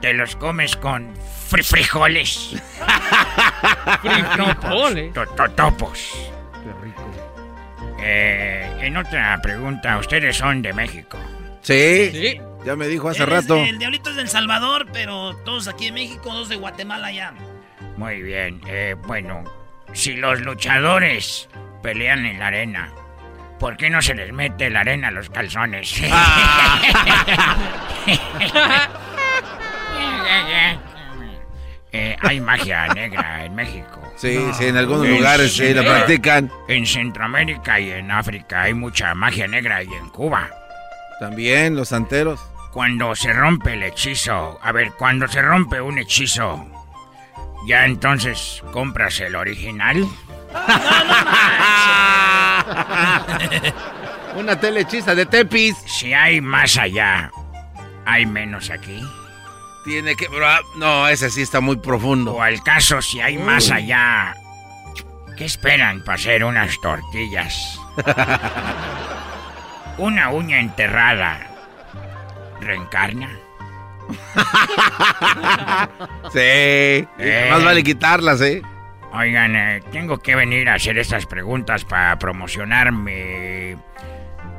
¿Te 0.00 0.12
los 0.14 0.34
comes 0.36 0.76
con 0.76 1.14
fri- 1.50 1.62
frijoles? 1.64 2.56
¿Frijoles? 4.00 5.12
To- 5.12 5.26
Totopos. 5.26 6.10
Qué 6.62 6.72
rico. 6.84 7.02
Eh, 8.00 8.78
en 8.80 8.96
otra 8.96 9.38
pregunta, 9.42 9.98
ustedes 9.98 10.36
son 10.38 10.62
de 10.62 10.72
México. 10.72 11.18
Sí. 11.62 12.10
Sí. 12.12 12.40
Ya 12.64 12.76
me 12.76 12.86
dijo 12.88 13.08
hace 13.10 13.22
Él 13.24 13.28
es- 13.28 13.34
rato. 13.34 13.56
El 13.56 13.78
diablito 13.78 14.10
es 14.10 14.16
del 14.16 14.28
Salvador, 14.28 14.86
pero 14.92 15.36
todos 15.44 15.68
aquí 15.68 15.86
en 15.88 15.94
México, 15.94 16.32
dos 16.32 16.48
de 16.48 16.56
Guatemala 16.56 17.10
ya. 17.12 17.34
Muy 17.96 18.22
bien. 18.22 18.60
eh, 18.66 18.94
bueno, 19.06 19.44
si 19.92 20.14
los 20.14 20.40
luchadores 20.40 21.48
pelean 21.82 22.24
en 22.26 22.38
la 22.38 22.46
arena, 22.48 22.92
¿Por 23.58 23.76
qué 23.76 23.90
no 23.90 24.00
se 24.00 24.14
les 24.14 24.32
mete 24.32 24.70
la 24.70 24.80
arena 24.80 25.08
a 25.08 25.10
los 25.10 25.28
calzones? 25.28 26.00
Eh, 31.92 32.16
hay 32.20 32.40
magia 32.40 32.86
negra 32.94 33.44
en 33.44 33.52
México. 33.56 34.00
Sí, 34.14 34.38
sí, 34.56 34.66
en 34.66 34.76
algunos 34.76 35.08
lugares 35.08 35.56
sí 35.56 35.74
la 35.74 35.82
practican. 35.82 36.48
En 36.68 36.86
Centroamérica 36.86 37.80
y 37.80 37.90
en 37.90 38.12
África 38.12 38.62
hay 38.62 38.74
mucha 38.74 39.12
magia 39.16 39.48
negra 39.48 39.82
y 39.82 39.92
en 39.92 40.08
Cuba. 40.10 40.48
También 41.18 41.74
los 41.74 41.88
santeros. 41.88 42.40
Cuando 42.72 43.16
se 43.16 43.32
rompe 43.32 43.72
el 43.72 43.82
hechizo, 43.82 44.60
a 44.62 44.70
ver, 44.70 44.92
cuando 44.92 45.26
se 45.26 45.42
rompe 45.42 45.80
un 45.80 45.98
hechizo, 45.98 46.64
ya 47.66 47.84
entonces 47.84 48.62
compras 48.70 49.18
el 49.18 49.34
original. 49.34 50.06
Una 54.36 54.58
telehechiza 54.58 55.14
de 55.14 55.26
Tepis. 55.26 55.76
Si 55.86 56.12
hay 56.12 56.40
más 56.40 56.76
allá, 56.76 57.30
hay 58.04 58.26
menos 58.26 58.70
aquí. 58.70 59.02
Tiene 59.90 60.14
que. 60.14 60.28
bra- 60.30 60.62
No, 60.76 61.08
ese 61.08 61.30
sí 61.30 61.42
está 61.42 61.60
muy 61.60 61.76
profundo. 61.78 62.34
O 62.34 62.42
al 62.42 62.62
caso, 62.62 63.02
si 63.02 63.20
hay 63.20 63.36
más 63.38 63.72
allá, 63.72 64.36
¿qué 65.36 65.44
esperan 65.44 66.04
para 66.04 66.14
hacer 66.14 66.44
unas 66.44 66.80
tortillas? 66.80 67.80
Una 69.98 70.30
uña 70.30 70.60
enterrada. 70.60 71.40
¿Reencarna? 72.60 73.30
Sí. 76.32 77.06
Más 77.50 77.64
vale 77.64 77.82
quitarlas, 77.82 78.40
¿eh? 78.42 78.62
Oigan, 79.12 79.56
eh, 79.56 79.82
tengo 79.90 80.18
que 80.18 80.36
venir 80.36 80.68
a 80.68 80.74
hacer 80.74 80.96
estas 80.98 81.26
preguntas 81.26 81.84
para 81.84 82.16
promocionar 82.18 82.92
mi... 82.92 83.74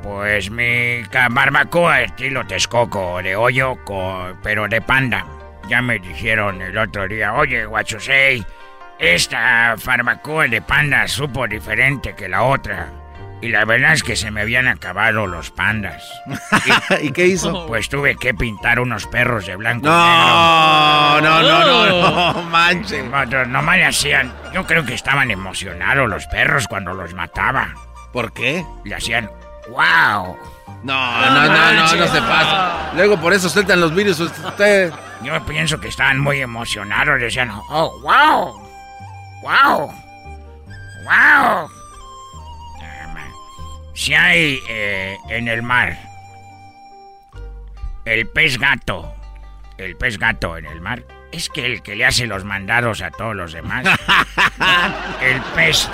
Pues 0.02 0.50
mi 0.50 1.02
barbacoa 1.30 2.02
estilo 2.02 2.44
Texcoco, 2.46 3.22
de 3.22 3.36
hoyo, 3.36 3.76
co- 3.84 4.32
pero 4.42 4.66
de 4.68 4.80
panda. 4.80 5.24
Ya 5.68 5.80
me 5.80 5.98
dijeron 5.98 6.60
el 6.60 6.76
otro 6.76 7.06
día, 7.06 7.34
oye, 7.34 7.64
guachosei, 7.66 8.44
esta 8.98 9.76
barbacoa 9.84 10.48
de 10.48 10.60
panda 10.60 11.06
supo 11.06 11.46
diferente 11.46 12.14
que 12.14 12.28
la 12.28 12.42
otra. 12.42 12.88
Y 13.40 13.48
la 13.48 13.64
verdad 13.64 13.92
es 13.92 14.04
que 14.04 14.14
se 14.14 14.30
me 14.30 14.42
habían 14.42 14.68
acabado 14.68 15.26
los 15.26 15.50
pandas. 15.50 16.02
¿Y 17.02 17.10
qué 17.10 17.26
hizo? 17.26 17.66
Pues 17.66 17.88
tuve 17.88 18.14
que 18.16 18.34
pintar 18.34 18.78
unos 18.78 19.06
perros 19.08 19.46
de 19.46 19.56
blanco. 19.56 19.86
y 19.86 19.90
No, 19.90 21.20
negro. 21.20 21.42
no, 21.42 21.42
no, 21.42 21.86
no, 21.86 22.32
no, 22.34 22.42
manche. 22.44 23.02
No, 23.02 23.44
nomás 23.46 23.76
le 23.78 23.84
hacían. 23.86 24.32
Yo 24.52 24.64
creo 24.64 24.84
que 24.84 24.94
estaban 24.94 25.30
emocionados 25.32 26.08
los 26.08 26.26
perros 26.28 26.68
cuando 26.68 26.94
los 26.94 27.14
mataba. 27.14 27.74
¿Por 28.12 28.32
qué? 28.32 28.64
Le 28.84 28.94
hacían. 28.94 29.28
¡Wow! 29.72 30.36
No, 30.82 31.20
no, 31.20 31.46
no, 31.46 31.72
no, 31.72 31.82
no 31.82 31.88
se 31.88 32.20
pasa. 32.20 32.92
Luego 32.94 33.16
por 33.18 33.32
eso 33.32 33.48
sueltan 33.48 33.80
los 33.80 33.94
virus 33.94 34.20
usted. 34.20 34.92
Yo 35.22 35.44
pienso 35.46 35.78
que 35.80 35.88
estaban 35.88 36.18
muy 36.18 36.40
emocionados. 36.40 37.20
Decían, 37.20 37.50
¡Oh, 37.50 38.00
wow! 38.00 38.60
¡Wow! 39.42 39.92
¡Wow! 41.04 41.70
Si 43.94 44.14
hay 44.14 44.58
eh, 44.68 45.16
en 45.28 45.48
el 45.48 45.62
mar 45.62 45.96
el 48.04 48.26
pez 48.28 48.58
gato, 48.58 49.14
el 49.78 49.96
pez 49.96 50.18
gato 50.18 50.56
en 50.56 50.66
el 50.66 50.80
mar, 50.80 51.04
es 51.30 51.48
que 51.48 51.64
el 51.66 51.82
que 51.82 51.94
le 51.94 52.04
hace 52.04 52.26
los 52.26 52.44
mandados 52.44 53.00
a 53.00 53.10
todos 53.10 53.36
los 53.36 53.52
demás. 53.52 53.86
el 55.22 55.40
pez 55.54 55.88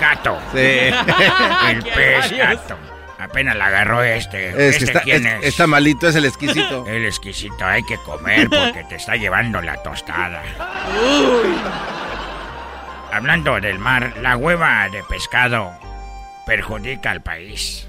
gato. 0.00 0.38
Sí. 0.52 0.58
el 0.58 1.82
pez 1.94 2.32
gato. 2.32 2.78
Apenas 3.22 3.56
la 3.56 3.66
agarró 3.66 4.02
este. 4.02 4.48
Es 4.48 4.54
que 4.54 4.68
¿Este 4.68 4.84
está, 4.84 5.00
quién 5.02 5.26
es- 5.26 5.40
es? 5.42 5.44
está 5.48 5.66
malito, 5.66 6.08
es 6.08 6.16
el 6.16 6.24
exquisito. 6.24 6.84
El 6.88 7.04
exquisito, 7.06 7.64
hay 7.64 7.82
que 7.84 7.96
comer 7.98 8.48
porque 8.48 8.84
te 8.88 8.96
está 8.96 9.14
llevando 9.16 9.60
la 9.62 9.76
tostada. 9.82 10.42
Hablando 13.12 13.60
del 13.60 13.78
mar, 13.78 14.14
la 14.22 14.36
hueva 14.36 14.88
de 14.88 15.02
pescado 15.04 15.70
perjudica 16.46 17.10
al 17.10 17.22
país. 17.22 17.88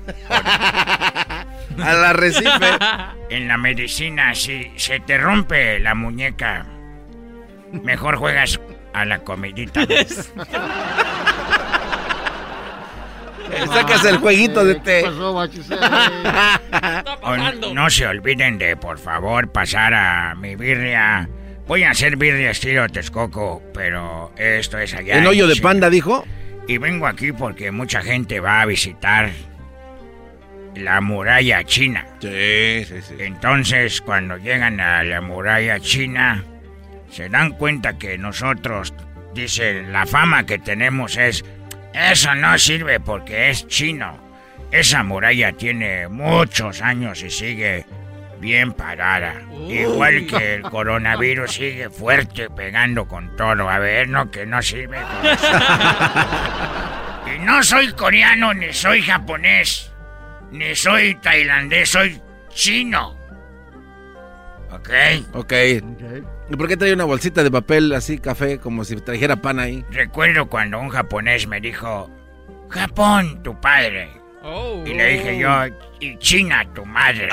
Al 1.81 2.05
arrecife. 2.05 2.49
En 3.29 3.47
la 3.47 3.57
medicina, 3.57 4.35
si 4.35 4.71
se 4.75 4.99
te 4.99 5.17
rompe 5.17 5.79
la 5.79 5.95
muñeca, 5.95 6.67
mejor 7.71 8.17
juegas 8.17 8.59
a 8.93 9.05
la 9.05 9.19
comidita. 9.19 9.87
Sacas 13.73 14.05
el 14.05 14.17
jueguito 14.17 14.65
de 14.65 14.75
té. 14.75 15.03
No 17.73 17.89
se 17.89 18.07
olviden 18.07 18.57
de, 18.57 18.75
por 18.75 18.99
favor, 18.99 19.51
pasar 19.51 19.93
a 19.93 20.35
mi 20.35 20.55
birria. 20.55 21.29
Voy 21.67 21.83
a 21.83 21.91
hacer 21.91 22.17
birria 22.17 22.51
estilo 22.51 22.87
Texcoco, 22.89 23.61
pero 23.73 24.33
esto 24.37 24.77
es 24.77 24.93
allá. 24.93 25.17
¿En 25.17 25.27
hoyo 25.27 25.47
de 25.47 25.55
panda, 25.55 25.89
dijo? 25.89 26.25
Y 26.67 26.77
vengo 26.77 27.07
aquí 27.07 27.31
porque 27.31 27.71
mucha 27.71 28.01
gente 28.01 28.39
va 28.39 28.61
a 28.61 28.65
visitar 28.65 29.31
la 30.75 31.01
muralla 31.01 31.63
china. 31.63 32.05
Sí, 32.19 32.85
sí, 32.85 33.01
sí. 33.01 33.15
Entonces, 33.19 34.01
cuando 34.01 34.37
llegan 34.37 34.79
a 34.79 35.03
la 35.03 35.21
muralla 35.21 35.79
china, 35.79 36.43
se 37.09 37.29
dan 37.29 37.51
cuenta 37.51 37.97
que 37.97 38.17
nosotros, 38.17 38.93
dicen, 39.33 39.91
la 39.91 40.05
fama 40.05 40.45
que 40.45 40.59
tenemos 40.59 41.17
es, 41.17 41.43
eso 41.93 42.33
no 42.35 42.57
sirve 42.57 42.99
porque 42.99 43.49
es 43.49 43.67
chino. 43.67 44.17
Esa 44.71 45.03
muralla 45.03 45.53
tiene 45.53 46.07
muchos 46.07 46.81
años 46.81 47.21
y 47.21 47.29
sigue 47.29 47.85
bien 48.39 48.73
parada. 48.73 49.35
Igual 49.69 50.27
que 50.27 50.55
el 50.55 50.61
coronavirus 50.63 51.51
sigue 51.51 51.89
fuerte 51.89 52.49
pegando 52.49 53.07
con 53.07 53.35
todo. 53.35 53.69
A 53.69 53.79
ver, 53.79 54.09
no, 54.09 54.29
que 54.29 54.45
no 54.45 54.61
sirve. 54.61 54.97
con 55.01 55.25
eso. 55.25 55.47
y 57.35 57.39
no 57.39 57.63
soy 57.63 57.93
coreano, 57.93 58.53
ni 58.53 58.73
soy 58.73 59.01
japonés, 59.01 59.91
ni 60.51 60.75
soy 60.75 61.15
tailandés, 61.15 61.89
soy 61.89 62.21
chino. 62.49 63.15
¿Ok? 64.71 64.89
Ok. 65.33 65.53
¿Y 66.53 66.55
por 66.55 66.67
qué 66.67 66.77
trae 66.77 66.93
una 66.93 67.05
bolsita 67.05 67.43
de 67.43 67.49
papel 67.49 67.91
así, 67.93 68.19
café, 68.19 68.59
como 68.59 68.83
si 68.85 68.95
trajera 68.97 69.37
pan 69.37 69.59
ahí? 69.59 69.83
Recuerdo 69.89 70.45
cuando 70.45 70.79
un 70.79 70.89
japonés 70.89 71.47
me 71.47 71.59
dijo, 71.59 72.11
Japón, 72.69 73.41
tu 73.41 73.59
padre. 73.59 74.11
y 74.85 74.93
le 74.93 75.07
dije 75.13 75.39
yo, 75.39 75.49
y 75.99 76.15
China, 76.19 76.63
tu 76.75 76.85
madre. 76.85 77.27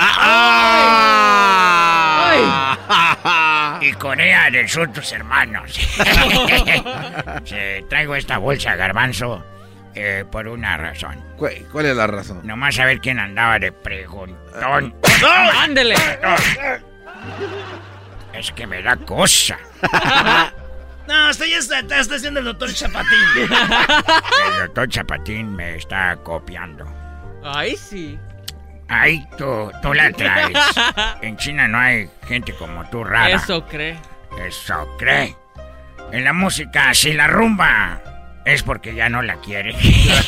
y 3.81 3.91
Corea 3.93 4.49
del 4.49 4.67
Sur, 4.67 4.91
tus 4.91 5.11
hermanos. 5.11 5.71
Sí, 7.45 7.55
traigo 7.89 8.15
esta 8.15 8.39
bolsa 8.39 8.75
garbanzo 8.75 9.43
eh, 9.93 10.25
por 10.31 10.47
una 10.47 10.77
razón. 10.77 11.23
¿Cuál, 11.37 11.67
cuál 11.71 11.85
es 11.85 11.95
la 11.95 12.07
razón? 12.07 12.39
Nomás 12.43 12.79
a 12.79 12.85
ver 12.85 12.99
quién 12.99 13.19
andaba 13.19 13.59
de 13.59 13.71
preguntón. 13.71 14.95
¡Ándele! 15.59 15.93
Es 18.33 18.51
que 18.51 18.67
me 18.67 18.81
da 18.81 18.95
cosa. 18.97 19.57
No, 21.07 21.29
usted 21.29 21.47
ya 21.47 21.57
está, 21.57 21.79
está, 21.79 21.99
está 21.99 22.15
haciendo 22.15 22.39
el 22.39 22.45
doctor 22.45 22.71
Chapatín. 22.73 23.19
El 23.35 24.59
doctor 24.67 24.87
Chapatín 24.87 25.55
me 25.55 25.75
está 25.75 26.15
copiando. 26.17 26.85
Ay, 27.43 27.75
sí. 27.75 28.17
Ay, 28.87 29.27
tú, 29.37 29.71
tú 29.81 29.93
la 29.93 30.11
traes. 30.11 30.57
En 31.21 31.35
China 31.37 31.67
no 31.67 31.79
hay 31.79 32.09
gente 32.27 32.53
como 32.53 32.85
tú 32.89 33.03
rara. 33.03 33.35
Eso 33.35 33.65
cree. 33.65 33.97
Eso 34.45 34.87
cree. 34.97 35.35
En 36.11 36.23
la 36.23 36.33
música, 36.33 36.93
si 36.93 37.13
la 37.13 37.27
rumba 37.27 38.01
es 38.45 38.63
porque 38.63 38.93
ya 38.93 39.09
no 39.09 39.21
la 39.21 39.35
quiere. 39.37 39.73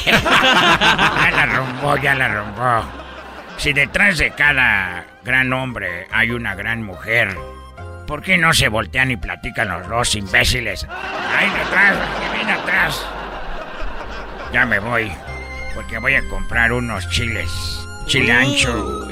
ya 0.06 1.32
la 1.32 1.46
rumbó, 1.46 1.98
ya 1.98 2.16
la 2.16 2.28
rumbó. 2.28 2.84
Si 3.58 3.74
detrás 3.74 4.18
de 4.18 4.32
cada 4.32 5.06
gran 5.24 5.54
hombre 5.54 6.08
hay 6.12 6.32
una 6.32 6.56
gran 6.56 6.84
mujer, 6.84 7.38
¿por 8.14 8.22
qué 8.22 8.38
no 8.38 8.54
se 8.54 8.68
voltean 8.68 9.10
y 9.10 9.18
platican 9.18 9.70
los 9.70 9.90
dos 9.90 10.14
imbéciles? 10.14 10.86
Ahí 10.88 11.50
detrás, 11.50 11.98
que 12.20 12.38
viene 12.38 12.52
atrás. 12.52 13.04
Ya 14.54 14.68
me 14.68 14.78
voy, 14.78 15.12
porque 15.74 15.98
voy 15.98 16.14
a 16.14 16.30
comprar 16.30 16.74
unos 16.74 17.10
chiles. 17.10 17.50
Chile 18.06 18.32
ancho, 18.32 19.08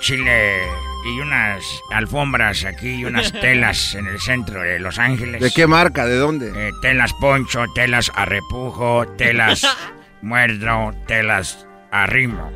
chile 0.00 0.62
y 1.06 1.20
unas 1.20 1.62
alfombras 1.92 2.64
aquí 2.64 2.88
y 2.88 3.04
unas 3.04 3.30
telas 3.40 3.94
en 3.94 4.08
el 4.08 4.18
centro 4.18 4.62
de 4.62 4.80
Los 4.80 4.98
Ángeles. 4.98 5.40
¿De 5.40 5.52
qué 5.52 5.68
marca? 5.68 6.04
¿De 6.04 6.16
dónde? 6.16 6.50
Eh, 6.52 6.72
telas 6.82 7.12
poncho, 7.20 7.66
telas 7.72 8.10
a 8.16 8.24
repujo, 8.24 9.06
telas 9.16 9.64
muerdo, 10.22 10.90
telas 11.06 11.68
arrimo. 11.92 12.50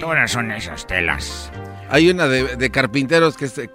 Todas 0.00 0.30
son 0.30 0.52
esas 0.52 0.86
telas. 0.86 1.50
Hay 1.88 2.10
una 2.10 2.28
de, 2.28 2.56
de 2.56 2.70
carpinteros 2.70 3.38
que 3.38 3.46
es 3.46 3.56
de 3.56 3.68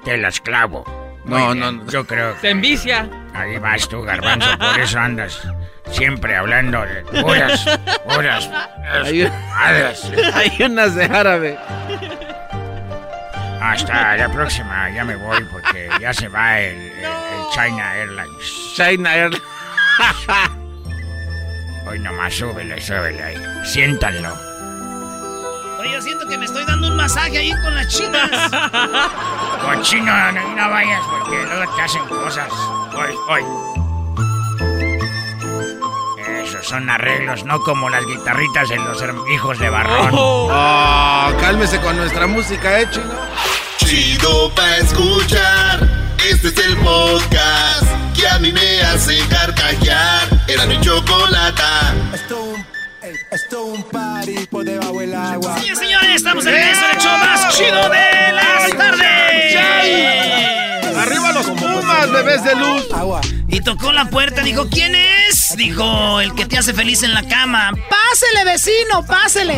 clavo. 0.00 0.04
Telas 0.04 0.40
clavo. 0.40 0.84
No, 1.24 1.54
no, 1.54 1.72
no. 1.72 1.86
Yo 1.90 2.06
creo 2.06 2.34
Se 2.40 2.50
envicia. 2.50 3.08
Ahí 3.34 3.58
vas 3.58 3.88
tú, 3.88 4.02
garbanzo, 4.02 4.48
por 4.58 4.80
eso 4.80 4.98
andas 4.98 5.40
siempre 5.90 6.34
hablando 6.36 6.80
de 6.82 7.02
puras, 7.02 7.64
puras, 8.08 8.48
Hay, 9.04 9.22
hay 10.34 10.62
unas 10.64 10.94
de 10.94 11.04
árabe. 11.04 11.58
Hasta 13.60 14.16
la 14.16 14.28
próxima, 14.30 14.90
ya 14.90 15.04
me 15.04 15.16
voy 15.16 15.44
porque 15.52 15.88
ya 16.00 16.12
se 16.14 16.28
va 16.28 16.58
el, 16.60 16.74
el- 16.76 17.04
el 17.04 17.50
China 17.52 17.94
Airlines. 17.94 18.72
China 18.74 19.14
Airlines. 19.14 19.42
Hoy 21.86 21.98
nomás 21.98 22.34
súbele, 22.34 22.80
súbele 22.80 23.22
ahí. 23.22 23.36
Siéntanlo. 23.64 24.34
Oye, 25.80 25.92
yo 25.92 26.02
siento 26.02 26.28
que 26.28 26.36
me 26.36 26.44
estoy 26.44 26.62
dando 26.66 26.88
un 26.88 26.96
masaje 26.96 27.38
ahí 27.38 27.52
con 27.52 27.74
las 27.74 27.88
chinas. 27.88 28.30
Cochino, 29.62 30.12
no, 30.32 30.54
no 30.54 30.70
vayas 30.70 31.00
porque 31.10 31.42
luego 31.42 31.74
te 31.74 31.80
hacen 31.80 32.06
cosas. 32.06 32.52
Hoy, 32.92 33.14
hoy. 33.30 33.42
Esos 36.44 36.66
son 36.66 36.90
arreglos, 36.90 37.44
no 37.44 37.62
como 37.62 37.88
las 37.88 38.04
guitarritas 38.04 38.68
de 38.68 38.76
los 38.76 39.02
hijos 39.32 39.58
de 39.58 39.70
Barrón. 39.70 40.10
Oh, 40.12 41.32
cálmese 41.40 41.80
con 41.80 41.96
nuestra 41.96 42.26
música, 42.26 42.78
eh, 42.78 42.86
chino. 42.90 43.14
Chido 43.78 44.50
pa' 44.50 44.76
escuchar. 44.76 45.88
Este 46.28 46.48
es 46.48 46.58
el 46.58 46.76
podcast 46.76 47.86
que 48.14 48.28
a 48.28 48.38
mí 48.38 48.52
me 48.52 48.82
hace 48.82 49.18
carcajear. 49.28 50.28
Era 50.46 50.66
mi 50.66 50.78
chocolata. 50.82 51.94
Esto 52.12 52.49
un 53.64 53.82
party 53.84 54.46
por 54.46 54.64
debajo 54.64 55.00
del 55.00 55.14
agua. 55.14 55.58
Sí, 55.58 55.74
señores, 55.74 56.16
estamos 56.16 56.46
en 56.46 56.54
el 56.54 56.60
el 56.62 56.98
show 56.98 57.18
más 57.18 57.56
chido 57.56 57.88
de 57.88 58.32
las 58.32 58.76
tardes. 58.76 60.69
Pumas, 61.46 62.10
bebés 62.10 62.44
de 62.44 62.54
luz. 62.54 62.86
Y 63.48 63.60
tocó 63.60 63.92
la 63.92 64.10
puerta, 64.10 64.42
dijo, 64.42 64.68
¿quién 64.68 64.94
es? 64.94 65.54
Dijo, 65.56 66.20
el 66.20 66.34
que 66.34 66.46
te 66.46 66.58
hace 66.58 66.72
feliz 66.72 67.02
en 67.02 67.14
la 67.14 67.22
cama. 67.26 67.72
Pásele, 67.72 68.44
vecino, 68.44 69.04
pásele. 69.06 69.56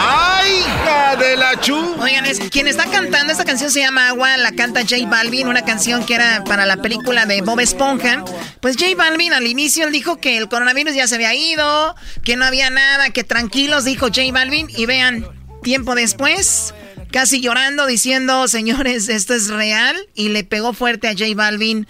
¡Ay, 0.00 0.60
hija 0.60 1.16
de 1.16 1.36
la 1.36 1.60
chu! 1.60 1.96
Oigan, 2.00 2.24
es, 2.24 2.40
quien 2.50 2.68
está 2.68 2.86
cantando 2.86 3.32
esta 3.32 3.44
canción 3.44 3.70
se 3.70 3.80
llama 3.80 4.08
Agua, 4.08 4.36
la 4.36 4.52
canta 4.52 4.80
J 4.80 5.06
Balvin, 5.06 5.48
una 5.48 5.64
canción 5.64 6.04
que 6.04 6.14
era 6.14 6.44
para 6.44 6.66
la 6.66 6.78
película 6.78 7.26
de 7.26 7.42
Bob 7.42 7.60
Esponja. 7.60 8.24
Pues 8.60 8.76
J 8.76 8.94
Balvin 8.96 9.32
al 9.34 9.46
inicio 9.46 9.86
él 9.86 9.92
dijo 9.92 10.16
que 10.16 10.38
el 10.38 10.48
coronavirus 10.48 10.94
ya 10.94 11.06
se 11.06 11.16
había 11.16 11.34
ido, 11.34 11.94
que 12.24 12.36
no 12.36 12.44
había 12.44 12.70
nada, 12.70 13.10
que 13.10 13.24
tranquilos, 13.24 13.84
dijo 13.84 14.06
J 14.06 14.22
Balvin. 14.32 14.68
Y 14.70 14.86
vean, 14.86 15.26
tiempo 15.62 15.94
después, 15.94 16.74
casi 17.12 17.40
llorando, 17.40 17.86
diciendo, 17.86 18.48
señores, 18.48 19.08
esto 19.08 19.34
es 19.34 19.48
real. 19.48 19.96
Y 20.14 20.30
le 20.30 20.42
pegó 20.42 20.72
fuerte 20.72 21.06
a 21.06 21.12
J 21.12 21.26
Balvin 21.36 21.86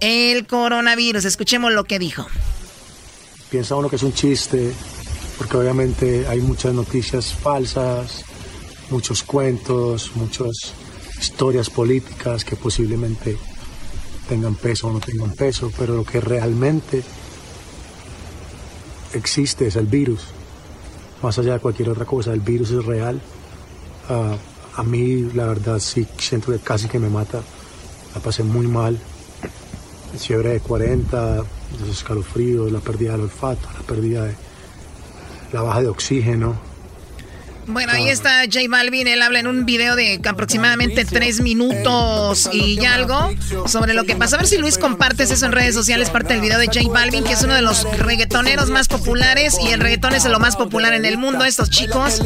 el 0.00 0.46
coronavirus. 0.46 1.26
Escuchemos 1.26 1.72
lo 1.72 1.84
que 1.84 1.98
dijo. 1.98 2.26
piensa 3.50 3.76
uno 3.76 3.90
que 3.90 3.96
es 3.96 4.02
un 4.02 4.14
chiste, 4.14 4.72
porque 5.36 5.56
obviamente 5.56 6.26
hay 6.26 6.40
muchas 6.40 6.72
noticias 6.72 7.34
falsas, 7.34 8.24
muchos 8.88 9.22
cuentos, 9.22 10.12
muchas 10.14 10.72
historias 11.20 11.68
políticas 11.68 12.44
que 12.44 12.56
posiblemente 12.56 13.36
tengan 14.28 14.54
peso 14.54 14.86
o 14.86 14.92
no 14.92 15.00
tengan 15.00 15.32
peso, 15.32 15.72
pero 15.76 15.96
lo 15.96 16.04
que 16.04 16.20
realmente 16.20 17.02
existe 19.12 19.66
es 19.66 19.76
el 19.76 19.86
virus, 19.86 20.20
más 21.20 21.38
allá 21.38 21.54
de 21.54 21.58
cualquier 21.58 21.90
otra 21.90 22.04
cosa, 22.04 22.32
el 22.32 22.40
virus 22.40 22.70
es 22.70 22.84
real. 22.84 23.20
Ah, 24.08 24.36
a 24.80 24.82
mí, 24.82 25.30
la 25.34 25.44
verdad, 25.44 25.78
sí 25.78 26.06
siento 26.16 26.52
que 26.52 26.58
casi 26.58 26.88
que 26.88 26.98
me 26.98 27.10
mata, 27.10 27.42
la 28.14 28.20
pasé 28.22 28.42
muy 28.42 28.66
mal, 28.66 28.98
fiebre 30.18 30.50
de 30.50 30.60
40, 30.60 31.36
los 31.80 31.88
escalofríos, 31.90 32.72
la 32.72 32.80
pérdida 32.80 33.12
del 33.12 33.22
olfato, 33.22 33.68
la 33.74 33.86
pérdida 33.86 34.24
de 34.24 34.34
la 35.52 35.60
baja 35.60 35.82
de 35.82 35.88
oxígeno. 35.88 36.69
Bueno, 37.66 37.92
ahí 37.92 38.08
está 38.08 38.42
J 38.46 38.60
Balvin, 38.68 39.06
él 39.06 39.22
habla 39.22 39.38
en 39.38 39.46
un 39.46 39.64
video 39.64 39.94
de 39.94 40.20
aproximadamente 40.28 41.04
tres 41.04 41.40
minutos 41.40 42.50
y 42.52 42.84
algo 42.84 43.30
sobre 43.66 43.94
lo 43.94 44.04
que 44.04 44.16
pasa. 44.16 44.36
A 44.36 44.38
ver 44.40 44.48
si 44.48 44.58
Luis 44.58 44.76
compartes 44.76 45.30
eso 45.30 45.46
en 45.46 45.52
redes 45.52 45.74
sociales, 45.74 46.10
parte 46.10 46.32
del 46.32 46.42
video 46.42 46.58
de 46.58 46.66
J 46.66 46.80
Balvin, 46.90 47.22
que 47.22 47.32
es 47.34 47.42
uno 47.44 47.54
de 47.54 47.62
los 47.62 47.84
reggaetoneros 47.98 48.70
más 48.70 48.88
populares 48.88 49.56
y 49.62 49.68
el 49.70 49.80
reggaetón 49.80 50.14
es 50.14 50.24
lo 50.24 50.40
más 50.40 50.56
popular 50.56 50.94
en 50.94 51.04
el 51.04 51.16
mundo. 51.16 51.44
Estos 51.44 51.70
chicos, 51.70 52.20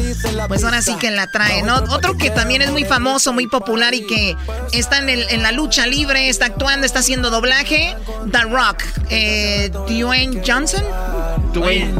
pues 0.47 0.63
ahora 0.63 0.81
sí 0.81 0.95
que 0.95 1.11
la 1.11 1.27
traen. 1.27 1.65
¿no? 1.67 1.75
Otro 1.89 2.17
que 2.17 2.31
también 2.31 2.61
es 2.63 2.71
muy 2.71 2.83
famoso, 2.85 3.31
muy 3.31 3.45
popular 3.47 3.93
y 3.93 4.05
que 4.07 4.35
está 4.71 4.97
en, 4.97 5.09
el- 5.09 5.29
en 5.29 5.43
la 5.43 5.51
lucha 5.51 5.85
libre, 5.85 6.27
está 6.29 6.45
actuando, 6.47 6.85
está 6.87 6.99
haciendo 6.99 7.29
doblaje, 7.29 7.95
The 8.31 8.41
Rock, 8.49 8.83
eh, 9.09 9.69
Dwayne 9.89 10.41
Johnson. 10.45 10.83
Dwayne, 11.53 11.93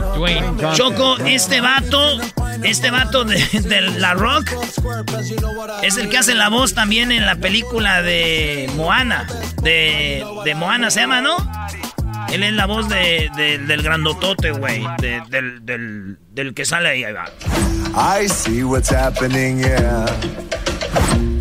Choco, 0.73 1.17
este 1.19 1.61
vato, 1.61 2.19
este 2.63 2.91
vato 2.91 3.23
de, 3.25 3.39
La 3.97 4.13
Rock 4.13 4.49
es 5.83 5.97
el 5.97 6.09
que 6.09 6.17
hace 6.17 6.33
la 6.35 6.49
voz 6.49 6.73
también 6.73 7.11
en 7.11 7.25
la 7.25 7.35
película 7.35 8.01
de 8.01 8.69
Moana. 8.75 9.27
De, 9.61 10.23
Moana 10.55 10.89
se 10.91 11.01
llama, 11.01 11.21
¿no? 11.21 11.37
Él 12.31 12.43
es 12.43 12.53
la 12.53 12.65
voz 12.65 12.89
de, 12.89 13.29
de- 13.35 13.59
del 13.59 13.81
grandotote, 13.83 14.51
güey. 14.51 14.83
de- 14.99 15.21
del, 15.29 16.17
del, 16.33 16.53
que 16.53 16.65
sale 16.65 16.89
ahí. 16.89 17.03
I 17.95 18.27
see 18.27 18.63
what's 18.63 18.91
happening, 18.91 19.59
yeah. 19.59 20.05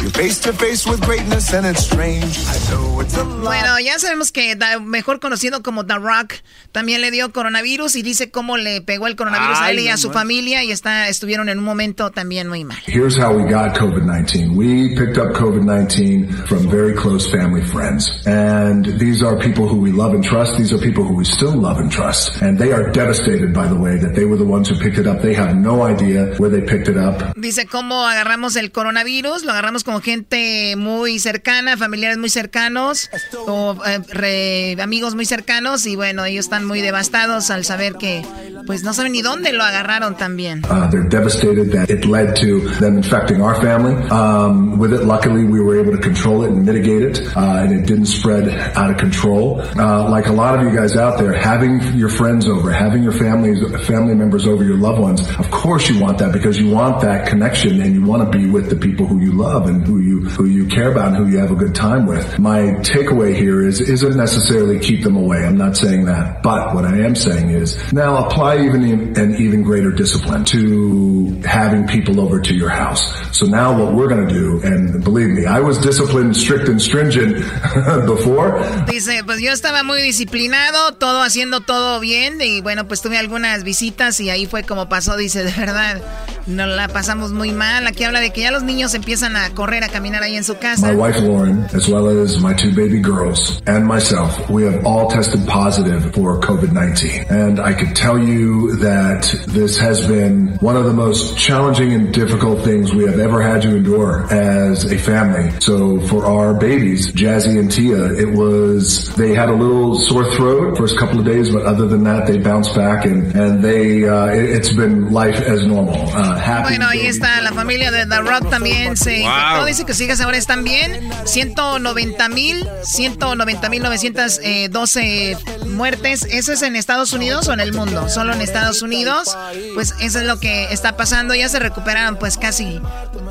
You're 0.05 0.12
face 0.12 0.39
to 0.43 0.52
face 0.52 0.85
with 0.86 1.01
greatness 1.01 1.55
and 1.55 1.64
it's 1.64 1.86
strange. 1.86 2.36
I 2.47 2.59
know 2.70 3.01
it's 3.01 3.16
a 3.16 3.24
Bueno, 3.24 3.78
ya 3.81 3.98
sabemos 3.98 4.32
que 4.32 4.55
da- 4.55 4.78
mejor 4.78 5.18
conocido 5.18 5.62
como 5.62 5.86
The 5.86 5.94
Rock 5.94 6.35
también 6.72 7.01
le 7.01 7.10
dio 7.10 7.32
coronavirus 7.32 7.97
y 7.97 8.02
dice 8.02 8.31
cómo 8.31 8.59
le 8.59 8.82
pegó 8.82 9.06
el 9.06 9.16
coronavirus 9.16 9.59
a 9.60 9.70
él 9.70 9.78
y 9.81 9.89
a 9.89 9.97
su 9.97 10.10
familia 10.10 10.62
y 10.62 10.72
está 10.72 11.09
estuvieron 11.09 11.48
en 11.48 11.59
un 11.59 11.64
momento 11.64 12.10
también 12.10 12.48
muy 12.48 12.64
mal. 12.64 12.76
Here's 12.86 13.16
how 13.16 13.32
we 13.35 13.51
got 13.51 13.78
COVID-19. 13.78 14.55
We 14.55 14.94
picked 14.94 15.16
up 15.16 15.32
COVID-19 15.35 16.48
from 16.48 16.68
very 16.68 16.94
close 16.94 17.26
family 17.31 17.62
friends. 17.62 18.10
And 18.26 18.85
these 18.98 19.22
are 19.24 19.39
people 19.39 19.66
who 19.66 19.81
we 19.81 19.90
love 19.90 20.12
and 20.12 20.22
trust. 20.22 20.59
These 20.59 20.74
are 20.74 20.78
people 20.78 21.05
who 21.05 21.14
we 21.16 21.24
still 21.24 21.55
love 21.55 21.78
and 21.81 21.90
trust. 21.90 22.43
And 22.43 22.59
they 22.59 22.72
are 22.72 22.90
devastated, 22.93 23.55
by 23.55 23.68
the 23.68 23.76
way, 23.76 23.97
that 23.98 24.14
they 24.14 24.26
were 24.26 24.36
the 24.36 24.44
ones 24.47 24.68
who 24.68 24.78
picked 24.78 24.98
it 24.98 25.06
up. 25.06 25.22
They 25.22 25.35
have 25.35 25.56
no 25.56 25.82
idea 25.82 26.35
where 26.36 26.51
they 26.51 26.60
picked 26.60 26.89
it 26.89 26.98
up. 26.98 27.35
Dice 27.36 27.66
cómo 27.66 28.06
agarramos 28.06 28.56
el 28.56 28.70
coronavirus, 28.70 29.44
lo 29.44 29.52
agarramos 29.52 29.82
con 29.82 29.93
gente 30.00 30.74
muy 30.76 31.18
cercana, 31.18 31.76
familiares 31.76 32.18
muy 32.18 32.28
cercanos 32.30 33.10
o 33.46 33.76
eh, 33.86 33.98
re- 34.10 34.76
amigos 34.82 35.14
muy 35.14 35.26
cercanos 35.26 35.86
y 35.86 35.96
bueno, 35.96 36.24
ellos 36.24 36.46
están 36.46 36.64
muy 36.66 36.80
devastados 36.80 37.50
al 37.50 37.64
saber 37.64 37.94
que 37.94 38.22
pues 38.66 38.82
no 38.82 38.92
saben 38.94 39.12
ni 39.12 39.22
dónde 39.22 39.52
lo 39.52 39.62
agarraron 39.64 40.16
también. 40.16 40.62
Uh, 40.64 40.88
they're 40.90 41.08
devastated 41.08 41.70
that 41.70 41.90
it 41.90 42.04
led 42.06 42.34
to 42.34 42.60
them 42.80 42.96
infecting 42.96 43.42
our 43.42 43.54
family. 43.60 43.94
Um, 44.10 44.78
with 44.78 44.92
it, 44.92 45.04
luckily, 45.04 45.44
we 45.44 45.60
were 45.60 45.78
able 45.78 45.92
to 45.92 46.00
control 46.00 46.44
it 46.44 46.50
and 46.50 46.64
mitigate 46.64 47.02
it, 47.02 47.20
uh, 47.36 47.62
and 47.62 47.72
it 47.72 47.86
didn't 47.86 48.06
spread 48.06 48.48
out 48.76 48.90
of 48.90 48.96
control. 48.96 49.60
Uh, 49.78 50.08
like 50.08 50.28
a 50.28 50.32
lot 50.32 50.54
of 50.58 50.62
you 50.62 50.74
guys 50.76 50.96
out 50.96 51.18
there, 51.18 51.32
having 51.34 51.80
your 51.94 52.08
friends 52.08 52.48
over, 52.48 52.70
having 52.72 53.02
your 53.02 53.12
families, 53.12 53.58
family 53.86 54.14
members 54.14 54.46
over, 54.46 54.64
your 54.64 54.76
loved 54.78 54.98
ones, 55.00 55.20
of 55.38 55.50
course 55.50 55.88
you 55.90 56.00
want 56.00 56.18
that 56.18 56.32
because 56.32 56.58
you 56.58 56.70
want 56.70 57.00
that 57.02 57.26
connection 57.28 57.80
and 57.82 57.94
you 57.94 58.04
want 58.04 58.22
to 58.30 58.38
be 58.38 58.46
with 58.48 58.70
the 58.70 58.76
people 58.76 59.06
who 59.06 59.20
you 59.20 59.32
love 59.32 59.66
and 59.68 59.84
who 59.86 60.01
you 60.01 60.20
who 60.24 60.47
you 60.47 60.66
care 60.66 60.90
about 60.90 61.09
and 61.09 61.16
who 61.16 61.27
you 61.27 61.39
have 61.39 61.51
a 61.51 61.55
good 61.55 61.74
time 61.74 62.06
with. 62.06 62.39
My 62.39 62.61
takeaway 62.82 63.35
here 63.35 63.66
is 63.66 63.81
isn't 63.81 64.16
necessarily 64.16 64.78
keep 64.78 65.02
them 65.02 65.16
away. 65.16 65.44
I'm 65.44 65.56
not 65.56 65.77
saying 65.77 66.05
that, 66.06 66.43
but 66.43 66.74
what 66.74 66.85
I 66.85 66.98
am 66.98 67.15
saying 67.15 67.51
is 67.51 67.93
now 67.93 68.27
apply 68.27 68.65
even 68.65 68.85
an 69.16 69.35
even 69.36 69.62
greater 69.62 69.90
discipline 69.90 70.44
to 70.47 71.40
having 71.44 71.86
people 71.86 72.20
over 72.20 72.40
to 72.40 72.55
your 72.55 72.70
house. 72.70 73.02
So 73.36 73.47
now 73.47 73.77
what 73.78 73.94
we're 73.94 74.09
going 74.09 74.28
to 74.28 74.35
do, 74.35 74.61
and 74.62 75.02
believe 75.02 75.31
me, 75.31 75.47
I 75.47 75.61
was 75.61 75.78
disciplined, 75.78 76.36
strict, 76.36 76.69
and 76.69 76.81
stringent 76.81 77.36
before. 78.06 78.61
Dice, 78.86 79.24
pues 79.24 79.40
yo 79.40 79.52
estaba 79.52 79.82
muy 79.82 80.01
disciplinado, 80.02 80.93
todo 80.93 81.23
haciendo 81.23 81.61
todo 81.61 81.98
bien 82.01 82.40
y 82.40 82.61
bueno, 82.61 82.86
pues 82.86 83.02
tuve 83.02 83.19
algunas 83.19 83.65
visitas 83.65 84.20
y 84.20 84.31
ahí 84.31 84.47
fue 84.47 84.62
como 84.62 84.89
pasó, 84.89 85.16
dice, 85.16 85.43
de 85.43 85.52
verdad, 85.52 86.01
nos 86.47 86.69
la 86.69 86.89
pasamos 86.89 87.32
muy 87.32 87.52
mal. 87.52 87.86
Aquí 87.86 88.05
habla 88.05 88.20
de 88.20 88.32
que 88.32 88.43
ya 88.43 88.52
los 88.52 88.62
niños 88.62 88.94
empiezan 88.94 89.36
a 89.36 89.51
correr, 89.51 89.73
a 89.82 89.88
caminar 89.88 90.22
ahí 90.22 90.36
en 90.36 90.44
su 90.44 90.55
casa. 90.55 90.86
My 90.86 90.94
wife 90.94 91.18
Lauren, 91.20 91.64
as 91.74 91.88
well 91.88 92.06
as 92.09 92.38
my 92.40 92.55
two 92.55 92.72
baby 92.74 93.01
girls 93.01 93.60
and 93.66 93.86
myself, 93.86 94.48
we 94.51 94.62
have 94.64 94.84
all 94.86 95.09
tested 95.09 95.46
positive 95.46 96.12
for 96.14 96.38
COVID-19. 96.40 97.30
And 97.30 97.59
I 97.60 97.72
could 97.72 97.94
tell 97.96 98.18
you 98.18 98.76
that 98.76 99.22
this 99.48 99.78
has 99.78 100.06
been 100.06 100.56
one 100.60 100.76
of 100.76 100.84
the 100.84 100.92
most 100.92 101.36
challenging 101.38 101.92
and 101.92 102.12
difficult 102.12 102.62
things 102.64 102.92
we 102.94 103.05
have 103.05 103.18
ever 103.18 103.42
had 103.42 103.62
to 103.62 103.74
endure 103.76 104.26
as 104.32 104.84
a 104.92 104.98
family. 104.98 105.51
So 105.60 106.01
for 106.09 106.24
our 106.26 106.55
babies, 106.55 107.12
Jazzy 107.12 107.59
and 107.59 107.70
Tia, 107.70 108.12
it 108.14 108.30
was, 108.36 109.14
they 109.16 109.34
had 109.34 109.48
a 109.48 109.55
little 109.55 109.98
sore 109.98 110.30
throat 110.32 110.76
first 110.76 110.98
couple 110.98 111.18
of 111.18 111.24
days, 111.24 111.51
but 111.51 111.62
other 111.62 111.86
than 111.86 112.05
that, 112.05 112.26
they 112.26 112.38
bounced 112.38 112.74
back 112.74 113.05
and, 113.05 113.34
and 113.34 113.62
they, 113.62 114.06
uh, 114.09 114.26
it, 114.26 114.44
it's 114.51 114.72
been 114.72 115.12
life 115.12 115.36
as 115.40 115.64
normal. 115.66 115.94
Uh, 115.94 116.24
uh, 116.24 116.36
happy. 116.38 116.70
Bueno, 116.70 116.86
ahí 116.88 117.06
está 117.06 117.40
la 117.42 117.52
familia 117.52 117.90
de 117.90 118.06
The 118.06 118.22
Rock 118.22 118.48
también 118.51 118.96
se 118.96 119.20
Wow. 119.20 119.28
infectó. 119.28 119.64
Dice 119.66 119.85
que 119.85 119.93
sus 119.93 120.03
hijas 120.03 120.20
ahora 120.20 120.36
están 120.36 120.65
bien. 120.65 121.11
190 121.24 122.28
mil, 122.28 122.69
190 122.82 123.69
mil 123.69 123.82
912 123.82 125.39
muertes. 125.69 126.27
¿Eso 126.31 126.53
es 126.53 126.62
en 126.62 126.77
Estados 126.77 127.12
Unidos 127.12 127.49
o 127.49 127.53
en 127.53 127.61
el 127.61 127.73
mundo? 127.73 128.09
Solo 128.09 128.32
en 128.32 128.41
Estados 128.41 128.82
Unidos. 128.82 129.36
Pues 129.74 129.95
eso 130.01 130.20
es 130.20 130.27
lo 130.27 130.39
que 130.39 130.73
está 130.73 130.97
pasando. 130.97 131.35
Ya 131.35 131.49
se 131.49 131.59
recuperaron 131.59 132.19
pues 132.19 132.36
casi 132.36 132.81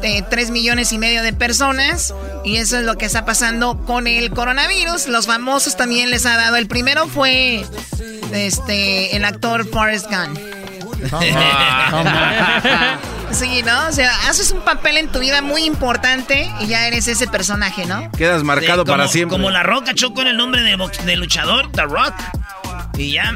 eh, 0.01 0.23
3 0.29 0.51
millones 0.51 0.91
y 0.91 0.97
medio 0.97 1.23
de 1.23 1.33
personas. 1.33 2.13
Y 2.43 2.57
eso 2.57 2.77
es 2.77 2.83
lo 2.83 2.97
que 2.97 3.05
está 3.05 3.25
pasando 3.25 3.77
con 3.85 4.07
el 4.07 4.31
coronavirus. 4.31 5.07
Los 5.07 5.27
famosos 5.27 5.77
también 5.77 6.09
les 6.09 6.25
ha 6.25 6.35
dado. 6.35 6.55
El 6.57 6.67
primero 6.67 7.07
fue 7.07 7.65
este 8.31 9.15
el 9.15 9.25
actor 9.25 9.67
Forrest 9.69 10.07
Gump. 10.09 10.39
Sí, 13.31 13.63
¿no? 13.65 13.87
O 13.87 13.91
sea, 13.91 14.11
haces 14.29 14.51
un 14.51 14.61
papel 14.61 14.97
en 14.97 15.07
tu 15.07 15.17
vida 15.19 15.41
muy 15.41 15.63
importante 15.63 16.51
y 16.61 16.67
ya 16.67 16.85
eres 16.87 17.07
ese 17.07 17.25
personaje, 17.27 17.85
¿no? 17.87 18.11
Quedas 18.11 18.43
marcado 18.43 18.83
Sí, 18.83 18.85
como- 18.85 18.97
para 18.97 19.07
siempre. 19.07 19.37
Como 19.37 19.49
la 19.49 19.63
roca 19.63 19.95
chocó 19.95 20.21
en 20.21 20.27
el 20.27 20.37
nombre 20.37 20.61
de, 20.61 21.15
luchador, 21.15 21.71
The 21.71 21.81
Rock. 21.83 22.13
Y 22.95 23.13
ya. 23.13 23.35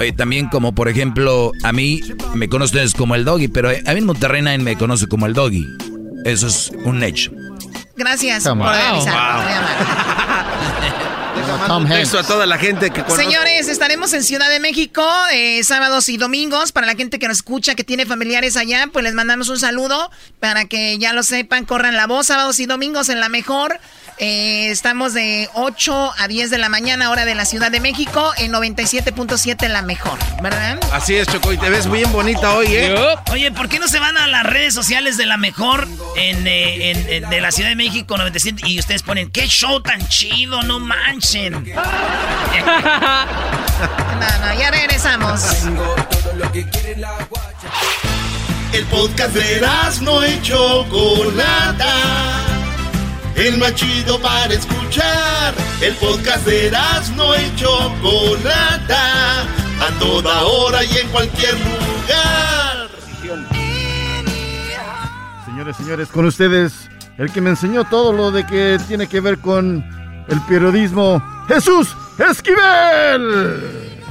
Oye, 0.00 0.12
también 0.12 0.48
como 0.48 0.72
por 0.74 0.88
ejemplo, 0.88 1.52
a 1.62 1.72
mí 1.72 2.00
me 2.34 2.48
conocen 2.48 2.88
como 2.92 3.14
el 3.16 3.26
doggy, 3.26 3.48
pero 3.48 3.68
a 3.68 3.72
mí 3.72 3.98
en 3.98 4.06
Monterrey 4.06 4.40
nadie 4.40 4.58
me 4.58 4.76
conoce 4.78 5.06
como 5.08 5.26
el 5.26 5.34
doggy. 5.34 5.66
Eso 6.24 6.46
es 6.46 6.72
un 6.84 7.02
hecho. 7.02 7.30
Gracias 7.96 8.44
Come 8.44 8.64
por. 8.64 8.72
Wow. 8.72 9.04
Tom 11.66 11.86
a 11.86 12.22
toda 12.24 12.46
la 12.46 12.58
gente 12.58 12.90
que 12.90 13.02
conoce. 13.02 13.22
Señores, 13.22 13.68
estaremos 13.68 14.12
en 14.12 14.22
Ciudad 14.22 14.50
de 14.50 14.60
México 14.60 15.02
eh, 15.32 15.62
sábados 15.64 16.08
y 16.08 16.16
domingos. 16.16 16.72
Para 16.72 16.86
la 16.86 16.94
gente 16.94 17.18
que 17.18 17.26
nos 17.28 17.38
escucha, 17.38 17.74
que 17.74 17.84
tiene 17.84 18.06
familiares 18.06 18.56
allá, 18.56 18.88
pues 18.92 19.02
les 19.04 19.14
mandamos 19.14 19.48
un 19.48 19.58
saludo 19.58 20.10
para 20.40 20.66
que 20.66 20.98
ya 20.98 21.12
lo 21.12 21.22
sepan, 21.22 21.64
corran 21.64 21.96
la 21.96 22.06
voz. 22.06 22.26
Sábados 22.26 22.60
y 22.60 22.66
domingos 22.66 23.08
en 23.08 23.20
la 23.20 23.28
mejor. 23.28 23.80
Eh, 24.20 24.70
estamos 24.70 25.14
de 25.14 25.48
8 25.54 26.12
a 26.18 26.26
10 26.26 26.50
de 26.50 26.58
la 26.58 26.68
mañana, 26.68 27.10
hora 27.10 27.24
de 27.24 27.36
la 27.36 27.44
Ciudad 27.44 27.70
de 27.70 27.78
México, 27.78 28.32
en 28.38 28.52
97.7 28.52 29.64
en 29.66 29.72
la 29.72 29.82
mejor, 29.82 30.18
¿verdad? 30.42 30.80
Así 30.92 31.14
es, 31.14 31.28
Choco, 31.28 31.52
y 31.52 31.58
te 31.58 31.70
ves 31.70 31.88
bien 31.88 32.10
bonita 32.10 32.52
hoy, 32.54 32.66
¿eh? 32.70 32.96
Oye, 33.30 33.52
¿por 33.52 33.68
qué 33.68 33.78
no 33.78 33.86
se 33.86 34.00
van 34.00 34.16
a 34.18 34.26
las 34.26 34.42
redes 34.44 34.74
sociales 34.74 35.16
de 35.18 35.26
la 35.26 35.36
mejor 35.36 35.86
en, 36.16 36.46
eh, 36.48 36.90
en- 36.90 37.08
en- 37.24 37.30
de 37.30 37.40
la 37.40 37.52
Ciudad 37.52 37.68
de 37.68 37.76
México 37.76 38.16
97 38.18 38.62
y 38.66 38.80
ustedes 38.80 39.04
ponen 39.04 39.30
qué 39.30 39.46
show 39.46 39.80
tan 39.82 40.06
chido, 40.08 40.62
no 40.64 40.80
manchen? 40.80 41.64
No, 44.18 44.26
no, 44.46 44.58
ya 44.58 44.72
regresamos. 44.72 45.40
El 48.72 48.84
podcast 48.86 49.32
de 49.32 49.60
no 50.02 50.26
y 50.26 50.42
Chocolata. 50.42 51.86
El 53.38 53.56
más 53.58 53.72
chido 53.76 54.20
para 54.20 54.52
escuchar. 54.52 55.54
El 55.80 55.94
podcast 55.94 56.44
de 56.44 56.72
no 57.14 57.36
y 57.36 57.54
Chocolata. 57.54 59.42
A 59.80 59.98
toda 60.00 60.42
hora 60.42 60.82
y 60.82 60.98
en 60.98 61.08
cualquier 61.08 61.54
lugar. 61.54 62.88
Señores, 65.44 65.76
señores, 65.76 66.08
con 66.08 66.24
ustedes, 66.24 66.88
el 67.16 67.30
que 67.30 67.40
me 67.40 67.50
enseñó 67.50 67.84
todo 67.84 68.12
lo 68.12 68.32
de 68.32 68.44
que 68.44 68.76
tiene 68.88 69.06
que 69.06 69.20
ver 69.20 69.38
con 69.38 69.84
el 70.28 70.40
periodismo, 70.42 71.22
Jesús 71.46 71.88
Esquivel. 72.18 74.02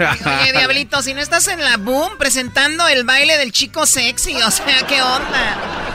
Oye, 0.00 0.52
Diablito, 0.52 1.00
si 1.00 1.14
no 1.14 1.20
estás 1.20 1.46
en 1.46 1.62
la 1.62 1.76
boom 1.76 2.18
presentando 2.18 2.88
el 2.88 3.04
baile 3.04 3.38
del 3.38 3.52
chico 3.52 3.86
sexy, 3.86 4.34
o 4.42 4.50
sea, 4.50 4.84
¿qué 4.88 5.00
onda? 5.00 5.93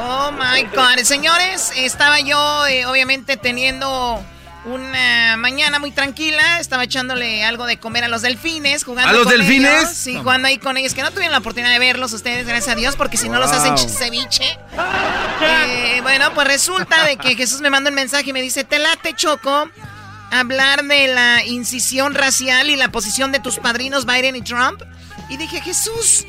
Oh 0.00 0.32
my 0.32 0.62
God. 0.74 0.98
Señores, 1.04 1.72
estaba 1.76 2.20
yo 2.20 2.66
eh, 2.66 2.86
obviamente 2.86 3.36
teniendo 3.36 4.22
una 4.64 5.36
mañana 5.36 5.78
muy 5.78 5.90
tranquila. 5.92 6.58
Estaba 6.58 6.84
echándole 6.84 7.44
algo 7.44 7.66
de 7.66 7.78
comer 7.78 8.02
a 8.04 8.08
los 8.08 8.22
delfines, 8.22 8.82
jugando 8.84 9.10
¿A 9.10 9.12
los 9.12 9.24
con 9.24 9.32
delfines? 9.32 9.70
ellos. 9.82 9.90
Sí, 9.94 10.16
jugando 10.16 10.48
ahí 10.48 10.58
con 10.58 10.76
ellos, 10.76 10.94
que 10.94 11.02
no 11.02 11.10
tuvieron 11.10 11.32
la 11.32 11.38
oportunidad 11.38 11.70
de 11.70 11.78
verlos 11.78 12.12
ustedes, 12.12 12.46
gracias 12.46 12.72
a 12.72 12.76
Dios, 12.76 12.96
porque 12.96 13.16
si 13.16 13.28
no 13.28 13.38
los 13.38 13.52
hacen 13.52 13.74
ch- 13.74 13.88
ceviche. 13.88 14.58
Eh, 15.42 16.00
bueno, 16.02 16.32
pues 16.34 16.46
resulta 16.48 17.04
de 17.04 17.16
que 17.16 17.36
Jesús 17.36 17.60
me 17.60 17.70
manda 17.70 17.90
un 17.90 17.94
mensaje 17.96 18.30
y 18.30 18.32
me 18.32 18.42
dice, 18.42 18.64
te 18.64 18.78
late, 18.78 19.14
Choco, 19.14 19.68
hablar 20.30 20.82
de 20.84 21.08
la 21.08 21.44
incisión 21.44 22.14
racial 22.14 22.68
y 22.70 22.76
la 22.76 22.88
posición 22.88 23.30
de 23.32 23.38
tus 23.40 23.58
padrinos 23.58 24.06
Biden 24.06 24.34
y 24.34 24.42
Trump. 24.42 24.82
Y 25.28 25.36
dije, 25.36 25.60
Jesús, 25.60 26.24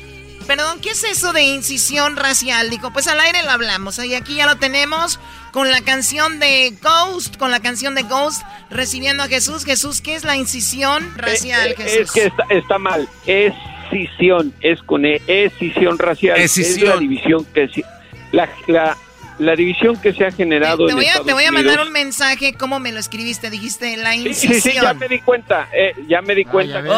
perdón, 0.46 0.80
¿qué 0.80 0.90
es 0.90 1.04
eso 1.04 1.32
de 1.32 1.42
incisión 1.42 2.16
racial? 2.16 2.70
Dijo, 2.70 2.92
pues 2.92 3.06
al 3.08 3.20
aire 3.20 3.42
lo 3.42 3.50
hablamos. 3.50 3.98
Y 4.04 4.14
aquí 4.14 4.36
ya 4.36 4.46
lo 4.46 4.56
tenemos 4.56 5.18
con 5.52 5.70
la 5.70 5.80
canción 5.82 6.38
de 6.38 6.74
Ghost, 6.82 7.36
con 7.36 7.50
la 7.50 7.60
canción 7.60 7.94
de 7.94 8.02
Ghost, 8.02 8.42
recibiendo 8.70 9.22
a 9.22 9.28
Jesús. 9.28 9.64
Jesús, 9.64 10.00
¿qué 10.00 10.14
es 10.14 10.24
la 10.24 10.36
incisión 10.36 11.12
racial, 11.16 11.68
Eh, 11.70 11.74
eh, 11.78 11.82
Jesús? 11.82 12.00
Es 12.00 12.10
que 12.12 12.24
está, 12.26 12.44
está 12.50 12.78
mal. 12.78 13.08
Escisión, 13.26 14.52
es 14.60 14.82
con 14.82 15.04
E, 15.04 15.20
escisión 15.26 15.98
racial. 15.98 16.38
Es 16.38 16.80
la 16.82 16.96
división 16.96 17.44
que 17.54 17.68
se- 17.68 17.84
la, 18.32 18.48
la, 18.66 18.96
la 19.38 19.54
división 19.54 19.96
que 20.00 20.12
se 20.14 20.24
ha 20.24 20.30
generado 20.30 20.86
Te 20.86 20.92
en 20.92 20.96
voy, 20.96 21.06
a, 21.06 21.14
te 21.22 21.32
voy 21.34 21.44
a 21.44 21.50
Unidos. 21.50 21.52
mandar 21.66 21.86
un 21.86 21.92
mensaje, 21.92 22.54
¿cómo 22.54 22.78
me 22.80 22.90
lo 22.92 22.98
escribiste? 23.00 23.50
Dijiste 23.50 23.96
la 23.98 24.12
Sí, 24.12 24.28
incisión. 24.28 24.54
sí, 24.54 24.70
sí, 24.70 24.78
ya 24.80 24.94
me 24.94 25.08
di 25.08 25.20
cuenta, 25.20 25.68
eh, 25.74 25.92
ya 26.08 26.22
me 26.22 26.34
di 26.34 26.44
cuenta. 26.44 26.82
que- 26.82 26.88
Es 26.88 26.94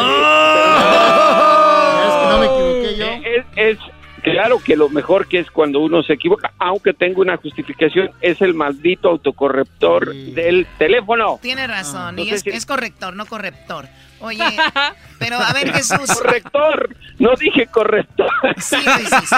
que 2.15 2.25
no 2.29 2.37
me 2.39 2.45
equivoqué 2.45 2.95
yo. 2.97 3.05
Eh, 3.05 3.45
Es, 3.55 3.77
es 3.77 3.77
claro 4.21 4.59
que 4.63 4.75
lo 4.75 4.89
mejor 4.89 5.27
que 5.27 5.39
es 5.39 5.49
cuando 5.51 5.79
uno 5.79 6.03
se 6.03 6.13
equivoca, 6.13 6.53
aunque 6.59 6.93
tengo 6.93 7.21
una 7.21 7.37
justificación, 7.37 8.11
es 8.21 8.41
el 8.41 8.53
maldito 8.53 9.09
autocorrector 9.09 10.13
del 10.13 10.65
teléfono. 10.77 11.39
Tiene 11.41 11.67
razón, 11.67 12.17
y 12.19 12.29
es, 12.29 12.41
si- 12.41 12.49
es 12.49 12.65
corrector, 12.65 13.15
no 13.15 13.25
corrector. 13.25 13.87
Oye, 14.21 14.43
pero 15.19 15.37
a 15.37 15.53
ver, 15.53 15.71
Jesús. 15.71 16.07
Corrector, 16.21 16.95
no 17.19 17.31
dije 17.39 17.67
corrector. 17.67 18.29
Sí, 18.57 18.75
lo 18.85 18.99
hiciste. 19.01 19.35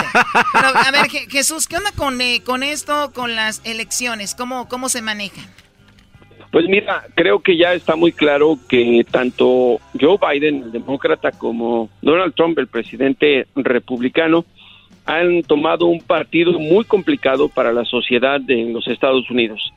Pero, 0.53 0.67
a 0.75 0.91
ver, 0.91 1.05
Je- 1.07 1.29
Jesús, 1.29 1.67
¿qué 1.67 1.77
onda 1.77 1.91
con, 1.95 2.19
eh, 2.19 2.41
con 2.43 2.63
esto, 2.63 3.11
con 3.13 3.35
las 3.35 3.61
elecciones? 3.63 4.33
¿Cómo, 4.35 4.67
cómo 4.67 4.89
se 4.89 5.01
manejan? 5.01 5.45
Pues 6.51 6.65
mira, 6.67 7.05
creo 7.15 7.39
que 7.39 7.55
ya 7.57 7.73
está 7.73 7.95
muy 7.95 8.11
claro 8.11 8.57
que 8.67 9.05
tanto 9.09 9.79
Joe 9.97 10.17
Biden, 10.19 10.63
el 10.63 10.71
demócrata, 10.73 11.31
como 11.31 11.89
Donald 12.01 12.33
Trump, 12.35 12.57
el 12.59 12.67
presidente 12.67 13.47
republicano, 13.55 14.43
han 15.11 15.43
tomado 15.43 15.87
un 15.87 15.99
partido 15.99 16.57
muy 16.57 16.85
complicado 16.85 17.49
para 17.49 17.73
la 17.73 17.83
sociedad 17.83 18.39
de 18.39 18.63
los 18.71 18.87
Estados 18.87 19.29
Unidos. 19.29 19.73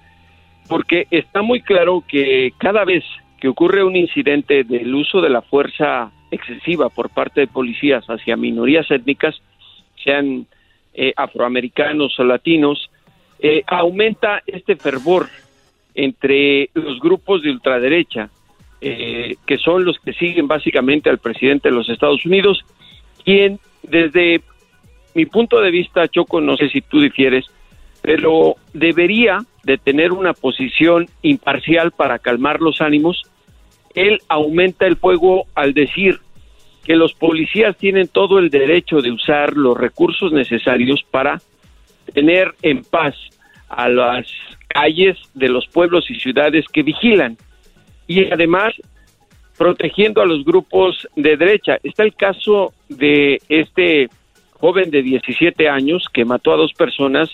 Porque 0.68 1.08
está 1.10 1.42
muy 1.42 1.60
claro 1.60 2.04
que 2.06 2.52
cada 2.58 2.84
vez 2.84 3.02
que 3.40 3.48
ocurre 3.48 3.82
un 3.82 3.96
incidente 3.96 4.62
del 4.62 4.94
uso 4.94 5.20
de 5.20 5.30
la 5.30 5.42
fuerza 5.42 6.12
excesiva 6.30 6.88
por 6.88 7.10
parte 7.10 7.40
de 7.40 7.46
policías 7.48 8.04
hacia 8.06 8.36
minorías 8.36 8.88
étnicas, 8.90 9.34
sean 10.02 10.46
eh, 10.94 11.12
afroamericanos 11.16 12.18
o 12.20 12.24
latinos, 12.24 12.88
eh, 13.40 13.64
aumenta 13.66 14.40
este 14.46 14.76
fervor 14.76 15.28
entre 15.96 16.70
los 16.74 17.00
grupos 17.00 17.42
de 17.42 17.50
ultraderecha, 17.50 18.30
eh, 18.80 19.34
que 19.46 19.58
son 19.58 19.84
los 19.84 19.98
que 19.98 20.12
siguen 20.12 20.46
básicamente 20.46 21.10
al 21.10 21.18
presidente 21.18 21.70
de 21.70 21.74
los 21.74 21.88
Estados 21.88 22.24
Unidos, 22.24 22.64
quien 23.24 23.58
desde 23.82 24.40
mi 25.14 25.26
punto 25.26 25.60
de 25.60 25.70
vista, 25.70 26.08
Choco, 26.08 26.40
no 26.40 26.56
sé 26.56 26.68
si 26.68 26.80
tú 26.80 27.00
difieres, 27.00 27.46
pero 28.02 28.56
debería 28.72 29.38
de 29.62 29.78
tener 29.78 30.12
una 30.12 30.34
posición 30.34 31.08
imparcial 31.22 31.92
para 31.92 32.18
calmar 32.18 32.60
los 32.60 32.80
ánimos. 32.80 33.22
Él 33.94 34.20
aumenta 34.28 34.86
el 34.86 34.96
fuego 34.96 35.46
al 35.54 35.72
decir 35.72 36.18
que 36.84 36.96
los 36.96 37.14
policías 37.14 37.76
tienen 37.76 38.08
todo 38.08 38.38
el 38.38 38.50
derecho 38.50 39.00
de 39.00 39.10
usar 39.10 39.56
los 39.56 39.76
recursos 39.76 40.32
necesarios 40.32 41.02
para 41.10 41.40
tener 42.12 42.54
en 42.60 42.84
paz 42.84 43.14
a 43.68 43.88
las 43.88 44.26
calles 44.68 45.16
de 45.32 45.48
los 45.48 45.66
pueblos 45.68 46.10
y 46.10 46.16
ciudades 46.16 46.66
que 46.70 46.82
vigilan 46.82 47.38
y 48.06 48.30
además 48.30 48.74
protegiendo 49.56 50.20
a 50.20 50.26
los 50.26 50.44
grupos 50.44 51.08
de 51.16 51.36
derecha. 51.36 51.78
Está 51.82 52.02
el 52.02 52.14
caso 52.14 52.74
de 52.88 53.40
este 53.48 54.08
joven 54.64 54.90
de 54.90 55.02
17 55.02 55.68
años 55.68 56.06
que 56.10 56.24
mató 56.24 56.54
a 56.54 56.56
dos 56.56 56.72
personas 56.72 57.28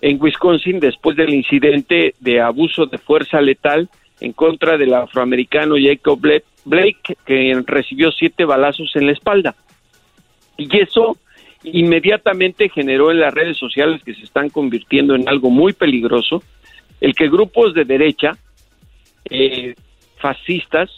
en 0.00 0.16
Wisconsin 0.22 0.78
después 0.78 1.16
del 1.16 1.34
incidente 1.34 2.14
de 2.20 2.40
abuso 2.40 2.86
de 2.86 2.98
fuerza 2.98 3.40
letal 3.40 3.88
en 4.20 4.32
contra 4.32 4.78
del 4.78 4.94
afroamericano 4.94 5.74
Jacob 5.76 6.20
Bla- 6.20 6.44
Blake, 6.64 7.16
que 7.26 7.60
recibió 7.66 8.12
siete 8.12 8.44
balazos 8.44 8.94
en 8.94 9.06
la 9.06 9.12
espalda. 9.12 9.56
Y 10.56 10.68
eso 10.78 11.16
inmediatamente 11.64 12.68
generó 12.68 13.10
en 13.10 13.18
las 13.18 13.34
redes 13.34 13.56
sociales 13.56 14.00
que 14.04 14.14
se 14.14 14.22
están 14.22 14.48
convirtiendo 14.48 15.16
en 15.16 15.28
algo 15.28 15.50
muy 15.50 15.72
peligroso, 15.72 16.44
el 17.00 17.12
que 17.16 17.28
grupos 17.28 17.74
de 17.74 17.84
derecha, 17.84 18.38
eh, 19.30 19.74
fascistas, 20.18 20.90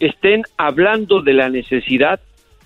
estén 0.00 0.42
hablando 0.56 1.22
de 1.22 1.34
la 1.34 1.48
necesidad 1.50 2.18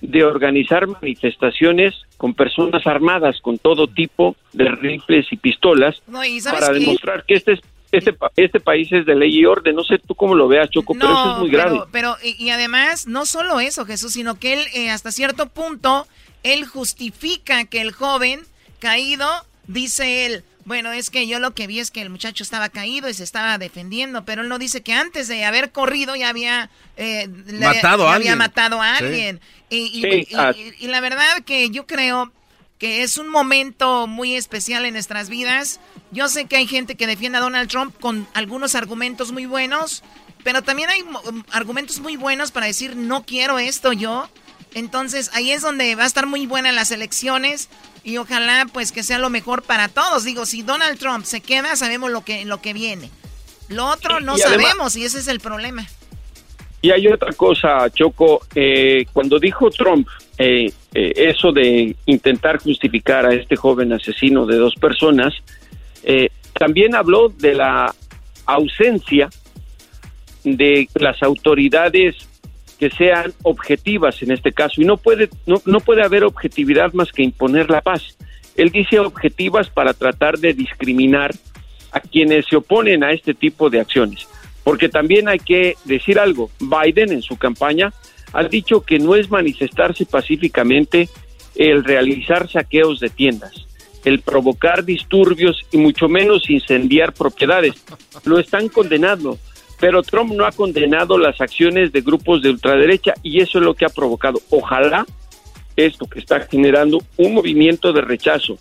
de 0.06 0.24
organizar 0.24 0.86
manifestaciones 0.86 1.94
con 2.16 2.34
personas 2.34 2.86
armadas, 2.86 3.40
con 3.40 3.58
todo 3.58 3.86
tipo 3.86 4.36
de 4.52 4.68
rifles 4.70 5.26
y 5.30 5.36
pistolas, 5.36 6.02
No, 6.06 6.24
y 6.24 6.40
¿sabes 6.40 6.60
para 6.60 6.72
qué? 6.74 6.80
demostrar 6.80 7.24
que 7.24 7.34
este 7.34 7.52
es 7.54 7.60
este, 7.92 8.16
este 8.36 8.58
país 8.58 8.90
es 8.90 9.06
de 9.06 9.14
ley 9.14 9.38
y 9.38 9.46
orden. 9.46 9.76
No 9.76 9.84
sé 9.84 9.98
tú 10.04 10.16
cómo 10.16 10.34
lo 10.34 10.48
veas, 10.48 10.68
Choco, 10.68 10.94
pero 10.94 11.12
eso 11.12 11.32
es 11.34 11.38
muy 11.38 11.50
grave. 11.50 11.70
Pero, 11.70 11.88
pero- 11.92 12.16
y, 12.24 12.44
y 12.44 12.50
además, 12.50 13.06
no 13.06 13.24
solo 13.24 13.60
eso, 13.60 13.84
Jesús, 13.86 14.14
sino 14.14 14.34
que 14.36 14.54
él, 14.54 14.60
eh, 14.74 14.90
hasta 14.90 15.12
cierto 15.12 15.48
punto, 15.48 16.08
él 16.42 16.64
justifica 16.66 17.64
que 17.66 17.80
el 17.80 17.92
joven 17.92 18.40
caído, 18.80 19.28
dice 19.68 20.26
él, 20.26 20.42
bueno, 20.64 20.92
es 20.92 21.10
que 21.10 21.26
yo 21.26 21.38
lo 21.40 21.54
que 21.54 21.66
vi 21.66 21.80
es 21.80 21.90
que 21.90 22.00
el 22.02 22.10
muchacho 22.10 22.42
estaba 22.42 22.68
caído 22.68 23.08
y 23.08 23.14
se 23.14 23.24
estaba 23.24 23.58
defendiendo, 23.58 24.24
pero 24.24 24.42
él 24.42 24.48
no 24.48 24.58
dice 24.58 24.82
que 24.82 24.92
antes 24.92 25.28
de 25.28 25.44
haber 25.44 25.72
corrido 25.72 26.16
ya 26.16 26.28
había, 26.30 26.70
eh, 26.96 27.28
le- 27.46 27.66
Matado 27.66 28.08
a 28.08 28.14
alguien. 28.14 28.32
había 28.32 28.36
matado 28.44 28.80
a 28.82 28.98
Sí. 28.98 29.38
Y, 29.70 29.76
y- 29.76 30.02
Sí, 30.02 30.26
y- 30.30 30.34
ah. 30.36 30.52
y- 30.56 30.84
y 30.84 30.88
la 30.88 31.00
verdad 31.00 31.42
que 31.44 31.68
yo 31.70 31.86
creo 31.86 32.32
que 32.78 33.02
es 33.02 33.18
un 33.18 33.28
momento 33.28 34.06
muy 34.06 34.34
especial 34.34 34.84
en 34.84 34.94
nuestras 34.94 35.28
vidas. 35.28 35.80
Yo 36.10 36.28
sé 36.28 36.46
que 36.46 36.56
hay 36.56 36.66
gente 36.66 36.96
que 36.96 37.06
defiende 37.06 37.38
a 37.38 37.40
Donald 37.40 37.68
Trump 37.68 37.94
con 38.00 38.26
algunos 38.34 38.74
argumentos 38.74 39.32
muy 39.32 39.46
buenos, 39.46 40.02
pero 40.42 40.62
también 40.62 40.90
hay 40.90 41.02
mo- 41.02 41.22
argumentos 41.50 42.00
muy 42.00 42.16
buenos 42.16 42.50
para 42.50 42.66
decir 42.66 42.96
no 42.96 43.24
quiero 43.24 43.58
esto 43.58 43.92
yo. 43.92 44.28
Entonces 44.74 45.30
ahí 45.32 45.52
es 45.52 45.62
donde 45.62 45.94
va 45.94 46.02
a 46.02 46.06
estar 46.06 46.26
muy 46.26 46.46
buena 46.46 46.72
las 46.72 46.90
elecciones 46.90 47.68
y 48.02 48.16
ojalá 48.18 48.66
pues 48.72 48.92
que 48.92 49.02
sea 49.02 49.18
lo 49.18 49.30
mejor 49.30 49.62
para 49.62 49.88
todos. 49.88 50.24
Digo, 50.24 50.46
si 50.46 50.62
Donald 50.62 50.98
Trump 50.98 51.24
se 51.24 51.40
queda, 51.40 51.76
sabemos 51.76 52.10
lo 52.10 52.24
que, 52.24 52.44
lo 52.44 52.60
que 52.60 52.72
viene. 52.72 53.10
Lo 53.68 53.86
otro 53.86 54.20
no 54.20 54.36
y 54.36 54.42
además- 54.42 54.66
sabemos 54.66 54.96
y 54.96 55.04
ese 55.04 55.18
es 55.20 55.28
el 55.28 55.40
problema. 55.40 55.86
Y 56.82 56.90
hay 56.90 57.06
otra 57.06 57.32
cosa, 57.32 57.88
Choco, 57.88 58.42
eh, 58.54 59.06
cuando 59.14 59.38
dijo 59.38 59.70
Trump 59.70 60.06
eh, 60.36 60.70
eh, 60.92 61.12
eso 61.16 61.50
de 61.50 61.96
intentar 62.04 62.58
justificar 62.58 63.24
a 63.24 63.32
este 63.32 63.56
joven 63.56 63.92
asesino 63.94 64.44
de 64.44 64.56
dos 64.56 64.74
personas, 64.74 65.32
eh, 66.02 66.28
también 66.52 66.94
habló 66.94 67.30
de 67.30 67.54
la 67.54 67.94
ausencia 68.44 69.30
de 70.42 70.88
las 70.94 71.22
autoridades 71.22 72.16
que 72.78 72.90
sean 72.90 73.32
objetivas 73.42 74.22
en 74.22 74.32
este 74.32 74.52
caso 74.52 74.80
y 74.80 74.84
no 74.84 74.96
puede 74.96 75.28
no, 75.46 75.62
no 75.64 75.80
puede 75.80 76.02
haber 76.02 76.24
objetividad 76.24 76.92
más 76.92 77.12
que 77.12 77.22
imponer 77.22 77.70
la 77.70 77.80
paz. 77.80 78.16
Él 78.56 78.70
dice 78.70 79.00
objetivas 79.00 79.68
para 79.70 79.94
tratar 79.94 80.38
de 80.38 80.52
discriminar 80.52 81.34
a 81.92 82.00
quienes 82.00 82.46
se 82.46 82.56
oponen 82.56 83.04
a 83.04 83.12
este 83.12 83.34
tipo 83.34 83.70
de 83.70 83.80
acciones. 83.80 84.26
Porque 84.64 84.88
también 84.88 85.28
hay 85.28 85.38
que 85.38 85.76
decir 85.84 86.18
algo, 86.18 86.50
Biden 86.58 87.12
en 87.12 87.22
su 87.22 87.36
campaña 87.36 87.92
ha 88.32 88.42
dicho 88.44 88.80
que 88.80 88.98
no 88.98 89.14
es 89.14 89.30
manifestarse 89.30 90.06
pacíficamente 90.06 91.08
el 91.54 91.84
realizar 91.84 92.50
saqueos 92.50 92.98
de 92.98 93.10
tiendas, 93.10 93.66
el 94.04 94.20
provocar 94.20 94.84
disturbios 94.84 95.64
y 95.70 95.76
mucho 95.76 96.08
menos 96.08 96.50
incendiar 96.50 97.12
propiedades. 97.12 97.74
Lo 98.24 98.40
están 98.40 98.68
condenando, 98.68 99.38
pero 99.84 100.02
Trump 100.02 100.32
no 100.32 100.46
ha 100.46 100.50
condenado 100.50 101.18
las 101.18 101.42
acciones 101.42 101.92
de 101.92 102.00
grupos 102.00 102.40
de 102.40 102.48
ultraderecha 102.48 103.12
y 103.22 103.42
eso 103.42 103.58
es 103.58 103.64
lo 103.66 103.74
que 103.74 103.84
ha 103.84 103.90
provocado. 103.90 104.40
Ojalá 104.48 105.04
esto 105.76 106.06
que 106.06 106.20
está 106.20 106.40
generando 106.40 107.02
un 107.18 107.34
movimiento 107.34 107.92
de 107.92 108.00
rechazo 108.00 108.56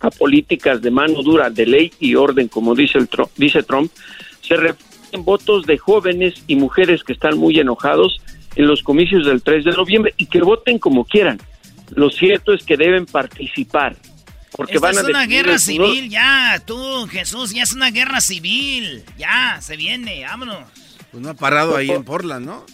a 0.00 0.08
políticas 0.08 0.80
de 0.80 0.90
mano 0.90 1.22
dura, 1.22 1.50
de 1.50 1.66
ley 1.66 1.92
y 2.00 2.14
orden, 2.14 2.48
como 2.48 2.74
dice, 2.74 2.96
el 2.96 3.10
Tru- 3.10 3.28
dice 3.36 3.62
Trump, 3.62 3.92
se 4.40 4.56
reflejen 4.56 4.86
en 5.12 5.22
votos 5.26 5.66
de 5.66 5.76
jóvenes 5.76 6.42
y 6.46 6.56
mujeres 6.56 7.04
que 7.04 7.12
están 7.12 7.36
muy 7.36 7.58
enojados 7.58 8.18
en 8.56 8.66
los 8.66 8.82
comicios 8.82 9.26
del 9.26 9.42
3 9.42 9.66
de 9.66 9.72
noviembre 9.72 10.14
y 10.16 10.24
que 10.24 10.40
voten 10.40 10.78
como 10.78 11.04
quieran. 11.04 11.38
Lo 11.94 12.08
cierto 12.08 12.54
es 12.54 12.64
que 12.64 12.78
deben 12.78 13.04
participar, 13.04 13.96
porque 14.56 14.74
Esta 14.74 14.86
van 14.88 14.96
a 14.98 15.00
es 15.00 15.06
una 15.06 15.26
guerra 15.26 15.58
civil, 15.58 16.08
ya, 16.10 16.62
tú, 16.66 17.06
Jesús, 17.10 17.52
ya 17.52 17.62
es 17.62 17.72
una 17.72 17.90
guerra 17.90 18.20
civil. 18.20 19.04
Ya, 19.18 19.58
se 19.60 19.76
viene, 19.76 20.24
vámonos. 20.24 20.64
Pues 21.10 21.22
no 21.22 21.30
ha 21.30 21.34
parado 21.34 21.76
ahí 21.76 21.90
en 21.90 22.04
Portland, 22.04 22.46
¿no? 22.46 22.64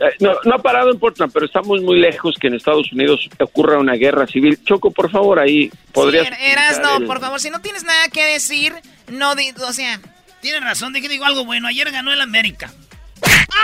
Eh, 0.00 0.14
No, 0.20 0.32
no 0.44 0.54
ha 0.54 0.58
parado 0.62 0.90
en 0.92 0.98
Portland, 0.98 1.32
pero 1.32 1.46
estamos 1.46 1.82
muy 1.82 1.98
lejos 1.98 2.36
que 2.40 2.46
en 2.46 2.54
Estados 2.54 2.92
Unidos 2.92 3.28
ocurra 3.40 3.78
una 3.78 3.94
guerra 3.94 4.26
civil. 4.26 4.58
Choco, 4.64 4.90
por 4.90 5.10
favor, 5.10 5.38
ahí 5.40 5.70
podrías... 5.92 6.26
Sí, 6.26 6.32
Er- 6.32 6.52
Erasno, 6.52 6.96
el- 6.98 7.06
por 7.06 7.20
favor, 7.20 7.40
si 7.40 7.50
no 7.50 7.60
tienes 7.60 7.84
nada 7.84 8.08
que 8.08 8.24
decir, 8.24 8.74
no, 9.08 9.34
di- 9.34 9.52
o 9.66 9.72
sea... 9.72 10.00
Tienes 10.40 10.62
razón, 10.62 10.92
de 10.92 11.00
que 11.02 11.08
digo 11.08 11.24
algo 11.24 11.44
bueno. 11.44 11.66
Ayer 11.66 11.90
ganó 11.90 12.12
el 12.12 12.20
América. 12.20 12.72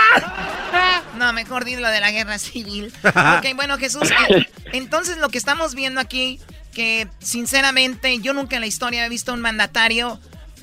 No, 1.17 1.31
mejor 1.31 1.63
di 1.63 1.77
lo 1.77 1.87
de 1.87 2.01
la 2.01 2.11
guerra 2.11 2.37
civil. 2.37 2.91
ok, 3.05 3.55
bueno, 3.55 3.77
Jesús, 3.77 4.11
eh, 4.29 4.45
entonces 4.73 5.17
lo 5.17 5.29
que 5.29 5.37
estamos 5.37 5.73
viendo 5.73 6.01
aquí, 6.01 6.39
que 6.75 7.07
sinceramente 7.19 8.19
yo 8.19 8.33
nunca 8.33 8.57
en 8.57 8.61
la 8.61 8.67
historia 8.67 9.05
he 9.05 9.09
visto 9.09 9.33
un 9.33 9.41
mandatario 9.41 10.19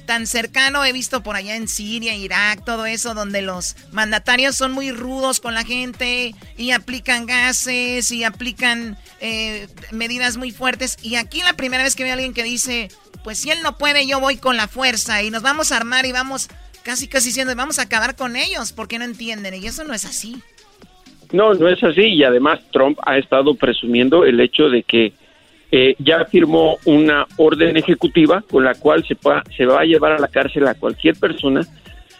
tan 0.06 0.26
cercano, 0.26 0.84
he 0.84 0.92
visto 0.92 1.22
por 1.22 1.36
allá 1.36 1.56
en 1.56 1.68
Siria, 1.68 2.14
Irak, 2.14 2.64
todo 2.64 2.86
eso, 2.86 3.14
donde 3.14 3.40
los 3.40 3.76
mandatarios 3.92 4.56
son 4.56 4.72
muy 4.72 4.90
rudos 4.90 5.40
con 5.40 5.54
la 5.54 5.64
gente 5.64 6.34
y 6.56 6.72
aplican 6.72 7.26
gases 7.26 8.12
y 8.12 8.24
aplican 8.24 8.96
eh, 9.20 9.68
medidas 9.90 10.36
muy 10.36 10.50
fuertes. 10.50 10.98
Y 11.02 11.16
aquí 11.16 11.40
la 11.42 11.54
primera 11.54 11.82
vez 11.82 11.96
que 11.96 12.02
veo 12.02 12.12
a 12.12 12.14
alguien 12.14 12.34
que 12.34 12.42
dice, 12.42 12.88
pues 13.24 13.38
si 13.38 13.50
él 13.50 13.58
no 13.62 13.78
puede, 13.78 14.06
yo 14.06 14.20
voy 14.20 14.36
con 14.36 14.56
la 14.56 14.68
fuerza 14.68 15.22
y 15.22 15.30
nos 15.30 15.42
vamos 15.42 15.72
a 15.72 15.76
armar 15.76 16.04
y 16.04 16.12
vamos 16.12 16.48
casi 16.82 17.08
casi 17.08 17.28
diciendo, 17.28 17.54
vamos 17.56 17.78
a 17.78 17.82
acabar 17.82 18.16
con 18.16 18.36
ellos 18.36 18.72
porque 18.72 18.98
no 18.98 19.04
entienden. 19.04 19.54
Y 19.54 19.66
eso 19.66 19.84
no 19.84 19.94
es 19.94 20.04
así. 20.04 20.42
No, 21.32 21.54
no 21.54 21.68
es 21.68 21.82
así. 21.82 22.02
Y 22.02 22.24
además 22.24 22.60
Trump 22.72 22.98
ha 23.06 23.16
estado 23.16 23.54
presumiendo 23.54 24.24
el 24.24 24.40
hecho 24.40 24.68
de 24.68 24.82
que 24.82 25.12
eh, 25.72 25.96
ya 25.98 26.24
firmó 26.26 26.76
una 26.84 27.26
orden 27.38 27.76
ejecutiva 27.76 28.44
con 28.48 28.62
la 28.62 28.74
cual 28.74 29.04
se, 29.08 29.16
pa- 29.16 29.42
se 29.56 29.64
va 29.66 29.80
a 29.80 29.84
llevar 29.84 30.12
a 30.12 30.18
la 30.18 30.28
cárcel 30.28 30.68
a 30.68 30.74
cualquier 30.74 31.16
persona 31.16 31.66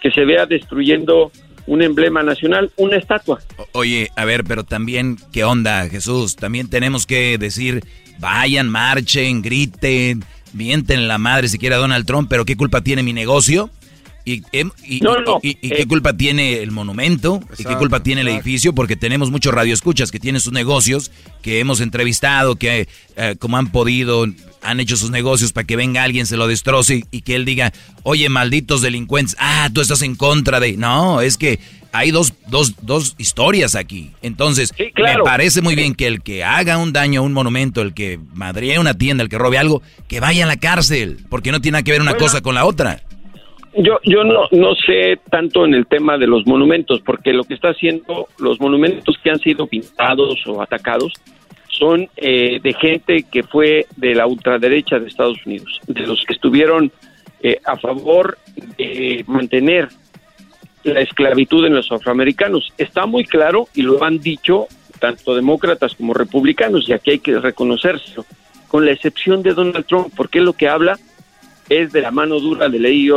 que 0.00 0.10
se 0.10 0.24
vea 0.24 0.46
destruyendo 0.46 1.30
un 1.66 1.80
emblema 1.82 2.22
nacional, 2.24 2.72
una 2.76 2.96
estatua. 2.96 3.38
Oye, 3.72 4.10
a 4.16 4.24
ver, 4.24 4.42
pero 4.42 4.64
también, 4.64 5.16
¿qué 5.32 5.44
onda, 5.44 5.88
Jesús? 5.88 6.34
También 6.34 6.68
tenemos 6.68 7.06
que 7.06 7.38
decir, 7.38 7.84
vayan, 8.18 8.68
marchen, 8.68 9.42
griten, 9.42 10.24
mienten 10.54 11.06
la 11.06 11.18
madre 11.18 11.46
si 11.48 11.58
quiere 11.58 11.76
a 11.76 11.78
Donald 11.78 12.04
Trump, 12.06 12.28
pero 12.28 12.44
¿qué 12.44 12.56
culpa 12.56 12.80
tiene 12.80 13.02
mi 13.04 13.12
negocio? 13.12 13.70
¿Y, 14.24 14.42
em- 14.52 14.70
y- 14.86 15.00
No, 15.00 15.18
y- 15.18 15.24
no, 15.24 15.38
y- 15.42 15.58
y 15.60 15.72
eh, 15.72 15.76
qué 15.78 15.86
culpa 15.86 16.16
tiene 16.16 16.62
el 16.62 16.70
monumento? 16.70 17.40
¿Y 17.58 17.64
qué 17.64 17.76
culpa 17.76 18.02
tiene 18.04 18.20
el 18.20 18.28
edificio? 18.28 18.72
Porque 18.72 18.94
tenemos 18.94 19.30
muchos 19.32 19.52
radioescuchas 19.52 20.12
que 20.12 20.20
tienen 20.20 20.40
sus 20.40 20.52
negocios, 20.52 21.10
que 21.42 21.58
hemos 21.58 21.80
entrevistado, 21.80 22.54
que 22.56 22.86
eh, 23.16 23.36
como 23.40 23.56
han 23.56 23.72
podido, 23.72 24.26
han 24.62 24.78
hecho 24.80 24.96
sus 24.96 25.10
negocios 25.10 25.52
para 25.52 25.66
que 25.66 25.74
venga 25.74 26.04
alguien, 26.04 26.26
se 26.26 26.36
lo 26.36 26.46
destroce 26.46 26.96
y, 26.98 27.04
y 27.10 27.22
que 27.22 27.34
él 27.34 27.44
diga, 27.44 27.72
oye, 28.04 28.28
malditos 28.28 28.80
delincuentes, 28.80 29.34
ah, 29.40 29.68
tú 29.72 29.80
estás 29.80 30.02
en 30.02 30.14
contra 30.14 30.60
de... 30.60 30.76
No, 30.76 31.20
es 31.20 31.36
que 31.36 31.58
hay 31.94 32.10
dos, 32.12 32.32
dos, 32.48 32.74
dos 32.80 33.16
historias 33.18 33.74
aquí. 33.74 34.12
Entonces, 34.22 34.72
claro. 34.94 35.24
me 35.24 35.24
parece 35.24 35.62
muy 35.62 35.74
bien 35.74 35.94
que 35.96 36.06
el 36.06 36.22
que 36.22 36.44
haga 36.44 36.78
un 36.78 36.92
daño 36.92 37.20
a 37.20 37.24
un 37.24 37.32
monumento, 37.32 37.82
el 37.82 37.92
que 37.92 38.20
madree 38.34 38.78
una 38.78 38.94
tienda, 38.94 39.24
el 39.24 39.28
que 39.28 39.36
robe 39.36 39.58
algo, 39.58 39.82
que 40.08 40.20
vaya 40.20 40.44
a 40.44 40.46
la 40.48 40.56
cárcel, 40.58 41.18
porque 41.28 41.50
no 41.50 41.60
tiene 41.60 41.72
nada 41.72 41.82
que 41.82 41.90
ver 41.90 42.00
una 42.00 42.12
Bueno. 42.12 42.24
cosa 42.26 42.40
con 42.40 42.54
la 42.54 42.64
otra. 42.64 43.02
Yo, 43.74 43.98
yo 44.04 44.22
no, 44.22 44.48
no 44.50 44.74
sé 44.74 45.18
tanto 45.30 45.64
en 45.64 45.72
el 45.74 45.86
tema 45.86 46.18
de 46.18 46.26
los 46.26 46.46
monumentos, 46.46 47.00
porque 47.00 47.32
lo 47.32 47.44
que 47.44 47.54
está 47.54 47.70
haciendo 47.70 48.28
los 48.38 48.60
monumentos 48.60 49.16
que 49.22 49.30
han 49.30 49.38
sido 49.38 49.66
pintados 49.66 50.46
o 50.46 50.60
atacados 50.60 51.12
son 51.68 52.08
eh, 52.16 52.60
de 52.62 52.74
gente 52.74 53.24
que 53.30 53.42
fue 53.42 53.86
de 53.96 54.14
la 54.14 54.26
ultraderecha 54.26 54.98
de 54.98 55.08
Estados 55.08 55.38
Unidos, 55.46 55.80
de 55.86 56.06
los 56.06 56.22
que 56.26 56.34
estuvieron 56.34 56.92
eh, 57.42 57.58
a 57.64 57.76
favor 57.76 58.36
de 58.76 59.24
mantener 59.26 59.88
la 60.84 61.00
esclavitud 61.00 61.64
en 61.64 61.74
los 61.74 61.90
afroamericanos. 61.90 62.72
Está 62.76 63.06
muy 63.06 63.24
claro 63.24 63.68
y 63.74 63.82
lo 63.82 64.04
han 64.04 64.18
dicho 64.18 64.66
tanto 64.98 65.34
demócratas 65.34 65.94
como 65.94 66.14
republicanos, 66.14 66.88
y 66.88 66.92
aquí 66.92 67.12
hay 67.12 67.18
que 67.18 67.40
reconocérselo, 67.40 68.24
con 68.68 68.84
la 68.84 68.92
excepción 68.92 69.42
de 69.42 69.52
Donald 69.52 69.84
Trump, 69.86 70.12
porque 70.16 70.40
lo 70.40 70.52
que 70.52 70.68
habla 70.68 70.96
es 71.68 71.90
de 71.90 72.02
la 72.02 72.12
mano 72.12 72.38
dura 72.38 72.68
de 72.68 72.78
ley 72.78 73.06
y. 73.06 73.10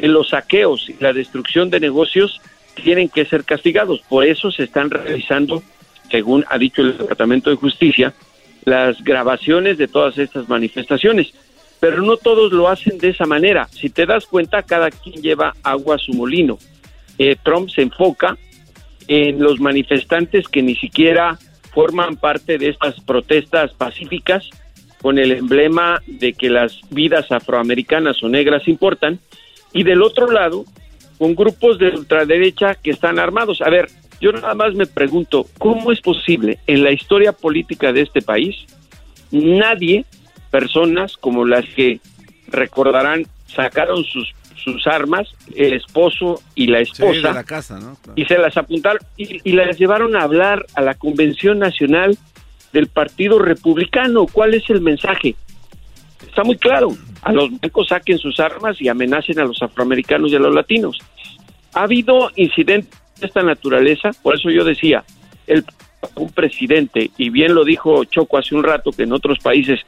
Que 0.00 0.08
los 0.08 0.30
saqueos 0.30 0.88
y 0.88 0.96
la 0.98 1.12
destrucción 1.12 1.68
de 1.68 1.80
negocios 1.80 2.40
tienen 2.74 3.08
que 3.08 3.24
ser 3.24 3.44
castigados. 3.44 4.00
Por 4.08 4.24
eso 4.24 4.50
se 4.50 4.64
están 4.64 4.90
realizando, 4.90 5.62
según 6.10 6.44
ha 6.48 6.58
dicho 6.58 6.82
el 6.82 6.96
Departamento 6.96 7.50
de 7.50 7.56
Justicia, 7.56 8.14
las 8.64 9.02
grabaciones 9.02 9.76
de 9.76 9.88
todas 9.88 10.16
estas 10.18 10.48
manifestaciones. 10.48 11.32
Pero 11.80 12.02
no 12.02 12.16
todos 12.16 12.52
lo 12.52 12.68
hacen 12.68 12.98
de 12.98 13.10
esa 13.10 13.26
manera. 13.26 13.68
Si 13.68 13.90
te 13.90 14.06
das 14.06 14.26
cuenta, 14.26 14.62
cada 14.62 14.90
quien 14.90 15.20
lleva 15.20 15.54
agua 15.62 15.96
a 15.96 15.98
su 15.98 16.12
molino. 16.12 16.58
Eh, 17.18 17.36
Trump 17.42 17.68
se 17.68 17.82
enfoca 17.82 18.36
en 19.08 19.42
los 19.42 19.60
manifestantes 19.60 20.48
que 20.48 20.62
ni 20.62 20.76
siquiera 20.76 21.38
forman 21.72 22.16
parte 22.16 22.58
de 22.58 22.68
estas 22.68 23.00
protestas 23.00 23.72
pacíficas 23.74 24.48
con 25.00 25.18
el 25.18 25.32
emblema 25.32 26.00
de 26.06 26.34
que 26.34 26.50
las 26.50 26.80
vidas 26.90 27.30
afroamericanas 27.32 28.22
o 28.22 28.28
negras 28.28 28.68
importan, 28.68 29.18
y 29.72 29.82
del 29.84 30.02
otro 30.02 30.30
lado, 30.30 30.64
con 31.18 31.34
grupos 31.34 31.78
de 31.78 31.88
ultraderecha 31.90 32.74
que 32.76 32.90
están 32.90 33.18
armados. 33.18 33.60
A 33.62 33.70
ver, 33.70 33.88
Yo 34.20 34.32
nada 34.32 34.54
más 34.54 34.74
me 34.74 34.84
pregunto, 34.86 35.46
¿cómo 35.58 35.92
es 35.92 36.00
posible 36.02 36.58
en 36.66 36.82
la 36.84 36.92
historia 36.92 37.32
política 37.32 37.90
de 37.92 38.02
este 38.02 38.20
país 38.20 38.54
nadie, 39.30 40.04
personas 40.50 41.16
como 41.16 41.44
las 41.46 41.64
que 41.74 42.00
recordarán, 42.48 43.26
sacaron 43.46 44.04
sus, 44.04 44.34
sus 44.56 44.86
armas, 44.86 45.28
el 45.54 45.72
esposo 45.72 46.40
y 46.54 46.66
la 46.66 46.84
Sí, 46.84 46.90
esposa, 46.92 47.28
de 47.28 47.34
la 47.34 47.44
casa, 47.44 47.78
¿no? 47.80 47.96
y 48.16 48.24
se 48.26 48.36
las 48.38 48.56
apuntaron 48.56 49.00
y, 49.16 49.40
y 49.48 49.52
las 49.52 49.78
llevaron 49.78 50.16
a 50.16 50.22
hablar 50.22 50.66
a 50.74 50.82
la 50.82 50.94
Convención 50.94 51.58
Nacional 51.58 52.18
del 52.72 52.88
Partido 52.88 53.38
Republicano. 53.38 54.26
¿Cuál 54.26 54.54
es 54.54 54.68
el 54.68 54.80
mensaje? 54.80 55.34
Está 56.26 56.44
muy 56.44 56.56
claro. 56.56 56.90
A 57.22 57.32
los 57.32 57.50
blancos 57.58 57.88
saquen 57.88 58.18
sus 58.18 58.40
armas 58.40 58.80
y 58.80 58.88
amenacen 58.88 59.38
a 59.38 59.44
los 59.44 59.62
afroamericanos 59.62 60.30
y 60.32 60.36
a 60.36 60.38
los 60.38 60.54
latinos. 60.54 60.98
Ha 61.74 61.82
habido 61.82 62.30
incidentes 62.36 62.98
de 63.20 63.26
esta 63.26 63.42
naturaleza, 63.42 64.10
por 64.22 64.34
eso 64.34 64.50
yo 64.50 64.64
decía, 64.64 65.04
el 65.46 65.64
un 66.16 66.30
presidente, 66.30 67.10
y 67.16 67.30
bien 67.30 67.54
lo 67.54 67.64
dijo 67.64 68.04
Choco 68.04 68.38
hace 68.38 68.54
un 68.54 68.62
rato, 68.62 68.90
que 68.90 69.02
en 69.02 69.12
otros 69.12 69.38
países 69.38 69.80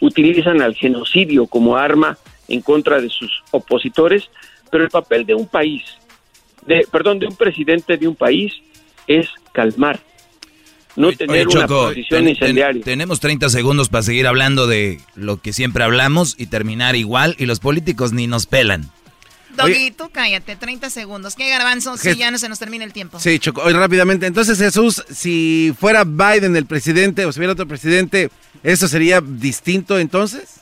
utilizan 0.00 0.62
al 0.62 0.74
genocidio 0.74 1.46
como 1.46 1.76
arma 1.76 2.16
en 2.48 2.60
contra 2.62 3.00
de 3.00 3.08
sus 3.08 3.42
opositores, 3.50 4.30
pero 4.70 4.84
el 4.84 4.90
papel 4.90 5.26
de 5.26 5.34
un 5.34 5.46
país, 5.46 5.82
de, 6.66 6.86
perdón, 6.90 7.18
de 7.18 7.26
un 7.26 7.36
presidente 7.36 7.96
de 7.96 8.06
un 8.06 8.14
país 8.14 8.54
es 9.06 9.28
calmar, 9.52 9.98
no 10.98 11.12
tener 11.12 11.46
Oye, 11.46 11.56
una 11.56 11.66
Choco, 11.66 11.88
posición 11.88 12.08
ten- 12.08 12.24
ten- 12.24 12.28
incendiaria. 12.28 12.82
tenemos 12.82 13.20
30 13.20 13.48
segundos 13.48 13.88
para 13.88 14.02
seguir 14.02 14.26
hablando 14.26 14.66
de 14.66 15.00
lo 15.14 15.40
que 15.40 15.52
siempre 15.52 15.84
hablamos 15.84 16.34
y 16.38 16.46
terminar 16.46 16.96
igual 16.96 17.34
y 17.38 17.46
los 17.46 17.60
políticos 17.60 18.12
ni 18.12 18.26
nos 18.26 18.46
pelan. 18.46 18.90
Doggy, 19.56 19.90
tú 19.90 20.08
cállate, 20.12 20.54
30 20.54 20.88
segundos. 20.88 21.34
¿Qué 21.34 21.48
garbanzo? 21.48 21.96
Si 21.96 22.16
ya 22.16 22.30
no 22.30 22.38
se 22.38 22.48
nos 22.48 22.60
termina 22.60 22.84
el 22.84 22.92
tiempo. 22.92 23.18
Sí, 23.18 23.40
Choco, 23.40 23.62
oye, 23.62 23.76
rápidamente. 23.76 24.26
Entonces, 24.26 24.56
Jesús, 24.58 25.02
si 25.10 25.74
fuera 25.76 26.04
Biden 26.04 26.54
el 26.54 26.66
presidente 26.66 27.24
o 27.26 27.32
si 27.32 27.40
hubiera 27.40 27.54
otro 27.54 27.66
presidente, 27.66 28.30
¿eso 28.62 28.86
sería 28.86 29.20
distinto 29.20 29.98
entonces? 29.98 30.60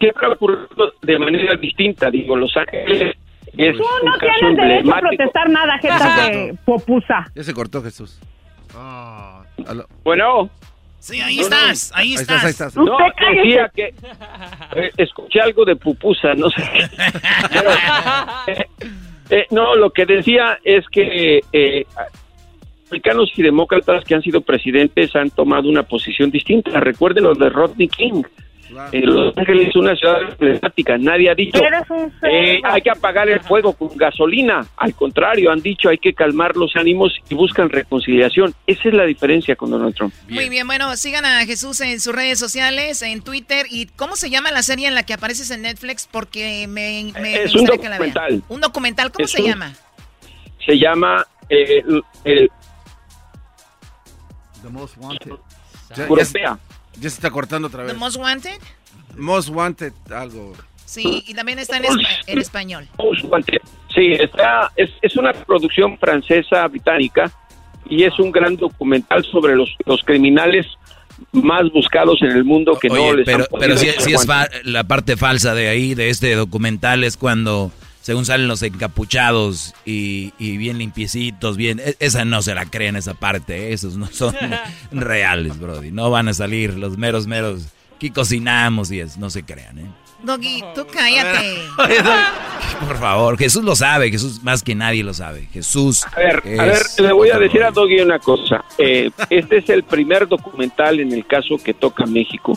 ¿Qué 0.00 0.10
ha 0.20 0.28
ocurrido 0.32 0.66
de 1.02 1.18
manera 1.20 1.54
distinta? 1.56 2.10
Digo, 2.10 2.34
Los 2.34 2.50
Ángeles 2.56 3.14
es 3.56 3.76
Tú 3.76 3.84
no 4.04 4.18
tienes 4.18 4.56
derecho 4.56 4.94
a 4.94 5.00
protestar 5.00 5.50
nada, 5.50 5.78
jeta 5.78 6.28
de 6.30 6.58
popusa. 6.64 7.30
Ya 7.34 7.44
se 7.44 7.52
cortó 7.54 7.80
Jesús. 7.82 8.18
Aló. 8.74 9.86
Bueno. 10.04 10.50
Sí, 10.98 11.20
ahí 11.20 11.38
No, 11.38 11.48
no. 11.48 11.56
estás, 11.56 11.92
ahí 11.94 12.12
estás. 12.14 12.76
No, 12.76 12.96
decía 13.34 13.70
que 13.74 13.92
eh, 14.76 14.90
escuché 14.96 15.40
algo 15.40 15.64
de 15.64 15.74
pupusa, 15.74 16.34
no 16.34 16.48
sé. 16.48 16.62
Pero, 17.52 17.70
eh, 18.46 18.66
eh, 19.30 19.46
no, 19.50 19.74
lo 19.74 19.90
que 19.90 20.06
decía 20.06 20.60
es 20.62 20.86
que 20.88 21.40
eh, 21.52 21.86
republicanos 22.84 23.32
y 23.36 23.42
demócratas 23.42 24.04
que 24.04 24.14
han 24.14 24.22
sido 24.22 24.42
presidentes 24.42 25.16
han 25.16 25.30
tomado 25.30 25.68
una 25.68 25.82
posición 25.82 26.30
distinta. 26.30 26.78
Recuerden 26.78 27.24
lo 27.24 27.34
de 27.34 27.48
Rodney 27.48 27.88
King. 27.88 28.22
Los 28.92 29.36
Ángeles 29.36 29.68
es 29.68 29.76
una 29.76 29.94
ciudad 29.96 30.22
emblemática. 30.22 30.96
Nadie 30.98 31.30
ha 31.30 31.34
dicho 31.34 31.60
eh, 32.22 32.60
hay 32.64 32.80
que 32.82 32.90
apagar 32.90 33.28
el 33.28 33.40
fuego 33.40 33.72
con 33.74 33.96
gasolina. 33.96 34.66
Al 34.76 34.94
contrario, 34.94 35.50
han 35.50 35.60
dicho 35.60 35.88
hay 35.88 35.98
que 35.98 36.14
calmar 36.14 36.56
los 36.56 36.74
ánimos 36.76 37.12
y 37.28 37.34
buscan 37.34 37.68
reconciliación. 37.70 38.54
Esa 38.66 38.88
es 38.88 38.94
la 38.94 39.04
diferencia 39.04 39.56
con 39.56 39.70
Donald 39.70 39.94
Trump. 39.94 40.14
Muy 40.28 40.48
bien, 40.48 40.66
bueno, 40.66 40.96
sigan 40.96 41.24
a 41.24 41.44
Jesús 41.44 41.80
en 41.80 42.00
sus 42.00 42.14
redes 42.14 42.38
sociales, 42.38 43.02
en 43.02 43.22
Twitter. 43.22 43.66
¿Y 43.70 43.86
cómo 43.86 44.16
se 44.16 44.30
llama 44.30 44.50
la 44.50 44.62
serie 44.62 44.88
en 44.88 44.94
la 44.94 45.02
que 45.04 45.12
apareces 45.14 45.50
en 45.50 45.62
Netflix? 45.62 46.08
Porque 46.10 46.66
me, 46.68 47.12
me 47.20 47.42
Es 47.42 47.54
un 47.54 47.60
gustaría 47.62 47.82
que 47.82 47.88
la 47.88 47.98
vean. 47.98 48.12
documental. 48.12 48.42
Un 48.48 48.60
documental, 48.60 49.12
¿cómo 49.12 49.24
Es 49.24 49.30
se 49.32 49.42
un- 49.42 49.48
llama? 49.48 49.72
Se 50.64 50.78
llama 50.78 51.26
eh, 51.48 51.82
el, 51.86 52.02
el 52.24 52.50
The 54.62 54.68
Most 54.68 54.96
Wanted. 54.98 55.32
Europea. 55.96 56.58
Ya 56.94 57.08
se 57.10 57.16
está 57.16 57.30
cortando 57.30 57.68
otra 57.68 57.80
The 57.82 57.92
vez. 57.92 57.96
Most 57.96 58.16
Wanted. 58.16 58.60
Most 59.16 59.48
Wanted, 59.50 59.92
algo. 60.14 60.52
Sí, 60.84 61.24
y 61.26 61.34
también 61.34 61.58
está 61.58 61.78
en, 61.78 61.84
espa- 61.84 62.08
en 62.26 62.38
español. 62.38 62.88
Sí, 63.94 64.12
está, 64.12 64.70
es, 64.76 64.90
es 65.02 65.16
una 65.16 65.32
producción 65.32 65.98
francesa 65.98 66.66
británica 66.68 67.30
y 67.88 68.04
es 68.04 68.18
un 68.18 68.30
gran 68.30 68.56
documental 68.56 69.24
sobre 69.24 69.54
los, 69.56 69.74
los 69.86 70.02
criminales 70.02 70.66
más 71.32 71.70
buscados 71.72 72.20
en 72.22 72.30
el 72.32 72.44
mundo 72.44 72.78
que 72.78 72.88
no 72.88 72.94
Oye, 72.94 73.16
les 73.18 73.26
pero, 73.26 73.44
han 73.44 73.50
podido 73.50 73.60
pero 73.60 73.78
sí, 73.78 73.88
es 74.12 74.26
la 74.64 74.84
parte 74.84 75.16
falsa 75.16 75.54
de 75.54 75.68
ahí, 75.68 75.94
de 75.94 76.10
este 76.10 76.34
documental, 76.34 77.04
es 77.04 77.16
cuando, 77.16 77.70
según 78.02 78.26
salen 78.26 78.48
los 78.48 78.62
encapuchados 78.62 79.74
y, 79.84 80.34
y 80.38 80.56
bien 80.58 80.78
limpiecitos, 80.78 81.56
bien, 81.56 81.80
e- 81.80 81.96
esa 82.00 82.24
no 82.24 82.42
se 82.42 82.54
la 82.54 82.66
creen 82.66 82.96
esa 82.96 83.14
parte, 83.14 83.68
¿eh? 83.68 83.72
esos 83.72 83.96
no 83.96 84.06
son 84.08 84.34
reales, 84.92 85.58
Brody, 85.58 85.90
no 85.90 86.10
van 86.10 86.28
a 86.28 86.34
salir 86.34 86.74
los 86.74 86.98
meros, 86.98 87.26
meros, 87.26 87.68
aquí 87.96 88.10
cocinamos 88.10 88.90
y 88.90 89.00
es, 89.00 89.16
no 89.16 89.30
se 89.30 89.44
crean, 89.44 89.78
¿eh? 89.78 89.86
Doggy, 90.22 90.62
tú 90.74 90.86
cállate. 90.86 91.62
Por 92.86 92.98
favor, 92.98 93.36
Jesús 93.36 93.64
lo 93.64 93.74
sabe, 93.74 94.10
Jesús 94.10 94.42
más 94.42 94.62
que 94.62 94.74
nadie 94.74 95.02
lo 95.02 95.14
sabe, 95.14 95.48
Jesús 95.52 96.04
A 96.14 96.20
ver, 96.20 96.60
a 96.60 96.64
ver, 96.64 96.82
le 96.98 97.12
voy 97.12 97.30
a 97.30 97.38
decir 97.38 97.62
a. 97.64 97.72
Doggy 97.72 98.00
una 98.00 98.20
cosa. 98.20 98.64
Eh, 98.78 99.10
este 99.30 99.58
es 99.58 99.68
el 99.68 99.82
primer 99.82 100.28
documental 100.28 101.00
en 101.00 101.12
el 101.12 101.26
caso 101.26 101.56
que 101.56 101.74
toca 101.74 102.06
México 102.06 102.56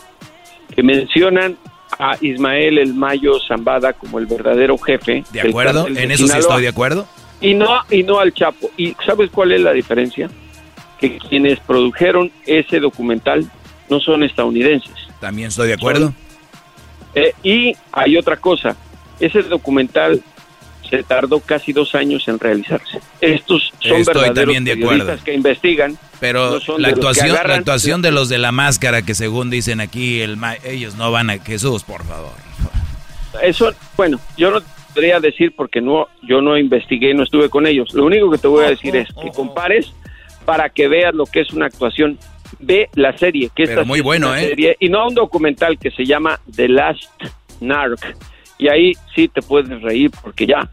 que 0.75 0.83
mencionan 0.83 1.57
a 1.99 2.17
Ismael 2.21 2.77
El 2.77 2.93
Mayo 2.93 3.39
Zambada 3.47 3.93
como 3.93 4.19
el 4.19 4.25
verdadero 4.25 4.77
jefe. 4.77 5.23
¿De 5.31 5.41
acuerdo? 5.41 5.87
En 5.87 6.11
eso 6.11 6.27
sí 6.27 6.37
estoy 6.37 6.63
de 6.63 6.69
acuerdo. 6.69 7.07
Y 7.41 7.53
no, 7.53 7.81
y 7.89 8.03
no 8.03 8.19
al 8.19 8.33
Chapo. 8.33 8.69
¿Y 8.77 8.95
sabes 9.05 9.29
cuál 9.29 9.51
es 9.51 9.61
la 9.61 9.73
diferencia? 9.73 10.29
Que 10.99 11.17
quienes 11.17 11.59
produjeron 11.59 12.31
ese 12.45 12.79
documental 12.79 13.49
no 13.89 13.99
son 13.99 14.23
estadounidenses. 14.23 14.93
También 15.19 15.49
estoy 15.49 15.67
de 15.67 15.73
acuerdo. 15.73 16.13
Eh, 17.13 17.33
y 17.43 17.75
hay 17.91 18.17
otra 18.17 18.37
cosa, 18.37 18.75
ese 19.19 19.41
documental 19.43 20.21
se 20.89 21.03
tardó 21.03 21.39
casi 21.39 21.73
dos 21.73 21.95
años 21.95 22.27
en 22.27 22.39
realizarse. 22.39 22.99
Estos 23.21 23.71
son 23.79 23.99
Estoy 23.99 24.03
verdaderos 24.05 24.35
también 24.35 24.63
de 24.65 24.71
periodistas 24.71 25.01
acuerdo. 25.07 25.23
que 25.25 25.33
investigan. 25.33 25.97
Pero 26.19 26.59
no 26.67 26.77
la 26.77 26.87
de 26.89 26.93
actuación, 26.93 27.29
la 27.33 27.55
actuación 27.55 28.01
de 28.01 28.11
los 28.11 28.29
de 28.29 28.37
la 28.37 28.51
máscara 28.51 29.01
que 29.01 29.13
según 29.15 29.49
dicen 29.49 29.81
aquí, 29.81 30.21
el 30.21 30.37
ma- 30.37 30.55
ellos 30.63 30.95
no 30.95 31.11
van 31.11 31.29
a 31.29 31.39
Jesús, 31.39 31.83
por 31.83 32.03
favor. 32.05 32.31
Eso, 33.43 33.73
bueno, 33.97 34.19
yo 34.37 34.49
no 34.51 34.61
podría 34.93 35.19
decir 35.19 35.53
porque 35.55 35.81
no, 35.81 36.07
yo 36.23 36.41
no 36.41 36.57
investigué, 36.57 37.13
no 37.13 37.23
estuve 37.23 37.49
con 37.49 37.67
ellos. 37.67 37.93
Lo 37.93 38.05
único 38.05 38.31
que 38.31 38.37
te 38.37 38.47
voy 38.47 38.63
a 38.65 38.69
decir 38.69 38.95
es 38.95 39.09
que 39.21 39.29
compares 39.31 39.91
para 40.45 40.69
que 40.69 40.87
veas 40.87 41.13
lo 41.13 41.25
que 41.25 41.41
es 41.41 41.51
una 41.51 41.65
actuación. 41.65 42.17
Ve 42.59 42.89
la 42.93 43.17
serie, 43.17 43.49
que 43.53 43.63
Pero 43.65 43.81
esta 43.81 43.83
muy 43.83 43.99
es 43.99 44.03
bueno, 44.05 44.27
una 44.29 44.41
¿eh? 44.41 44.49
serie, 44.49 44.77
y 44.79 44.87
no 44.87 45.07
un 45.07 45.15
documental 45.15 45.77
que 45.77 45.91
se 45.91 46.05
llama 46.05 46.39
The 46.55 46.69
Last 46.69 47.09
Narc. 47.59 48.15
Y 48.57 48.69
ahí 48.69 48.93
sí 49.13 49.27
te 49.27 49.41
puedes 49.41 49.81
reír 49.81 50.11
porque 50.23 50.45
ya 50.45 50.69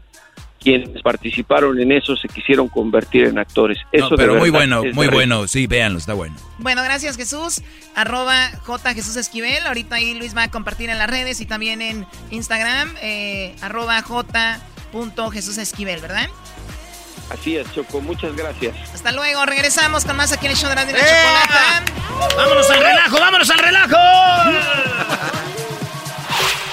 quienes 0.63 1.01
participaron 1.01 1.79
en 1.79 1.91
eso 1.91 2.15
se 2.15 2.27
quisieron 2.27 2.69
convertir 2.69 3.25
en 3.25 3.37
actores. 3.37 3.77
Eso 3.91 4.05
No, 4.05 4.09
de 4.11 4.17
pero 4.17 4.35
muy 4.35 4.49
bueno, 4.49 4.83
es 4.83 4.95
muy 4.95 5.07
bueno. 5.07 5.47
Sí, 5.47 5.67
véanlo, 5.67 5.99
está 5.99 6.13
bueno. 6.13 6.35
Bueno, 6.57 6.81
gracias 6.83 7.17
Jesús. 7.17 7.61
Arroba 7.95 8.49
J 8.63 8.93
Jesús 8.93 9.15
Esquivel. 9.17 9.65
Ahorita 9.67 9.95
ahí 9.95 10.13
Luis 10.15 10.35
va 10.35 10.43
a 10.43 10.47
compartir 10.49 10.89
en 10.89 10.97
las 10.97 11.09
redes 11.09 11.41
y 11.41 11.45
también 11.45 11.81
en 11.81 12.07
Instagram. 12.31 12.95
Eh, 13.01 13.55
arroba 13.61 14.01
J 14.01 14.59
punto 14.91 15.29
Jesús 15.29 15.57
Esquivel, 15.57 15.99
¿verdad? 16.01 16.27
Así 17.29 17.57
es, 17.57 17.71
Choco, 17.73 18.01
muchas 18.01 18.35
gracias. 18.35 18.75
Hasta 18.93 19.11
luego. 19.11 19.45
Regresamos 19.45 20.05
con 20.05 20.17
más 20.17 20.31
aquí 20.31 20.45
en 20.45 20.51
el 20.51 20.57
show 20.57 20.69
de 20.69 20.75
la, 20.75 20.85
de 20.85 20.93
la 20.93 20.99
chocolata. 20.99 22.35
¡Vámonos 22.37 22.69
al 22.69 22.79
relajo, 22.79 23.19
vámonos 23.19 23.49
al 23.49 23.59
relajo! 23.59 23.97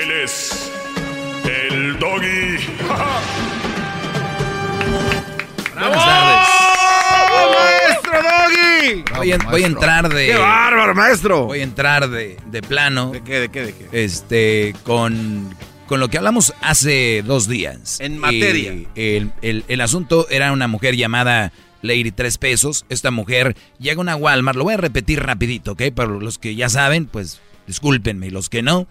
Él 0.00 0.10
es 0.24 0.70
el 1.44 1.98
doggy. 1.98 2.58
Buenas 5.74 6.04
tardes. 6.04 6.48
¡Maestro 7.54 8.12
Doggy! 8.22 9.04
Voy, 9.16 9.32
a- 9.32 9.38
voy 9.38 9.62
a 9.62 9.66
entrar 9.66 10.08
de. 10.08 10.26
¡Qué 10.26 10.36
bárbaro, 10.36 10.94
maestro! 10.94 11.46
Voy 11.46 11.60
a 11.60 11.62
entrar 11.62 12.08
de, 12.10 12.36
de 12.46 12.62
plano. 12.62 13.10
¿De 13.12 13.22
qué, 13.22 13.40
de 13.40 13.48
qué, 13.48 13.62
de 13.66 13.72
qué? 13.74 13.88
Este, 14.04 14.74
con 14.84 15.54
con 15.86 16.00
lo 16.00 16.08
que 16.08 16.18
hablamos 16.18 16.52
hace 16.60 17.22
dos 17.24 17.48
días. 17.48 17.98
En 18.00 18.18
materia. 18.18 18.74
Eh, 18.94 19.26
el, 19.40 19.64
el 19.68 19.80
asunto 19.80 20.28
era 20.28 20.52
una 20.52 20.68
mujer 20.68 20.96
llamada 20.96 21.50
Lady 21.80 22.10
Tres 22.12 22.36
Pesos. 22.36 22.84
Esta 22.90 23.10
mujer 23.10 23.56
llega 23.78 23.96
a 23.98 24.02
una 24.02 24.14
Walmart, 24.16 24.58
lo 24.58 24.64
voy 24.64 24.74
a 24.74 24.78
repetir 24.78 25.22
rapidito, 25.22 25.72
¿ok? 25.72 25.84
Para 25.94 26.10
los 26.10 26.36
que 26.38 26.54
ya 26.54 26.68
saben, 26.68 27.06
pues 27.06 27.40
discúlpenme, 27.66 28.26
y 28.26 28.30
los 28.30 28.50
que 28.50 28.60
no, 28.62 28.86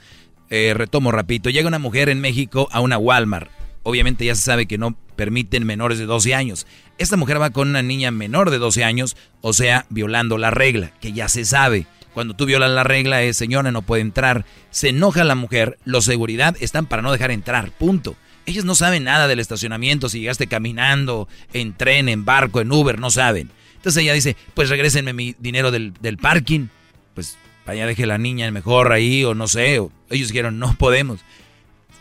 eh, 0.49 0.73
retomo 0.75 1.11
rapidito. 1.11 1.49
Llega 1.49 1.67
una 1.67 1.79
mujer 1.79 2.09
en 2.09 2.19
México 2.19 2.67
a 2.71 2.81
una 2.81 2.97
Walmart. 2.97 3.49
Obviamente 3.83 4.25
ya 4.25 4.35
se 4.35 4.41
sabe 4.41 4.65
que 4.65 4.77
no 4.77 4.97
permiten 5.15 5.65
menores 5.65 5.97
de 5.97 6.05
12 6.05 6.35
años. 6.35 6.67
Esta 6.97 7.17
mujer 7.17 7.41
va 7.41 7.51
con 7.51 7.69
una 7.69 7.81
niña 7.81 8.11
menor 8.11 8.49
de 8.51 8.57
12 8.57 8.83
años, 8.83 9.15
o 9.41 9.53
sea, 9.53 9.85
violando 9.89 10.37
la 10.37 10.51
regla, 10.51 10.91
que 10.99 11.13
ya 11.13 11.29
se 11.29 11.45
sabe. 11.45 11.87
Cuando 12.13 12.35
tú 12.35 12.45
violas 12.45 12.71
la 12.71 12.83
regla 12.83 13.21
es, 13.23 13.37
señora, 13.37 13.71
no 13.71 13.83
puede 13.83 14.01
entrar. 14.01 14.45
Se 14.71 14.89
enoja 14.89 15.23
la 15.23 15.35
mujer, 15.35 15.77
los 15.85 16.05
seguridad 16.05 16.55
están 16.59 16.85
para 16.85 17.01
no 17.01 17.11
dejar 17.11 17.31
entrar, 17.31 17.71
punto. 17.71 18.15
Ellos 18.45 18.65
no 18.65 18.75
saben 18.75 19.03
nada 19.03 19.27
del 19.27 19.39
estacionamiento, 19.39 20.09
si 20.09 20.21
llegaste 20.21 20.47
caminando, 20.47 21.27
en 21.53 21.73
tren, 21.73 22.09
en 22.09 22.25
barco, 22.25 22.61
en 22.61 22.71
Uber, 22.71 22.99
no 22.99 23.11
saben. 23.11 23.51
Entonces 23.75 24.01
ella 24.01 24.13
dice, 24.13 24.35
pues 24.53 24.69
regrésenme 24.69 25.13
mi 25.13 25.35
dinero 25.37 25.69
del, 25.69 25.93
del 26.01 26.17
parking. 26.17 26.67
Pues 27.13 27.37
allá 27.71 27.87
deje 27.87 28.05
la 28.05 28.17
niña 28.17 28.49
mejor 28.51 28.91
ahí, 28.91 29.23
o 29.23 29.35
no 29.35 29.47
sé. 29.47 29.75
ellos 30.09 30.29
dijeron, 30.29 30.59
no 30.59 30.75
podemos. 30.77 31.19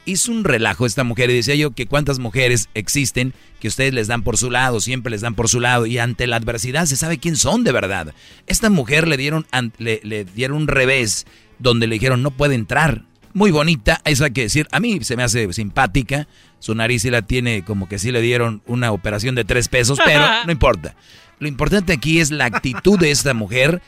Hizo 0.04 0.30
un 0.30 0.44
relajo 0.44 0.86
esta 0.86 1.02
mujer 1.02 1.30
y 1.30 1.34
decía 1.34 1.56
yo 1.56 1.72
que 1.72 1.86
cuántas 1.86 2.20
mujeres 2.20 2.68
existen 2.74 3.34
que 3.58 3.68
ustedes 3.68 3.92
les 3.92 4.06
dan 4.06 4.22
por 4.22 4.36
su 4.36 4.50
lado, 4.50 4.80
siempre 4.80 5.10
les 5.10 5.20
dan 5.20 5.34
por 5.34 5.48
su 5.48 5.58
lado 5.58 5.84
y 5.86 5.98
ante 5.98 6.28
la 6.28 6.36
adversidad 6.36 6.86
se 6.86 6.96
sabe 6.96 7.18
quién 7.18 7.36
son 7.36 7.64
de 7.64 7.72
verdad. 7.72 8.14
Esta 8.46 8.70
mujer 8.70 9.08
le 9.08 9.16
dieron, 9.16 9.46
le, 9.78 10.00
le 10.04 10.24
dieron 10.24 10.58
un 10.58 10.68
revés 10.68 11.26
donde 11.58 11.88
le 11.88 11.94
dijeron 11.94 12.22
no 12.22 12.30
puede 12.30 12.54
entrar 12.54 13.02
muy 13.36 13.50
bonita, 13.50 14.00
eso 14.06 14.24
hay 14.24 14.30
que 14.30 14.40
decir. 14.40 14.66
A 14.72 14.80
mí 14.80 15.04
se 15.04 15.14
me 15.14 15.22
hace 15.22 15.52
simpática. 15.52 16.26
Su 16.58 16.74
nariz 16.74 17.02
sí 17.02 17.10
la 17.10 17.20
tiene 17.20 17.64
como 17.66 17.86
que 17.86 17.98
sí 17.98 18.10
le 18.10 18.22
dieron 18.22 18.62
una 18.64 18.92
operación 18.92 19.34
de 19.34 19.44
tres 19.44 19.68
pesos, 19.68 19.98
pero 20.02 20.24
no 20.46 20.52
importa. 20.52 20.96
Lo 21.38 21.48
importante 21.48 21.92
aquí 21.92 22.20
es 22.20 22.30
la 22.30 22.46
actitud 22.46 22.98
de 22.98 23.10
esta 23.10 23.34
mujer. 23.34 23.82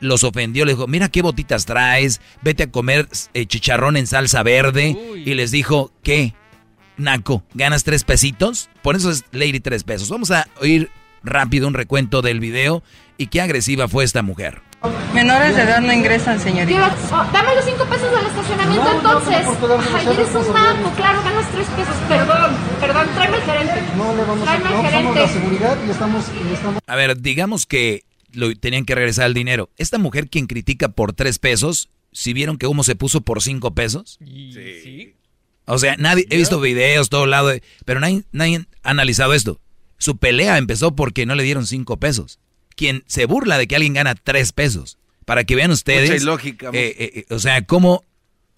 Los 0.00 0.24
ofendió, 0.24 0.64
le 0.64 0.72
dijo, 0.72 0.86
mira 0.86 1.08
qué 1.08 1.22
botitas 1.22 1.66
traes, 1.66 2.20
vete 2.42 2.64
a 2.64 2.70
comer 2.70 3.08
eh, 3.34 3.46
chicharrón 3.46 3.96
en 3.96 4.06
salsa 4.06 4.42
verde. 4.42 4.96
Y 5.24 5.34
les 5.34 5.50
dijo, 5.50 5.92
¿qué? 6.02 6.34
Naco, 6.96 7.44
¿ganas 7.54 7.84
tres 7.84 8.04
pesitos? 8.04 8.70
Por 8.82 8.96
eso 8.96 9.10
es 9.10 9.24
Lady 9.32 9.60
tres 9.60 9.84
pesos. 9.84 10.08
Vamos 10.08 10.30
a 10.30 10.48
oír 10.60 10.90
rápido 11.22 11.66
un 11.68 11.74
recuento 11.74 12.22
del 12.22 12.40
video 12.40 12.82
y 13.18 13.26
qué 13.26 13.40
agresiva 13.40 13.88
fue 13.88 14.04
esta 14.04 14.22
mujer. 14.22 14.62
Menores 15.14 15.56
de 15.56 15.62
edad 15.62 15.80
no 15.80 15.92
ingresan, 15.92 16.40
señorita. 16.40 16.94
Oh, 17.12 17.24
dame 17.32 17.54
los 17.54 17.64
cinco 17.64 17.84
pesos 17.86 18.10
del 18.10 18.26
estacionamiento 18.26 18.90
entonces. 18.92 19.46
Ay, 19.94 20.06
eres 20.12 20.34
un 20.34 20.52
manco, 20.52 20.90
claro, 20.96 21.22
ganas 21.22 21.50
tres 21.50 21.66
pesos. 21.68 21.94
Perdón, 22.08 22.52
perdón, 22.80 23.08
tráeme 23.14 23.36
al 23.36 23.42
gerente. 23.42 23.82
No 23.96 24.16
le 24.16 24.24
vamos 24.24 24.44
tráeme 24.44 24.66
a... 24.66 24.70
No, 24.70 24.82
gerente. 24.82 25.20
la 25.20 25.28
seguridad 25.28 25.78
y 25.86 25.90
estamos, 25.90 26.24
y 26.28 26.54
estamos... 26.54 26.82
A 26.86 26.96
ver, 26.96 27.20
digamos 27.20 27.66
que 27.66 28.04
lo, 28.32 28.54
tenían 28.56 28.84
que 28.84 28.94
regresar 28.94 29.26
el 29.26 29.34
dinero. 29.34 29.70
Esta 29.76 29.98
mujer 29.98 30.28
quien 30.28 30.46
critica 30.46 30.88
por 30.88 31.12
tres 31.12 31.38
pesos, 31.38 31.88
si 32.12 32.32
vieron 32.32 32.58
que 32.58 32.66
humo 32.66 32.84
se 32.84 32.96
puso 32.96 33.20
por 33.20 33.42
cinco 33.42 33.74
pesos? 33.74 34.18
Sí. 34.20 35.14
O 35.66 35.78
sea, 35.78 35.96
nadie, 35.96 36.26
he 36.30 36.36
visto 36.36 36.60
videos, 36.60 37.08
todo 37.08 37.26
lado, 37.26 37.50
pero 37.84 38.00
nadie, 38.00 38.22
nadie 38.32 38.66
ha 38.82 38.90
analizado 38.90 39.34
esto. 39.34 39.60
Su 39.98 40.18
pelea 40.18 40.58
empezó 40.58 40.94
porque 40.94 41.26
no 41.26 41.34
le 41.34 41.42
dieron 41.42 41.66
cinco 41.66 41.96
pesos 41.96 42.38
quien 42.76 43.02
se 43.06 43.26
burla 43.26 43.58
de 43.58 43.66
que 43.66 43.74
alguien 43.74 43.94
gana 43.94 44.14
tres 44.14 44.52
pesos. 44.52 44.98
Para 45.24 45.42
que 45.42 45.56
vean 45.56 45.72
ustedes. 45.72 46.08
Mucha 46.10 46.22
ilógica. 46.22 46.70
Eh, 46.72 46.94
eh, 46.98 47.24
eh, 47.28 47.34
o 47.34 47.40
sea, 47.40 47.64
cómo. 47.64 48.04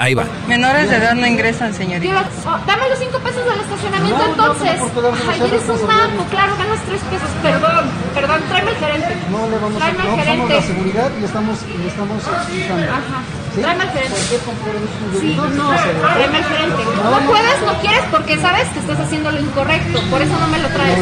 Ahí 0.00 0.14
va. 0.14 0.22
Menores 0.46 0.88
de 0.88 0.94
edad 0.94 1.12
no 1.16 1.26
ingresan, 1.26 1.74
señorita. 1.74 2.22
Oh, 2.46 2.56
dame 2.68 2.88
los 2.88 3.00
cinco 3.00 3.18
pesos 3.18 3.44
del 3.44 3.58
estacionamiento 3.58 4.26
entonces. 4.26 4.78
Ay, 5.28 5.42
eres 5.42 5.68
un 5.68 5.86
manco, 5.88 6.22
claro, 6.30 6.54
ganas 6.56 6.78
tres 6.86 7.00
pesos. 7.10 7.28
Perdón, 7.42 7.84
perdón, 8.14 8.40
tráeme 8.48 8.70
al 8.70 8.76
gerente. 8.76 9.16
No 9.28 9.50
le 9.50 9.58
vamos 9.58 9.76
tráeme 9.76 9.98
a... 9.98 10.04
No, 10.04 10.24
somos 10.24 10.50
la 10.50 10.62
seguridad 10.62 11.10
y 11.20 11.24
estamos, 11.24 11.58
y 11.66 11.88
estamos 11.88 12.22
explicando. 12.22 12.92
Ajá. 12.92 13.18
¿Sí? 13.52 13.60
Tráeme 13.60 13.82
al 13.82 13.90
gerente. 13.90 14.16
Sí, 15.18 15.34
no, 15.34 15.66
tráeme 15.66 16.36
al 16.38 16.44
gerente. 16.44 16.82
No 17.02 17.18
puedes, 17.26 17.62
no 17.66 17.80
quieres 17.80 18.04
porque 18.12 18.38
sabes 18.38 18.68
que 18.68 18.78
estás 18.78 19.00
haciendo 19.00 19.32
lo 19.32 19.40
incorrecto. 19.40 20.00
Por 20.10 20.22
eso 20.22 20.38
no 20.38 20.46
me 20.46 20.58
lo 20.60 20.68
traes. 20.68 20.94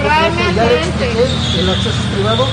Tráeme 0.00 0.42
al 0.48 0.54
gerente. 0.54 1.12
El 1.60 1.68
acceso 1.68 1.90
es 1.90 2.14
privado. 2.16 2.48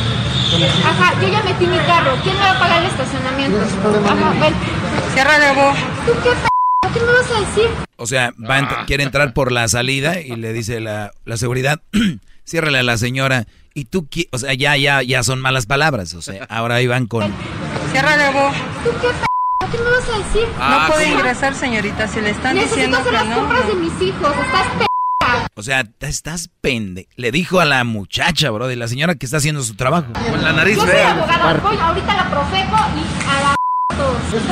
Ajá, 0.53 1.13
yo 1.21 1.29
ya 1.29 1.41
metí 1.43 1.65
mi 1.65 1.77
carro. 1.77 2.17
¿Quién 2.23 2.35
me 2.35 2.41
va 2.41 2.51
a 2.51 2.59
pagar 2.59 2.83
el 2.83 2.89
estacionamiento? 2.89 3.57
Ajá, 3.59 4.31
ven. 4.39 4.53
Cierra 5.13 5.39
de. 5.39 5.47
¿Tú 6.05 6.11
qué 6.23 6.29
p 6.29 6.93
¿Qué 6.93 6.99
me 6.99 7.11
vas 7.13 7.31
a 7.31 7.39
decir? 7.39 7.69
O 7.95 8.05
sea, 8.05 8.33
va 8.37 8.85
quiere 8.85 9.03
entrar 9.03 9.33
por 9.33 9.51
la 9.51 9.67
salida 9.69 10.19
y 10.19 10.35
le 10.35 10.51
dice 10.51 10.81
la, 10.81 11.11
la 11.23 11.37
seguridad, 11.37 11.81
ciérrale 12.45 12.79
a 12.79 12.83
la 12.83 12.97
señora. 12.97 13.47
Y 13.73 13.85
tú, 13.85 14.07
o 14.31 14.37
sea, 14.37 14.53
ya, 14.53 14.75
ya, 14.75 15.01
ya 15.01 15.23
son 15.23 15.39
malas 15.39 15.67
palabras. 15.67 16.13
O 16.15 16.21
sea, 16.21 16.45
ahora 16.49 16.75
ahí 16.75 16.87
van 16.87 17.07
con... 17.07 17.33
Cierra 17.91 18.17
de. 18.17 18.31
¿Tú 18.83 18.89
qué 19.01 19.07
p 19.07 19.67
¿Qué 19.71 19.77
me 19.77 19.89
vas 19.89 20.09
a 20.09 20.17
decir? 20.17 20.47
no 20.59 20.87
puede 20.87 21.09
ingresar, 21.09 21.55
señorita, 21.55 22.07
si 22.09 22.19
le 22.19 22.31
están 22.31 22.57
diciendo 22.57 22.97
hacer 22.97 23.11
que 23.11 23.25
las 23.25 23.37
compras 23.37 23.67
de 23.67 23.75
mis 23.75 24.01
hijos. 24.01 24.33
Estás 24.45 24.67
p 24.79 24.90
o 25.55 25.63
sea, 25.63 25.85
estás 26.01 26.49
pende. 26.61 27.07
Le 27.15 27.31
dijo 27.31 27.59
a 27.59 27.65
la 27.65 27.83
muchacha, 27.83 28.49
bro, 28.51 28.67
de 28.67 28.75
la 28.75 28.87
señora 28.87 29.15
que 29.15 29.25
está 29.25 29.37
haciendo 29.37 29.63
su 29.63 29.75
trabajo. 29.75 30.11
Con 30.13 30.43
la 30.43 30.53
nariz 30.53 30.75
Yo 30.77 30.85
soy 30.85 30.97
abogada, 30.97 31.53
voy 31.61 31.77
ahorita 31.77 32.15
la 32.15 32.29
profeco 32.29 32.77
y 32.95 33.27
a 33.29 33.41
la 33.41 33.55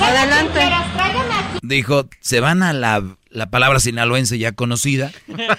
Adelante. 0.01 0.59
Dijo, 1.61 2.07
se 2.19 2.39
van 2.39 2.63
a 2.63 2.73
la, 2.73 3.03
la 3.29 3.49
palabra 3.49 3.79
sinaloense 3.79 4.37
ya 4.37 4.51
conocida. 4.53 5.11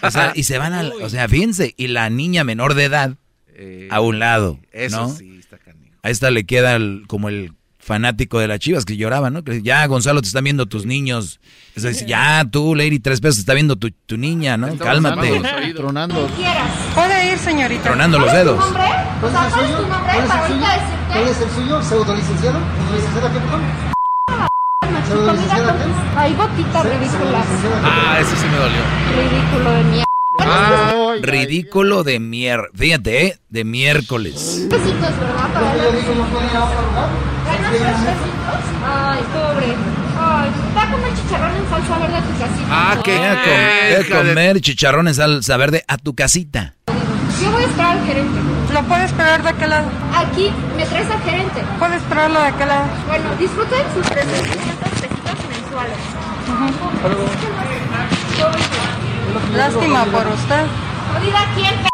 O 0.02 0.10
sea, 0.10 0.32
y 0.34 0.44
se 0.44 0.58
van 0.58 0.72
a, 0.72 0.82
o 1.02 1.08
sea, 1.08 1.28
fíjense, 1.28 1.74
y 1.76 1.88
la 1.88 2.10
niña 2.10 2.44
menor 2.44 2.74
de 2.74 2.84
edad 2.84 3.16
a 3.90 4.00
un 4.00 4.18
lado. 4.18 4.58
Eso 4.72 5.02
¿no? 5.02 5.08
sí, 5.10 5.38
está 5.38 5.58
canijo. 5.58 5.94
A 6.02 6.10
esta 6.10 6.30
le 6.30 6.44
queda 6.44 6.76
el- 6.76 7.04
como 7.06 7.28
el 7.28 7.52
fanático 7.80 8.38
de 8.38 8.46
las 8.48 8.58
chivas 8.58 8.84
que 8.84 8.96
lloraba, 8.96 9.30
¿no? 9.30 9.42
Que 9.42 9.62
ya, 9.62 9.84
Gonzalo, 9.86 10.20
te 10.22 10.28
están 10.28 10.44
viendo 10.44 10.66
tus 10.66 10.86
niños. 10.86 11.40
Eso 11.74 11.88
dice, 11.88 12.06
ya, 12.06 12.44
tú, 12.50 12.74
Lady, 12.74 12.98
tres 13.00 13.20
pesos, 13.20 13.36
te 13.36 13.40
está 13.40 13.54
viendo 13.54 13.76
tu, 13.76 13.90
tu 14.06 14.16
niña, 14.16 14.56
¿no? 14.56 14.76
Cálmate. 14.76 15.40
Tronando. 15.74 16.28
Puede 16.94 17.32
ir, 17.32 17.38
señorita. 17.38 17.82
Tronando 17.84 18.18
los 18.18 18.32
dedos. 18.32 18.62
¿cuál 19.20 19.36
es 19.36 19.76
tu 19.76 19.82
nombre 19.86 20.12
para 20.28 20.40
ahorita 20.40 20.72
decirte? 20.72 21.12
¿Cuál 21.12 21.28
es 21.28 21.40
el 21.40 21.50
suyo? 21.50 21.82
¿Pseudolicenciado? 21.82 22.58
¿Licenciada 22.94 23.32
qué, 23.32 23.38
perdón? 23.40 23.62
Comida 25.10 25.56
con- 25.64 26.18
Ay, 26.18 26.34
botitas 26.34 26.84
ridículas. 26.84 27.46
Ah, 27.82 28.18
ese 28.20 28.36
sí 28.36 28.46
me 28.46 28.56
dolió. 28.58 28.80
Ridículo 29.16 29.70
de 29.72 29.84
mierda. 29.84 30.04
Ah, 30.40 31.14
ridículo 31.20 32.04
de 32.04 32.20
mier... 32.20 32.70
Fíjate, 32.74 33.26
¿eh? 33.26 33.38
De 33.50 33.64
miércoles. 33.64 34.66
Besitos, 34.70 35.00
¿verdad? 35.00 35.50
Ay, 37.72 39.20
pobre. 39.32 39.66
Ay, 40.22 40.50
va 40.76 40.82
a 40.82 40.90
comer 40.90 41.12
chicharrón 41.14 41.56
en 41.56 41.68
salsa 41.70 41.98
verde 41.98 42.16
a 42.16 42.22
tu 42.22 42.38
casita. 42.38 42.66
Ah, 42.70 42.96
qué 43.04 43.18
Ve 43.18 43.26
a, 43.26 43.34
com- 43.34 43.44
ve 43.90 43.96
a 43.96 44.18
comer 44.18 44.60
chicharrón 44.60 45.08
en 45.08 45.14
salsa 45.14 45.56
verde 45.56 45.84
a 45.88 45.96
tu 45.98 46.14
casita. 46.14 46.74
Yo 47.42 47.50
voy 47.52 47.62
a 47.62 47.66
esperar 47.66 47.96
al 47.98 48.04
gerente. 48.06 48.40
¿Lo 48.74 48.82
puede 48.84 49.04
esperar 49.04 49.42
de 49.42 49.48
aquel 49.48 49.70
lado? 49.70 49.86
Aquí 50.14 50.52
me 50.76 50.84
traes 50.84 51.10
al 51.10 51.20
gerente. 51.22 51.62
Puede 51.78 51.96
esperarlo 51.96 52.40
de 52.40 52.46
aquel 52.48 52.68
lado. 52.68 52.84
Bueno, 53.08 53.24
disfruten 53.38 53.82
sus 53.94 54.06
300 54.06 54.46
pesitos 54.46 55.38
mensuales. 55.48 55.96
Lástima 59.56 60.04
por 60.06 60.26
usted. 60.28 60.64
Jodida 61.14 61.40
quién, 61.54 61.74
p***. 61.82 61.88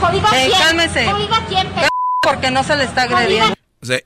Jodida 0.00 0.28
Eh, 0.34 0.46
quién. 0.48 0.58
cálmese. 0.62 1.06
Jodida 1.10 1.36
quién, 1.48 1.66
p***. 1.68 1.88
Porque 2.22 2.50
no 2.50 2.64
se 2.64 2.76
le 2.76 2.84
está 2.84 3.02
agrediendo. 3.02 3.54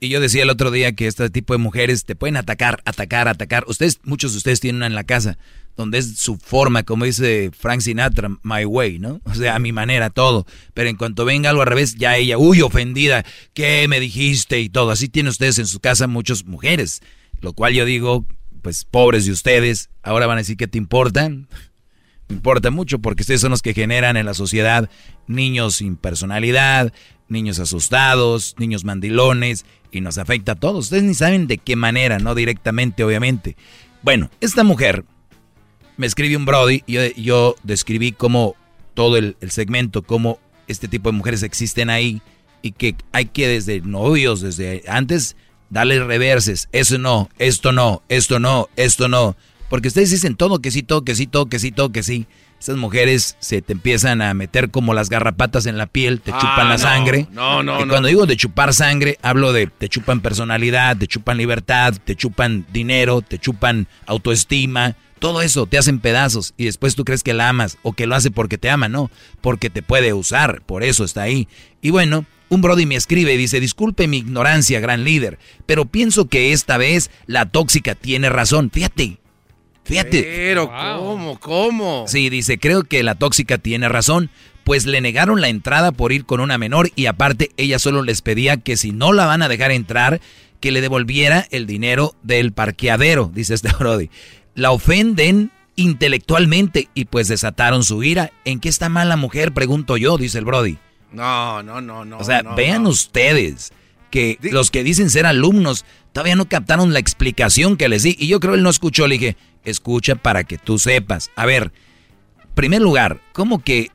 Y 0.01 0.09
yo 0.09 0.21
decía 0.21 0.43
el 0.43 0.51
otro 0.51 0.71
día 0.71 0.93
que 0.93 1.07
este 1.07 1.31
tipo 1.31 1.55
de 1.55 1.59
mujeres 1.59 2.05
te 2.05 2.15
pueden 2.15 2.37
atacar, 2.37 2.83
atacar, 2.85 3.29
atacar. 3.29 3.65
Ustedes, 3.67 4.01
muchos 4.05 4.33
de 4.33 4.39
ustedes 4.39 4.61
tienen 4.61 4.77
una 4.77 4.87
en 4.87 4.95
la 4.95 5.05
casa, 5.05 5.39
donde 5.77 5.99
es 5.99 6.19
su 6.19 6.37
forma, 6.37 6.83
como 6.83 7.05
dice 7.05 7.51
Frank 7.57 7.81
Sinatra, 7.81 8.31
my 8.43 8.65
way, 8.65 8.99
¿no? 8.99 9.21
O 9.25 9.35
sea, 9.35 9.55
a 9.55 9.59
mi 9.59 9.73
manera, 9.73 10.11
todo. 10.11 10.47
Pero 10.75 10.89
en 10.89 10.97
cuanto 10.97 11.25
venga 11.25 11.51
algo 11.51 11.63
al 11.63 11.69
revés, 11.69 11.95
ya 11.95 12.17
ella, 12.17 12.39
uy, 12.39 12.63
ofendida, 12.63 13.25
¿qué 13.55 13.87
me 13.89 14.01
dijiste? 14.01 14.61
Y 14.61 14.69
todo. 14.69 14.91
Así 14.91 15.09
tienen 15.09 15.31
ustedes 15.31 15.59
en 15.59 15.67
su 15.67 15.81
casa 15.81 16.07
muchas 16.07 16.45
mujeres. 16.45 17.01
Lo 17.41 17.53
cual 17.53 17.75
yo 17.75 17.85
digo, 17.85 18.27
pues 18.63 18.85
pobres 18.85 19.27
de 19.27 19.33
ustedes, 19.33 19.91
ahora 20.03 20.27
van 20.27 20.39
a 20.39 20.41
decir 20.41 20.57
que 20.57 20.69
te 20.69 20.79
importan. 20.79 21.49
Importa 22.29 22.71
mucho 22.71 22.99
porque 22.99 23.23
ustedes 23.23 23.41
son 23.41 23.51
los 23.51 23.63
que 23.63 23.75
generan 23.75 24.17
en 24.17 24.27
la 24.27 24.35
sociedad 24.35 24.91
niños 25.27 25.77
sin 25.77 25.97
personalidad, 25.97 26.93
niños 27.29 27.59
asustados, 27.59 28.55
niños 28.59 28.85
mandilones 28.85 29.65
y 29.91 30.01
nos 30.01 30.19
afecta 30.19 30.53
a 30.53 30.55
todos. 30.57 30.87
Ustedes 30.87 31.05
ni 31.05 31.15
saben 31.15 31.47
de 31.47 31.59
qué 31.59 31.77
manera, 31.77 32.19
no 32.19 32.35
directamente, 32.35 33.05
obviamente. 33.05 33.57
Bueno, 34.03 34.31
esta 34.41 34.65
mujer 34.65 35.05
me 35.97 36.07
escribe 36.07 36.37
un 36.37 36.45
Brody 36.45 36.83
y 36.87 36.93
yo, 36.93 37.03
yo 37.17 37.57
describí 37.63 38.13
cómo 38.13 38.57
todo 38.95 39.17
el, 39.17 39.37
el 39.41 39.51
segmento, 39.51 40.03
cómo 40.03 40.39
este 40.67 40.89
tipo 40.89 41.11
de 41.11 41.17
mujeres 41.17 41.43
existen 41.43 41.91
ahí 41.91 42.21
y 42.63 42.73
que 42.73 42.95
hay 43.13 43.27
que 43.27 43.49
desde 43.49 43.81
novios, 43.81 44.41
desde 44.41 44.85
antes, 44.87 45.37
darle 45.71 46.03
reverses. 46.05 46.69
Eso 46.73 46.99
no, 46.99 47.29
esto 47.39 47.73
no, 47.73 48.03
esto 48.09 48.39
no, 48.39 48.69
esto 48.77 49.09
no. 49.09 49.37
Porque 49.69 49.89
ustedes 49.89 50.11
dicen 50.11 50.35
todo 50.35 50.61
que 50.61 50.71
sí, 50.71 50.83
todo 50.83 51.05
que 51.05 51.15
sí, 51.15 51.27
todo 51.27 51.47
que 51.47 51.59
sí, 51.59 51.71
todo 51.73 51.93
que 51.93 52.03
sí. 52.03 52.27
Esas 52.61 52.77
mujeres 52.77 53.37
se 53.39 53.63
te 53.63 53.73
empiezan 53.73 54.21
a 54.21 54.35
meter 54.35 54.71
como 54.71 54.93
las 54.93 55.11
garrapatas 55.11 55.67
en 55.67 55.79
la 55.79 55.87
piel, 55.87 56.21
te 56.21 56.33
Ah, 56.33 56.39
chupan 56.41 56.69
la 56.69 56.75
no, 56.75 56.79
sangre. 56.79 57.29
no, 57.31 57.63
no, 57.63 57.79
Y 57.79 57.83
no. 57.85 57.89
cuando 57.89 58.09
digo 58.09 58.27
de 58.27 58.37
chupar 58.37 58.75
sangre, 58.75 59.17
hablo 59.23 59.53
de 59.53 59.69
te 59.69 59.89
chupan 59.89 60.21
personalidad, 60.21 60.97
te 60.97 61.07
chupan 61.07 61.37
libertad, 61.37 61.95
te 62.05 62.17
chupan 62.17 62.67
dinero, 62.73 63.21
te 63.23 63.39
chupan 63.39 63.87
autoestima. 64.07 64.97
Todo 65.21 65.43
eso 65.43 65.67
te 65.67 65.79
hacen 65.79 65.99
pedazos 66.01 66.55
y 66.57 66.65
después 66.67 66.95
tú 66.95 67.05
crees 67.05 67.23
que 67.25 67.35
la 67.35 67.49
amas 67.49 67.77
o 67.83 67.93
que 67.93 68.07
lo 68.07 68.15
hace 68.15 68.31
porque 68.31 68.57
te 68.59 68.71
ama, 68.71 68.89
no, 68.89 69.11
porque 69.41 69.69
te 69.69 69.83
puede 69.83 70.13
usar, 70.13 70.63
por 70.63 70.83
eso 70.85 71.05
está 71.05 71.23
ahí. 71.23 71.49
Y 71.83 71.91
bueno, 71.91 72.25
un 72.49 72.61
Brody 72.61 72.87
me 72.87 72.95
escribe 72.95 73.35
y 73.35 73.37
dice, 73.37 73.59
disculpe 73.61 74.07
mi 74.07 74.19
ignorancia, 74.19 74.79
gran 74.81 75.03
líder, 75.05 75.39
pero 75.67 75.87
pienso 75.87 76.29
que 76.29 76.53
esta 76.53 76.77
vez 76.77 77.11
la 77.27 77.47
tóxica 77.47 77.97
tiene 77.97 78.31
razón. 78.31 78.71
Fíjate, 78.73 79.19
fíjate. 79.89 80.23
Pero, 80.23 80.71
¿cómo? 80.71 81.39
¿Cómo? 81.41 82.05
Sí, 82.07 82.31
dice, 82.31 82.59
creo 82.59 82.85
que 82.85 83.03
la 83.03 83.15
tóxica 83.17 83.59
tiene 83.59 83.89
razón, 83.89 84.31
pues 84.65 84.87
le 84.87 85.01
negaron 85.01 85.41
la 85.41 85.49
entrada 85.49 85.93
por 85.93 86.13
ir 86.13 86.25
con 86.25 86.41
una 86.41 86.59
menor 86.59 86.91
y 86.95 87.07
aparte 87.07 87.51
ella 87.57 87.79
solo 87.79 88.03
les 88.03 88.23
pedía 88.23 88.59
que 88.59 88.77
si 88.77 88.93
no 88.93 89.13
la 89.13 89.27
van 89.27 89.43
a 89.43 89.49
dejar 89.49 89.73
entrar, 89.73 90.21
que 90.61 90.73
le 90.73 90.81
devolviera 90.81 91.47
el 91.51 91.67
dinero 91.67 92.15
del 92.23 92.53
parqueadero, 92.53 93.31
dice 93.35 93.55
este 93.55 93.71
Brody. 93.79 94.11
La 94.55 94.71
ofenden 94.71 95.51
intelectualmente 95.77 96.89
y 96.95 97.07
pues 97.07 97.29
desataron 97.29 97.85
su 97.85 98.03
ira. 98.03 98.33
¿En 98.45 98.61
qué 98.61 98.69
está 98.69 98.89
mal 98.89 99.09
la 99.09 99.17
mujer? 99.17 99.53
Pregunto 99.53 99.97
yo, 99.97 100.19
dice 100.19 100.39
el 100.39 100.45
Brody. 100.45 100.77
No, 101.13 101.63
no, 101.63 101.81
no, 101.81 102.05
no. 102.05 102.19
O 102.19 102.25
sea, 102.25 102.43
no, 102.43 102.55
vean 102.55 102.83
no. 102.83 102.91
ustedes 102.91 103.73
que 104.11 104.39
los 104.43 104.71
que 104.71 104.83
dicen 104.83 105.11
ser 105.11 105.27
alumnos 105.27 105.85
todavía 106.13 106.37
no 106.37 106.49
captaron 106.49 106.93
la 106.93 106.99
explicación 106.99 107.77
que 107.77 107.89
les 107.89 108.03
di. 108.03 108.17
Y 108.19 108.27
yo 108.27 108.41
creo 108.41 108.55
él 108.55 108.63
no 108.63 108.71
escuchó. 108.71 109.07
Le 109.07 109.19
dije, 109.19 109.37
escucha 109.71 110.15
para 110.17 110.45
que 110.45 110.59
tú 110.59 110.79
sepas. 110.79 111.31
A 111.37 111.47
ver, 111.47 111.73
primer 112.55 112.83
lugar, 112.83 113.21
¿cómo 113.33 113.63
que 113.63 113.91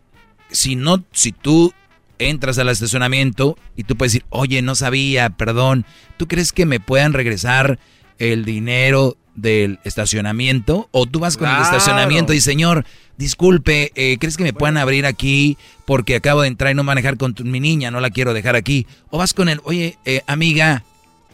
si 0.49 0.75
no, 0.75 1.03
si 1.11 1.31
tú 1.31 1.73
entras 2.19 2.57
al 2.59 2.69
estacionamiento 2.69 3.57
y 3.75 3.83
tú 3.83 3.95
puedes 3.97 4.13
decir, 4.13 4.25
oye, 4.29 4.61
no 4.61 4.75
sabía, 4.75 5.29
perdón, 5.31 5.85
¿tú 6.17 6.27
crees 6.27 6.51
que 6.51 6.65
me 6.65 6.79
puedan 6.79 7.13
regresar 7.13 7.79
el 8.19 8.45
dinero 8.45 9.17
del 9.35 9.79
estacionamiento? 9.83 10.87
O 10.91 11.05
tú 11.07 11.19
vas 11.19 11.37
con 11.37 11.49
el 11.49 11.61
estacionamiento 11.61 12.33
y 12.33 12.39
señor, 12.39 12.85
disculpe, 13.17 13.91
eh, 13.95 14.17
¿crees 14.19 14.37
que 14.37 14.43
me 14.43 14.53
puedan 14.53 14.77
abrir 14.77 15.05
aquí 15.05 15.57
porque 15.85 16.15
acabo 16.15 16.41
de 16.43 16.47
entrar 16.49 16.71
y 16.71 16.75
no 16.75 16.83
manejar 16.83 17.17
con 17.17 17.33
tu- 17.33 17.43
mi 17.43 17.59
niña, 17.59 17.89
no 17.91 17.99
la 17.99 18.11
quiero 18.11 18.33
dejar 18.33 18.55
aquí? 18.55 18.85
O 19.09 19.17
vas 19.17 19.33
con 19.33 19.49
el, 19.49 19.59
oye, 19.63 19.97
eh, 20.05 20.21
amiga, 20.27 20.83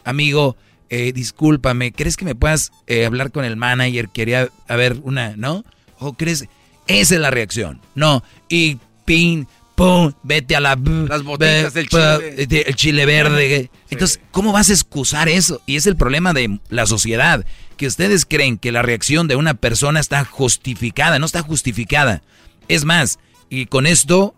amigo, 0.04 0.56
eh, 0.90 1.12
discúlpame, 1.12 1.92
¿crees 1.92 2.16
que 2.16 2.24
me 2.24 2.34
puedas 2.34 2.72
eh, 2.86 3.06
hablar 3.06 3.30
con 3.30 3.44
el 3.44 3.56
manager? 3.56 4.08
Quería 4.08 4.48
haber 4.68 4.98
una, 5.02 5.36
¿no? 5.36 5.64
¿O 5.98 6.14
crees? 6.14 6.46
Esa 6.88 7.14
es 7.14 7.20
la 7.20 7.30
reacción. 7.30 7.80
No, 7.94 8.24
y 8.48 8.78
pin, 9.04 9.46
pum, 9.76 10.12
vete 10.24 10.56
a 10.56 10.60
la... 10.60 10.76
Las 11.08 11.22
botitas 11.22 11.74
del 11.74 11.88
chile. 11.88 12.46
El 12.66 12.74
chile 12.74 13.06
verde. 13.06 13.70
Entonces, 13.88 14.20
¿cómo 14.32 14.52
vas 14.52 14.68
a 14.68 14.72
excusar 14.72 15.28
eso? 15.28 15.62
Y 15.64 15.76
es 15.76 15.86
el 15.86 15.96
problema 15.96 16.32
de 16.32 16.58
la 16.68 16.86
sociedad, 16.86 17.46
que 17.76 17.86
ustedes 17.86 18.26
creen 18.26 18.58
que 18.58 18.72
la 18.72 18.82
reacción 18.82 19.28
de 19.28 19.36
una 19.36 19.54
persona 19.54 20.00
está 20.00 20.24
justificada, 20.24 21.18
no 21.18 21.26
está 21.26 21.42
justificada. 21.42 22.22
Es 22.66 22.84
más, 22.84 23.20
y 23.48 23.66
con 23.66 23.86
esto 23.86 24.34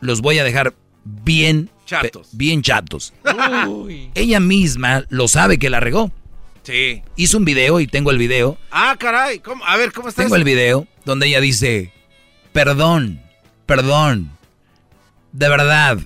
los 0.00 0.20
voy 0.20 0.38
a 0.40 0.44
dejar 0.44 0.74
bien 1.04 1.70
Chatos. 2.00 2.28
bien 2.32 2.62
chatos. 2.62 3.12
Ella 4.14 4.40
misma 4.40 5.04
lo 5.08 5.28
sabe 5.28 5.58
que 5.58 5.70
la 5.70 5.80
regó. 5.80 6.10
Sí. 6.62 7.02
Hizo 7.16 7.38
un 7.38 7.44
video 7.44 7.80
y 7.80 7.86
tengo 7.86 8.10
el 8.10 8.18
video. 8.18 8.56
Ah, 8.70 8.96
caray. 8.98 9.40
¿cómo? 9.40 9.64
A 9.66 9.76
ver, 9.76 9.92
¿cómo 9.92 10.08
está 10.08 10.22
Tengo 10.22 10.36
eso? 10.36 10.40
el 10.40 10.44
video 10.44 10.86
donde 11.04 11.26
ella 11.26 11.40
dice, 11.40 11.92
perdón, 12.52 13.20
perdón, 13.66 14.30
de 15.32 15.48
verdad, 15.48 15.98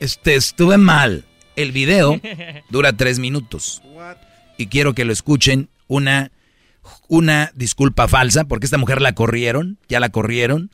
este, 0.00 0.34
estuve 0.34 0.76
mal. 0.76 1.24
El 1.56 1.72
video 1.72 2.20
dura 2.70 2.92
tres 2.92 3.18
minutos. 3.18 3.82
Y 4.58 4.66
quiero 4.66 4.94
que 4.94 5.04
lo 5.04 5.12
escuchen 5.12 5.68
una, 5.86 6.30
una 7.08 7.50
disculpa 7.54 8.08
falsa, 8.08 8.44
porque 8.44 8.66
esta 8.66 8.78
mujer 8.78 9.00
la 9.00 9.14
corrieron, 9.14 9.78
ya 9.88 10.00
la 10.00 10.10
corrieron. 10.10 10.70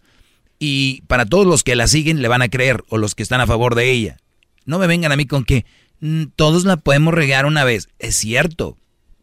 Y 0.59 1.03
para 1.03 1.27
todos 1.27 1.47
los 1.47 1.62
que 1.65 1.77
la 1.77 1.87
siguen 1.87 2.23
le 2.23 2.29
van 2.29 2.43
a 2.43 2.49
creer, 2.49 2.85
o 2.89 2.99
los 2.99 3.15
que 3.15 3.23
están 3.23 3.41
a 3.41 3.47
favor 3.47 3.74
de 3.74 3.91
ella. 3.91 4.16
No 4.64 4.78
me 4.78 4.86
vengan 4.86 5.12
a 5.12 5.16
mí 5.16 5.26
con 5.26 5.44
que 5.44 5.64
"Mm, 6.01 6.24
todos 6.36 6.64
la 6.64 6.76
podemos 6.76 7.14
regar 7.14 7.47
una 7.47 7.64
vez. 7.64 7.89
Es 7.98 8.16
cierto, 8.16 8.76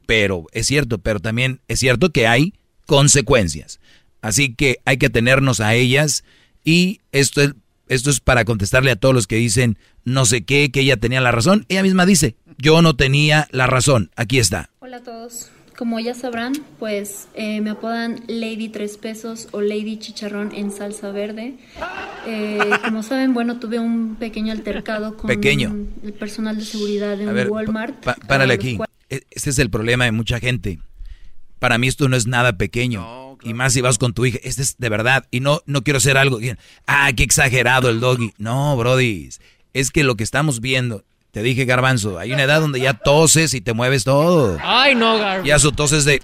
pero 0.05 0.45
es 0.53 0.67
cierto, 0.67 0.97
pero 0.99 1.19
también 1.19 1.61
es 1.67 1.79
cierto 1.79 2.11
que 2.11 2.27
hay 2.27 2.53
consecuencias. 2.85 3.79
Así 4.21 4.53
que 4.53 4.79
hay 4.85 4.97
que 4.97 5.05
atenernos 5.07 5.59
a 5.61 5.73
ellas 5.75 6.23
y 6.65 6.99
esto 7.11 7.41
es, 7.41 7.53
esto 7.87 8.09
es 8.09 8.19
para 8.19 8.43
contestarle 8.45 8.91
a 8.91 8.95
todos 8.97 9.15
los 9.15 9.27
que 9.27 9.37
dicen 9.37 9.77
no 10.03 10.25
sé 10.25 10.43
qué, 10.43 10.71
que 10.71 10.81
ella 10.81 10.97
tenía 10.97 11.21
la 11.21 11.31
razón. 11.31 11.65
Ella 11.69 11.83
misma 11.83 12.05
dice, 12.05 12.35
yo 12.57 12.81
no 12.81 12.95
tenía 12.95 13.47
la 13.51 13.67
razón. 13.67 14.11
Aquí 14.15 14.39
está. 14.39 14.69
Hola 14.79 14.97
a 14.97 15.03
todos. 15.03 15.49
Como 15.79 15.97
ya 16.01 16.13
sabrán, 16.13 16.51
pues 16.77 17.29
eh, 17.35 17.61
me 17.61 17.69
apodan 17.69 18.21
Lady 18.27 18.67
Tres 18.67 18.97
Pesos 18.97 19.47
o 19.53 19.61
Lady 19.61 19.95
Chicharrón 19.97 20.53
en 20.53 20.71
salsa 20.73 21.09
verde. 21.11 21.55
Eh, 22.27 22.59
como 22.83 23.01
saben, 23.01 23.33
bueno, 23.33 23.61
tuve 23.61 23.79
un 23.79 24.17
pequeño 24.17 24.51
altercado 24.51 25.15
con 25.15 25.29
Pequeño. 25.29 25.73
el 26.03 26.11
personal 26.11 26.57
de 26.57 26.65
seguridad 26.65 27.15
de 27.17 27.23
A 27.23 27.27
un 27.29 27.33
ver, 27.33 27.49
Walmart. 27.49 28.03
pa- 28.03 28.15
párale 28.27 28.55
a 28.55 28.57
los 28.57 28.65
aquí. 28.65 28.75
cuales- 28.75 28.93
Este 29.31 29.49
es 29.51 29.57
el 29.57 29.69
problema 29.69 30.03
de 30.03 30.11
mucha 30.11 30.41
gente. 30.41 30.79
Para 31.59 31.77
mí 31.77 31.87
esto 31.87 32.09
no 32.09 32.17
es 32.17 32.27
nada 32.27 32.57
pequeño. 32.57 33.37
Y 33.41 33.53
más 33.53 33.71
si 33.71 33.79
vas 33.79 33.97
con 33.97 34.13
tu 34.13 34.25
hija. 34.25 34.37
Este 34.43 34.61
es 34.61 34.75
de 34.79 34.89
verdad. 34.89 35.27
Y 35.31 35.39
no, 35.39 35.61
no 35.65 35.81
quiero 35.81 35.95
hacer 35.99 36.17
algo. 36.17 36.39
Ah, 36.87 37.09
qué 37.15 37.23
exagerado 37.23 37.89
el 37.89 38.01
doggy. 38.01 38.33
No, 38.37 38.75
brody. 38.75 39.29
Es 39.73 39.91
que 39.91 40.03
lo 40.03 40.17
que 40.17 40.25
estamos 40.25 40.59
viendo, 40.59 41.05
te 41.31 41.43
dije 41.43 41.65
garbanzo, 41.65 42.17
hay 42.19 42.31
una 42.33 42.43
edad 42.43 42.59
donde 42.61 42.79
ya 42.79 42.93
toses 42.93 43.53
y 43.53 43.61
te 43.61 43.73
mueves 43.73 44.03
todo. 44.03 44.57
Ay, 44.61 44.95
no, 44.95 45.17
Gar. 45.17 45.43
Ya 45.43 45.59
su 45.59 45.71
toses 45.71 46.05
de... 46.05 46.21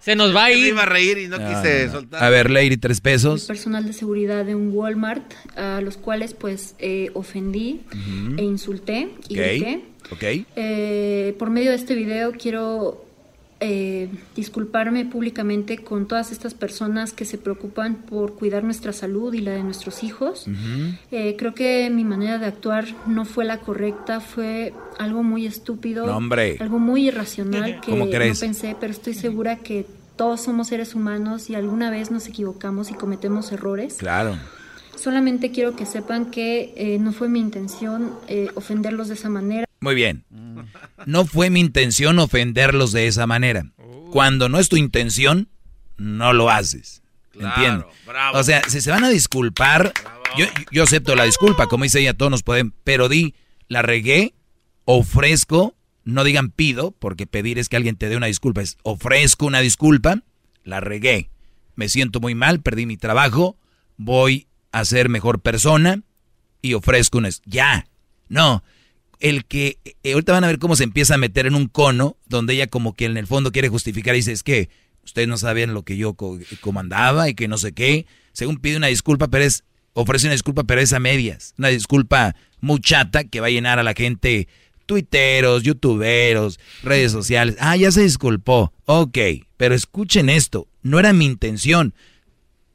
Se 0.00 0.16
nos 0.16 0.34
va 0.34 0.44
a 0.44 0.52
ir. 0.52 0.68
iba 0.68 0.82
a 0.82 0.86
reír 0.86 1.18
y 1.18 1.28
no 1.28 1.38
No, 1.38 1.48
quise 1.48 1.80
no, 1.80 1.86
no. 1.86 1.92
soltar. 1.92 2.24
A 2.24 2.28
ver, 2.30 2.50
Lady, 2.50 2.76
tres 2.76 2.98
el 2.98 3.02
pesos. 3.02 3.44
personal 3.44 3.86
de 3.86 3.92
seguridad 3.92 4.44
de 4.44 4.54
un 4.54 4.70
Walmart, 4.74 5.32
a 5.56 5.80
los 5.80 5.96
cuales 5.96 6.34
pues 6.34 6.74
eh, 6.78 7.10
ofendí 7.14 7.80
Ujú. 7.88 8.34
e 8.38 8.42
insulté 8.44 9.08
y 9.28 9.38
Ok. 9.38 9.44
grité. 9.46 9.84
Ok. 10.10 10.46
Eh, 10.56 11.34
por 11.38 11.50
medio 11.50 11.70
de 11.70 11.76
este 11.76 11.94
video 11.94 12.32
quiero 12.32 13.04
eh, 13.60 14.08
disculparme 14.36 15.04
públicamente 15.04 15.78
con 15.78 16.06
todas 16.06 16.30
estas 16.30 16.54
personas 16.54 17.12
que 17.12 17.24
se 17.24 17.38
preocupan 17.38 17.96
por 17.96 18.34
cuidar 18.34 18.62
nuestra 18.62 18.92
salud 18.92 19.34
y 19.34 19.40
la 19.40 19.50
de 19.52 19.62
nuestros 19.62 20.04
hijos. 20.04 20.46
Eh, 21.10 21.34
creo 21.36 21.54
que 21.54 21.90
mi 21.90 22.04
manera 22.04 22.38
de 22.38 22.46
actuar 22.46 22.86
no 23.06 23.24
fue 23.24 23.44
la 23.44 23.58
correcta, 23.58 24.20
fue 24.20 24.72
algo 24.98 25.22
muy 25.22 25.46
estúpido, 25.46 26.06
No, 26.06 26.36
algo 26.60 26.78
muy 26.78 27.08
irracional 27.08 27.80
que 27.80 27.90
¿Cómo 27.90 28.06
no 28.06 28.10
pensé, 28.10 28.76
pero 28.78 28.92
estoy 28.92 29.14
segura 29.14 29.56
que 29.56 29.86
todos 30.16 30.40
somos 30.40 30.68
seres 30.68 30.94
humanos 30.94 31.48
y 31.48 31.54
alguna 31.54 31.90
vez 31.90 32.10
nos 32.10 32.26
equivocamos 32.26 32.90
y 32.90 32.94
cometemos 32.94 33.52
errores. 33.52 33.94
Claro. 33.98 34.36
Solamente 34.96 35.52
quiero 35.52 35.76
que 35.76 35.86
sepan 35.86 36.26
que 36.26 36.74
eh, 36.76 36.98
no 36.98 37.12
fue 37.12 37.28
mi 37.28 37.38
intención 37.38 38.12
eh, 38.26 38.48
ofenderlos 38.56 39.08
de 39.08 39.14
esa 39.14 39.28
manera. 39.28 39.67
Muy 39.80 39.94
bien. 39.94 40.24
No 41.06 41.24
fue 41.24 41.50
mi 41.50 41.60
intención 41.60 42.18
ofenderlos 42.18 42.92
de 42.92 43.06
esa 43.06 43.26
manera. 43.26 43.64
Cuando 44.10 44.48
no 44.48 44.58
es 44.58 44.68
tu 44.68 44.76
intención, 44.76 45.48
no 45.96 46.32
lo 46.32 46.50
haces. 46.50 47.02
Entiendo. 47.34 47.88
O 48.34 48.42
sea, 48.42 48.62
si 48.68 48.80
se 48.80 48.90
van 48.90 49.04
a 49.04 49.08
disculpar, 49.08 49.92
yo, 50.36 50.46
yo 50.72 50.82
acepto 50.82 51.14
la 51.14 51.24
disculpa, 51.24 51.66
como 51.66 51.84
dice 51.84 52.00
ella, 52.00 52.14
todos 52.14 52.30
nos 52.30 52.42
pueden, 52.42 52.72
pero 52.84 53.08
di, 53.08 53.34
la 53.68 53.82
regué, 53.82 54.34
ofrezco, 54.84 55.76
no 56.04 56.24
digan 56.24 56.50
pido, 56.50 56.90
porque 56.92 57.26
pedir 57.26 57.58
es 57.58 57.68
que 57.68 57.76
alguien 57.76 57.96
te 57.96 58.08
dé 58.08 58.16
una 58.16 58.26
disculpa, 58.26 58.62
es 58.62 58.78
ofrezco 58.82 59.46
una 59.46 59.60
disculpa, 59.60 60.22
la 60.64 60.80
regué, 60.80 61.30
me 61.76 61.88
siento 61.88 62.18
muy 62.20 62.34
mal, 62.34 62.60
perdí 62.60 62.86
mi 62.86 62.96
trabajo, 62.96 63.56
voy 63.96 64.48
a 64.72 64.84
ser 64.84 65.08
mejor 65.08 65.40
persona 65.40 66.02
y 66.60 66.74
ofrezco 66.74 67.18
una... 67.18 67.28
Ya, 67.44 67.86
no, 68.28 68.64
el 69.20 69.44
que 69.44 69.78
eh, 69.84 70.12
ahorita 70.12 70.32
van 70.32 70.44
a 70.44 70.48
ver 70.48 70.58
cómo 70.58 70.76
se 70.76 70.84
empieza 70.84 71.14
a 71.14 71.18
meter 71.18 71.46
en 71.46 71.54
un 71.54 71.66
cono 71.66 72.16
donde 72.26 72.54
ella 72.54 72.66
como 72.68 72.94
que 72.94 73.04
en 73.06 73.16
el 73.16 73.26
fondo 73.26 73.52
quiere 73.52 73.68
justificar 73.68 74.14
y 74.14 74.18
dice 74.18 74.32
es 74.32 74.42
que 74.42 74.68
ustedes 75.04 75.26
no 75.28 75.36
sabían 75.38 75.74
lo 75.74 75.82
que 75.82 75.96
yo 75.96 76.14
co- 76.14 76.38
comandaba 76.60 77.28
y 77.28 77.34
que 77.34 77.48
no 77.48 77.58
sé 77.58 77.72
qué. 77.72 78.06
Según 78.32 78.58
pide 78.58 78.76
una 78.76 78.86
disculpa, 78.88 79.28
pero 79.28 79.44
es 79.44 79.64
ofrece 79.94 80.26
una 80.26 80.32
disculpa, 80.34 80.64
pero 80.64 80.80
es 80.80 80.92
a 80.92 81.00
medias, 81.00 81.54
una 81.58 81.68
disculpa 81.68 82.36
muy 82.60 82.80
chata 82.80 83.24
que 83.24 83.40
va 83.40 83.48
a 83.48 83.50
llenar 83.50 83.78
a 83.78 83.82
la 83.82 83.94
gente 83.94 84.46
tuiteros, 84.86 85.62
youtuberos, 85.64 86.58
redes 86.82 87.12
sociales. 87.12 87.56
Ah, 87.60 87.76
ya 87.76 87.90
se 87.90 88.02
disculpó. 88.02 88.72
Ok, 88.86 89.18
pero 89.56 89.74
escuchen 89.74 90.28
esto, 90.30 90.68
no 90.82 90.98
era 90.98 91.12
mi 91.12 91.26
intención. 91.26 91.94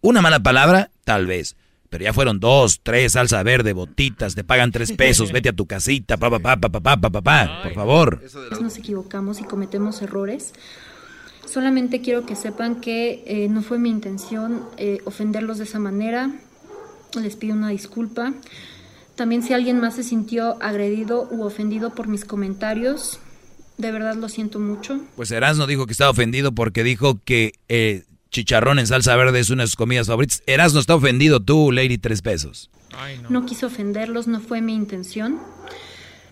Una 0.01 0.21
mala 0.21 0.41
palabra, 0.41 0.91
tal 1.05 1.25
vez. 1.25 1.55
Pero 1.93 2.05
ya 2.05 2.11
fueron 2.11 2.39
dos, 2.39 2.79
tres, 2.81 3.11
salsa 3.11 3.43
verde, 3.43 3.71
botitas, 3.71 4.33
te 4.33 4.43
pagan 4.43 4.71
tres 4.71 4.93
pesos, 4.93 5.31
vete 5.31 5.49
a 5.49 5.53
tu 5.53 5.67
casita, 5.67 6.17
pa 6.17 6.27
pa 6.31 6.39
pa 6.39 6.57
pa 6.57 6.67
pa 6.67 6.81
pa 6.81 6.97
pa 6.97 7.09
pa 7.11 7.21
pa, 7.21 7.61
por 7.61 7.73
favor. 7.75 8.19
Nos 8.59 8.77
equivocamos 8.79 9.39
y 9.39 9.43
cometemos 9.43 10.01
errores. 10.01 10.53
Solamente 11.45 12.01
quiero 12.01 12.25
que 12.25 12.35
sepan 12.35 12.81
que 12.81 13.23
eh, 13.27 13.47
no 13.47 13.61
fue 13.61 13.77
mi 13.77 13.91
intención 13.91 14.63
eh, 14.77 15.01
ofenderlos 15.05 15.59
de 15.59 15.65
esa 15.65 15.77
manera. 15.77 16.31
Les 17.13 17.35
pido 17.35 17.53
una 17.53 17.69
disculpa. 17.69 18.33
También 19.13 19.43
si 19.43 19.53
alguien 19.53 19.79
más 19.79 19.93
se 19.93 20.01
sintió 20.01 20.57
agredido 20.63 21.27
u 21.29 21.43
ofendido 21.43 21.93
por 21.93 22.07
mis 22.07 22.25
comentarios, 22.25 23.19
de 23.77 23.91
verdad 23.91 24.15
lo 24.15 24.29
siento 24.29 24.57
mucho. 24.57 24.99
Pues 25.15 25.29
Erasmo 25.29 25.67
dijo 25.67 25.85
que 25.85 25.91
estaba 25.91 26.09
ofendido 26.09 26.53
porque 26.53 26.83
dijo 26.83 27.19
que 27.23 27.53
eh, 27.69 28.05
chicharrón 28.33 28.79
en 28.79 28.87
salsa 28.87 29.15
verde 29.15 29.39
es 29.39 29.49
una 29.49 29.63
de 29.63 29.67
sus 29.67 29.77
comidas 29.77 30.07
favoritas. 30.07 30.43
Erasmo 30.47 30.81
está 30.81 30.95
ofendido 30.95 31.39
tú, 31.39 31.71
Lady 31.71 31.97
Tres 31.97 32.21
Pesos. 32.21 32.69
no. 33.29 33.45
quise 33.45 33.65
ofenderlos, 33.65 34.27
no 34.27 34.41
fue 34.41 34.61
mi 34.61 34.73
intención. 34.73 35.39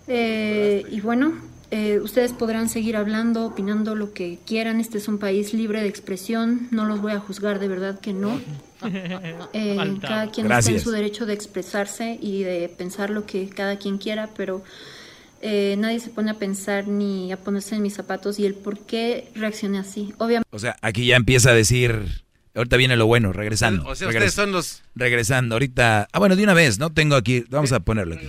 Eh, 0.08 0.84
y 0.90 1.00
bueno, 1.00 1.32
eh, 1.70 2.00
ustedes 2.00 2.32
podrán 2.32 2.68
seguir 2.68 2.96
hablando, 2.96 3.46
opinando 3.46 3.94
lo 3.94 4.12
que 4.12 4.38
quieran. 4.44 4.80
Este 4.80 4.98
es 4.98 5.08
un 5.08 5.18
país 5.18 5.54
libre 5.54 5.80
de 5.80 5.88
expresión. 5.88 6.68
No 6.72 6.84
los 6.84 7.00
voy 7.00 7.12
a 7.12 7.20
juzgar, 7.20 7.60
de 7.60 7.68
verdad 7.68 7.98
que 7.98 8.12
no. 8.12 8.38
Eh, 9.52 9.76
cada 10.00 10.28
quien 10.32 10.50
está 10.50 10.72
en 10.72 10.80
su 10.80 10.90
derecho 10.90 11.24
de 11.24 11.34
expresarse 11.34 12.18
y 12.20 12.42
de 12.42 12.68
pensar 12.68 13.10
lo 13.10 13.26
que 13.26 13.48
cada 13.48 13.76
quien 13.76 13.96
quiera, 13.96 14.30
pero 14.36 14.64
eh, 15.42 15.74
nadie 15.76 15.98
se 15.98 16.10
pone 16.10 16.30
a 16.30 16.34
pensar 16.34 16.86
ni 16.86 17.32
a 17.32 17.36
ponerse 17.36 17.74
en 17.74 17.82
mis 17.82 17.94
zapatos 17.94 18.38
y 18.38 18.46
el 18.46 18.54
por 18.54 18.78
qué 18.78 19.28
reaccioné 19.34 19.78
así. 19.78 20.14
Obviamente. 20.18 20.48
O 20.50 20.58
sea, 20.58 20.76
aquí 20.80 21.04
ya 21.06 21.16
empieza 21.16 21.50
a 21.50 21.54
decir. 21.54 22.22
Ahorita 22.54 22.76
viene 22.76 22.96
lo 22.96 23.06
bueno, 23.06 23.32
regresando. 23.32 23.84
O 23.86 23.94
sea, 23.94 24.08
ustedes 24.08 24.34
son 24.34 24.52
los. 24.52 24.82
Regresando, 24.94 25.56
ahorita. 25.56 26.08
Ah, 26.12 26.18
bueno, 26.20 26.36
de 26.36 26.44
una 26.44 26.54
vez, 26.54 26.78
¿no? 26.78 26.90
Tengo 26.92 27.16
aquí. 27.16 27.44
Vamos 27.48 27.72
a 27.72 27.80
ponerlo 27.80 28.14
aquí. 28.14 28.28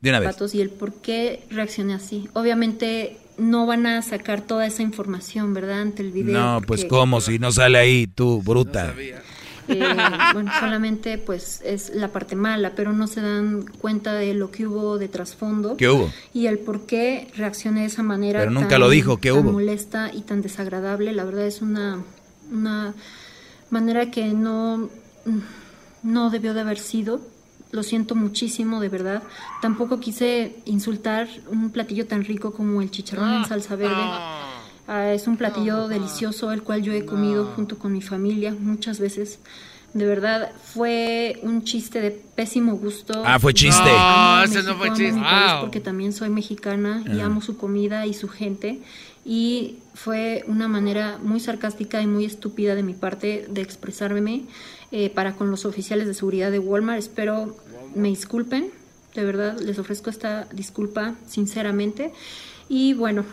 De 0.00 0.10
una 0.10 0.20
vez. 0.20 0.54
Y 0.54 0.60
el 0.62 0.70
por 0.70 0.94
qué 1.02 1.44
reaccioné 1.50 1.94
así. 1.94 2.28
Obviamente 2.32 3.18
no 3.36 3.66
van 3.66 3.86
a 3.86 4.00
sacar 4.00 4.40
toda 4.40 4.66
esa 4.66 4.82
información, 4.82 5.52
¿verdad? 5.52 5.82
Ante 5.82 6.02
el 6.02 6.10
video. 6.10 6.32
No, 6.32 6.62
pues 6.66 6.86
cómo, 6.86 7.20
si 7.20 7.38
no 7.38 7.52
sale 7.52 7.78
ahí 7.78 8.06
tú, 8.06 8.42
bruta. 8.42 8.94
Eh, 9.68 9.96
bueno, 10.32 10.52
solamente 10.58 11.18
pues 11.18 11.62
es 11.64 11.94
la 11.94 12.08
parte 12.08 12.36
mala, 12.36 12.72
pero 12.74 12.92
no 12.92 13.06
se 13.06 13.20
dan 13.20 13.64
cuenta 13.80 14.12
de 14.14 14.34
lo 14.34 14.50
que 14.50 14.66
hubo 14.66 14.98
de 14.98 15.08
trasfondo. 15.08 15.76
¿Qué 15.76 15.88
hubo? 15.88 16.10
Y 16.32 16.46
el 16.46 16.58
por 16.58 16.86
qué 16.86 17.30
reaccioné 17.36 17.80
de 17.80 17.86
esa 17.86 18.02
manera. 18.02 18.40
Pero 18.40 18.50
nunca 18.50 18.78
lo 18.78 18.88
dijo, 18.88 19.18
¿qué 19.18 19.32
hubo? 19.32 19.52
molesta 19.52 20.10
y 20.12 20.22
tan 20.22 20.42
desagradable. 20.42 21.12
La 21.12 21.24
verdad 21.24 21.46
es 21.46 21.62
una, 21.62 22.02
una 22.50 22.94
manera 23.70 24.10
que 24.10 24.32
no, 24.32 24.88
no 26.02 26.30
debió 26.30 26.54
de 26.54 26.60
haber 26.60 26.78
sido. 26.78 27.20
Lo 27.70 27.82
siento 27.82 28.14
muchísimo, 28.14 28.80
de 28.80 28.88
verdad. 28.88 29.22
Tampoco 29.60 29.98
quise 29.98 30.56
insultar 30.64 31.28
un 31.48 31.70
platillo 31.70 32.06
tan 32.06 32.24
rico 32.24 32.52
como 32.52 32.80
el 32.82 32.90
chicharrón 32.90 33.32
en 33.32 33.44
salsa 33.46 33.74
verde. 33.74 33.96
Ah, 34.86 35.12
es 35.12 35.26
un 35.26 35.36
platillo 35.36 35.88
delicioso, 35.88 36.52
el 36.52 36.62
cual 36.62 36.82
yo 36.82 36.92
he 36.92 37.04
comido 37.04 37.46
junto 37.56 37.78
con 37.78 37.92
mi 37.92 38.02
familia 38.02 38.54
muchas 38.58 39.00
veces. 39.00 39.38
De 39.94 40.06
verdad, 40.06 40.50
fue 40.60 41.38
un 41.42 41.62
chiste 41.62 42.00
de 42.00 42.10
pésimo 42.10 42.74
gusto. 42.76 43.22
Ah, 43.24 43.38
fue 43.38 43.54
chiste. 43.54 43.90
No, 43.90 44.42
ese 44.42 44.62
no 44.64 44.76
fue 44.76 44.92
chiste. 44.92 45.20
Porque 45.60 45.80
también 45.80 46.12
soy 46.12 46.30
mexicana 46.30 47.04
y 47.06 47.20
amo 47.20 47.40
su 47.40 47.56
comida 47.56 48.04
y 48.04 48.12
su 48.12 48.28
gente. 48.28 48.80
Y 49.24 49.78
fue 49.94 50.44
una 50.48 50.68
manera 50.68 51.18
muy 51.22 51.40
sarcástica 51.40 52.02
y 52.02 52.06
muy 52.06 52.24
estúpida 52.24 52.74
de 52.74 52.82
mi 52.82 52.92
parte 52.92 53.46
de 53.48 53.62
expresarme 53.62 54.42
eh, 54.90 55.10
para 55.10 55.34
con 55.34 55.50
los 55.50 55.64
oficiales 55.64 56.08
de 56.08 56.14
seguridad 56.14 56.50
de 56.50 56.58
Walmart. 56.58 56.98
Espero 56.98 57.56
me 57.94 58.08
disculpen. 58.08 58.70
De 59.14 59.24
verdad, 59.24 59.58
les 59.60 59.78
ofrezco 59.78 60.10
esta 60.10 60.48
disculpa 60.52 61.14
sinceramente. 61.26 62.12
Y 62.68 62.94
bueno, 62.94 63.24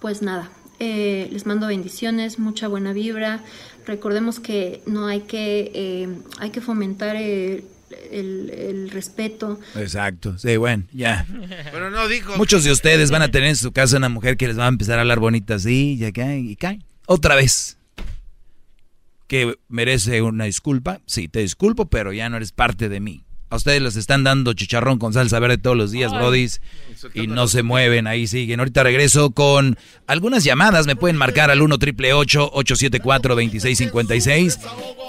pues 0.00 0.22
nada, 0.22 0.50
eh, 0.78 1.28
les 1.30 1.46
mando 1.46 1.66
bendiciones, 1.68 2.38
mucha 2.38 2.68
buena 2.68 2.92
vibra. 2.92 3.40
Recordemos 3.86 4.40
que 4.40 4.82
no 4.86 5.06
hay 5.06 5.20
que, 5.20 5.70
eh, 5.74 6.08
hay 6.38 6.50
que 6.50 6.60
fomentar 6.60 7.16
el, 7.16 7.64
el, 8.10 8.90
respeto. 8.90 9.60
Exacto, 9.76 10.38
sí, 10.38 10.56
bueno, 10.56 10.84
ya. 10.92 11.26
Pero 11.72 11.90
no 11.90 12.08
dijo. 12.08 12.36
Muchos 12.36 12.64
de 12.64 12.72
ustedes 12.72 13.10
van 13.10 13.22
a 13.22 13.30
tener 13.30 13.50
en 13.50 13.56
su 13.56 13.72
casa 13.72 13.96
una 13.96 14.08
mujer 14.08 14.36
que 14.36 14.48
les 14.48 14.58
va 14.58 14.64
a 14.66 14.68
empezar 14.68 14.98
a 14.98 15.02
hablar 15.02 15.20
bonita 15.20 15.54
así, 15.54 15.96
ya 15.98 16.12
cae 16.12 16.40
y 16.40 16.56
cae. 16.56 16.80
Otra 17.06 17.34
vez. 17.34 17.78
Que 19.26 19.56
merece 19.68 20.20
una 20.20 20.44
disculpa. 20.44 21.00
Sí, 21.06 21.28
te 21.28 21.40
disculpo, 21.40 21.86
pero 21.86 22.12
ya 22.12 22.28
no 22.28 22.36
eres 22.36 22.52
parte 22.52 22.88
de 22.88 23.00
mí. 23.00 23.24
A 23.52 23.56
ustedes 23.56 23.82
les 23.82 23.96
están 23.96 24.24
dando 24.24 24.54
chicharrón 24.54 24.98
con 24.98 25.12
salsa 25.12 25.38
verde 25.38 25.58
todos 25.58 25.76
los 25.76 25.90
días, 25.90 26.10
brodis, 26.10 26.62
y 27.12 27.26
no 27.26 27.48
se 27.48 27.62
mueven, 27.62 28.06
ahí 28.06 28.26
siguen. 28.26 28.60
Ahorita 28.60 28.82
regreso 28.82 29.32
con 29.32 29.76
algunas 30.06 30.42
llamadas, 30.42 30.86
me 30.86 30.96
pueden 30.96 31.18
marcar 31.18 31.50
al 31.50 31.60
1 31.60 31.76
triple 31.76 32.14
874 32.14 33.34
2656 33.34 34.58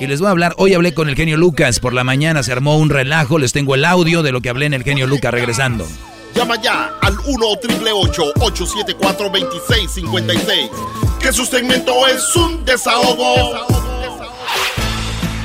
y 0.02 0.08
les 0.08 0.20
voy 0.20 0.28
a 0.28 0.32
hablar. 0.32 0.56
Hoy 0.58 0.74
hablé 0.74 0.94
con 0.94 1.08
el 1.08 1.16
genio 1.16 1.38
Lucas, 1.38 1.80
por 1.80 1.94
la 1.94 2.04
mañana 2.04 2.44
se 2.44 2.52
armó 2.52 2.78
un 2.78 2.90
relajo, 2.90 3.40
les 3.40 3.54
tengo 3.54 3.76
el 3.76 3.86
audio 3.86 4.24
de 4.24 4.34
lo 4.34 4.42
que 4.42 4.50
hablé 4.50 4.66
en 4.66 4.74
el 4.74 4.84
genio 4.84 5.08
Lucas 5.08 5.34
regresando. 5.34 5.88
Llama 6.36 6.62
ya 6.62 6.98
al 7.02 7.18
1 7.26 7.46
triple 7.62 7.94
874 7.94 9.30
2656 9.30 10.70
que 11.22 11.32
su 11.32 11.46
segmento 11.46 11.94
es 12.08 12.36
un 12.36 12.66
desahogo. 12.66 13.54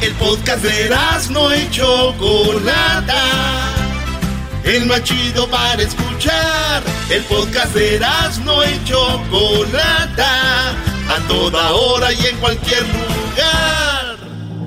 El 0.01 0.12
podcast 0.15 0.62
de 0.62 0.91
no 1.31 1.55
y 1.55 1.69
Chocolata. 1.70 3.25
El 4.65 4.87
más 4.87 5.03
chido 5.03 5.49
para 5.49 5.83
escuchar. 5.83 6.83
El 7.11 7.23
podcast 7.25 7.75
de 7.75 8.01
no 8.45 8.65
y 8.65 8.85
Chocolata. 8.85 10.70
A 10.70 11.19
toda 11.27 11.73
hora 11.73 12.12
y 12.12 12.27
en 12.27 12.37
cualquier 12.37 12.83
lugar. 12.83 14.19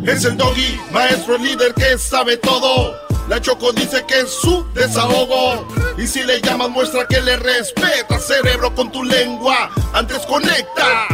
Es 0.05 0.25
el 0.25 0.35
doggy, 0.35 0.79
maestro 0.91 1.37
líder 1.37 1.73
que 1.75 1.97
sabe 1.97 2.35
todo. 2.37 2.93
La 3.29 3.39
Choco 3.39 3.71
dice 3.71 4.03
que 4.05 4.19
es 4.19 4.29
su 4.29 4.65
desahogo. 4.73 5.65
Y 5.97 6.07
si 6.07 6.23
le 6.23 6.41
llamas, 6.41 6.69
muestra 6.69 7.07
que 7.07 7.21
le 7.21 7.37
respeta, 7.37 8.19
cerebro, 8.19 8.75
con 8.75 8.91
tu 8.91 9.03
lengua. 9.03 9.69
Antes 9.93 10.25
conectas. 10.25 11.07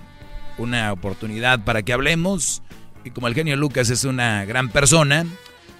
una 0.58 0.92
oportunidad 0.92 1.64
para 1.64 1.82
que 1.82 1.92
hablemos. 1.92 2.62
Y 3.04 3.10
como 3.10 3.28
el 3.28 3.34
genio 3.34 3.54
Lucas 3.56 3.90
es 3.90 4.04
una 4.04 4.44
gran 4.44 4.68
persona, 4.70 5.24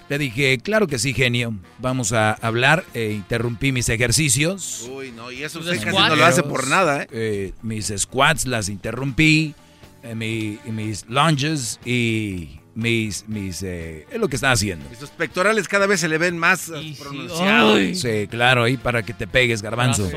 le 0.09 0.17
dije, 0.17 0.57
claro 0.59 0.87
que 0.87 0.99
sí, 0.99 1.13
genio. 1.13 1.55
Vamos 1.79 2.11
a 2.11 2.33
hablar. 2.33 2.83
Eh, 2.93 3.13
interrumpí 3.15 3.71
mis 3.71 3.89
ejercicios. 3.89 4.89
Uy, 4.91 5.11
no, 5.11 5.31
y 5.31 5.43
eso 5.43 5.59
usted 5.59 5.81
casi 5.81 5.97
no 5.97 6.15
lo 6.15 6.25
hace 6.25 6.43
por 6.43 6.67
nada, 6.67 7.03
¿eh? 7.03 7.07
eh 7.11 7.53
mis 7.61 7.93
squats 7.97 8.45
las 8.45 8.69
interrumpí. 8.69 9.55
Eh, 10.03 10.15
mis 10.15 11.05
lunges 11.07 11.79
y 11.85 12.59
mis, 12.75 13.25
mis 13.29 13.63
es 13.63 14.19
lo 14.19 14.27
que 14.27 14.35
está 14.35 14.51
haciendo. 14.51 14.85
Y 14.91 14.97
sus 14.97 15.09
pectorales 15.11 15.69
cada 15.69 15.87
vez 15.87 16.01
se 16.01 16.09
le 16.09 16.17
ven 16.17 16.37
más 16.37 16.69
pronunciados. 16.99 17.79
Sí, 17.97 18.27
claro, 18.29 18.63
ahí 18.63 18.75
para 18.75 19.03
que 19.03 19.13
te 19.13 19.27
pegues, 19.27 19.61
garbanzo. 19.61 20.09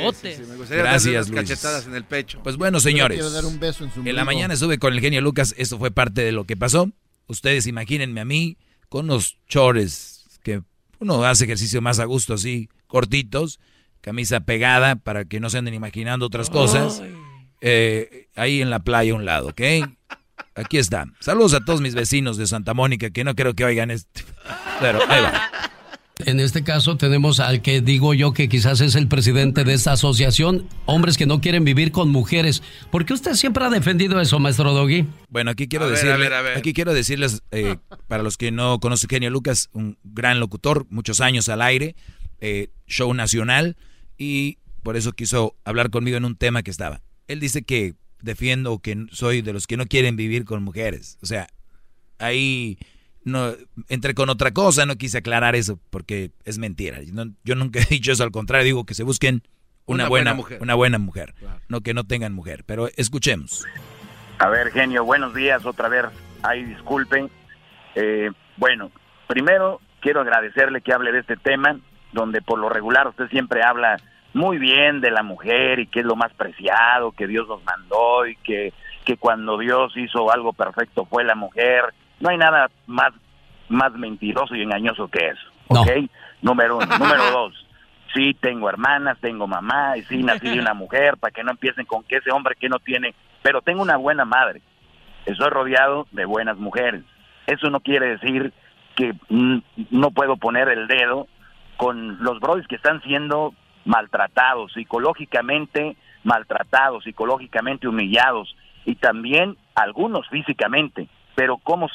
Gracias, 0.69 1.29
Luis. 1.29 1.41
cachetadas 1.41 1.87
en 1.87 1.95
el 1.95 2.03
pecho. 2.03 2.41
Pues 2.43 2.57
bueno, 2.57 2.81
señores. 2.81 3.25
en, 3.25 4.09
en 4.09 4.17
la 4.17 4.25
mañana 4.25 4.55
estuve 4.55 4.79
con 4.79 4.93
el 4.93 5.01
genio 5.01 5.21
Lucas, 5.21 5.55
esto 5.57 5.79
fue 5.79 5.93
parte 5.93 6.23
de 6.23 6.33
lo 6.33 6.45
que 6.45 6.57
pasó. 6.57 6.91
Ustedes 7.29 7.69
imagínense 7.69 8.21
a 8.21 8.25
mí 8.25 8.57
con 8.89 9.07
unos 9.07 9.39
chores 9.49 10.27
que 10.43 10.63
uno 10.99 11.25
hace 11.25 11.45
ejercicio 11.45 11.83
más 11.83 11.99
a 11.99 12.05
gusto 12.05 12.35
así, 12.35 12.69
cortitos, 12.87 13.61
camisa 14.01 14.41
pegada 14.41 14.97
para 14.97 15.25
que 15.25 15.41
no 15.41 15.51
se 15.51 15.59
anden 15.59 15.75
imaginando 15.75 16.27
otras 16.27 16.51
cosas. 16.51 17.03
Eh, 17.61 18.29
ahí 18.37 18.63
en 18.63 18.71
la 18.71 18.81
playa 18.81 19.13
a 19.13 19.17
un 19.17 19.25
lado, 19.25 19.49
¿ok? 19.49 19.61
Aquí 20.55 20.79
está. 20.79 21.07
Saludos 21.21 21.55
a 21.55 21.65
todos 21.65 21.81
mis 21.81 21.95
vecinos 21.95 22.37
de 22.37 22.47
Santa 22.47 22.75
Mónica 22.75 23.11
que 23.11 23.25
no 23.25 23.35
creo 23.35 23.55
que 23.55 23.65
oigan 23.65 23.91
esto. 23.91 24.23
Pero 24.81 25.01
ahí 25.09 25.23
va. 25.23 25.51
En 26.25 26.41
este 26.41 26.65
caso 26.65 26.97
tenemos 26.97 27.41
al 27.41 27.61
que 27.61 27.83
digo 27.83 28.15
yo 28.15 28.33
que 28.33 28.49
quizás 28.49 28.81
es 28.81 28.95
el 28.95 29.07
presidente 29.07 29.65
de 29.65 29.75
esta 29.75 29.93
asociación, 29.93 30.67
hombres 30.87 31.19
que 31.19 31.27
no 31.27 31.43
quieren 31.43 31.63
vivir 31.65 31.93
con 31.93 32.09
mujeres. 32.09 32.63
¿Por 32.91 33.05
qué 33.05 33.13
usted 33.13 33.35
siempre 33.35 33.63
ha 33.65 33.69
defendido 33.69 34.19
eso, 34.19 34.39
maestro 34.39 34.73
Doggy? 34.73 35.05
Bueno, 35.29 35.51
aquí 35.51 35.69
quiero, 35.69 35.91
decirle, 35.91 36.35
aquí 36.57 36.73
quiero 36.73 36.95
decirles, 36.95 37.43
eh, 37.51 37.77
para 38.09 38.23
los 38.23 38.39
que 38.39 38.51
no 38.51 38.81
conocen 38.81 39.11
Genio 39.11 39.29
Lucas, 39.29 39.69
un 39.75 39.99
gran 40.05 40.41
locutor, 40.41 40.87
muchos 40.89 41.21
años 41.21 41.51
al 41.51 41.61
aire, 41.61 41.95
eh, 42.41 42.71
show 42.87 43.13
nacional, 43.13 43.77
y 44.17 44.57
por 44.83 44.97
eso 44.97 45.13
quiso 45.13 45.55
hablar 45.65 45.91
conmigo 45.91 46.17
en 46.17 46.25
un 46.25 46.35
tema 46.35 46.63
que 46.63 46.71
estaba. 46.71 47.03
Él 47.29 47.41
dice 47.41 47.61
que 47.63 47.95
defiendo 48.23 48.79
que 48.79 49.05
soy 49.13 49.43
de 49.43 49.53
los 49.53 49.67
que 49.67 49.77
no 49.77 49.85
quieren 49.85 50.17
vivir 50.17 50.47
con 50.47 50.63
mujeres. 50.63 51.19
O 51.21 51.27
sea, 51.27 51.47
ahí 52.19 52.79
no 53.27 53.53
entré 53.89 54.15
con 54.15 54.31
otra 54.31 54.53
cosa, 54.53 54.87
no 54.87 54.95
quise 54.95 55.19
aclarar 55.19 55.57
eso 55.57 55.81
porque 55.91 56.31
es 56.45 56.59
mentira. 56.59 57.01
yo 57.45 57.55
nunca 57.57 57.81
he 57.83 57.87
dicho 57.87 58.13
eso, 58.13 58.23
al 58.23 58.31
contrario, 58.31 58.65
digo 58.65 58.87
que 58.87 58.95
se 58.95 59.03
busquen 59.03 59.43
una, 59.85 60.09
buena, 60.09 60.35
mujer, 60.35 60.59
una 60.63 60.75
buena 60.75 60.99
mujer 60.99 61.35
no 61.69 61.81
que 61.81 61.93
no 61.93 62.05
tengan 62.05 62.33
mujer. 62.33 62.63
Pero 62.67 62.89
escuchemos. 62.97 63.67
A 64.39 64.49
ver, 64.49 64.71
genio, 64.71 65.05
buenos 65.05 65.35
días 65.35 65.67
otra 65.67 65.89
vez. 65.89 66.05
Ay, 66.43 66.65
disculpen. 66.65 67.29
Eh, 67.97 68.31
bueno, 68.57 68.93
primero 69.27 69.81
quiero 70.01 70.21
agradecerle 70.21 70.81
que 70.81 70.93
hable 70.93 71.11
de 71.11 71.21
este 71.21 71.37
tema, 71.37 71.81
donde 72.13 72.43
por 72.43 72.61
lo 72.61 72.69
regular 72.69 73.09
usted 73.09 73.29
siempre 73.29 73.63
habla 73.65 73.97
muy 74.35 74.59
bien 74.59 75.01
de 75.01 75.11
la 75.11 75.25
mujer 75.25 75.81
y 75.81 75.89
que 75.89 76.01
es 76.01 76.07
lo 76.07 76.15
más 76.15 76.33
preciado, 76.35 77.11
que 77.11 77.27
Dios 77.27 77.49
nos 77.49 77.65
mandó 77.65 78.27
y 78.27 78.37
que, 78.37 78.73
que 79.05 79.17
cuando 79.17 79.59
Dios 79.59 79.97
hizo 79.97 80.31
algo 80.31 80.53
perfecto 80.53 81.07
fue 81.07 81.25
la 81.25 81.35
mujer. 81.35 81.93
No 82.21 82.31
hay 82.31 82.39
nada 82.39 82.71
más, 82.87 83.13
más 83.69 83.93
mentiroso 83.93 84.55
y 84.55 84.63
engañoso 84.63 85.09
que 85.09 85.29
eso. 85.29 85.47
¿Ok? 85.69 85.91
Número 86.43 86.77
uno. 86.77 86.87
Número 86.99 87.31
dos. 87.31 87.67
Sí, 88.15 88.35
tengo 88.41 88.69
hermanas, 88.69 89.19
tengo 89.21 89.47
mamá, 89.47 89.97
y 89.97 90.03
sí, 90.03 90.23
nací 90.23 90.49
de 90.49 90.61
una 90.61 90.75
mujer, 90.75 91.17
para 91.19 91.33
que 91.33 91.45
no 91.45 91.51
empiecen 91.51 91.85
con 91.85 92.03
que 92.05 92.17
ese 92.17 92.31
hombre 92.31 92.57
que 92.59 92.69
no 92.69 92.79
tiene, 92.79 93.15
pero 93.43 93.61
tengo 93.61 93.83
una 93.83 93.97
buena 93.97 94.25
madre. 94.25 94.63
Estoy 95.27 95.51
rodeado 95.51 96.07
de 96.13 96.25
buenas 96.25 96.57
mujeres. 96.57 97.03
Eso 97.47 97.69
no 97.69 97.81
quiere 97.81 98.17
decir 98.17 98.53
que 98.95 99.13
no 99.29 100.11
puedo 100.13 100.37
poner 100.37 100.69
el 100.69 100.87
dedo 100.87 101.27
con 101.77 102.23
los 102.23 102.41
brothers 102.41 102.67
que 102.69 102.77
están 102.77 103.03
siendo 103.03 103.53
maltratados, 103.85 104.73
psicológicamente 104.73 105.97
maltratados, 106.27 107.05
psicológicamente 107.05 107.87
humillados 107.89 108.55
y 108.85 108.97
también 108.97 109.57
algunos 109.75 110.29
físicamente. 110.29 111.09
Pero 111.35 111.59
¿cómo, 111.59 111.89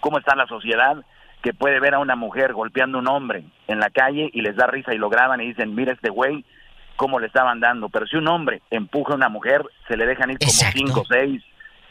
cómo 0.00 0.18
está 0.18 0.34
la 0.34 0.46
sociedad 0.46 0.96
que 1.42 1.54
puede 1.54 1.80
ver 1.80 1.94
a 1.94 1.98
una 1.98 2.16
mujer 2.16 2.52
golpeando 2.52 2.98
a 2.98 3.00
un 3.00 3.08
hombre 3.08 3.44
en 3.68 3.78
la 3.78 3.90
calle 3.90 4.30
y 4.32 4.40
les 4.40 4.56
da 4.56 4.66
risa 4.66 4.94
y 4.94 4.98
lo 4.98 5.08
graban 5.08 5.40
y 5.40 5.46
dicen, 5.46 5.74
mira 5.74 5.92
este 5.92 6.10
güey, 6.10 6.44
cómo 6.96 7.20
le 7.20 7.28
estaban 7.28 7.60
dando. 7.60 7.88
Pero 7.88 8.06
si 8.06 8.16
un 8.16 8.28
hombre 8.28 8.60
empuja 8.70 9.12
a 9.12 9.16
una 9.16 9.28
mujer, 9.28 9.62
se 9.86 9.96
le 9.96 10.06
dejan 10.06 10.30
ir 10.30 10.38
como 10.38 10.52
cinco 10.72 11.00
o 11.02 11.04
seis. 11.04 11.42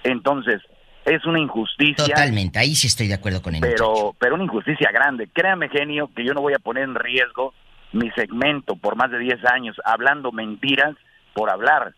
Entonces, 0.04 0.62
es 1.06 1.26
una 1.26 1.40
injusticia. 1.40 2.06
Totalmente, 2.06 2.60
ahí 2.60 2.76
sí 2.76 2.88
estoy 2.88 3.08
de 3.08 3.14
acuerdo 3.14 3.42
con 3.42 3.56
él. 3.56 3.62
Pero, 3.62 4.14
pero 4.20 4.36
una 4.36 4.44
injusticia 4.44 4.92
grande. 4.92 5.30
Créame, 5.32 5.70
genio, 5.70 6.10
que 6.14 6.26
yo 6.26 6.34
no 6.34 6.42
voy 6.42 6.54
a 6.54 6.60
poner 6.60 6.84
en 6.84 6.96
riesgo 6.96 7.54
mi 7.94 8.12
segmento 8.12 8.76
por 8.76 8.98
más 8.98 9.10
de 9.12 9.20
10 9.20 9.46
años 9.46 9.78
hablando 9.86 10.32
mentiras 10.32 10.96
por 11.34 11.50
hablar. 11.50 11.94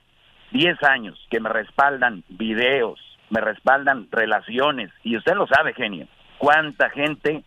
10 0.52 0.82
años 0.84 1.18
que 1.30 1.40
me 1.40 1.50
respaldan 1.50 2.24
videos, 2.30 3.00
me 3.30 3.42
respaldan 3.42 4.08
relaciones. 4.12 4.92
Y 5.04 5.18
usted 5.18 5.36
lo 5.36 5.48
sabe, 5.48 5.74
genio. 5.74 6.08
Cuánta 6.38 6.90
gente 6.90 7.44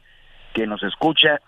que 0.54 0.66
nos 0.66 0.82
escucha, 0.82 1.40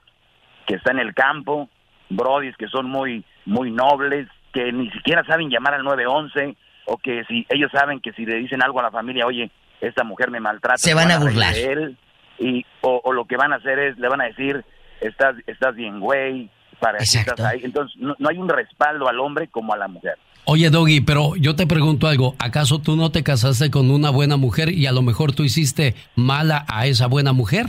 que 0.66 0.76
está 0.76 0.92
en 0.92 0.98
el 0.98 1.14
campo, 1.14 1.68
brodis 2.08 2.56
que 2.56 2.68
son 2.68 2.86
muy, 2.86 3.24
muy 3.44 3.70
nobles, 3.70 4.28
que 4.52 4.72
ni 4.72 4.90
siquiera 4.90 5.24
saben 5.24 5.50
llamar 5.50 5.74
al 5.74 5.84
911, 5.84 6.56
o 6.86 6.96
que 6.98 7.24
si 7.24 7.46
ellos 7.48 7.70
saben 7.72 8.00
que 8.00 8.12
si 8.12 8.24
le 8.24 8.36
dicen 8.36 8.62
algo 8.62 8.80
a 8.80 8.84
la 8.84 8.90
familia, 8.90 9.26
oye, 9.26 9.50
esta 9.80 10.04
mujer 10.04 10.30
me 10.30 10.40
maltrata. 10.40 10.78
Se 10.78 10.94
van, 10.94 11.10
a 11.10 11.18
burlar. 11.18 11.54
él, 11.56 11.96
y, 12.38 12.64
o, 12.80 13.12
lo 13.12 13.26
que 13.26 13.36
van 13.36 13.52
a 13.52 13.56
hacer 13.56 13.78
es, 13.78 13.98
le 13.98 14.08
van 14.08 14.20
a 14.20 14.24
decir, 14.24 14.64
estás, 15.00 15.36
estás 15.46 15.74
bien, 15.74 16.00
güey, 16.00 16.50
para 16.78 16.98
que 16.98 17.04
estás 17.04 17.40
ahí. 17.40 17.60
Entonces, 17.62 17.96
no, 18.00 18.14
hay 18.28 18.38
un 18.38 18.48
respaldo 18.48 19.08
al 19.08 19.20
hombre 19.20 19.48
como 19.48 19.72
a 19.72 19.76
la 19.76 19.88
mujer. 19.88 20.18
Oye, 20.46 20.68
Doggy, 20.68 21.00
pero 21.00 21.36
yo 21.36 21.56
te 21.56 21.66
pregunto 21.66 22.06
algo. 22.06 22.34
¿Acaso 22.38 22.78
tú 22.78 22.96
no 22.96 23.10
te 23.10 23.22
casaste 23.22 23.70
con 23.70 23.90
una 23.90 24.10
buena 24.10 24.36
mujer 24.36 24.68
y 24.68 24.86
a 24.86 24.92
lo 24.92 25.00
mejor 25.00 25.32
tú 25.32 25.42
hiciste 25.42 25.94
mala 26.16 26.66
a 26.68 26.86
esa 26.86 27.06
buena 27.06 27.32
mujer? 27.32 27.66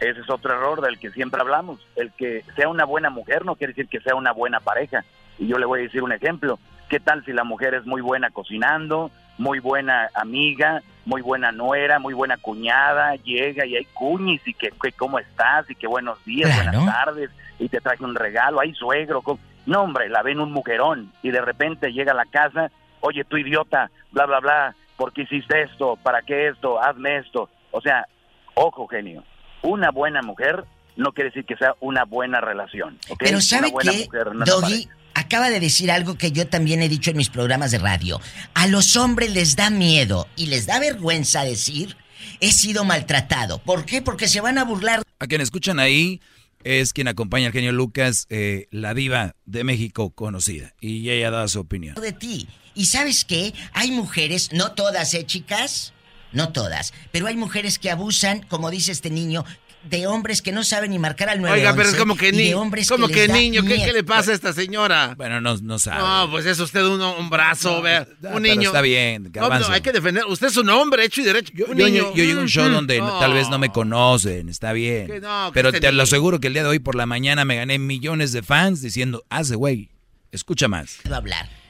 Ese 0.00 0.20
es 0.20 0.28
otro 0.28 0.52
error 0.52 0.80
del 0.80 0.98
que 0.98 1.12
siempre 1.12 1.40
hablamos. 1.40 1.78
El 1.94 2.10
que 2.12 2.44
sea 2.56 2.68
una 2.68 2.84
buena 2.84 3.08
mujer 3.08 3.44
no 3.44 3.54
quiere 3.54 3.72
decir 3.72 3.88
que 3.88 4.00
sea 4.00 4.16
una 4.16 4.32
buena 4.32 4.58
pareja. 4.58 5.04
Y 5.38 5.46
yo 5.46 5.58
le 5.58 5.66
voy 5.66 5.78
a 5.78 5.82
decir 5.84 6.02
un 6.02 6.10
ejemplo. 6.10 6.58
¿Qué 6.88 6.98
tal 6.98 7.24
si 7.24 7.32
la 7.32 7.44
mujer 7.44 7.74
es 7.74 7.86
muy 7.86 8.00
buena 8.00 8.30
cocinando, 8.30 9.12
muy 9.38 9.60
buena 9.60 10.08
amiga, 10.14 10.82
muy 11.04 11.22
buena 11.22 11.52
nuera, 11.52 12.00
muy 12.00 12.14
buena 12.14 12.36
cuñada, 12.36 13.14
llega 13.14 13.64
y 13.64 13.76
hay 13.76 13.84
cuñis 13.94 14.42
y 14.44 14.54
que, 14.54 14.72
cómo 14.96 15.20
estás 15.20 15.70
y 15.70 15.76
que 15.76 15.86
buenos 15.86 16.22
días, 16.24 16.52
buenas 16.54 16.84
tardes 16.84 17.30
y 17.58 17.68
te 17.68 17.80
traje 17.80 18.04
un 18.04 18.14
regalo, 18.14 18.60
hay 18.60 18.74
suegro, 18.74 19.22
no 19.66 19.82
hombre, 19.82 20.08
la 20.08 20.22
ven 20.22 20.40
un 20.40 20.52
mujerón 20.52 21.12
y 21.22 21.30
de 21.30 21.40
repente 21.40 21.92
llega 21.92 22.12
a 22.12 22.16
la 22.16 22.26
casa, 22.26 22.70
oye 23.00 23.24
tú 23.24 23.36
idiota, 23.36 23.90
bla 24.12 24.26
bla 24.26 24.40
bla, 24.40 24.76
¿por 24.96 25.12
qué 25.12 25.22
hiciste 25.22 25.62
esto? 25.62 25.98
¿Para 26.02 26.22
qué 26.22 26.48
esto? 26.48 26.80
Hazme 26.80 27.18
esto. 27.18 27.50
O 27.72 27.80
sea, 27.80 28.06
ojo 28.54 28.86
genio, 28.86 29.24
una 29.62 29.90
buena 29.90 30.22
mujer 30.22 30.64
no 30.96 31.12
quiere 31.12 31.30
decir 31.30 31.44
que 31.44 31.56
sea 31.56 31.74
una 31.80 32.04
buena 32.04 32.40
relación. 32.40 32.98
Pero 33.18 33.40
¿sabe 33.40 33.72
qué, 33.82 34.08
Doggy? 34.46 34.88
acaba 35.16 35.48
de 35.48 35.60
decir 35.60 35.90
algo 35.90 36.16
que 36.16 36.30
yo 36.30 36.46
también 36.46 36.82
he 36.82 36.88
dicho 36.88 37.10
en 37.10 37.16
mis 37.16 37.30
programas 37.30 37.70
de 37.70 37.78
radio. 37.78 38.20
A 38.54 38.66
los 38.66 38.96
hombres 38.96 39.32
les 39.32 39.56
da 39.56 39.70
miedo 39.70 40.28
y 40.36 40.46
les 40.46 40.66
da 40.66 40.78
vergüenza 40.78 41.42
decir, 41.42 41.96
he 42.40 42.52
sido 42.52 42.84
maltratado. 42.84 43.58
¿Por 43.58 43.86
qué? 43.86 44.02
Porque 44.02 44.28
se 44.28 44.40
van 44.40 44.58
a 44.58 44.64
burlar. 44.64 45.02
A 45.18 45.26
quien 45.26 45.40
escuchan 45.40 45.80
ahí 45.80 46.20
es 46.64 46.92
quien 46.92 47.08
acompaña 47.08 47.46
al 47.46 47.52
genio 47.52 47.72
Lucas, 47.72 48.26
eh, 48.28 48.66
la 48.70 48.94
diva 48.94 49.36
de 49.44 49.64
México 49.64 50.10
conocida. 50.10 50.74
Y 50.80 51.10
ella 51.10 51.30
da 51.30 51.48
su 51.48 51.60
opinión. 51.60 51.94
De 51.94 52.12
ti. 52.12 52.48
Y 52.74 52.86
sabes 52.86 53.24
qué? 53.24 53.54
Hay 53.72 53.90
mujeres, 53.90 54.52
no 54.52 54.72
todas, 54.72 55.14
¿eh, 55.14 55.24
chicas? 55.24 55.92
No 56.32 56.52
todas, 56.52 56.92
pero 57.12 57.28
hay 57.28 57.36
mujeres 57.36 57.78
que 57.78 57.90
abusan, 57.90 58.42
como 58.42 58.70
dice 58.70 58.92
este 58.92 59.10
niño, 59.10 59.44
de 59.88 60.06
hombres 60.06 60.42
que 60.42 60.52
no 60.52 60.64
saben 60.64 60.90
ni 60.90 60.98
marcar 60.98 61.28
al 61.28 61.40
911. 61.40 61.60
Oiga, 61.60 61.76
pero 61.76 61.88
es 61.88 61.96
como 61.96 62.16
que, 62.16 62.32
ni, 62.32 62.52
como 62.52 63.08
que, 63.08 63.28
niño, 63.28 63.62
¿Qué, 63.64 63.92
le 63.92 64.04
pasa 64.04 64.32
a 64.32 64.34
esta 64.34 64.52
señora? 64.52 65.14
Bueno, 65.16 65.40
no, 65.40 65.56
no 65.58 65.78
sabe. 65.78 65.98
No, 65.98 66.30
pues 66.30 66.46
es 66.46 66.58
usted 66.60 66.82
un, 66.84 67.00
un 67.00 67.30
brazo, 67.30 67.82
vea, 67.82 68.06
un 68.22 68.42
niño. 68.42 68.68
está 68.68 68.80
bien, 68.80 69.30
no, 69.34 69.48
no, 69.48 69.68
hay 69.68 69.80
que 69.80 69.92
defender. 69.92 70.24
Usted 70.26 70.48
es 70.48 70.56
un 70.56 70.68
hombre 70.70 71.04
hecho 71.04 71.20
y 71.20 71.24
derecho. 71.24 71.52
Yo, 71.54 71.66
un 71.66 71.76
niño. 71.76 72.14
yo, 72.14 72.24
llego 72.24 72.40
a 72.40 72.42
un 72.42 72.48
show 72.48 72.68
donde 72.68 72.98
tal 72.98 73.32
vez 73.32 73.48
no 73.48 73.58
me 73.58 73.70
conocen, 73.70 74.48
está 74.48 74.72
bien. 74.72 75.22
pero 75.52 75.72
te 75.72 75.92
lo 75.92 76.02
aseguro 76.02 76.40
que 76.40 76.48
el 76.48 76.52
día 76.52 76.62
de 76.62 76.68
hoy 76.68 76.78
por 76.78 76.94
la 76.94 77.06
mañana 77.06 77.44
me 77.44 77.56
gané 77.56 77.78
millones 77.78 78.32
de 78.32 78.42
fans 78.42 78.82
diciendo, 78.82 79.24
hace 79.30 79.54
güey, 79.54 79.90
escucha 80.32 80.68
más. 80.68 80.98
Va 81.10 81.16
a 81.16 81.18
hablar 81.18 81.65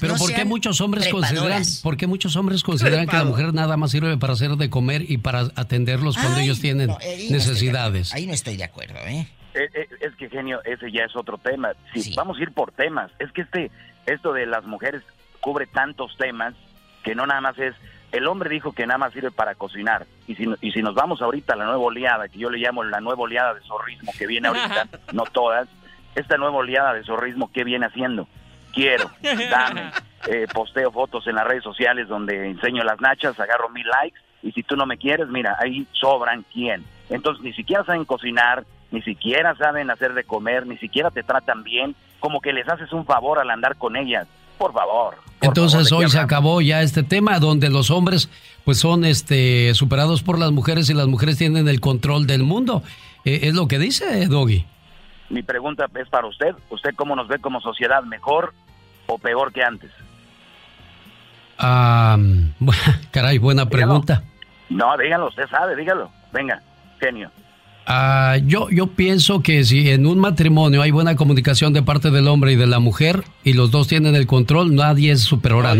pero, 0.00 0.16
¿por 0.16 0.32
qué 0.32 0.44
muchos 0.44 0.80
hombres 0.80 1.08
consideran, 1.08 1.62
¿por 1.82 1.96
qué 1.96 2.06
muchos 2.06 2.36
hombres 2.36 2.62
consideran 2.62 3.06
que 3.06 3.16
la 3.16 3.24
mujer 3.24 3.52
nada 3.54 3.76
más 3.76 3.90
sirve 3.90 4.16
para 4.16 4.32
hacer 4.34 4.52
de 4.52 4.70
comer 4.70 5.10
y 5.10 5.18
para 5.18 5.48
atenderlos 5.54 6.16
cuando 6.16 6.40
ellos 6.40 6.60
tienen 6.60 6.90
necesidades? 7.30 8.14
ahí 8.14 8.26
no 8.26 8.32
estoy 8.32 8.56
de 8.56 8.64
acuerdo, 8.64 8.98
¿eh? 9.06 9.26
eh, 9.54 9.68
eh 9.74 9.88
es, 10.00 10.14
que 10.16 10.28
genio, 10.28 10.60
ese 10.64 10.90
ya 10.92 11.04
es 11.04 11.16
otro 11.16 11.38
tema. 11.38 11.72
Si 11.94 12.14
vamos 12.14 12.38
a 12.38 12.42
ir 12.42 12.52
por 12.52 12.72
temas, 12.72 13.10
es 13.18 13.30
que 13.32 13.42
este 13.42 13.70
esto 14.06 14.32
de 14.32 14.46
las 14.46 14.64
mujeres 14.64 15.02
cubre 15.40 15.66
tantos 15.66 16.16
temas 16.16 16.54
que 17.02 17.14
no 17.14 17.26
nada 17.26 17.40
más 17.40 17.58
es 17.58 17.74
el 18.12 18.26
hombre 18.26 18.48
dijo 18.48 18.72
que 18.72 18.86
nada 18.86 18.98
más 18.98 19.12
sirve 19.12 19.30
para 19.30 19.54
cocinar 19.54 20.06
y 20.26 20.34
si, 20.34 20.46
y 20.62 20.72
si 20.72 20.82
nos 20.82 20.94
vamos 20.94 21.20
ahorita 21.20 21.52
a 21.52 21.56
la 21.56 21.66
nueva 21.66 21.80
oleada 21.80 22.28
que 22.28 22.38
yo 22.38 22.48
le 22.48 22.58
llamo 22.58 22.82
la 22.82 23.00
nueva 23.00 23.22
oleada 23.22 23.54
de 23.54 23.60
zorrismo 23.60 24.12
que 24.18 24.26
viene 24.26 24.48
ahorita, 24.48 24.88
no 25.12 25.24
todas, 25.24 25.68
esta 26.14 26.38
nueva 26.38 26.56
oleada 26.56 26.94
de 26.94 27.04
zorrismo 27.04 27.50
¿qué 27.52 27.64
viene 27.64 27.86
haciendo? 27.86 28.26
Quiero, 28.78 29.10
dame. 29.50 29.90
Eh, 30.26 30.46
posteo 30.52 30.90
fotos 30.90 31.26
en 31.26 31.36
las 31.36 31.46
redes 31.46 31.62
sociales 31.62 32.08
donde 32.08 32.48
enseño 32.48 32.84
las 32.84 33.00
nachas, 33.00 33.38
agarro 33.38 33.68
mil 33.70 33.86
likes 33.86 34.18
y 34.42 34.52
si 34.52 34.62
tú 34.62 34.76
no 34.76 34.86
me 34.86 34.98
quieres, 34.98 35.28
mira, 35.28 35.56
ahí 35.60 35.86
sobran 35.92 36.44
quién. 36.52 36.84
Entonces 37.08 37.42
ni 37.42 37.52
siquiera 37.52 37.84
saben 37.84 38.04
cocinar, 38.04 38.64
ni 38.90 39.02
siquiera 39.02 39.54
saben 39.56 39.90
hacer 39.90 40.14
de 40.14 40.24
comer, 40.24 40.66
ni 40.66 40.76
siquiera 40.78 41.10
te 41.10 41.22
tratan 41.22 41.62
bien, 41.62 41.94
como 42.20 42.40
que 42.40 42.52
les 42.52 42.68
haces 42.68 42.92
un 42.92 43.04
favor 43.04 43.38
al 43.38 43.50
andar 43.50 43.76
con 43.76 43.96
ellas. 43.96 44.26
Por 44.58 44.72
favor. 44.72 45.16
Entonces 45.40 45.92
hoy 45.92 46.10
se 46.10 46.18
acabó 46.18 46.60
ya 46.60 46.82
este 46.82 47.04
tema 47.04 47.38
donde 47.38 47.70
los 47.70 47.90
hombres 47.90 48.28
pues 48.64 48.78
son 48.78 49.04
este 49.04 49.72
superados 49.74 50.24
por 50.24 50.36
las 50.36 50.50
mujeres 50.50 50.90
y 50.90 50.94
las 50.94 51.06
mujeres 51.06 51.38
tienen 51.38 51.68
el 51.68 51.80
control 51.80 52.26
del 52.26 52.42
mundo. 52.42 52.82
Eh, 53.24 53.40
es 53.44 53.54
lo 53.54 53.68
que 53.68 53.78
dice 53.78 54.26
Doggy. 54.26 54.66
Mi 55.30 55.42
pregunta 55.42 55.86
es 55.94 56.08
para 56.08 56.26
usted. 56.26 56.56
¿Usted 56.70 56.90
cómo 56.96 57.14
nos 57.14 57.28
ve 57.28 57.38
como 57.38 57.60
sociedad? 57.60 58.02
¿Mejor 58.02 58.52
o 59.08 59.18
peor 59.18 59.52
que 59.52 59.64
antes? 59.64 59.90
caray, 63.10 63.38
buena 63.38 63.68
pregunta. 63.68 64.22
No, 64.68 64.96
dígalo, 64.96 65.28
usted 65.28 65.48
sabe, 65.48 65.74
dígalo. 65.74 66.10
Venga, 66.32 66.62
genio. 67.00 67.30
Ah, 67.90 68.36
yo, 68.44 68.68
yo 68.68 68.88
pienso 68.88 69.42
que 69.42 69.64
si 69.64 69.90
en 69.90 70.06
un 70.06 70.18
matrimonio 70.18 70.82
hay 70.82 70.90
buena 70.90 71.16
comunicación 71.16 71.72
de 71.72 71.82
parte 71.82 72.10
del 72.10 72.28
hombre 72.28 72.52
y 72.52 72.56
de 72.56 72.66
la 72.66 72.80
mujer 72.80 73.24
y 73.44 73.54
los 73.54 73.70
dos 73.70 73.88
tienen 73.88 74.14
el 74.14 74.26
control, 74.26 74.74
nadie 74.74 75.10
es 75.10 75.22
superior 75.22 75.64
a, 75.64 75.74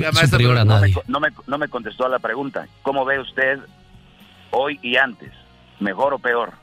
nadie. 0.65 0.95
no, 1.07 1.21
me, 1.21 1.29
no 1.47 1.59
me 1.59 1.69
contestó 1.69 2.07
a 2.07 2.09
la 2.09 2.19
pregunta. 2.19 2.67
¿Cómo 2.83 3.05
ve 3.05 3.21
usted 3.21 3.59
hoy 4.51 4.81
y 4.83 4.97
antes? 4.97 5.31
¿Mejor 5.81 6.15
o 6.15 6.19
peor? 6.19 6.55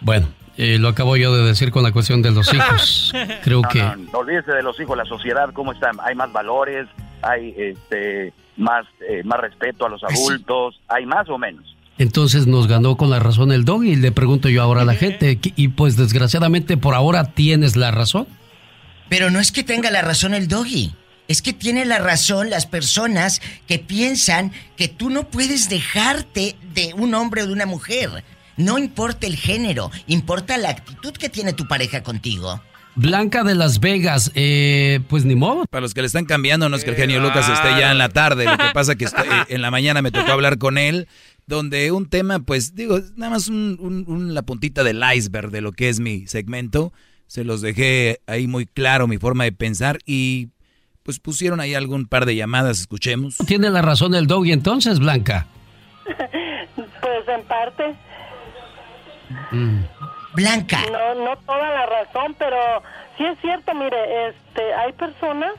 Bueno, 0.00 0.28
eh, 0.58 0.76
lo 0.78 0.88
acabo 0.88 1.16
yo 1.16 1.32
de 1.32 1.44
decir 1.44 1.70
con 1.70 1.84
la 1.84 1.92
cuestión 1.92 2.20
de 2.20 2.32
los 2.32 2.52
hijos. 2.52 3.12
Creo 3.44 3.62
que... 3.62 3.80
No, 3.80 4.18
olvídese 4.18 4.50
de 4.50 4.62
los 4.64 4.78
hijos, 4.80 4.96
la 4.96 5.04
sociedad, 5.04 5.50
¿cómo 5.52 5.72
está? 5.72 5.92
Hay 6.02 6.16
más 6.16 6.32
valores, 6.32 6.88
hay 7.22 7.54
este, 7.56 8.32
más, 8.56 8.84
eh, 9.08 9.22
más 9.24 9.38
respeto 9.38 9.86
a 9.86 9.88
los 9.88 10.02
adultos, 10.02 10.80
¿hay 10.88 11.06
más 11.06 11.28
o 11.28 11.38
menos? 11.38 11.76
Entonces 11.96 12.48
nos 12.48 12.66
ganó 12.66 12.96
con 12.96 13.08
la 13.08 13.20
razón 13.20 13.52
el 13.52 13.64
doggy 13.64 13.92
y 13.92 13.96
le 13.96 14.10
pregunto 14.10 14.48
yo 14.48 14.60
ahora 14.60 14.82
a 14.82 14.84
la 14.84 14.94
gente, 14.94 15.38
y 15.42 15.68
pues 15.68 15.96
desgraciadamente 15.96 16.76
por 16.76 16.96
ahora 16.96 17.32
tienes 17.32 17.76
la 17.76 17.92
razón. 17.92 18.26
Pero 19.08 19.30
no 19.30 19.38
es 19.38 19.52
que 19.52 19.62
tenga 19.62 19.92
la 19.92 20.02
razón 20.02 20.34
el 20.34 20.48
doggy. 20.48 20.92
Es 21.28 21.40
que 21.40 21.52
tiene 21.52 21.84
la 21.84 21.98
razón 21.98 22.50
las 22.50 22.66
personas 22.66 23.40
que 23.68 23.78
piensan 23.78 24.50
que 24.76 24.88
tú 24.88 25.08
no 25.08 25.28
puedes 25.28 25.68
dejarte 25.68 26.56
de 26.74 26.94
un 26.94 27.14
hombre 27.14 27.42
o 27.42 27.46
de 27.46 27.52
una 27.52 27.66
mujer. 27.66 28.24
No 28.58 28.76
importa 28.76 29.26
el 29.26 29.36
género, 29.36 29.90
importa 30.08 30.58
la 30.58 30.70
actitud 30.70 31.12
que 31.12 31.28
tiene 31.28 31.52
tu 31.52 31.66
pareja 31.68 32.02
contigo. 32.02 32.60
Blanca 32.96 33.44
de 33.44 33.54
Las 33.54 33.78
Vegas, 33.78 34.32
eh, 34.34 34.98
pues 35.08 35.24
ni 35.24 35.36
modo. 35.36 35.64
Para 35.66 35.82
los 35.82 35.94
que 35.94 36.00
le 36.00 36.08
están 36.08 36.24
cambiando, 36.24 36.68
no 36.68 36.74
es 36.74 36.82
que 36.82 36.90
el 36.90 36.96
genio 36.96 37.20
Lucas 37.20 37.48
esté 37.48 37.68
ya 37.78 37.92
en 37.92 37.98
la 37.98 38.08
tarde, 38.08 38.46
lo 38.46 38.58
que 38.58 38.70
pasa 38.74 38.96
que 38.96 39.04
eh, 39.06 39.08
en 39.48 39.62
la 39.62 39.70
mañana 39.70 40.02
me 40.02 40.10
tocó 40.10 40.32
hablar 40.32 40.58
con 40.58 40.76
él, 40.76 41.06
donde 41.46 41.92
un 41.92 42.08
tema, 42.10 42.40
pues 42.40 42.74
digo, 42.74 42.98
nada 43.14 43.30
más 43.30 43.46
un, 43.46 44.34
la 44.34 44.42
puntita 44.42 44.82
del 44.82 45.00
iceberg 45.14 45.52
de 45.52 45.60
lo 45.60 45.70
que 45.70 45.88
es 45.88 46.00
mi 46.00 46.26
segmento, 46.26 46.92
se 47.28 47.44
los 47.44 47.60
dejé 47.60 48.20
ahí 48.26 48.48
muy 48.48 48.66
claro 48.66 49.06
mi 49.06 49.18
forma 49.18 49.44
de 49.44 49.52
pensar 49.52 50.00
y 50.04 50.48
pues 51.04 51.20
pusieron 51.20 51.60
ahí 51.60 51.74
algún 51.74 52.06
par 52.06 52.26
de 52.26 52.34
llamadas, 52.34 52.80
escuchemos. 52.80 53.36
Tiene 53.46 53.70
la 53.70 53.82
razón 53.82 54.16
el 54.16 54.26
doggy 54.26 54.50
entonces, 54.50 54.98
Blanca. 54.98 55.46
pues 56.74 57.28
en 57.28 57.44
parte. 57.44 58.07
Mm. 59.50 59.82
Blanca. 60.34 60.78
No, 60.90 61.14
no 61.24 61.36
toda 61.38 61.70
la 61.70 61.86
razón, 61.86 62.34
pero 62.38 62.56
sí 63.16 63.24
es 63.24 63.38
cierto, 63.40 63.74
mire, 63.74 64.28
este, 64.28 64.74
hay 64.74 64.92
personas 64.92 65.52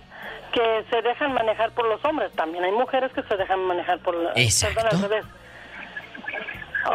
que 0.54 0.86
se 0.90 1.02
dejan 1.02 1.34
manejar 1.34 1.72
por 1.72 1.88
los 1.88 2.04
hombres, 2.06 2.32
también 2.34 2.64
hay 2.64 2.72
mujeres 2.72 3.12
que 3.14 3.24
se 3.24 3.36
dejan 3.36 3.60
manejar 3.66 4.00
por 4.00 4.16
la, 4.16 4.32
Exacto. 4.36 4.88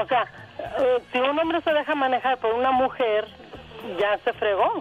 O 0.01 0.07
sea, 0.07 0.27
eh, 0.79 1.03
si 1.13 1.19
un 1.19 1.39
hombre 1.39 1.61
se 1.63 1.73
deja 1.73 1.95
manejar 1.95 2.39
por 2.39 2.55
una 2.55 2.73
mujer, 2.73 3.29
ya 4.01 4.19
se 4.25 4.33
fregó. 4.33 4.73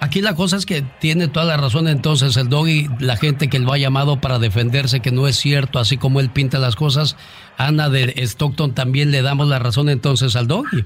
Aquí 0.00 0.20
la 0.20 0.34
cosa 0.34 0.56
es 0.56 0.64
que 0.64 0.82
tiene 1.00 1.26
toda 1.26 1.44
la 1.44 1.56
razón 1.56 1.88
entonces 1.88 2.36
el 2.36 2.48
doggy, 2.48 2.88
la 3.00 3.16
gente 3.16 3.48
que 3.48 3.58
lo 3.58 3.72
ha 3.72 3.78
llamado 3.78 4.20
para 4.20 4.38
defenderse 4.38 5.00
que 5.00 5.10
no 5.10 5.26
es 5.26 5.36
cierto, 5.36 5.80
así 5.80 5.98
como 5.98 6.20
él 6.20 6.30
pinta 6.30 6.58
las 6.58 6.76
cosas. 6.76 7.16
Ana 7.56 7.88
de 7.88 8.14
Stockton 8.16 8.74
también 8.74 9.10
le 9.10 9.22
damos 9.22 9.48
la 9.48 9.58
razón 9.58 9.88
entonces 9.88 10.36
al 10.36 10.46
doggy. 10.46 10.84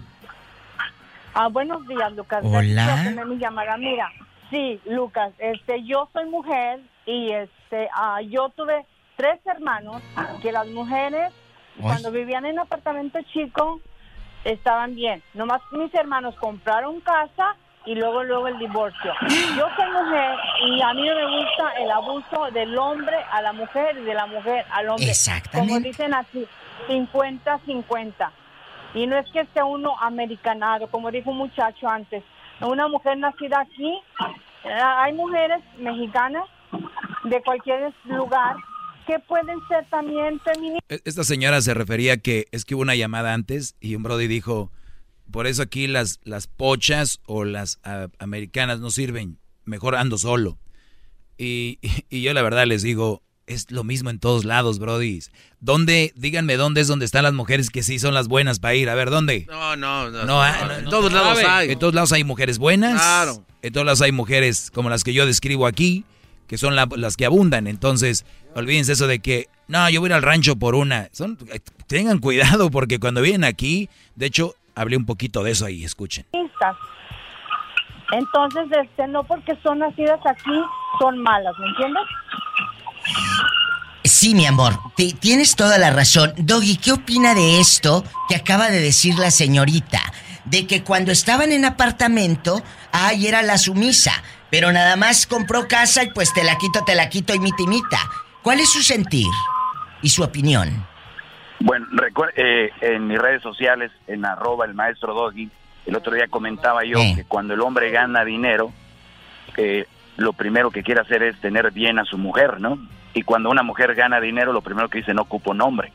Ah, 1.34 1.48
buenos 1.48 1.86
días, 1.88 2.12
Lucas. 2.12 2.44
Hola. 2.44 3.24
Mi 3.26 3.38
llamada. 3.38 3.76
Mira, 3.76 4.10
sí, 4.50 4.80
Lucas, 4.84 5.32
este, 5.38 5.82
yo 5.84 6.08
soy 6.12 6.26
mujer 6.26 6.80
y 7.06 7.32
este, 7.32 7.88
ah, 7.94 8.20
yo 8.22 8.50
tuve 8.50 8.84
tres 9.16 9.40
hermanos 9.46 10.02
que 10.42 10.52
las 10.52 10.66
mujeres 10.68 11.32
cuando 11.80 12.10
vivían 12.10 12.44
en 12.44 12.58
apartamento 12.58 13.18
chico 13.32 13.80
estaban 14.44 14.94
bien. 14.94 15.22
Nomás 15.32 15.62
mis 15.72 15.94
hermanos 15.94 16.34
compraron 16.36 17.00
casa 17.00 17.56
y 17.86 17.94
luego 17.94 18.22
luego 18.24 18.48
el 18.48 18.58
divorcio. 18.58 19.12
Yo 19.56 19.66
soy 19.76 19.90
mujer 19.90 20.36
y 20.66 20.82
a 20.82 20.92
mí 20.92 21.08
no 21.08 21.14
me 21.14 21.38
gusta 21.38 21.72
el 21.80 21.90
abuso 21.90 22.50
del 22.52 22.76
hombre 22.76 23.16
a 23.30 23.40
la 23.40 23.52
mujer 23.52 23.96
y 23.98 24.04
de 24.04 24.14
la 24.14 24.26
mujer 24.26 24.66
al 24.70 24.90
hombre. 24.90 25.08
Exactamente. 25.08 25.72
Como 25.72 25.84
dicen 25.84 26.14
así, 26.14 26.46
50-50. 26.88 28.30
Y 28.94 29.06
no 29.06 29.16
es 29.18 29.30
que 29.32 29.40
esté 29.40 29.62
uno 29.62 29.94
americanado, 30.00 30.88
como 30.88 31.10
dijo 31.10 31.30
un 31.30 31.38
muchacho 31.38 31.88
antes. 31.88 32.22
Una 32.60 32.88
mujer 32.88 33.18
nacida 33.18 33.60
aquí, 33.60 33.92
eh, 34.64 34.68
hay 34.68 35.12
mujeres 35.12 35.62
mexicanas 35.78 36.44
de 37.24 37.42
cualquier 37.42 37.92
lugar 38.04 38.56
que 39.06 39.18
pueden 39.20 39.58
ser 39.68 39.84
también 39.90 40.40
feministas. 40.40 40.84
E-, 40.88 41.02
esta 41.04 41.24
señora 41.24 41.60
se 41.60 41.74
refería 41.74 42.18
que 42.18 42.46
es 42.52 42.64
que 42.64 42.74
hubo 42.74 42.82
una 42.82 42.94
llamada 42.94 43.34
antes 43.34 43.76
y 43.80 43.94
un 43.94 44.02
brody 44.02 44.26
dijo, 44.26 44.70
por 45.30 45.46
eso 45.46 45.62
aquí 45.62 45.86
las, 45.86 46.20
las 46.24 46.46
pochas 46.46 47.20
o 47.26 47.44
las 47.44 47.80
ah, 47.84 48.08
americanas 48.18 48.80
no 48.80 48.90
sirven, 48.90 49.38
mejor 49.64 49.96
ando 49.96 50.18
solo. 50.18 50.58
Y, 51.38 51.78
y, 52.10 52.22
yo 52.22 52.32
la 52.34 52.42
verdad 52.42 52.66
les 52.66 52.82
digo, 52.82 53.22
es 53.46 53.70
lo 53.70 53.84
mismo 53.84 54.10
en 54.10 54.18
todos 54.18 54.44
lados, 54.44 54.78
Brody. 54.78 55.20
¿Dónde, 55.60 56.12
díganme 56.16 56.56
dónde 56.56 56.80
es 56.80 56.88
donde 56.88 57.04
están 57.04 57.24
las 57.24 57.32
mujeres 57.32 57.70
que 57.70 57.82
sí 57.82 57.98
son 57.98 58.14
las 58.14 58.28
buenas 58.28 58.60
para 58.60 58.74
ir? 58.74 58.88
A 58.88 58.94
ver, 58.94 59.10
¿dónde? 59.10 59.46
No, 59.48 59.76
no, 59.76 60.10
no. 60.10 60.24
no, 60.24 60.42
ah, 60.42 60.78
en 60.78 60.84
todos 60.86 61.12
lados 61.12 61.38
hay. 61.46 61.70
En 61.70 61.78
todos 61.78 61.94
lados 61.94 62.12
hay 62.12 62.24
mujeres 62.24 62.58
buenas. 62.58 63.00
Claro. 63.00 63.44
En 63.62 63.72
todos 63.72 63.84
lados 63.84 64.02
hay 64.02 64.12
mujeres 64.12 64.70
como 64.70 64.90
las 64.90 65.04
que 65.04 65.12
yo 65.12 65.26
describo 65.26 65.66
aquí, 65.66 66.04
que 66.46 66.58
son 66.58 66.74
las 66.76 67.16
que 67.16 67.26
abundan. 67.26 67.66
Entonces, 67.66 68.24
olvídense 68.54 68.92
eso 68.92 69.06
de 69.06 69.20
que, 69.20 69.48
no, 69.68 69.88
yo 69.90 70.00
voy 70.00 70.08
a 70.08 70.10
ir 70.10 70.14
al 70.14 70.22
rancho 70.22 70.56
por 70.56 70.74
una. 70.74 71.08
Son, 71.12 71.38
tengan 71.86 72.18
cuidado 72.18 72.70
porque 72.70 72.98
cuando 72.98 73.20
vienen 73.20 73.44
aquí, 73.44 73.88
de 74.16 74.26
hecho, 74.26 74.54
hablé 74.74 74.96
un 74.96 75.06
poquito 75.06 75.42
de 75.42 75.52
eso 75.52 75.66
ahí, 75.66 75.84
escuchen. 75.84 76.26
Entonces, 78.12 78.66
este, 78.82 79.08
no 79.08 79.24
porque 79.24 79.56
son 79.62 79.78
nacidas 79.78 80.20
aquí, 80.26 80.50
son 81.00 81.18
malas, 81.22 81.54
¿me 81.58 81.66
entiendes? 81.68 82.02
Sí, 84.04 84.34
mi 84.34 84.46
amor, 84.46 84.74
tienes 85.20 85.54
toda 85.54 85.78
la 85.78 85.90
razón. 85.90 86.32
Doggy, 86.36 86.76
¿qué 86.76 86.92
opina 86.92 87.34
de 87.34 87.60
esto 87.60 88.04
que 88.28 88.34
acaba 88.34 88.68
de 88.68 88.80
decir 88.80 89.16
la 89.18 89.30
señorita? 89.30 90.00
De 90.44 90.66
que 90.66 90.82
cuando 90.82 91.12
estaban 91.12 91.52
en 91.52 91.64
apartamento, 91.64 92.62
ay, 92.90 93.28
era 93.28 93.42
la 93.42 93.58
sumisa, 93.58 94.12
pero 94.50 94.72
nada 94.72 94.96
más 94.96 95.26
compró 95.26 95.68
casa 95.68 96.02
y 96.02 96.10
pues 96.10 96.34
te 96.34 96.42
la 96.42 96.58
quito, 96.58 96.82
te 96.84 96.96
la 96.96 97.08
quito 97.08 97.32
y 97.32 97.38
mitimita. 97.38 97.98
¿Cuál 98.42 98.58
es 98.58 98.72
su 98.72 98.82
sentir 98.82 99.28
y 100.02 100.08
su 100.08 100.24
opinión? 100.24 100.84
Bueno, 101.60 101.86
eh, 102.36 102.70
en 102.80 103.06
mis 103.06 103.18
redes 103.18 103.40
sociales, 103.40 103.92
en 104.08 104.24
arroba 104.24 104.64
el 104.64 104.74
maestro 104.74 105.14
Doggy, 105.14 105.48
el 105.86 105.96
otro 105.96 106.12
día 106.12 106.26
comentaba 106.28 106.84
yo 106.84 106.98
que 107.14 107.24
cuando 107.26 107.54
el 107.54 107.60
hombre 107.60 107.90
gana 107.92 108.24
dinero, 108.24 108.72
eh, 109.56 109.86
lo 110.16 110.32
primero 110.32 110.70
que 110.70 110.82
quiere 110.82 111.00
hacer 111.00 111.22
es 111.22 111.40
tener 111.40 111.70
bien 111.70 111.98
a 111.98 112.04
su 112.04 112.18
mujer, 112.18 112.60
¿no? 112.60 112.78
Y 113.14 113.22
cuando 113.22 113.50
una 113.50 113.62
mujer 113.62 113.94
gana 113.94 114.20
dinero, 114.20 114.52
lo 114.52 114.62
primero 114.62 114.88
que 114.88 114.98
dice 114.98 115.14
no 115.14 115.22
ocupo 115.22 115.54
nombre. 115.54 115.92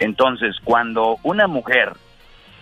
Entonces, 0.00 0.56
cuando 0.64 1.18
una 1.22 1.46
mujer 1.46 1.92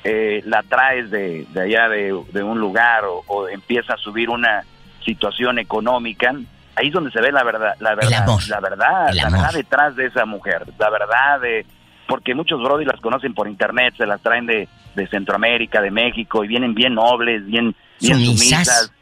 eh, 0.05 0.43
la 0.47 0.63
traes 0.63 1.11
de, 1.11 1.47
allá 1.55 1.89
de, 1.89 2.13
un 2.13 2.59
lugar 2.59 3.05
o, 3.05 3.49
empieza 3.49 3.95
a 3.95 3.97
subir 3.97 4.31
una 4.31 4.65
situación 5.05 5.59
económica, 5.59 6.35
ahí 6.77 6.89
es 6.89 6.93
donde 6.93 7.11
se 7.11 7.21
ve 7.21 7.33
la 7.33 7.45
verdad, 7.45 7.75
la 7.79 7.95
verdad, 7.95 8.27
la 8.49 8.61
verdad, 8.61 9.13
la 9.13 9.31
verdad 9.31 9.53
detrás 9.53 9.97
de 9.97 10.07
esa 10.07 10.27
mujer, 10.27 10.65
la 10.79 10.91
verdad 10.91 11.41
de 11.41 11.67
porque 12.07 12.35
muchos 12.35 12.61
brody 12.61 12.85
las 12.85 13.01
conocen 13.01 13.33
por 13.33 13.49
internet, 13.49 13.95
se 13.97 14.07
las 14.07 14.21
traen 14.21 14.45
de, 14.47 14.69
de 14.95 15.07
Centroamérica, 15.07 15.81
de 15.81 15.91
México 15.91 16.45
y 16.45 16.49
vienen 16.49 16.75
bien 16.75 16.95
nobles, 16.95 17.47
bien, 17.47 17.75
bien 18.01 18.15
sumisas, 18.15 18.93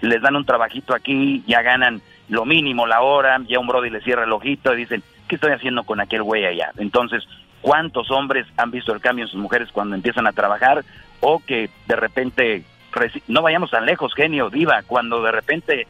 les 0.00 0.22
dan 0.22 0.36
un 0.36 0.44
trabajito 0.44 0.94
aquí, 0.94 1.42
ya 1.46 1.62
ganan 1.62 2.00
lo 2.28 2.44
mínimo 2.44 2.86
la 2.86 3.00
hora, 3.02 3.38
ya 3.46 3.58
un 3.58 3.66
brody 3.66 3.90
le 3.90 4.00
cierra 4.00 4.24
el 4.24 4.32
ojito 4.32 4.72
y 4.72 4.78
dicen, 4.78 5.02
¿qué 5.28 5.34
estoy 5.34 5.52
haciendo 5.52 5.84
con 5.84 6.00
aquel 6.00 6.22
güey 6.22 6.46
allá? 6.46 6.72
Entonces, 6.78 7.24
¿cuántos 7.60 8.10
hombres 8.10 8.46
han 8.56 8.70
visto 8.70 8.92
el 8.92 9.00
cambio 9.00 9.24
en 9.24 9.30
sus 9.30 9.40
mujeres 9.40 9.68
cuando 9.72 9.94
empiezan 9.94 10.26
a 10.26 10.32
trabajar 10.32 10.84
o 11.20 11.40
que 11.44 11.70
de 11.86 11.96
repente, 11.96 12.64
no 13.28 13.42
vayamos 13.42 13.70
tan 13.70 13.84
lejos, 13.84 14.14
genio, 14.14 14.50
diva, 14.50 14.82
cuando 14.86 15.22
de 15.22 15.32
repente 15.32 15.86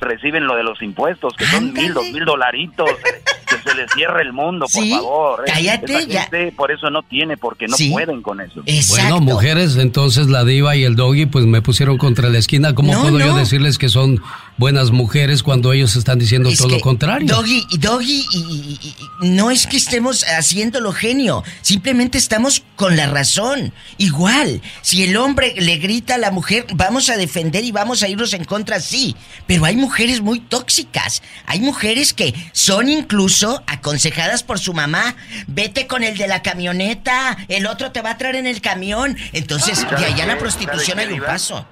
reciben 0.00 0.46
lo 0.46 0.56
de 0.56 0.64
los 0.64 0.82
impuestos, 0.82 1.34
que 1.36 1.44
son 1.44 1.72
mil, 1.72 1.94
dos 1.94 2.10
mil 2.10 2.24
dolaritos, 2.24 2.90
se 3.62 3.74
les 3.74 3.90
cierre 3.92 4.22
el 4.22 4.32
mundo, 4.32 4.66
por 4.72 4.86
favor. 4.88 5.44
Cállate, 5.46 6.06
ya. 6.06 6.28
por 6.56 6.70
eso 6.70 6.90
no 6.90 7.02
tiene, 7.02 7.36
porque 7.36 7.66
no 7.66 7.76
pueden 7.90 8.22
con 8.22 8.40
eso. 8.40 8.62
Bueno, 8.88 9.20
mujeres, 9.20 9.76
entonces 9.76 10.28
la 10.28 10.44
diva 10.44 10.76
y 10.76 10.84
el 10.84 10.96
doggy, 10.96 11.26
pues 11.26 11.46
me 11.46 11.62
pusieron 11.62 11.98
contra 11.98 12.28
la 12.28 12.38
esquina. 12.38 12.74
¿Cómo 12.74 12.92
puedo 13.00 13.18
yo 13.18 13.36
decirles 13.36 13.78
que 13.78 13.88
son 13.88 14.22
buenas 14.56 14.90
mujeres 14.90 15.42
cuando 15.42 15.72
ellos 15.72 15.96
están 15.96 16.18
diciendo 16.18 16.50
todo 16.56 16.68
lo 16.68 16.80
contrario? 16.80 17.26
Doggy, 17.26 17.66
doggy, 17.78 18.24
y, 18.32 18.78
no 19.20 19.50
es 19.50 19.66
que 19.66 19.76
estemos 19.76 20.24
haciéndolo 20.24 20.92
genio, 20.92 21.42
simplemente 21.62 22.18
estamos 22.18 22.62
con 22.76 22.96
la 22.96 23.06
razón. 23.06 23.72
Igual, 23.98 24.60
si 24.82 25.02
el 25.02 25.16
hombre 25.16 25.54
le 25.56 25.76
grita 25.78 26.14
a 26.14 26.18
la 26.18 26.30
mujer, 26.30 26.66
vamos 26.74 27.10
a 27.10 27.16
defender 27.16 27.64
y 27.64 27.72
vamos 27.72 28.02
a 28.02 28.08
irnos 28.08 28.32
en 28.34 28.44
contra, 28.44 28.80
sí, 28.80 29.16
pero 29.46 29.64
hay 29.64 29.76
mujeres 29.76 30.20
muy 30.20 30.40
tóxicas, 30.40 31.22
hay 31.46 31.60
mujeres 31.60 32.12
que 32.12 32.34
son 32.52 32.88
incluso 32.88 33.51
aconsejadas 33.66 34.42
por 34.42 34.58
su 34.58 34.74
mamá, 34.74 35.16
vete 35.46 35.86
con 35.86 36.02
el 36.02 36.16
de 36.16 36.28
la 36.28 36.42
camioneta, 36.42 37.36
el 37.48 37.66
otro 37.66 37.92
te 37.92 38.02
va 38.02 38.12
a 38.12 38.18
traer 38.18 38.36
en 38.36 38.46
el 38.46 38.60
camión. 38.60 39.16
Entonces, 39.32 39.88
de 39.88 40.04
allá 40.04 40.26
la 40.26 40.38
prostitución 40.38 40.98
hay 40.98 41.12
un 41.12 41.20
paso. 41.20 41.66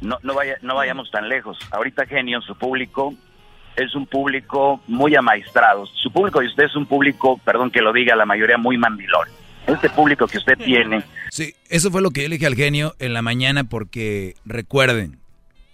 No, 0.00 0.18
no, 0.22 0.34
vaya, 0.34 0.56
no 0.62 0.74
vayamos 0.74 1.10
tan 1.10 1.28
lejos. 1.28 1.58
Ahorita 1.70 2.06
Genio, 2.06 2.40
su 2.42 2.56
público 2.56 3.14
es 3.76 3.94
un 3.94 4.06
público 4.06 4.80
muy 4.86 5.14
amaestrado. 5.14 5.86
Su 5.86 6.10
público 6.10 6.42
y 6.42 6.46
usted 6.46 6.64
es 6.64 6.76
un 6.76 6.86
público, 6.86 7.38
perdón 7.44 7.70
que 7.70 7.80
lo 7.80 7.92
diga, 7.92 8.16
la 8.16 8.26
mayoría 8.26 8.58
muy 8.58 8.78
mandilón. 8.78 9.28
Este 9.66 9.90
público 9.90 10.26
que 10.26 10.38
usted 10.38 10.56
tiene. 10.58 11.02
Sí, 11.30 11.54
eso 11.68 11.90
fue 11.90 12.00
lo 12.00 12.10
que 12.10 12.22
yo 12.22 12.28
le 12.28 12.36
dije 12.36 12.46
al 12.46 12.54
genio 12.54 12.94
en 12.98 13.12
la 13.12 13.22
mañana 13.22 13.64
porque 13.64 14.34
recuerden, 14.44 15.18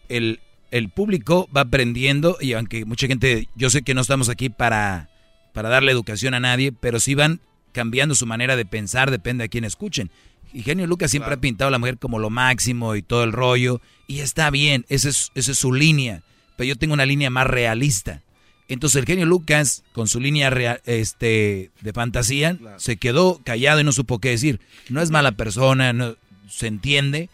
el, 0.08 0.40
el 0.70 0.88
público 0.88 1.48
va 1.54 1.62
aprendiendo 1.62 2.38
y 2.40 2.54
aunque 2.54 2.84
mucha 2.84 3.06
gente, 3.06 3.48
yo 3.54 3.70
sé 3.70 3.82
que 3.82 3.94
no 3.94 4.00
estamos 4.00 4.28
aquí 4.28 4.48
para 4.48 5.08
para 5.52 5.68
darle 5.68 5.92
educación 5.92 6.34
a 6.34 6.40
nadie, 6.40 6.72
pero 6.72 7.00
si 7.00 7.14
van 7.14 7.40
cambiando 7.72 8.14
su 8.14 8.26
manera 8.26 8.56
de 8.56 8.64
pensar, 8.64 9.10
depende 9.10 9.44
de 9.44 9.48
quién 9.48 9.64
escuchen. 9.64 10.10
Y 10.52 10.62
Genio 10.62 10.86
Lucas 10.86 11.10
siempre 11.10 11.34
ha 11.34 11.40
pintado 11.40 11.68
a 11.68 11.70
la 11.70 11.78
mujer 11.78 11.98
como 11.98 12.18
lo 12.18 12.28
máximo 12.28 12.94
y 12.94 13.02
todo 13.02 13.24
el 13.24 13.32
rollo. 13.32 13.80
Y 14.06 14.20
está 14.20 14.50
bien, 14.50 14.84
esa 14.88 15.08
es, 15.08 15.32
esa 15.34 15.52
es 15.52 15.58
su 15.58 15.72
línea. 15.72 16.22
Pero 16.56 16.68
yo 16.68 16.76
tengo 16.76 16.92
una 16.92 17.06
línea 17.06 17.30
más 17.30 17.46
realista. 17.46 18.22
Entonces 18.68 19.00
el 19.00 19.06
genio 19.06 19.26
Lucas, 19.26 19.82
con 19.92 20.08
su 20.08 20.20
línea 20.20 20.80
este, 20.84 21.70
de 21.80 21.92
fantasía, 21.92 22.58
se 22.76 22.96
quedó 22.96 23.40
callado 23.44 23.80
y 23.80 23.84
no 23.84 23.92
supo 23.92 24.18
qué 24.18 24.30
decir. 24.30 24.60
No 24.88 25.00
es 25.00 25.10
mala 25.10 25.32
persona, 25.32 25.92
no, 25.92 26.16
se 26.48 26.66
entiende, 26.68 27.28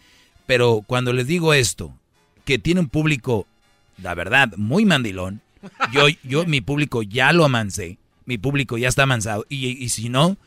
pero 0.45 0.83
cuando 0.85 1.13
les 1.13 1.27
digo 1.27 1.53
esto, 1.53 1.93
que 2.45 2.57
tiene 2.57 2.79
un 2.79 2.89
público, 2.89 3.45
la 4.01 4.15
verdad, 4.15 4.53
muy 4.57 4.85
mandilón, 4.85 5.41
yo, 5.93 6.07
yo 6.23 6.45
mi 6.45 6.61
público 6.61 7.03
ya 7.03 7.31
lo 7.33 7.45
amancé, 7.45 7.98
mi 8.29 8.37
público 8.37 8.77
ya 8.77 8.87
está 8.87 9.03
amansado, 9.03 9.45
y, 9.49 9.83
y 9.83 9.89
si 9.89 10.07
no, 10.07 10.37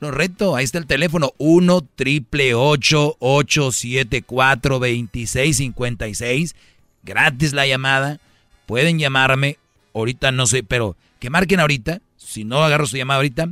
lo 0.00 0.10
reto, 0.10 0.56
ahí 0.56 0.64
está 0.64 0.78
el 0.78 0.86
teléfono, 0.86 1.32
1 1.38 1.80
triple 1.96 2.54
874 2.54 4.78
2656 4.78 6.56
gratis 7.02 7.52
la 7.52 7.66
llamada, 7.66 8.20
pueden 8.66 8.98
llamarme, 8.98 9.58
ahorita 9.94 10.32
no 10.32 10.46
sé, 10.46 10.62
pero 10.62 10.96
que 11.18 11.28
marquen 11.28 11.60
ahorita, 11.60 12.00
si 12.16 12.44
no 12.44 12.64
agarro 12.64 12.86
su 12.86 12.96
llamada 12.96 13.18
ahorita, 13.18 13.48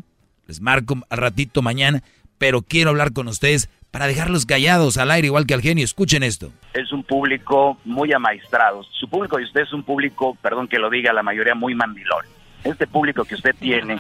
les 0.47 0.61
marco 0.61 0.97
al 1.11 1.19
ratito 1.19 1.61
mañana, 1.61 2.03
pero 2.39 2.63
quiero 2.63 2.91
hablar 2.91 3.13
con 3.13 3.29
ustedes 3.29 3.69
para 3.91 4.07
dejarlos 4.07 4.47
callados 4.47 4.97
al 4.97 5.11
aire 5.11 5.27
igual 5.27 5.47
que 5.47 5.55
al 5.55 5.61
genio. 5.61 5.85
Escuchen 5.85 6.23
esto. 6.23 6.51
Es 6.73 6.93
un 6.93 7.05
público 7.05 7.79
muy 7.85 8.13
amaestrado. 8.13 8.83
Su 8.99 9.09
público 9.09 9.39
y 9.39 9.45
usted 9.45 9.61
es 9.61 9.73
un 9.73 9.83
público, 9.83 10.37
perdón 10.41 10.67
que 10.67 10.79
lo 10.79 10.89
diga, 10.89 11.13
la 11.13 11.23
mayoría 11.23 11.55
muy 11.55 11.75
mandilón. 11.75 12.25
Este 12.65 12.87
público 12.87 13.25
que 13.25 13.35
usted 13.35 13.55
tiene, 13.59 13.99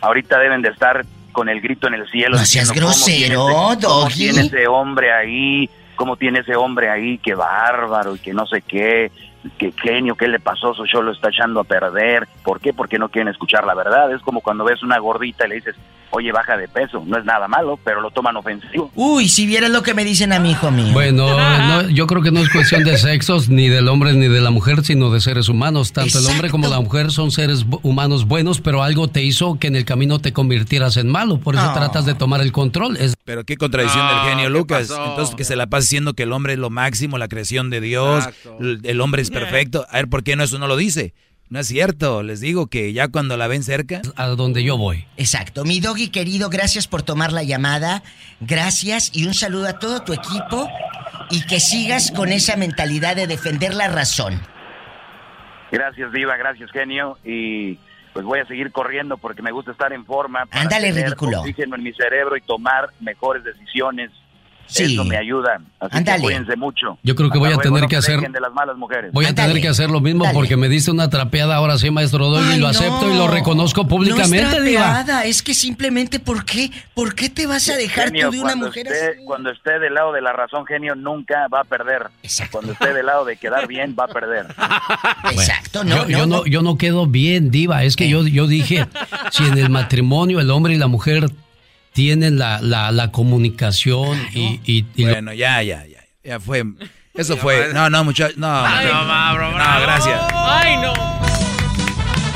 ahorita 0.00 0.38
deben 0.38 0.62
de 0.62 0.70
estar 0.70 1.04
con 1.32 1.48
el 1.48 1.60
grito 1.60 1.86
en 1.86 1.94
el 1.94 2.08
cielo. 2.10 2.36
No 2.36 2.44
seas 2.44 2.72
grosero, 2.72 3.46
¿Cómo 3.80 4.08
tiene 4.08 4.40
ese 4.42 4.66
hombre 4.66 5.12
ahí? 5.12 5.70
¿Cómo 5.96 6.16
tiene 6.16 6.40
ese 6.40 6.56
hombre 6.56 6.90
ahí? 6.90 7.18
Qué 7.18 7.34
bárbaro 7.34 8.16
y 8.16 8.18
que 8.18 8.32
no 8.32 8.46
sé 8.46 8.62
qué 8.62 9.10
que 9.58 9.72
genio, 9.72 10.16
¿qué 10.16 10.28
le 10.28 10.38
pasó? 10.38 10.74
Su 10.74 10.84
show 10.84 11.02
lo 11.02 11.12
está 11.12 11.30
echando 11.30 11.60
a 11.60 11.64
perder. 11.64 12.28
¿Por 12.42 12.60
qué? 12.60 12.72
Porque 12.72 12.98
no 12.98 13.08
quieren 13.08 13.28
escuchar 13.28 13.64
la 13.64 13.74
verdad. 13.74 14.12
Es 14.12 14.20
como 14.22 14.40
cuando 14.40 14.64
ves 14.64 14.82
una 14.82 14.98
gordita 14.98 15.46
y 15.46 15.48
le 15.48 15.54
dices, 15.56 15.76
oye, 16.10 16.32
baja 16.32 16.56
de 16.56 16.68
peso. 16.68 17.02
No 17.06 17.18
es 17.18 17.24
nada 17.24 17.48
malo, 17.48 17.78
pero 17.84 18.00
lo 18.00 18.10
toman 18.10 18.36
ofensivo. 18.36 18.90
Uy, 18.94 19.28
si 19.28 19.46
vieras 19.46 19.70
lo 19.70 19.82
que 19.82 19.94
me 19.94 20.04
dicen 20.04 20.32
a 20.32 20.38
mi 20.38 20.52
hijo 20.52 20.70
mío. 20.70 20.92
Bueno, 20.92 21.88
yo 21.88 22.06
creo 22.06 22.22
que 22.22 22.30
no 22.30 22.40
es 22.40 22.50
cuestión 22.50 22.84
de 22.84 22.98
sexos, 22.98 23.48
ni 23.48 23.68
del 23.68 23.88
hombre 23.88 24.12
ni 24.14 24.28
de 24.28 24.40
la 24.40 24.50
mujer, 24.50 24.84
sino 24.84 25.10
de 25.10 25.20
seres 25.20 25.48
humanos. 25.48 25.92
Tanto 25.92 26.18
el 26.18 26.26
hombre 26.26 26.50
como 26.50 26.68
la 26.68 26.80
mujer 26.80 27.10
son 27.10 27.30
seres 27.30 27.64
humanos 27.82 28.26
buenos, 28.26 28.60
pero 28.60 28.82
algo 28.82 29.08
te 29.08 29.22
hizo 29.22 29.58
que 29.58 29.68
en 29.68 29.76
el 29.76 29.84
camino 29.84 30.18
te 30.18 30.32
convirtieras 30.32 30.96
en 30.96 31.08
malo. 31.08 31.38
Por 31.38 31.54
eso 31.54 31.72
tratas 31.72 32.06
de 32.06 32.14
tomar 32.14 32.40
el 32.40 32.52
control. 32.52 32.96
Es... 32.96 33.14
Pero 33.24 33.44
qué 33.44 33.56
contradicción 33.56 34.06
del 34.06 34.30
genio 34.30 34.50
Lucas. 34.50 34.90
Entonces 34.90 35.34
que 35.34 35.44
se 35.44 35.56
la 35.56 35.66
pasa 35.68 35.82
diciendo 35.82 36.14
que 36.14 36.24
el 36.24 36.32
hombre 36.32 36.54
es 36.54 36.58
lo 36.58 36.70
máximo, 36.70 37.18
la 37.18 37.28
creación 37.28 37.70
de 37.70 37.80
Dios, 37.80 38.28
el 38.60 39.00
hombre 39.00 39.22
es 39.22 39.30
perfecto. 39.30 39.86
A 39.90 39.96
ver, 39.96 40.08
¿por 40.08 40.22
qué 40.22 40.36
no 40.36 40.44
eso 40.44 40.58
no 40.58 40.66
lo 40.66 40.76
dice? 40.76 41.14
No 41.50 41.58
es 41.58 41.66
cierto, 41.66 42.22
les 42.22 42.40
digo 42.40 42.68
que 42.68 42.92
ya 42.92 43.08
cuando 43.08 43.36
la 43.36 43.48
ven 43.48 43.64
cerca... 43.64 44.02
A 44.14 44.28
donde 44.28 44.62
yo 44.62 44.78
voy. 44.78 45.04
Exacto. 45.16 45.64
Mi 45.64 45.80
doggy 45.80 46.08
querido, 46.08 46.48
gracias 46.48 46.86
por 46.86 47.02
tomar 47.02 47.32
la 47.32 47.42
llamada. 47.42 48.04
Gracias 48.38 49.10
y 49.12 49.26
un 49.26 49.34
saludo 49.34 49.66
a 49.66 49.80
todo 49.80 50.04
tu 50.04 50.12
equipo 50.12 50.68
y 51.28 51.44
que 51.48 51.58
sigas 51.58 52.12
con 52.12 52.30
esa 52.30 52.56
mentalidad 52.56 53.16
de 53.16 53.26
defender 53.26 53.74
la 53.74 53.88
razón. 53.88 54.40
Gracias, 55.72 56.12
Viva, 56.12 56.36
gracias, 56.36 56.70
genio. 56.70 57.18
Y 57.24 57.80
pues 58.12 58.24
voy 58.24 58.38
a 58.38 58.46
seguir 58.46 58.70
corriendo 58.70 59.18
porque 59.18 59.42
me 59.42 59.50
gusta 59.50 59.72
estar 59.72 59.92
en 59.92 60.06
forma. 60.06 60.46
Para 60.46 60.62
Ándale, 60.62 60.92
ridículo. 60.92 61.40
Oxígeno 61.40 61.74
en 61.74 61.82
mi 61.82 61.92
cerebro 61.94 62.36
y 62.36 62.42
tomar 62.42 62.90
mejores 63.00 63.42
decisiones 63.42 64.12
eso 64.76 65.04
me 65.04 65.16
ayuda. 65.16 65.60
Así 65.78 66.04
que 66.04 66.18
cuídense 66.18 66.56
mucho. 66.56 66.98
Yo 67.02 67.14
creo 67.14 67.30
que 67.30 67.38
voy 67.38 67.52
a 67.52 67.58
tener 67.58 67.86
que 67.86 67.96
hacer. 67.96 68.20
De 68.20 68.40
las 68.40 68.52
malas 68.52 68.76
mujeres. 68.76 69.12
Voy 69.12 69.24
a 69.24 69.34
tener 69.34 69.60
que 69.60 69.68
hacer 69.68 69.90
lo 69.90 70.00
mismo 70.00 70.24
porque 70.32 70.56
me 70.56 70.68
diste 70.68 70.90
una 70.90 71.08
trapeada 71.10 71.56
ahora 71.56 71.78
sí, 71.78 71.90
maestro 71.90 72.28
Doy, 72.28 72.54
y 72.54 72.58
lo 72.58 72.68
acepto 72.68 73.10
y 73.10 73.16
lo 73.16 73.28
reconozco 73.28 73.86
públicamente. 73.86 74.42
No 74.42 74.48
es 74.48 74.56
trapeada, 74.56 75.24
es 75.24 75.42
que 75.42 75.54
simplemente 75.54 76.20
¿por 76.20 76.44
qué? 76.44 76.70
¿Por 76.94 77.14
qué 77.14 77.28
te 77.28 77.46
vas 77.46 77.68
a 77.68 77.76
dejar 77.76 78.10
tú 78.10 78.30
de 78.30 78.40
una 78.40 78.56
mujer 78.56 78.88
así? 78.88 79.24
Cuando 79.24 79.50
esté 79.50 79.78
del 79.78 79.94
lado 79.94 80.12
de 80.12 80.20
la 80.20 80.32
razón, 80.32 80.66
genio, 80.66 80.94
nunca 80.94 81.48
va 81.48 81.60
a 81.60 81.64
perder. 81.64 82.08
Exacto. 82.22 82.52
Cuando 82.52 82.72
esté 82.72 82.92
del 82.92 83.06
lado 83.06 83.24
de 83.24 83.36
quedar 83.36 83.66
bien, 83.66 83.96
va 83.98 84.04
a 84.04 84.08
perder. 84.08 84.46
Exacto, 85.30 85.84
no 85.84 86.08
yo, 86.08 86.26
no, 86.26 86.44
yo 86.46 86.62
no 86.62 86.76
quedo 86.76 87.06
bien, 87.06 87.50
diva. 87.50 87.84
Es 87.84 87.96
que 87.96 88.08
yo, 88.08 88.26
yo 88.26 88.46
dije, 88.46 88.86
si 89.30 89.44
en 89.44 89.58
el 89.58 89.70
matrimonio 89.70 90.40
el 90.40 90.50
hombre 90.50 90.74
y 90.74 90.78
la 90.78 90.86
mujer 90.86 91.30
tienen 91.92 92.38
la, 92.38 92.60
la, 92.60 92.90
la 92.92 93.10
comunicación 93.12 94.18
y, 94.34 94.60
y, 94.64 95.04
Bueno, 95.04 95.32
ya, 95.32 95.62
ya, 95.62 95.84
ya. 95.86 96.00
Ya 96.22 96.38
fue. 96.40 96.64
Eso 97.14 97.36
fue. 97.36 97.72
No, 97.72 97.90
no, 97.90 98.04
muchachos. 98.04 98.36
No, 98.38 98.64
Ay, 98.64 98.86
no, 98.86 99.04
no, 99.04 99.50
no, 99.50 99.80
gracias. 99.80 100.20
Ay, 100.32 100.76
no. 100.76 100.92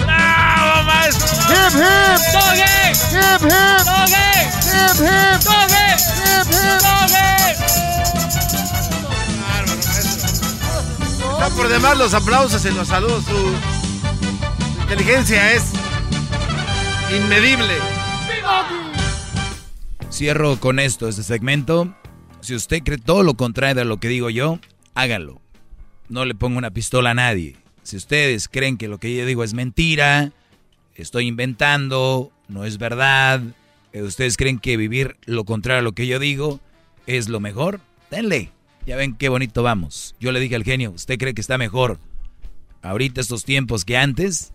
¡Bravo, 0.05 0.82
maestro! 0.85 1.26
¡Hip, 1.48 1.74
hip! 1.74 2.20
¡Doggy! 2.32 2.90
¡Hip, 3.12 3.43
hip! 3.43 3.51
¡Doggy! 3.85 4.31
¡Hip, 4.70 4.97
hip! 5.01 5.40
¡Doggy! 5.44 5.89
¡Hip, 6.24 6.48
hip! 6.51 6.81
¡Doggy! 6.82 7.24
Está 11.32 11.48
por 11.55 11.68
demás 11.68 11.97
los 11.98 12.14
aplausos 12.14 12.64
y 12.64 12.70
los 12.70 12.89
saludos. 12.89 13.24
Su 13.24 13.55
inteligencia 14.82 15.52
es 15.52 15.64
inmedible. 17.14 17.74
Cierro 20.14 20.60
con 20.60 20.78
esto, 20.78 21.08
este 21.08 21.24
segmento. 21.24 21.92
Si 22.40 22.54
usted 22.54 22.84
cree 22.84 22.98
todo 22.98 23.24
lo 23.24 23.34
contrario 23.34 23.74
de 23.74 23.84
lo 23.84 23.96
que 23.96 24.06
digo 24.06 24.30
yo, 24.30 24.60
hágalo. 24.94 25.42
No 26.08 26.24
le 26.24 26.36
pongo 26.36 26.56
una 26.56 26.70
pistola 26.70 27.10
a 27.10 27.14
nadie. 27.14 27.56
Si 27.82 27.96
ustedes 27.96 28.46
creen 28.46 28.76
que 28.76 28.86
lo 28.86 28.98
que 28.98 29.12
yo 29.12 29.26
digo 29.26 29.42
es 29.42 29.54
mentira, 29.54 30.30
estoy 30.94 31.26
inventando, 31.26 32.30
no 32.46 32.64
es 32.64 32.78
verdad, 32.78 33.42
eh, 33.92 34.02
ustedes 34.02 34.36
creen 34.36 34.60
que 34.60 34.76
vivir 34.76 35.16
lo 35.24 35.44
contrario 35.44 35.80
a 35.80 35.82
lo 35.82 35.96
que 35.96 36.06
yo 36.06 36.20
digo 36.20 36.60
es 37.08 37.28
lo 37.28 37.40
mejor, 37.40 37.80
denle. 38.08 38.52
Ya 38.86 38.94
ven 38.94 39.16
qué 39.16 39.28
bonito 39.28 39.64
vamos. 39.64 40.14
Yo 40.20 40.30
le 40.30 40.38
dije 40.38 40.54
al 40.54 40.62
genio, 40.62 40.92
¿usted 40.92 41.18
cree 41.18 41.34
que 41.34 41.40
está 41.40 41.58
mejor 41.58 41.98
ahorita 42.82 43.20
estos 43.20 43.44
tiempos 43.44 43.84
que 43.84 43.96
antes? 43.96 44.52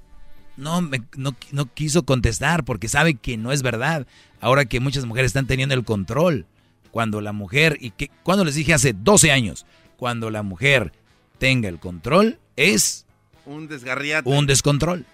No, 0.56 0.80
no, 1.18 1.36
no 1.52 1.74
quiso 1.74 2.04
contestar 2.06 2.64
porque 2.64 2.88
sabe 2.88 3.16
que 3.16 3.36
no 3.36 3.52
es 3.52 3.62
verdad 3.62 4.08
ahora 4.42 4.66
que 4.66 4.80
muchas 4.80 5.06
mujeres 5.06 5.30
están 5.30 5.48
teniendo 5.48 5.76
el 5.76 5.84
control. 5.84 6.46
Cuando 6.92 7.22
la 7.22 7.34
mujer, 7.34 7.78
y 7.80 7.92
que, 7.92 8.10
cuando 8.24 8.44
les 8.44 8.56
dije 8.56 8.74
hace 8.74 8.94
12 8.94 9.32
años, 9.32 9.66
cuando 9.96 10.32
la 10.32 10.42
mujer 10.42 10.92
tenga 11.38 11.70
el 11.70 11.80
control, 11.80 12.40
es 12.56 13.06
un 13.46 13.68
desgarriate. 13.68 14.30
Un 14.30 14.46
descontrol. 14.46 15.06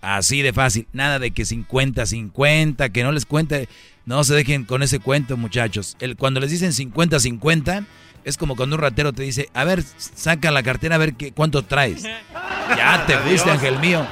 Así 0.00 0.42
de 0.42 0.52
fácil. 0.52 0.86
Nada 0.92 1.18
de 1.18 1.30
que 1.30 1.44
50-50, 1.44 2.90
que 2.90 3.02
no 3.02 3.12
les 3.12 3.26
cuente. 3.26 3.68
No 4.04 4.24
se 4.24 4.34
dejen 4.34 4.64
con 4.64 4.82
ese 4.82 4.98
cuento, 4.98 5.36
muchachos. 5.36 5.96
El, 6.00 6.16
cuando 6.16 6.40
les 6.40 6.50
dicen 6.50 6.72
50-50, 6.72 7.86
es 8.24 8.36
como 8.36 8.56
cuando 8.56 8.76
un 8.76 8.82
ratero 8.82 9.12
te 9.12 9.22
dice, 9.22 9.48
a 9.54 9.64
ver, 9.64 9.84
saca 10.14 10.50
la 10.50 10.62
cartera 10.62 10.96
a 10.96 10.98
ver 10.98 11.14
qué, 11.14 11.32
cuánto 11.32 11.64
traes. 11.64 12.02
ya 12.02 13.04
te 13.06 13.16
fuiste, 13.18 13.50
ángel 13.50 13.78
mío. 13.78 14.06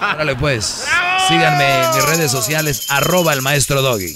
Órale 0.00 0.36
pues. 0.36 0.84
Síganme 1.28 1.82
en 1.82 1.94
mis 1.94 2.04
redes 2.06 2.30
sociales, 2.30 2.86
arroba 2.90 3.32
el 3.32 3.42
maestro 3.42 3.82
Doggy. 3.82 4.14